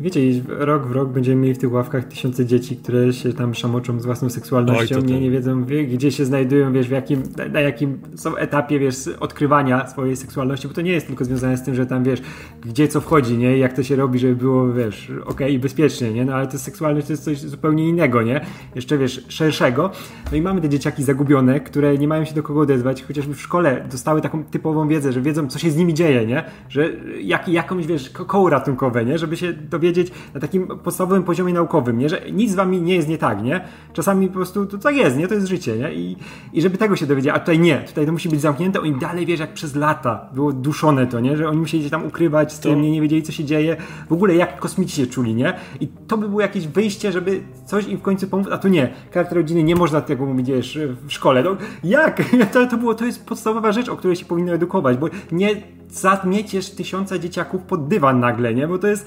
Wiecie, 0.00 0.20
rok 0.48 0.86
w 0.86 0.92
rok 0.92 1.08
będziemy 1.08 1.42
mieli 1.42 1.54
w 1.54 1.58
tych 1.58 1.72
ławkach 1.72 2.04
tysiące 2.04 2.46
dzieci, 2.46 2.76
które 2.76 3.12
się 3.12 3.32
tam 3.32 3.54
szamoczą 3.54 4.00
z 4.00 4.06
własną 4.06 4.30
seksualnością, 4.30 4.96
Oj, 4.96 5.04
nie, 5.04 5.20
nie 5.20 5.30
wiedzą 5.30 5.64
wie, 5.64 5.84
gdzie 5.84 6.12
się 6.12 6.24
znajdują, 6.24 6.72
wiesz, 6.72 6.88
w 6.88 6.90
jakim, 6.90 7.22
na 7.52 7.60
jakim 7.60 7.98
są 8.16 8.36
etapie, 8.36 8.78
wiesz, 8.78 8.96
odkrywania 9.20 9.86
swojej 9.86 10.16
seksualności, 10.16 10.68
bo 10.68 10.74
to 10.74 10.80
nie 10.80 10.92
jest 10.92 11.06
tylko 11.06 11.24
związane 11.24 11.56
z 11.56 11.62
tym, 11.62 11.74
że 11.74 11.86
tam, 11.86 12.04
wiesz, 12.04 12.22
gdzie 12.60 12.88
co 12.88 13.00
wchodzi, 13.00 13.38
nie, 13.38 13.58
jak 13.58 13.72
to 13.72 13.82
się 13.82 13.96
robi, 13.96 14.18
żeby 14.18 14.36
było, 14.36 14.72
wiesz, 14.72 15.10
okej 15.10 15.22
okay, 15.26 15.50
i 15.50 15.58
bezpiecznie, 15.58 16.12
nie, 16.12 16.24
no 16.24 16.34
ale 16.34 16.46
to 16.46 16.58
seksualność 16.58 17.06
to 17.06 17.12
jest 17.12 17.24
coś 17.24 17.40
zupełnie 17.40 17.88
innego, 17.88 18.22
nie, 18.22 18.40
jeszcze, 18.74 18.98
wiesz, 18.98 19.24
szerszego. 19.28 19.90
No 20.30 20.36
i 20.36 20.42
mamy 20.42 20.60
te 20.60 20.68
dzieciaki 20.68 21.02
zagubione, 21.02 21.60
które 21.60 21.98
nie 21.98 22.08
mają 22.08 22.24
się 22.24 22.34
do 22.34 22.42
kogo 22.42 22.60
odezwać, 22.60 23.02
chociażby 23.02 23.34
w 23.34 23.40
szkole 23.40 23.86
dostały 23.90 24.20
taką 24.20 24.44
typową 24.44 24.88
wiedzę, 24.88 25.12
że 25.12 25.20
wiedzą, 25.20 25.48
co 25.48 25.58
się 25.58 25.70
z 25.70 25.76
nimi 25.76 25.94
dzieje, 25.94 26.26
nie, 26.26 26.44
że 26.68 26.90
jak, 27.20 27.48
jakąś, 27.48 27.86
wiesz, 27.86 28.10
koło 28.10 28.50
ratunkowe, 28.50 29.04
nie, 29.04 29.18
żeby 29.18 29.36
się 29.36 29.52
dowiedzieć 29.52 29.85
powiedzieć 29.86 30.12
na 30.34 30.40
takim 30.40 30.66
podstawowym 30.66 31.22
poziomie 31.22 31.52
naukowym, 31.52 31.98
nie? 31.98 32.08
że 32.08 32.22
nic 32.32 32.52
z 32.52 32.54
wami 32.54 32.82
nie 32.82 32.94
jest 32.94 33.08
nie 33.08 33.18
tak, 33.18 33.42
nie? 33.42 33.60
Czasami 33.92 34.28
po 34.28 34.34
prostu 34.34 34.66
to 34.66 34.78
tak 34.78 34.96
jest, 34.96 35.16
nie? 35.16 35.28
To 35.28 35.34
jest 35.34 35.46
życie, 35.46 35.76
nie? 35.76 35.94
I, 35.94 36.16
i 36.52 36.62
żeby 36.62 36.78
tego 36.78 36.96
się 36.96 37.06
dowiedzieć, 37.06 37.32
a 37.34 37.38
tutaj 37.38 37.58
nie, 37.58 37.78
tutaj 37.78 38.06
to 38.06 38.12
musi 38.12 38.28
być 38.28 38.40
zamknięte, 38.40 38.80
oni 38.80 38.94
dalej, 38.94 39.26
wiesz, 39.26 39.40
jak 39.40 39.52
przez 39.52 39.74
lata 39.74 40.28
było 40.34 40.52
duszone 40.52 41.06
to, 41.06 41.20
nie? 41.20 41.36
Że 41.36 41.48
oni 41.48 41.58
musieli 41.58 41.84
się 41.84 41.90
tam 41.90 42.06
ukrywać 42.06 42.52
z 42.52 42.60
tym, 42.60 42.82
nie, 42.82 42.90
nie 42.90 43.00
wiedzieli, 43.00 43.22
co 43.22 43.32
się 43.32 43.44
dzieje, 43.44 43.76
w 44.08 44.12
ogóle 44.12 44.34
jak 44.34 44.58
kosmici 44.58 44.96
się 44.96 45.06
czuli, 45.06 45.34
nie? 45.34 45.54
I 45.80 45.88
to 45.88 46.18
by 46.18 46.28
było 46.28 46.40
jakieś 46.40 46.66
wyjście, 46.66 47.12
żeby 47.12 47.40
coś 47.66 47.86
im 47.86 47.98
w 47.98 48.02
końcu 48.02 48.28
pomóc, 48.28 48.48
a 48.50 48.58
tu 48.58 48.68
nie. 48.68 48.92
Charakter 49.14 49.38
rodziny 49.38 49.62
nie 49.62 49.76
można 49.76 50.00
tego 50.00 50.26
mówić, 50.26 50.48
wiesz, 50.48 50.78
w 51.06 51.12
szkole. 51.12 51.42
No, 51.42 51.56
jak? 51.84 52.22
To, 52.52 52.66
to, 52.66 52.76
było, 52.76 52.94
to 52.94 53.04
jest 53.04 53.26
podstawowa 53.26 53.72
rzecz, 53.72 53.88
o 53.88 53.96
której 53.96 54.16
się 54.16 54.24
powinno 54.24 54.52
edukować, 54.52 54.96
bo 54.96 55.08
nie 55.32 55.62
zatmieciesz 55.90 56.70
tysiąca 56.70 57.18
dzieciaków 57.18 57.62
pod 57.62 57.88
dywan 57.88 58.20
nagle, 58.20 58.54
nie? 58.54 58.68
Bo 58.68 58.78
to 58.78 58.86
jest 58.86 59.06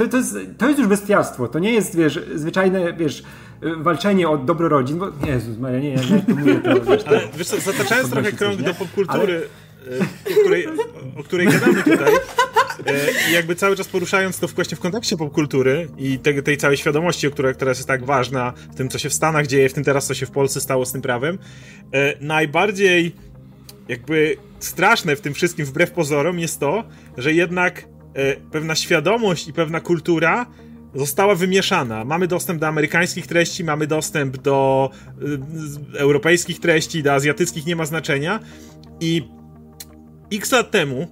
to, 0.00 0.08
to, 0.08 0.16
jest, 0.16 0.36
to 0.58 0.66
jest 0.66 0.78
już 0.78 0.88
bestialstwo. 0.88 1.48
To 1.48 1.58
nie 1.58 1.72
jest, 1.72 1.96
wiesz, 1.96 2.20
zwyczajne, 2.34 2.92
wiesz, 2.92 3.22
walczenie 3.76 4.28
o 4.28 4.38
dobro 4.38 4.68
rodzin, 4.68 4.98
bo 4.98 5.08
Jezus 5.26 5.58
Maria, 5.58 5.80
nie, 5.80 5.90
ja 5.90 6.00
to 6.26 6.34
mówię, 6.34 6.54
to, 6.54 6.80
wiesz, 6.80 7.02
Ale 7.06 7.20
wiesz 7.36 7.48
co, 7.48 7.60
zataczając 7.60 8.10
trochę 8.10 8.32
krąg 8.32 8.62
do 8.62 8.74
popkultury, 8.74 9.48
Ale... 9.86 10.36
o, 10.36 10.40
której, 10.40 10.66
o 11.16 11.22
której 11.22 11.46
gadamy 11.46 11.82
tutaj, 11.82 12.12
i 13.30 13.32
jakby 13.32 13.54
cały 13.54 13.76
czas 13.76 13.88
poruszając 13.88 14.38
to 14.38 14.48
właśnie 14.48 14.76
w 14.76 14.80
kontekście 14.80 15.16
popkultury 15.16 15.88
i 15.98 16.18
tej, 16.18 16.42
tej 16.42 16.56
całej 16.56 16.76
świadomości, 16.76 17.30
która 17.30 17.54
teraz 17.54 17.78
jest 17.78 17.88
tak 17.88 18.04
ważna 18.04 18.52
w 18.72 18.74
tym, 18.74 18.88
co 18.88 18.98
się 18.98 19.08
w 19.08 19.14
Stanach 19.14 19.46
dzieje, 19.46 19.68
w 19.68 19.72
tym 19.72 19.84
teraz, 19.84 20.06
co 20.06 20.14
się 20.14 20.26
w 20.26 20.30
Polsce 20.30 20.60
stało 20.60 20.86
z 20.86 20.92
tym 20.92 21.02
prawem, 21.02 21.38
najbardziej 22.20 23.14
jakby 23.88 24.36
straszne 24.58 25.16
w 25.16 25.20
tym 25.20 25.34
wszystkim, 25.34 25.66
wbrew 25.66 25.90
pozorom, 25.90 26.38
jest 26.38 26.60
to, 26.60 26.84
że 27.16 27.32
jednak 27.32 27.84
E, 27.84 27.99
pewna 28.50 28.74
świadomość 28.74 29.48
i 29.48 29.52
pewna 29.52 29.80
kultura 29.80 30.46
została 30.94 31.34
wymieszana. 31.34 32.04
Mamy 32.04 32.26
dostęp 32.26 32.60
do 32.60 32.66
amerykańskich 32.66 33.26
treści, 33.26 33.64
mamy 33.64 33.86
dostęp 33.86 34.36
do 34.36 34.90
y, 35.94 35.98
europejskich 35.98 36.60
treści, 36.60 37.02
do 37.02 37.12
azjatyckich, 37.12 37.66
nie 37.66 37.76
ma 37.76 37.84
znaczenia. 37.84 38.40
I 39.00 39.28
x 40.32 40.52
lat 40.52 40.70
temu 40.70 41.08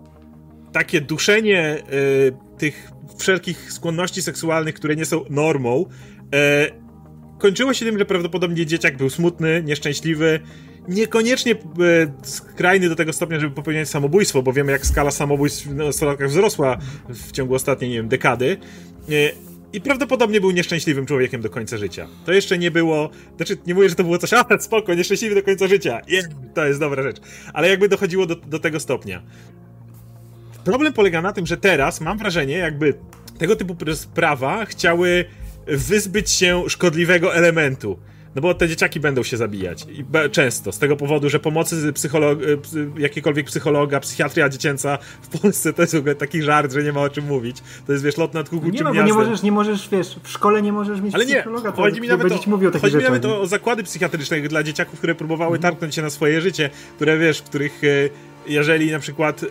takie 0.72 1.00
duszenie 1.00 1.82
y, 1.92 2.58
tych 2.58 2.90
wszelkich 3.18 3.72
skłonności 3.72 4.22
seksualnych, 4.22 4.74
które 4.74 4.96
nie 4.96 5.06
są 5.06 5.24
normą, 5.30 5.86
kończyło 7.38 7.74
się 7.74 7.86
tym, 7.86 7.98
że 7.98 8.04
prawdopodobnie 8.04 8.66
dzieciak 8.66 8.96
był 8.96 9.10
smutny, 9.10 9.62
nieszczęśliwy 9.64 10.40
niekoniecznie 10.88 11.52
e, 11.52 11.56
skrajny 12.22 12.88
do 12.88 12.96
tego 12.96 13.12
stopnia, 13.12 13.40
żeby 13.40 13.54
popełniać 13.54 13.88
samobójstwo, 13.88 14.42
bo 14.42 14.52
wiemy, 14.52 14.72
jak 14.72 14.86
skala 14.86 15.10
samobójstw 15.10 15.66
w 15.66 15.74
nastolatkach 15.74 16.28
wzrosła 16.28 16.78
w 17.08 17.32
ciągu 17.32 17.54
ostatniej, 17.54 17.90
nie 17.90 17.96
wiem, 17.96 18.08
dekady. 18.08 18.56
E, 19.08 19.12
I 19.72 19.80
prawdopodobnie 19.80 20.40
był 20.40 20.50
nieszczęśliwym 20.50 21.06
człowiekiem 21.06 21.40
do 21.40 21.50
końca 21.50 21.76
życia. 21.76 22.08
To 22.24 22.32
jeszcze 22.32 22.58
nie 22.58 22.70
było. 22.70 23.10
Znaczy, 23.36 23.56
nie 23.66 23.74
mówię, 23.74 23.88
że 23.88 23.94
to 23.94 24.04
było 24.04 24.18
coś, 24.18 24.32
a 24.32 24.44
spoko, 24.58 24.94
nieszczęśliwy 24.94 25.34
do 25.34 25.42
końca 25.42 25.68
życia. 25.68 26.00
Yeah, 26.08 26.26
to 26.54 26.66
jest 26.66 26.80
dobra 26.80 27.02
rzecz. 27.02 27.16
Ale 27.52 27.68
jakby 27.68 27.88
dochodziło 27.88 28.26
do, 28.26 28.36
do 28.36 28.58
tego 28.58 28.80
stopnia. 28.80 29.22
Problem 30.64 30.92
polega 30.92 31.22
na 31.22 31.32
tym, 31.32 31.46
że 31.46 31.56
teraz 31.56 32.00
mam 32.00 32.18
wrażenie, 32.18 32.56
jakby 32.56 32.94
tego 33.38 33.56
typu 33.56 33.76
prawa 34.14 34.64
chciały 34.64 35.24
wyzbyć 35.66 36.30
się 36.30 36.64
szkodliwego 36.68 37.34
elementu. 37.34 37.98
No 38.34 38.42
bo 38.42 38.54
te 38.54 38.68
dzieciaki 38.68 39.00
będą 39.00 39.22
się 39.22 39.36
zabijać. 39.36 39.86
I 39.90 40.04
często. 40.30 40.72
Z 40.72 40.78
tego 40.78 40.96
powodu, 40.96 41.30
że 41.30 41.40
pomocy 41.40 41.92
psycholog 41.92 42.38
e, 42.42 43.00
jakiegokolwiek 43.00 43.46
psychologa, 43.46 44.00
psychiatria 44.00 44.48
dziecięca 44.48 44.98
w 45.22 45.40
Polsce 45.40 45.72
to 45.72 45.82
jest 45.82 45.94
w 45.94 45.98
ogóle 45.98 46.14
taki 46.14 46.42
żart, 46.42 46.72
że 46.72 46.82
nie 46.82 46.92
ma 46.92 47.00
o 47.00 47.08
czym 47.08 47.24
mówić. 47.24 47.62
To 47.86 47.92
jest, 47.92 48.04
wiesz, 48.04 48.16
lot 48.16 48.34
nad 48.34 48.48
kukułczym 48.48 48.74
Nie, 48.74 48.82
no, 48.82 48.94
bo 48.94 49.02
nie 49.02 49.12
możesz, 49.12 49.42
nie 49.42 49.52
możesz, 49.52 49.88
wiesz, 49.88 50.16
w 50.22 50.28
szkole 50.28 50.62
nie 50.62 50.72
możesz 50.72 51.00
mieć 51.00 51.14
Ale 51.14 51.26
nie, 51.26 51.34
psychologa, 51.34 51.72
chodzi 51.72 52.00
mi 52.00 52.08
nawet 52.08 52.32
o, 52.32 52.40
mówił 52.46 52.70
o 52.74 52.78
chodzi 52.78 52.96
mi 52.96 53.02
nawet 53.02 53.24
o, 53.24 53.46
zakłady 53.46 53.82
psychiatryczne 53.82 54.40
dla 54.40 54.62
dzieciaków, 54.62 54.98
które 54.98 55.14
próbowały 55.14 55.56
mhm. 55.56 55.72
targnąć 55.72 55.94
się 55.94 56.02
na 56.02 56.10
swoje 56.10 56.40
życie, 56.40 56.70
które, 56.96 57.18
wiesz, 57.18 57.38
w 57.38 57.42
których 57.42 57.84
e, 57.84 57.86
jeżeli 58.46 58.92
na 58.92 58.98
przykład 58.98 59.42
e, 59.42 59.46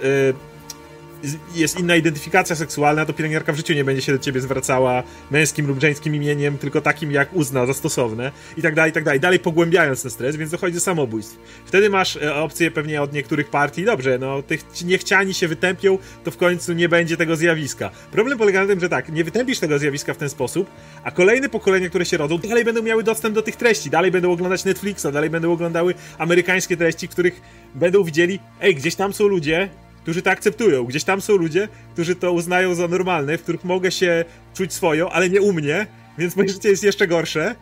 jest 1.55 1.79
inna 1.79 1.95
identyfikacja 1.95 2.55
seksualna, 2.55 3.05
to 3.05 3.13
pielęgniarka 3.13 3.53
w 3.53 3.55
życiu 3.55 3.73
nie 3.73 3.83
będzie 3.83 4.01
się 4.01 4.11
do 4.11 4.19
ciebie 4.19 4.41
zwracała 4.41 5.03
męskim 5.31 5.67
lub 5.67 5.81
żeńskim 5.81 6.15
imieniem, 6.15 6.57
tylko 6.57 6.81
takim, 6.81 7.11
jak 7.11 7.33
uzna 7.33 7.65
za 7.65 7.73
stosowne 7.73 8.31
i 8.57 8.61
tak 8.61 8.75
dalej, 8.75 8.91
i 8.91 8.93
tak 8.93 9.03
dalej. 9.03 9.19
Dalej 9.19 9.39
pogłębiając 9.39 10.01
ten 10.01 10.11
stres, 10.11 10.35
więc 10.35 10.51
dochodzi 10.51 10.73
do 10.73 10.79
samobójstw. 10.79 11.37
Wtedy 11.65 11.89
masz 11.89 12.15
e, 12.15 12.35
opcję 12.35 12.71
pewnie 12.71 13.01
od 13.01 13.13
niektórych 13.13 13.49
partii, 13.49 13.85
dobrze, 13.85 14.17
no 14.19 14.41
tych 14.41 14.63
niechciani 14.85 15.33
się 15.33 15.47
wytępią, 15.47 15.97
to 16.23 16.31
w 16.31 16.37
końcu 16.37 16.73
nie 16.73 16.89
będzie 16.89 17.17
tego 17.17 17.35
zjawiska. 17.35 17.89
Problem 18.11 18.37
polega 18.37 18.61
na 18.61 18.67
tym, 18.67 18.79
że 18.79 18.89
tak, 18.89 19.09
nie 19.09 19.23
wytępisz 19.23 19.59
tego 19.59 19.79
zjawiska 19.79 20.13
w 20.13 20.17
ten 20.17 20.29
sposób, 20.29 20.69
a 21.03 21.11
kolejne 21.11 21.49
pokolenia, 21.49 21.89
które 21.89 22.05
się 22.05 22.17
rodzą, 22.17 22.37
dalej 22.37 22.65
będą 22.65 22.81
miały 22.83 23.03
dostęp 23.03 23.35
do 23.35 23.41
tych 23.41 23.55
treści, 23.55 23.89
dalej 23.89 24.11
będą 24.11 24.31
oglądać 24.31 24.65
Netflixa, 24.65 25.07
dalej 25.13 25.29
będą 25.29 25.51
oglądały 25.51 25.93
amerykańskie 26.17 26.77
treści, 26.77 27.07
których 27.07 27.41
będą 27.75 28.03
widzieli, 28.03 28.39
ej, 28.61 28.75
gdzieś 28.75 28.95
tam 28.95 29.13
są 29.13 29.27
ludzie, 29.27 29.69
którzy 30.07 30.21
to 30.21 30.31
akceptują. 30.31 30.83
Gdzieś 30.83 31.03
tam 31.03 31.21
są 31.21 31.35
ludzie, 31.35 31.67
którzy 31.93 32.15
to 32.15 32.31
uznają 32.31 32.75
za 32.75 32.87
normalne, 32.87 33.37
w 33.37 33.43
których 33.43 33.63
mogę 33.63 33.91
się 33.91 34.25
czuć 34.53 34.73
swoją, 34.73 35.09
ale 35.09 35.29
nie 35.29 35.41
u 35.41 35.53
mnie, 35.53 35.87
więc 36.17 36.35
moje 36.35 36.49
życie 36.49 36.69
jest 36.69 36.83
jeszcze 36.83 37.07
gorsze. 37.07 37.55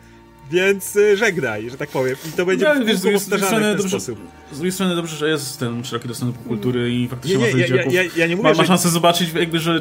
Więc 0.50 0.96
y, 0.96 1.16
żegnaj, 1.16 1.70
że 1.70 1.76
tak 1.76 1.88
powiem. 1.88 2.16
I 2.28 2.32
to 2.32 2.46
będzie 2.46 2.64
no, 2.64 2.84
wiesz, 2.84 2.96
z 2.96 3.02
drugiej 3.02 3.20
strony 3.20 3.76
dobrze, 3.76 3.88
sposób. 3.88 4.18
Z 4.52 4.56
drugiej 4.56 4.72
strony 4.72 4.96
dobrze, 4.96 5.16
że 5.16 5.28
jest 5.28 5.58
ten 5.58 5.84
szeroki 5.84 6.08
dostęp 6.08 6.38
do 6.38 6.48
kultury 6.48 6.92
i 6.92 7.08
faktycznie 7.08 7.38
nie, 7.38 7.52
nie, 7.54 7.74
ma, 7.74 7.76
ja, 7.76 8.02
ja, 8.02 8.10
ja, 8.16 8.26
nie 8.26 8.36
mówię, 8.36 8.48
ma, 8.48 8.54
ma 8.54 8.64
szansę 8.64 8.88
że... 8.88 8.92
zobaczyć 8.92 9.32
jakby, 9.34 9.58
że 9.58 9.80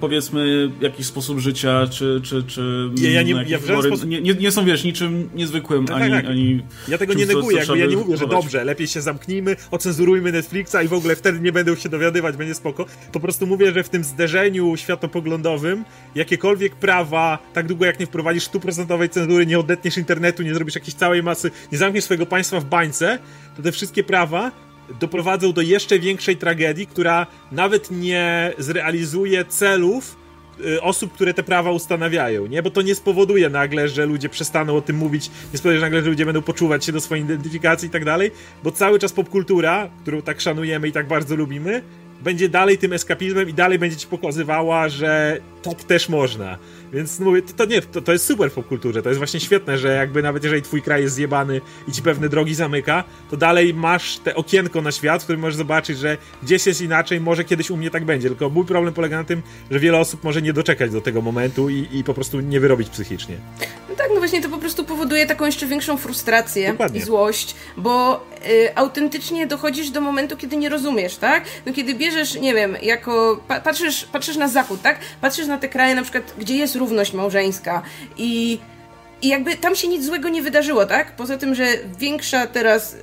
powiedzmy 0.00 0.70
jakiś 0.80 1.06
sposób 1.06 1.38
życia, 1.38 1.86
czy, 1.86 2.20
czy, 2.24 2.42
czy 2.42 2.90
ja, 2.96 3.10
ja 3.10 3.22
nie, 3.22 3.44
ja 3.48 3.58
sposób... 3.58 4.08
nie, 4.08 4.20
nie, 4.20 4.34
nie, 4.34 4.50
są, 4.50 4.64
wiesz, 4.64 4.84
niczym 4.84 5.30
niezwykłym, 5.34 5.84
no, 5.88 5.94
ani, 5.94 6.10
tak, 6.10 6.22
tak. 6.22 6.30
ani... 6.30 6.62
Ja 6.88 6.98
tego 6.98 7.14
nie 7.14 7.26
neguję, 7.26 7.58
jakby 7.58 7.78
ja 7.78 7.86
nie 7.86 7.96
mówię, 7.96 8.16
że 8.16 8.26
dobrze, 8.26 8.64
lepiej 8.64 8.86
się 8.86 9.00
zamknijmy, 9.00 9.56
ocenzurujmy 9.70 10.32
Netflixa 10.32 10.76
i 10.84 10.88
w 10.88 10.92
ogóle 10.92 11.16
wtedy 11.16 11.40
nie 11.40 11.52
będą 11.52 11.74
się 11.74 11.88
dowiadywać, 11.88 12.36
będzie 12.36 12.54
spoko. 12.54 12.86
Po 13.12 13.20
prostu 13.20 13.46
mówię, 13.46 13.72
że 13.72 13.82
w 13.82 13.88
tym 13.88 14.04
zderzeniu 14.04 14.76
światopoglądowym 14.76 15.84
jakiekolwiek 16.14 16.74
prawa, 16.74 17.38
tak 17.54 17.66
długo 17.66 17.84
jak 17.84 18.00
nie 18.00 18.06
wprowadzisz 18.06 18.44
stuprocentowej 18.44 19.08
cenzury, 19.08 19.46
nie 19.46 19.58
odetniesz 19.58 19.98
internetu, 19.98 20.42
nie 20.42 20.54
zrobisz 20.54 20.74
jakiejś 20.74 20.94
całej 20.94 21.22
masy, 21.22 21.50
nie 21.72 21.78
zamkniesz 21.78 22.04
swojego 22.04 22.26
państwa 22.26 22.60
w 22.60 22.64
bańce, 22.64 23.18
to 23.56 23.62
te 23.62 23.72
wszystkie 23.72 24.04
prawa 24.04 24.52
doprowadzą 25.00 25.52
do 25.52 25.62
jeszcze 25.62 25.98
większej 25.98 26.36
tragedii, 26.36 26.86
która 26.86 27.26
nawet 27.52 27.90
nie 27.90 28.52
zrealizuje 28.58 29.44
celów, 29.44 30.16
y, 30.60 30.82
osób, 30.82 31.12
które 31.12 31.34
te 31.34 31.42
prawa 31.42 31.70
ustanawiają, 31.70 32.46
nie? 32.46 32.62
Bo 32.62 32.70
to 32.70 32.82
nie 32.82 32.94
spowoduje 32.94 33.50
nagle, 33.50 33.88
że 33.88 34.06
ludzie 34.06 34.28
przestaną 34.28 34.76
o 34.76 34.80
tym 34.80 34.96
mówić, 34.96 35.30
nie 35.52 35.58
spowoduje 35.58 35.80
nagle, 35.80 36.02
że 36.02 36.10
ludzie 36.10 36.24
będą 36.24 36.42
poczuwać 36.42 36.84
się 36.84 36.92
do 36.92 37.00
swojej 37.00 37.24
identyfikacji 37.24 37.88
i 37.88 37.90
tak 37.90 38.04
dalej, 38.04 38.30
bo 38.62 38.72
cały 38.72 38.98
czas 38.98 39.12
popkultura, 39.12 39.90
którą 40.02 40.22
tak 40.22 40.40
szanujemy 40.40 40.88
i 40.88 40.92
tak 40.92 41.06
bardzo 41.08 41.36
lubimy, 41.36 41.82
będzie 42.22 42.48
dalej 42.48 42.78
tym 42.78 42.92
eskapizmem 42.92 43.48
i 43.48 43.54
dalej 43.54 43.78
będzie 43.78 43.96
ci 43.96 44.06
pokazywała, 44.06 44.88
że 44.88 45.40
tak 45.62 45.84
też 45.84 46.08
można. 46.08 46.58
Więc 46.92 47.20
mówię, 47.20 47.42
to, 47.42 47.52
to 47.52 47.64
nie, 47.64 47.82
to, 47.82 48.00
to 48.00 48.12
jest 48.12 48.24
super 48.24 48.50
w 48.50 48.54
popkulturze, 48.54 49.02
to 49.02 49.08
jest 49.08 49.18
właśnie 49.18 49.40
świetne, 49.40 49.78
że 49.78 49.88
jakby 49.88 50.22
nawet 50.22 50.44
jeżeli 50.44 50.62
twój 50.62 50.82
kraj 50.82 51.02
jest 51.02 51.14
zjebany 51.14 51.60
i 51.88 51.92
ci 51.92 52.02
pewne 52.02 52.28
drogi 52.28 52.54
zamyka, 52.54 53.04
to 53.30 53.36
dalej 53.36 53.74
masz 53.74 54.18
te 54.18 54.34
okienko 54.34 54.82
na 54.82 54.92
świat, 54.92 55.22
w 55.22 55.24
którym 55.24 55.40
możesz 55.40 55.56
zobaczyć, 55.56 55.98
że 55.98 56.18
gdzieś 56.42 56.66
jest 56.66 56.80
inaczej, 56.80 57.20
może 57.20 57.44
kiedyś 57.44 57.70
u 57.70 57.76
mnie 57.76 57.90
tak 57.90 58.04
będzie, 58.04 58.28
tylko 58.28 58.50
mój 58.50 58.64
problem 58.64 58.94
polega 58.94 59.16
na 59.16 59.24
tym, 59.24 59.42
że 59.70 59.80
wiele 59.80 59.98
osób 59.98 60.24
może 60.24 60.42
nie 60.42 60.52
doczekać 60.52 60.90
do 60.90 61.00
tego 61.00 61.22
momentu 61.22 61.70
i, 61.70 61.88
i 61.92 62.04
po 62.04 62.14
prostu 62.14 62.40
nie 62.40 62.60
wyrobić 62.60 62.88
psychicznie. 62.88 63.36
Tak, 63.96 64.06
no 64.14 64.18
właśnie 64.18 64.42
to 64.42 64.48
po 64.48 64.58
prostu 64.58 64.84
powoduje 64.84 65.26
taką 65.26 65.46
jeszcze 65.46 65.66
większą 65.66 65.96
frustrację 65.96 66.70
Dokładnie. 66.72 67.00
i 67.00 67.02
złość, 67.02 67.54
bo 67.76 68.26
y, 68.48 68.76
autentycznie 68.76 69.46
dochodzisz 69.46 69.90
do 69.90 70.00
momentu, 70.00 70.36
kiedy 70.36 70.56
nie 70.56 70.68
rozumiesz, 70.68 71.16
tak? 71.16 71.44
No 71.66 71.72
kiedy 71.72 71.94
bierzesz, 71.94 72.34
nie 72.34 72.54
wiem, 72.54 72.76
jako, 72.82 73.40
pa, 73.48 73.60
patrzysz, 73.60 74.04
patrzysz 74.04 74.36
na 74.36 74.48
zachód, 74.48 74.82
tak? 74.82 74.98
Patrzysz 75.20 75.46
na 75.46 75.58
te 75.58 75.68
kraje 75.68 75.94
na 75.94 76.02
przykład, 76.02 76.34
gdzie 76.38 76.56
jest 76.56 76.76
równość 76.76 77.12
małżeńska 77.12 77.82
i 78.16 78.58
i 79.22 79.28
jakby 79.28 79.56
tam 79.56 79.76
się 79.76 79.88
nic 79.88 80.04
złego 80.04 80.28
nie 80.28 80.42
wydarzyło, 80.42 80.86
tak? 80.86 81.16
Poza 81.16 81.36
tym, 81.36 81.54
że 81.54 81.66
większa 81.98 82.46
teraz, 82.46 82.96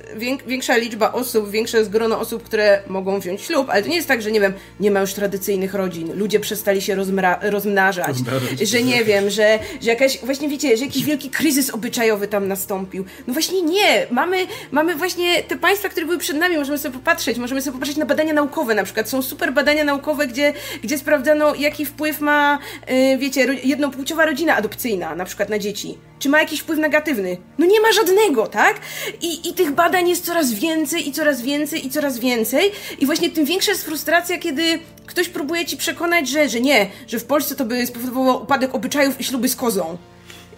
większa 0.46 0.76
liczba 0.76 1.12
osób, 1.12 1.50
większe 1.50 1.78
jest 1.78 1.90
grono 1.90 2.20
osób, 2.20 2.42
które 2.42 2.82
mogą 2.86 3.20
wziąć 3.20 3.40
ślub, 3.40 3.70
ale 3.70 3.82
to 3.82 3.88
nie 3.88 3.96
jest 3.96 4.08
tak, 4.08 4.22
że 4.22 4.32
nie 4.32 4.40
wiem, 4.40 4.52
nie 4.80 4.90
ma 4.90 5.00
już 5.00 5.14
tradycyjnych 5.14 5.74
rodzin, 5.74 6.12
ludzie 6.14 6.40
przestali 6.40 6.82
się 6.82 6.96
rozmnażać, 7.42 8.16
że 8.62 8.82
nie 8.82 9.04
wiem, 9.04 9.30
że, 9.30 9.58
że 9.80 9.90
jakaś, 9.90 10.18
właśnie 10.18 10.48
wiecie, 10.48 10.76
że 10.76 10.84
jakiś 10.84 11.04
wielki 11.04 11.30
kryzys 11.30 11.70
obyczajowy 11.70 12.28
tam 12.28 12.48
nastąpił. 12.48 13.04
No 13.26 13.32
właśnie 13.32 13.62
nie, 13.62 14.06
mamy, 14.10 14.36
mamy 14.70 14.94
właśnie 14.94 15.42
te 15.42 15.56
państwa, 15.56 15.88
które 15.88 16.06
były 16.06 16.18
przed 16.18 16.36
nami, 16.36 16.56
możemy 16.56 16.78
sobie 16.78 16.94
popatrzeć, 16.94 17.38
możemy 17.38 17.62
sobie 17.62 17.72
popatrzeć 17.72 17.96
na 17.96 18.06
badania 18.06 18.32
naukowe 18.32 18.74
na 18.74 18.84
przykład, 18.84 19.08
są 19.08 19.22
super 19.22 19.52
badania 19.52 19.84
naukowe, 19.84 20.26
gdzie, 20.26 20.52
gdzie 20.82 20.98
sprawdzano, 20.98 21.54
jaki 21.54 21.86
wpływ 21.86 22.20
ma, 22.20 22.58
yy, 22.88 23.18
wiecie, 23.18 23.46
jednopłciowa 23.64 24.26
rodzina 24.26 24.56
adopcyjna, 24.56 25.14
na 25.14 25.24
przykład 25.24 25.48
na 25.48 25.58
dzieci 25.58 25.98
czy 26.18 26.28
ma 26.28 26.38
jakiś 26.38 26.60
wpływ 26.60 26.78
negatywny? 26.78 27.36
No 27.58 27.66
nie 27.66 27.80
ma 27.80 27.92
żadnego, 27.92 28.46
tak? 28.46 28.80
I, 29.20 29.48
I 29.48 29.54
tych 29.54 29.72
badań 29.72 30.08
jest 30.08 30.24
coraz 30.24 30.52
więcej 30.52 31.08
i 31.08 31.12
coraz 31.12 31.42
więcej 31.42 31.86
i 31.86 31.90
coraz 31.90 32.18
więcej. 32.18 32.72
I 32.98 33.06
właśnie 33.06 33.30
tym 33.30 33.44
większa 33.44 33.70
jest 33.70 33.84
frustracja, 33.84 34.38
kiedy 34.38 34.78
ktoś 35.06 35.28
próbuje 35.28 35.64
ci 35.64 35.76
przekonać, 35.76 36.28
że, 36.28 36.48
że 36.48 36.60
nie, 36.60 36.90
że 37.06 37.18
w 37.18 37.24
Polsce 37.24 37.54
to 37.54 37.64
by 37.64 37.86
spowodowało 37.86 38.38
upadek 38.38 38.74
obyczajów 38.74 39.20
i 39.20 39.24
śluby 39.24 39.48
z 39.48 39.56
kozą. 39.56 39.98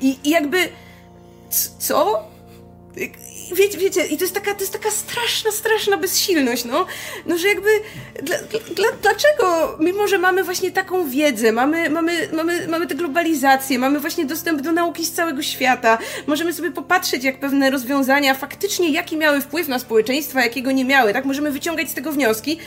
I, 0.01 0.19
i 0.25 0.31
jakby... 0.31 0.69
Co? 1.79 2.29
Wiecie, 3.55 3.79
wiecie, 3.79 4.07
i 4.07 4.17
to 4.17 4.25
jest 4.25 4.35
taka, 4.35 4.55
to 4.55 4.61
jest 4.61 4.73
taka 4.73 4.91
straszna, 4.91 5.51
straszna 5.51 5.97
bezsilność, 5.97 6.65
no, 6.65 6.87
no 7.27 7.39
że 7.39 7.49
jakby, 7.49 7.69
dla, 8.23 8.37
dla, 8.75 8.87
dlaczego, 9.03 9.77
mimo 9.81 10.09
że 10.09 10.19
mamy 10.19 10.45
właśnie 10.45 10.71
taką 10.71 11.09
wiedzę, 11.09 11.53
mamy, 11.53 11.91
mamy, 11.91 12.29
mamy, 12.33 12.67
mamy 12.69 12.87
tę 12.87 12.95
globalizację, 12.95 13.79
mamy 13.79 14.01
właśnie 14.01 14.27
dostęp 14.27 14.61
do 14.61 14.73
nauki 14.73 15.05
z 15.05 15.13
całego 15.13 15.43
świata, 15.43 15.99
możemy 16.27 16.53
sobie 16.53 16.71
popatrzeć, 16.71 17.25
jak 17.25 17.41
pewne 17.41 17.71
rozwiązania 17.71 18.35
faktycznie, 18.35 18.91
jaki 18.91 19.17
miały 19.17 19.41
wpływ 19.41 19.69
na 19.69 19.79
społeczeństwo, 19.79 20.39
jakiego 20.39 20.73
nie 20.73 20.85
miały, 20.85 21.13
tak, 21.13 21.25
możemy 21.25 21.51
wyciągać 21.51 21.91
z 21.91 21.95
tego 21.95 22.13
wnioski, 22.13 22.59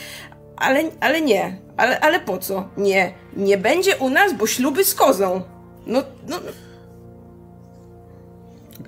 ale, 0.57 0.83
ale 0.99 1.21
nie, 1.21 1.57
ale, 1.77 1.99
ale 1.99 2.19
po 2.19 2.37
co? 2.37 2.69
Nie, 2.77 3.13
nie 3.33 3.57
będzie 3.57 3.97
u 3.97 4.09
nas, 4.09 4.33
bo 4.33 4.47
śluby 4.47 4.83
z 4.83 4.95
kozą. 4.95 5.41
No, 5.85 6.03
no, 6.27 6.39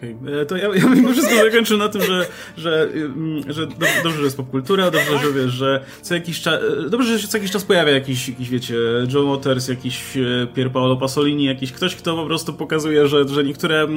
Okej, 0.01 0.15
okay. 0.21 0.41
E, 0.41 0.45
to 0.45 0.57
ja, 0.57 0.75
ja 0.75 0.89
mimo 0.89 1.11
wszystko 1.11 1.35
zakończę 1.35 1.77
na 1.77 1.89
tym, 1.89 2.01
że, 2.01 2.25
że, 2.57 2.89
mm, 2.93 3.53
że 3.53 3.67
dobrze, 4.03 4.17
że 4.17 4.23
jest 4.23 4.37
popkultura, 4.37 4.91
dobrze, 4.91 5.19
że 5.19 5.33
wiesz, 5.33 5.51
że 5.51 5.85
co 6.01 6.13
jakiś 6.13 6.41
czas, 6.41 6.59
e, 6.85 6.89
dobrze, 6.89 7.13
że 7.13 7.21
się 7.21 7.27
co 7.27 7.37
jakiś 7.37 7.51
czas 7.51 7.63
pojawia 7.63 7.91
jakiś, 7.91 8.29
jakiś 8.29 8.49
wiecie, 8.49 8.75
Joe 9.13 9.25
Waters, 9.25 9.67
jakiś 9.67 10.17
e, 10.17 10.47
Pier 10.53 10.71
Paolo 10.71 10.97
Pasolini, 10.97 11.45
jakiś 11.45 11.71
ktoś, 11.71 11.95
kto 11.95 12.15
po 12.15 12.25
prostu 12.25 12.53
pokazuje, 12.53 13.07
że, 13.07 13.27
że 13.27 13.43
niektóre, 13.43 13.87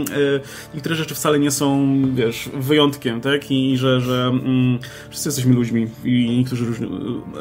niektóre 0.75 0.95
rzeczy 0.95 1.15
wcale 1.15 1.39
nie 1.39 1.51
są, 1.51 1.97
wiesz, 2.15 2.49
wyjątkiem, 2.55 3.21
tak? 3.21 3.51
I 3.51 3.77
że, 3.79 4.01
że 4.01 4.27
mm, 4.27 4.79
wszyscy 5.11 5.29
jesteśmy 5.29 5.55
ludźmi 5.55 5.87
i 6.05 6.37
niektórzy, 6.39 6.65
różni, 6.65 6.89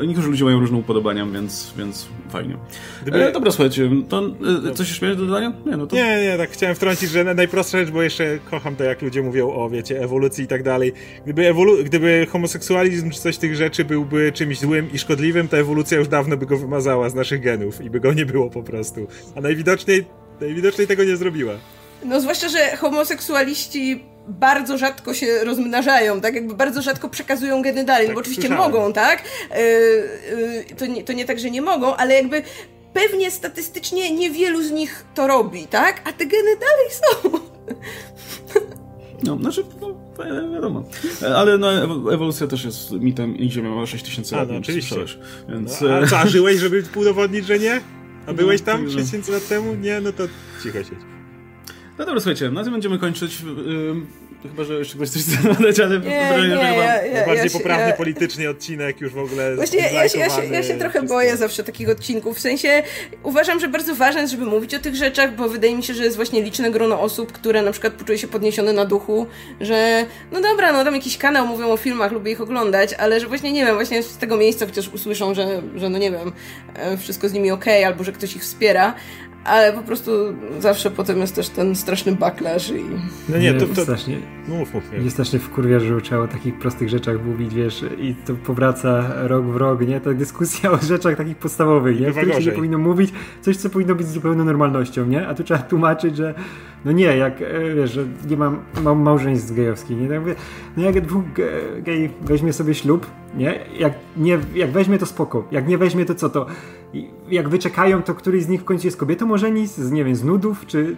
niektórzy 0.08 0.28
ludzie 0.28 0.44
mają 0.44 0.60
różne 0.60 0.78
upodobania, 0.78 1.26
więc, 1.26 1.74
więc 1.78 2.08
fajnie. 2.30 2.58
Gdyby... 3.02 3.28
E, 3.28 3.32
dobra, 3.32 3.52
słuchajcie, 3.52 3.90
to 4.10 4.24
coś 4.74 4.90
jeszcze 4.90 5.06
miałeś 5.06 5.20
do 5.20 5.26
dodania? 5.26 5.54
Nie, 5.66 5.78
no 5.78 5.88
to... 5.88 5.96
nie, 5.96 6.22
nie, 6.22 6.38
tak 6.38 6.50
chciałem 6.50 6.76
wtrącić, 6.76 7.10
że 7.10 7.24
najprostsza 7.24 7.78
rzecz, 7.78 7.90
bo 7.92 8.02
jeszcze 8.02 8.40
kocham 8.54 8.76
to, 8.76 8.84
jak 8.84 9.02
ludzie 9.02 9.22
mówią 9.22 9.54
o, 9.54 9.70
wiecie, 9.70 10.02
ewolucji 10.02 10.44
i 10.44 10.48
tak 10.48 10.64
dalej. 10.64 10.94
Gdyby, 11.24 11.48
ewolu 11.48 11.84
gdyby 11.84 12.28
homoseksualizm 12.32 13.10
czy 13.12 13.20
coś 13.20 13.36
z 13.36 13.40
tych 13.40 13.56
rzeczy 13.56 13.86
byłby 13.86 14.32
czymś 14.32 14.60
złym 14.60 14.92
i 14.94 15.00
szkodliwym, 15.00 15.48
to 15.48 15.58
ewolucja 15.58 15.98
już 15.98 16.08
dawno 16.08 16.38
by 16.38 16.46
go 16.46 16.58
wymazała 16.58 17.10
z 17.10 17.16
naszych 17.16 17.42
genów 17.42 17.82
i 17.86 17.90
by 17.90 18.00
go 18.00 18.14
nie 18.14 18.26
było 18.26 18.50
po 18.50 18.64
prostu. 18.64 19.08
A 19.36 19.42
najwidoczniej, 19.42 20.06
najwidoczniej 20.42 20.88
tego 20.88 21.04
nie 21.04 21.18
zrobiła. 21.18 21.54
No 22.06 22.22
zwłaszcza, 22.22 22.50
że 22.50 22.78
homoseksualiści 22.78 24.04
bardzo 24.28 24.78
rzadko 24.78 25.14
się 25.14 25.44
rozmnażają, 25.44 26.22
tak? 26.22 26.36
Jakby 26.36 26.54
bardzo 26.54 26.82
rzadko 26.82 27.10
przekazują 27.10 27.62
geny 27.62 27.84
dalej, 27.84 28.08
tak, 28.08 28.10
no 28.10 28.14
bo 28.14 28.20
oczywiście 28.20 28.48
słyszałem. 28.48 28.72
mogą, 28.72 28.94
tak? 28.94 29.24
Yy, 29.52 29.58
yy, 30.70 30.76
to, 30.78 30.86
nie, 30.86 31.04
to 31.04 31.14
nie 31.14 31.26
tak, 31.26 31.40
że 31.40 31.52
nie 31.52 31.62
mogą, 31.62 31.96
ale 31.96 32.14
jakby 32.14 32.44
pewnie 32.94 33.32
statystycznie 33.32 34.16
niewielu 34.16 34.64
z 34.64 34.72
nich 34.72 35.06
to 35.16 35.28
robi, 35.28 35.68
tak? 35.68 36.02
A 36.10 36.14
te 36.14 36.26
geny 36.26 36.58
dalej 36.58 36.88
są. 36.92 37.40
No, 39.24 39.38
znaczy, 39.38 39.64
no, 39.82 39.96
wiadomo. 40.54 40.84
Ale 41.36 41.58
no, 41.58 41.72
ewolucja 42.14 42.48
też 42.48 42.66
jest 42.66 42.92
mitem 42.92 43.38
i 43.38 43.52
Ziemia 43.52 43.70
ma 43.70 43.86
6000 43.86 44.36
lat. 44.36 44.50
A, 44.50 44.54
no, 44.54 44.60
oczywiście. 44.60 44.96
Więc... 45.50 45.82
No, 45.82 45.94
a 45.94 46.08
co, 46.08 46.20
a 46.20 46.28
żyłeś, 46.36 46.60
żeby 46.60 46.84
udowodnić, 46.96 47.46
że 47.46 47.60
nie? 47.60 47.76
A 47.76 48.28
no, 48.28 48.34
byłeś 48.34 48.62
tam 48.62 48.92
6000 48.92 49.32
lat 49.32 49.48
temu? 49.48 49.76
Nie? 49.76 50.02
No 50.02 50.14
to 50.14 50.24
cicho 50.64 50.84
siedź. 50.84 51.00
No 52.00 52.06
dobra, 52.06 52.22
słuchajcie, 52.22 52.52
na 52.52 52.64
tym 52.64 52.74
będziemy 52.74 53.00
kończyć. 53.00 53.42
Chyba, 54.50 54.64
że 54.64 54.74
jeszcze 54.74 54.96
ktoś 54.96 55.10
coś 55.10 55.22
chce 55.22 55.38
dodać, 55.54 55.80
ale 55.80 56.00
nie, 56.00 56.10
nie, 56.10 56.16
ja, 56.16 57.04
ja, 57.04 57.14
Najbardziej 57.14 57.46
ja, 57.46 57.52
poprawny 57.52 57.88
ja, 57.88 57.94
politycznie 57.94 58.50
odcinek 58.50 59.02
już 59.02 59.14
w 59.14 59.18
ogóle 59.18 59.56
Właśnie 59.56 59.80
ja, 59.80 59.92
ja, 59.92 60.10
się, 60.10 60.20
ja 60.52 60.64
się 60.64 60.74
trochę 60.74 61.00
wszystko. 61.00 61.16
boję 61.16 61.38
zawsze 61.38 61.64
takich 61.64 61.90
odcinków. 61.90 62.38
W 62.38 62.40
sensie 62.40 62.84
uważam, 63.24 63.60
że 63.60 63.68
bardzo 63.68 63.96
ważne 63.96 64.22
jest, 64.22 64.34
żeby 64.34 64.46
mówić 64.46 64.74
o 64.74 64.80
tych 64.80 64.96
rzeczach, 64.96 65.36
bo 65.36 65.50
wydaje 65.50 65.76
mi 65.76 65.84
się, 65.84 65.94
że 65.94 66.04
jest 66.04 66.16
właśnie 66.16 66.42
liczne 66.42 66.72
grono 66.72 67.02
osób, 67.02 67.32
które 67.32 67.62
na 67.62 67.72
przykład 67.72 67.94
poczuje 67.94 68.18
się 68.18 68.28
podniesione 68.28 68.74
na 68.74 68.86
duchu, 68.86 69.28
że 69.62 70.06
no 70.32 70.42
dobra, 70.42 70.74
no 70.74 70.84
tam 70.84 70.96
jakiś 70.96 71.18
kanał 71.18 71.48
mówią 71.48 71.72
o 71.72 71.78
filmach, 71.78 72.12
lubię 72.12 72.32
ich 72.32 72.42
oglądać, 72.42 72.94
ale 72.94 73.20
że 73.20 73.28
właśnie 73.28 73.52
nie 73.52 73.66
wiem, 73.66 73.76
właśnie 73.76 74.04
z 74.04 74.18
tego 74.18 74.38
miejsca 74.38 74.66
chociaż 74.66 74.88
usłyszą, 74.88 75.34
że, 75.34 75.62
że 75.76 75.90
no 75.90 75.98
nie 75.98 76.12
wiem, 76.12 76.32
e, 76.76 76.98
wszystko 76.98 77.30
z 77.30 77.34
nimi 77.34 77.52
ok, 77.52 77.66
albo 77.86 78.04
że 78.04 78.12
ktoś 78.12 78.36
ich 78.36 78.42
wspiera, 78.42 78.94
ale 79.46 79.74
po 79.74 79.82
prostu 79.82 80.12
zawsze 80.60 80.92
potem 80.92 81.20
jest 81.20 81.36
też 81.36 81.50
ten 81.50 81.76
straszny 81.76 82.12
backlash 82.12 82.70
i... 82.70 82.84
No 83.30 83.38
nie, 83.38 83.54
to... 83.54 83.66
to... 83.66 83.82
Strasznie, 83.82 84.18
no 84.48 84.56
mów, 84.56 84.74
mów, 84.74 84.84
nie. 85.04 85.12
strasznie 85.12 85.40
wkurwia, 85.40 85.80
że 85.80 86.02
trzeba 86.02 86.22
o 86.22 86.28
takich 86.28 86.60
prostych 86.60 86.90
rzeczach 86.90 87.26
mówić, 87.26 87.54
wiesz, 87.54 87.86
i 87.98 88.16
to 88.16 88.34
powraca 88.34 89.14
rok 89.28 89.46
w 89.46 89.56
rok, 89.56 89.88
nie? 89.88 90.02
Ta 90.02 90.14
dyskusja 90.14 90.72
o 90.78 90.78
rzeczach 90.78 91.18
takich 91.18 91.38
podstawowych, 91.38 92.00
nie? 92.00 92.12
W 92.12 92.18
których 92.18 92.36
się 92.36 92.46
nie 92.46 92.52
powinno 92.52 92.78
mówić, 92.78 93.14
coś, 93.42 93.58
co 93.58 93.70
powinno 93.70 93.96
być 93.96 94.08
zupełną 94.08 94.46
normalnością, 94.46 95.06
nie? 95.06 95.28
A 95.28 95.34
tu 95.34 95.44
trzeba 95.44 95.60
tłumaczyć, 95.74 96.18
że 96.18 96.34
no 96.86 96.92
nie, 96.92 97.06
jak, 97.06 97.42
e, 97.42 97.76
wiesz, 97.76 97.92
że 97.92 98.06
nie 98.30 98.38
mam 98.38 98.60
ma, 98.82 98.96
małżeństw 98.96 99.56
gejowskich, 99.56 99.98
nie? 99.98 100.08
Tak 100.08 100.20
mówię, 100.20 100.36
no 100.78 100.84
jak 100.84 101.02
dwóch 101.02 101.24
gej 101.84 102.10
weźmie 102.22 102.54
sobie 102.54 102.74
ślub, 102.74 103.08
nie? 103.38 103.60
Jak, 103.80 103.94
nie? 104.18 104.40
jak 104.56 104.72
weźmie 104.72 104.98
to 104.98 105.06
spoko, 105.06 105.48
jak 105.52 105.68
nie 105.68 105.78
weźmie 105.78 106.06
to 106.06 106.16
co 106.16 106.30
to? 106.30 106.46
Jak 107.30 107.50
wyczekają, 107.50 108.04
to 108.04 108.16
któryś 108.16 108.44
z 108.44 108.48
nich 108.48 108.62
w 108.62 108.64
końcu 108.64 108.88
jest 108.88 108.98
kobietą 108.98 109.26
może 109.26 109.52
nic, 109.52 109.78
z, 109.78 109.92
nie 109.92 110.04
wiem, 110.04 110.16
z 110.16 110.24
nudów, 110.24 110.66
czy 110.68 110.96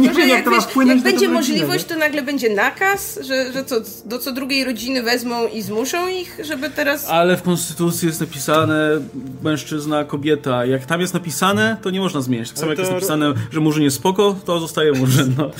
nie 0.00 0.10
wiem, 0.10 0.28
jak, 0.28 0.44
to 0.44 0.50
wiesz, 0.50 0.76
ma 0.76 0.84
jak 0.84 1.02
będzie 1.02 1.28
możliwość, 1.28 1.84
to 1.84 1.96
nagle 1.96 2.22
będzie 2.22 2.54
nakaz, 2.54 3.18
że, 3.22 3.52
że 3.52 3.64
co, 3.64 3.76
do 4.04 4.18
co 4.18 4.32
drugiej 4.32 4.64
rodziny 4.64 5.02
wezmą 5.02 5.46
i 5.46 5.62
zmuszą 5.62 6.08
ich, 6.08 6.38
żeby 6.44 6.70
teraz... 6.70 7.08
Ale 7.08 7.36
w 7.36 7.42
Konstytucji 7.42 8.06
jest 8.06 8.20
napisane 8.20 9.00
mężczyzna, 9.42 10.04
kobieta. 10.04 10.64
Jak 10.66 10.86
tam 10.86 11.00
jest 11.00 11.14
napisane, 11.14 11.76
to 11.82 11.90
nie 11.90 12.00
można 12.00 12.20
zmienić. 12.20 12.48
Tak 12.48 12.58
samo 12.58 12.70
jak 12.70 12.78
jest 12.78 12.90
napisane, 12.90 13.34
że 13.50 13.60
murzyn 13.60 13.82
jest 13.82 13.96
spoko, 13.96 14.36
to 14.44 14.60
zostaje 14.60 14.92
murzyn. 14.92 15.32
No. 15.38 15.50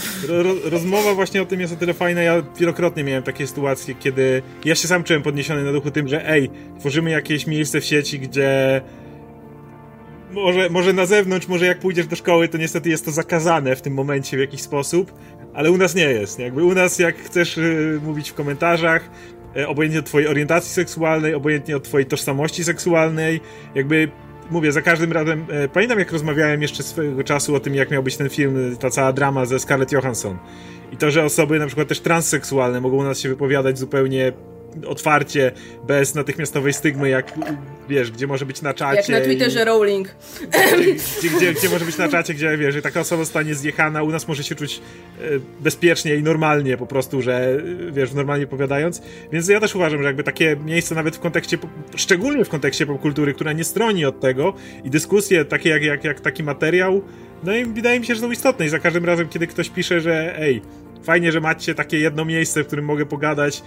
rozmowa 0.70 1.14
właśnie 1.14 1.42
o 1.42 1.44
tym 1.44 1.60
jest 1.60 1.72
o 1.72 1.76
tyle 1.76 1.94
fajna. 1.94 2.22
Ja 2.22 2.42
wielokrotnie 2.58 3.04
miałem 3.04 3.22
takie 3.22 3.46
sytuacje, 3.46 3.94
kiedy 3.94 4.42
ja 4.64 4.74
się 4.74 4.88
sam 4.88 5.04
czułem 5.04 5.22
podniesiony 5.22 5.64
na 5.64 5.72
duchu 5.72 5.90
tym, 5.90 6.08
że 6.08 6.28
ej, 6.28 6.50
tworzymy 6.80 7.10
jakieś 7.10 7.46
miejsce 7.46 7.80
w 7.80 7.84
sieci, 7.84 8.18
gdzie 8.18 8.82
może, 10.32 10.70
może 10.70 10.92
na 10.92 11.06
zewnątrz, 11.06 11.48
może 11.48 11.66
jak 11.66 11.78
pójdziesz 11.78 12.06
do 12.06 12.16
szkoły, 12.16 12.48
to 12.48 12.58
niestety 12.58 12.90
jest 12.90 13.04
to 13.04 13.10
zakazane 13.10 13.76
w 13.76 13.82
tym 13.82 13.94
momencie 13.94 14.36
w 14.36 14.40
jakiś 14.40 14.62
sposób, 14.62 15.12
ale 15.54 15.70
u 15.70 15.76
nas 15.76 15.94
nie 15.94 16.04
jest. 16.04 16.38
Jakby 16.38 16.64
u 16.64 16.74
nas, 16.74 16.98
jak 16.98 17.16
chcesz 17.16 17.58
y, 17.58 18.00
mówić 18.04 18.30
w 18.30 18.34
komentarzach, 18.34 19.10
y, 19.56 19.68
obojętnie 19.68 20.00
od 20.00 20.06
twojej 20.06 20.28
orientacji 20.28 20.72
seksualnej, 20.72 21.34
obojętnie 21.34 21.76
od 21.76 21.84
twojej 21.84 22.06
tożsamości 22.06 22.64
seksualnej, 22.64 23.40
jakby 23.74 24.08
mówię, 24.50 24.72
za 24.72 24.82
każdym 24.82 25.12
razem, 25.12 25.46
e, 25.50 25.68
pamiętam 25.68 25.98
jak 25.98 26.12
rozmawiałem 26.12 26.62
jeszcze 26.62 26.82
swojego 26.82 27.24
czasu 27.24 27.54
o 27.54 27.60
tym, 27.60 27.74
jak 27.74 27.90
miał 27.90 28.02
być 28.02 28.16
ten 28.16 28.28
film, 28.28 28.76
ta 28.80 28.90
cała 28.90 29.12
drama 29.12 29.46
ze 29.46 29.58
Scarlett 29.58 29.92
Johansson. 29.92 30.38
I 30.92 30.96
to, 30.96 31.10
że 31.10 31.24
osoby 31.24 31.58
na 31.58 31.66
przykład 31.66 31.88
też 31.88 32.00
transseksualne 32.00 32.80
mogą 32.80 32.96
u 32.96 33.02
nas 33.02 33.20
się 33.20 33.28
wypowiadać 33.28 33.78
zupełnie 33.78 34.32
otwarcie, 34.86 35.52
bez 35.86 36.14
natychmiastowej 36.14 36.72
stygmy, 36.72 37.08
jak 37.08 37.32
wiesz, 37.88 38.10
gdzie 38.10 38.26
może 38.26 38.46
być 38.46 38.62
na 38.62 38.74
czacie. 38.74 38.96
Jak 38.96 39.08
na 39.08 39.20
Twitterze 39.20 39.62
i... 39.62 39.64
Rowling. 39.64 40.08
Gdzie, 41.18 41.28
gdzie, 41.28 41.54
gdzie, 41.54 41.68
może 41.68 41.84
być 41.84 41.98
na 41.98 42.08
czacie, 42.08 42.34
gdzie 42.34 42.58
wiesz, 42.58 42.74
że 42.74 42.82
taka 42.82 43.00
osoba 43.00 43.24
zostanie 43.24 43.54
zjechana, 43.54 44.02
u 44.02 44.10
nas 44.10 44.28
może 44.28 44.44
się 44.44 44.54
czuć 44.54 44.80
e, 45.20 45.22
bezpiecznie 45.60 46.16
i 46.16 46.22
normalnie 46.22 46.76
po 46.76 46.86
prostu, 46.86 47.22
że 47.22 47.62
wiesz, 47.92 48.12
normalnie 48.12 48.44
opowiadając. 48.44 49.02
Więc 49.32 49.48
ja 49.48 49.60
też 49.60 49.74
uważam, 49.74 50.02
że 50.02 50.06
jakby 50.06 50.22
takie 50.22 50.56
miejsce 50.64 50.94
nawet 50.94 51.16
w 51.16 51.20
kontekście, 51.20 51.58
szczególnie 51.96 52.44
w 52.44 52.48
kontekście 52.48 52.86
popkultury, 52.86 53.34
która 53.34 53.52
nie 53.52 53.64
stroni 53.64 54.04
od 54.04 54.20
tego 54.20 54.54
i 54.84 54.90
dyskusje 54.90 55.44
takie 55.44 55.70
jak, 55.70 55.82
jak, 55.82 56.04
jak 56.04 56.20
taki 56.20 56.42
materiał, 56.42 57.02
no 57.44 57.56
i 57.56 57.64
wydaje 57.64 58.00
mi 58.00 58.06
się, 58.06 58.14
że 58.14 58.20
są 58.20 58.30
istotne 58.30 58.66
i 58.66 58.68
za 58.68 58.78
każdym 58.78 59.04
razem, 59.04 59.28
kiedy 59.28 59.46
ktoś 59.46 59.70
pisze, 59.70 60.00
że 60.00 60.38
ej, 60.38 60.62
fajnie, 61.02 61.32
że 61.32 61.40
macie 61.40 61.74
takie 61.74 61.98
jedno 61.98 62.24
miejsce, 62.24 62.64
w 62.64 62.66
którym 62.66 62.84
mogę 62.84 63.06
pogadać, 63.06 63.62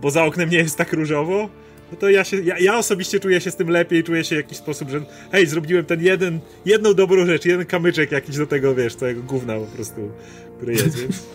bo 0.00 0.10
za 0.10 0.24
oknem 0.24 0.50
nie 0.50 0.58
jest 0.58 0.76
tak 0.76 0.92
różowo, 0.92 1.48
no 1.92 1.98
to 1.98 2.10
ja, 2.10 2.24
się, 2.24 2.36
ja, 2.42 2.58
ja, 2.58 2.78
osobiście 2.78 3.20
czuję 3.20 3.40
się 3.40 3.50
z 3.50 3.56
tym 3.56 3.70
lepiej, 3.70 4.04
czuję 4.04 4.24
się 4.24 4.34
w 4.34 4.38
jakiś 4.38 4.58
sposób, 4.58 4.90
że 4.90 5.00
hej, 5.32 5.46
zrobiłem 5.46 5.84
ten 5.84 6.04
jeden, 6.04 6.40
jedną 6.64 6.94
dobrą 6.94 7.26
rzecz, 7.26 7.44
jeden 7.44 7.66
kamyczek 7.66 8.12
jakiś 8.12 8.36
do 8.36 8.46
tego, 8.46 8.74
wiesz, 8.74 8.94
całego 8.94 9.22
gówna 9.22 9.54
po 9.54 9.66
prostu, 9.66 10.10
który 10.56 10.72
jest, 10.72 10.98
więc... 10.98 11.22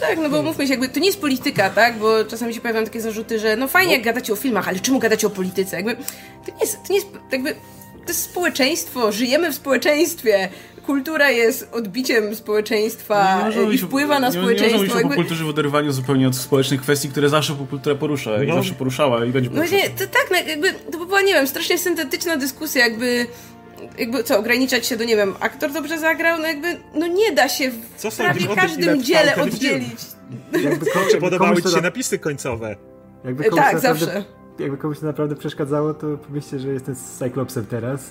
Tak, 0.00 0.18
no 0.22 0.30
bo 0.30 0.42
mówmy 0.42 0.66
się, 0.66 0.70
jakby 0.70 0.88
to 0.88 1.00
nie 1.00 1.06
jest 1.06 1.20
polityka, 1.20 1.70
tak? 1.70 1.98
Bo 1.98 2.24
czasami 2.24 2.54
się 2.54 2.60
pojawiają 2.60 2.86
takie 2.86 3.00
zarzuty, 3.00 3.38
że 3.38 3.56
no 3.56 3.68
fajnie, 3.68 3.92
jak 3.92 4.02
gadacie 4.02 4.32
o 4.32 4.36
filmach, 4.36 4.68
ale 4.68 4.80
czemu 4.80 4.98
gadacie 4.98 5.26
o 5.26 5.30
polityce? 5.30 5.76
Jakby 5.76 5.96
to 5.96 6.52
nie 6.54 6.60
jest, 6.60 6.76
to 6.86 6.92
nie 6.92 6.98
jest 6.98 7.08
jakby 7.32 7.54
to 8.06 8.08
jest 8.12 8.22
społeczeństwo, 8.22 9.12
żyjemy 9.12 9.52
w 9.52 9.54
społeczeństwie 9.54 10.48
kultura 10.86 11.30
jest 11.30 11.68
odbiciem 11.72 12.36
społeczeństwa 12.36 13.48
nie, 13.48 13.74
i 13.74 13.78
wpływa 13.78 14.20
na 14.20 14.32
społeczeństwo. 14.32 14.82
Nie, 14.82 14.88
nie 14.88 14.94
jakby... 14.94 15.06
o 15.06 15.08
popkulturze 15.08 15.44
w 15.44 15.48
oderwaniu 15.48 15.92
zupełnie 15.92 16.28
od 16.28 16.36
społecznych 16.36 16.80
kwestii, 16.80 17.08
które 17.08 17.28
zawsze 17.28 17.54
popkultura 17.54 17.96
porusza 17.96 18.30
no. 18.30 18.42
i 18.42 18.52
zawsze 18.52 18.74
poruszała 18.74 19.24
i 19.24 19.30
będzie 19.30 19.50
poruszać. 19.50 19.72
No 19.72 19.78
nie, 19.78 19.90
to 19.90 19.98
tak, 19.98 20.28
no, 20.30 20.36
jakby, 20.36 20.72
to 20.72 20.98
by 20.98 21.06
była, 21.06 21.22
nie 21.22 21.34
wiem, 21.34 21.46
strasznie 21.46 21.78
syntetyczna 21.78 22.36
dyskusja, 22.36 22.84
jakby 22.84 23.26
jakby 23.98 24.24
co, 24.24 24.38
ograniczać 24.38 24.86
się 24.86 24.96
do, 24.96 25.04
nie 25.04 25.16
wiem, 25.16 25.34
aktor 25.40 25.72
dobrze 25.72 25.98
zagrał, 25.98 26.38
no 26.38 26.46
jakby, 26.46 26.76
no 26.94 27.06
nie 27.06 27.32
da 27.32 27.48
się 27.48 27.70
w 27.70 27.80
co 27.96 28.10
prawie 28.10 28.46
każdym 28.54 29.02
dziele 29.02 29.36
oddzielić. 29.36 30.00
Jakby 30.62 30.86
komuś, 30.86 31.16
podobały 31.20 31.62
ci 31.62 31.70
się 31.70 31.80
napisy 31.80 32.18
końcowe. 32.18 32.76
Jakby 33.24 33.44
tak, 33.50 33.80
zawsze 33.80 34.24
jakby 34.58 34.76
komuś 34.76 34.98
to 34.98 35.06
naprawdę 35.06 35.36
przeszkadzało, 35.36 35.94
to 35.94 36.16
pomyślcie, 36.16 36.58
że 36.58 36.68
jestem 36.68 36.94
z 36.94 37.00
Cyclopsem 37.00 37.66
teraz. 37.66 38.10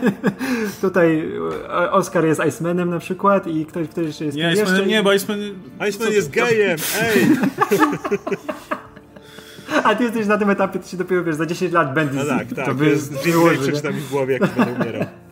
Tutaj 0.80 1.32
Oscar 1.90 2.24
jest 2.24 2.40
Icemanem 2.48 2.90
na 2.90 2.98
przykład 2.98 3.46
i 3.46 3.66
ktoś, 3.66 3.88
kto 3.88 4.00
jeszcze 4.00 4.24
jest... 4.24 4.36
Nie, 4.36 4.52
Icemanem 4.52 4.88
nie, 4.88 5.02
bo 5.02 5.12
Iceman... 5.12 5.40
Iceman 5.88 6.12
jest 6.12 6.30
gejem, 6.30 6.78
ej! 7.02 7.26
A 9.84 9.94
ty 9.94 10.04
jesteś 10.04 10.26
na 10.26 10.38
tym 10.38 10.50
etapie, 10.50 10.78
ty 10.78 10.88
się 10.88 10.96
dopiero 10.96 11.24
wiesz, 11.24 11.36
za 11.36 11.46
10 11.46 11.72
lat 11.72 11.94
będziesz. 11.94 12.28
No 12.28 12.38
tak, 12.38 12.52
tak. 12.52 12.66
To 12.66 12.74
by 12.74 12.98
Jim 13.26 13.62
przeczyta 13.62 13.90
mi 13.90 14.00
w 14.00 14.10
głowie, 14.10 14.38
jak 14.40 14.54
będę 14.54 14.72
umierał. 14.72 15.06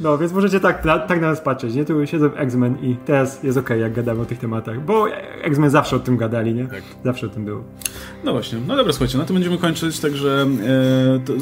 No, 0.00 0.18
więc 0.18 0.32
możecie 0.32 0.60
tak, 0.60 0.82
tak 0.82 1.20
na 1.20 1.30
nas 1.30 1.40
patrzeć, 1.40 1.74
nie? 1.74 1.84
Tu 1.84 2.06
siedzą 2.06 2.34
X-Men 2.34 2.76
i 2.82 2.96
teraz 3.06 3.42
jest 3.42 3.58
okej, 3.58 3.76
okay, 3.76 3.78
jak 3.78 3.92
gadamy 3.92 4.20
o 4.20 4.24
tych 4.24 4.38
tematach, 4.38 4.84
bo 4.84 5.06
X-Men 5.42 5.70
zawsze 5.70 5.96
o 5.96 5.98
tym 5.98 6.16
gadali, 6.16 6.54
nie? 6.54 6.66
Tak. 6.66 6.82
Zawsze 7.04 7.26
o 7.26 7.28
tym 7.28 7.44
było. 7.44 7.64
No 8.24 8.32
właśnie, 8.32 8.58
no 8.66 8.76
dobra, 8.76 8.92
słuchajcie, 8.92 9.18
na 9.18 9.24
tym 9.24 9.34
będziemy 9.34 9.58
kończyć, 9.58 10.00
także 10.00 10.46
e, 11.16 11.20
to, 11.24 11.32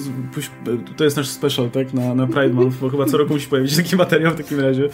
to, 0.97 1.05
jest 1.05 1.17
nasz 1.17 1.29
special, 1.29 1.71
tak, 1.71 1.95
na, 1.95 2.15
na 2.15 2.27
Pride 2.27 2.55
Month, 2.55 2.77
bo 2.81 2.89
chyba 2.89 3.07
co 3.07 3.17
roku 3.17 3.33
musi 3.33 3.49
pojawić 3.49 3.73
się 3.73 3.83
taki 3.83 3.97
materiał 3.97 4.33
w 4.33 4.37
takim 4.37 4.61
razie. 4.61 4.89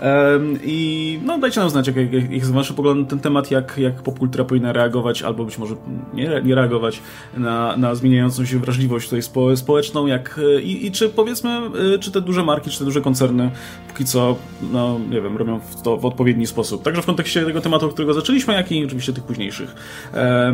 E, 0.00 0.40
I 0.64 1.18
no 1.24 1.38
dajcie 1.38 1.60
nam 1.60 1.70
znać, 1.70 1.86
jak, 1.86 1.96
jak, 1.96 2.32
jak 2.32 2.44
wasze 2.44 2.74
poglądy 2.74 3.02
na 3.02 3.08
ten 3.08 3.18
temat, 3.18 3.50
jak, 3.50 3.78
jak 3.78 4.02
popkultura 4.02 4.44
powinna 4.44 4.72
reagować, 4.72 5.22
albo 5.22 5.44
być 5.44 5.58
może 5.58 5.74
nie, 6.14 6.42
nie 6.44 6.54
reagować 6.54 7.02
na, 7.36 7.76
na 7.76 7.94
zmieniającą 7.94 8.44
się 8.44 8.58
wrażliwość 8.58 9.06
tutaj 9.06 9.22
spo, 9.22 9.56
społeczną, 9.56 10.06
jak 10.06 10.40
e, 10.56 10.62
i, 10.62 10.86
i 10.86 10.92
czy 10.92 11.08
powiedzmy, 11.08 11.50
e, 11.94 11.98
czy 11.98 12.12
te 12.12 12.20
duże 12.20 12.44
marki, 12.44 12.70
czy 12.70 12.78
te 12.78 12.84
duże 12.84 12.99
koncerny 13.00 13.50
póki 13.90 14.04
co, 14.04 14.36
no 14.72 14.98
nie 15.10 15.20
wiem, 15.20 15.36
robią 15.36 15.60
to 15.82 15.96
w 15.96 16.04
odpowiedni 16.04 16.46
sposób. 16.46 16.82
Także 16.82 17.02
w 17.02 17.06
kontekście 17.06 17.44
tego 17.44 17.60
tematu, 17.60 17.88
którego 17.88 18.14
zaczęliśmy, 18.14 18.54
jak 18.54 18.72
i 18.72 18.84
oczywiście 18.84 19.12
tych 19.12 19.24
późniejszych. 19.24 19.74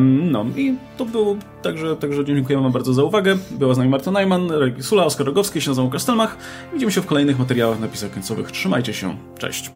no 0.06 0.44
i 0.56 0.74
to 0.97 1.05
było, 1.05 1.36
także, 1.62 1.97
także 1.97 2.24
dziękujemy 2.24 2.62
Wam 2.62 2.73
bardzo 2.73 2.94
za 2.94 3.05
uwagę. 3.05 3.36
Była 3.51 3.74
z 3.74 3.78
nami 3.78 3.90
Marta 3.90 4.10
Najman, 4.10 4.51
Sula, 4.81 5.05
Oskar 5.05 5.27
Rogowski, 5.27 5.60
się 5.60 5.70
nazywam 5.70 5.90
Kastelmach. 5.90 6.36
Widzimy 6.73 6.93
się 6.93 7.02
w 7.02 7.06
kolejnych 7.06 7.39
materiałach 7.39 7.81
napisach 7.81 8.10
końcowych. 8.10 8.52
Trzymajcie 8.52 8.94
się, 8.94 9.16
cześć! 9.39 9.64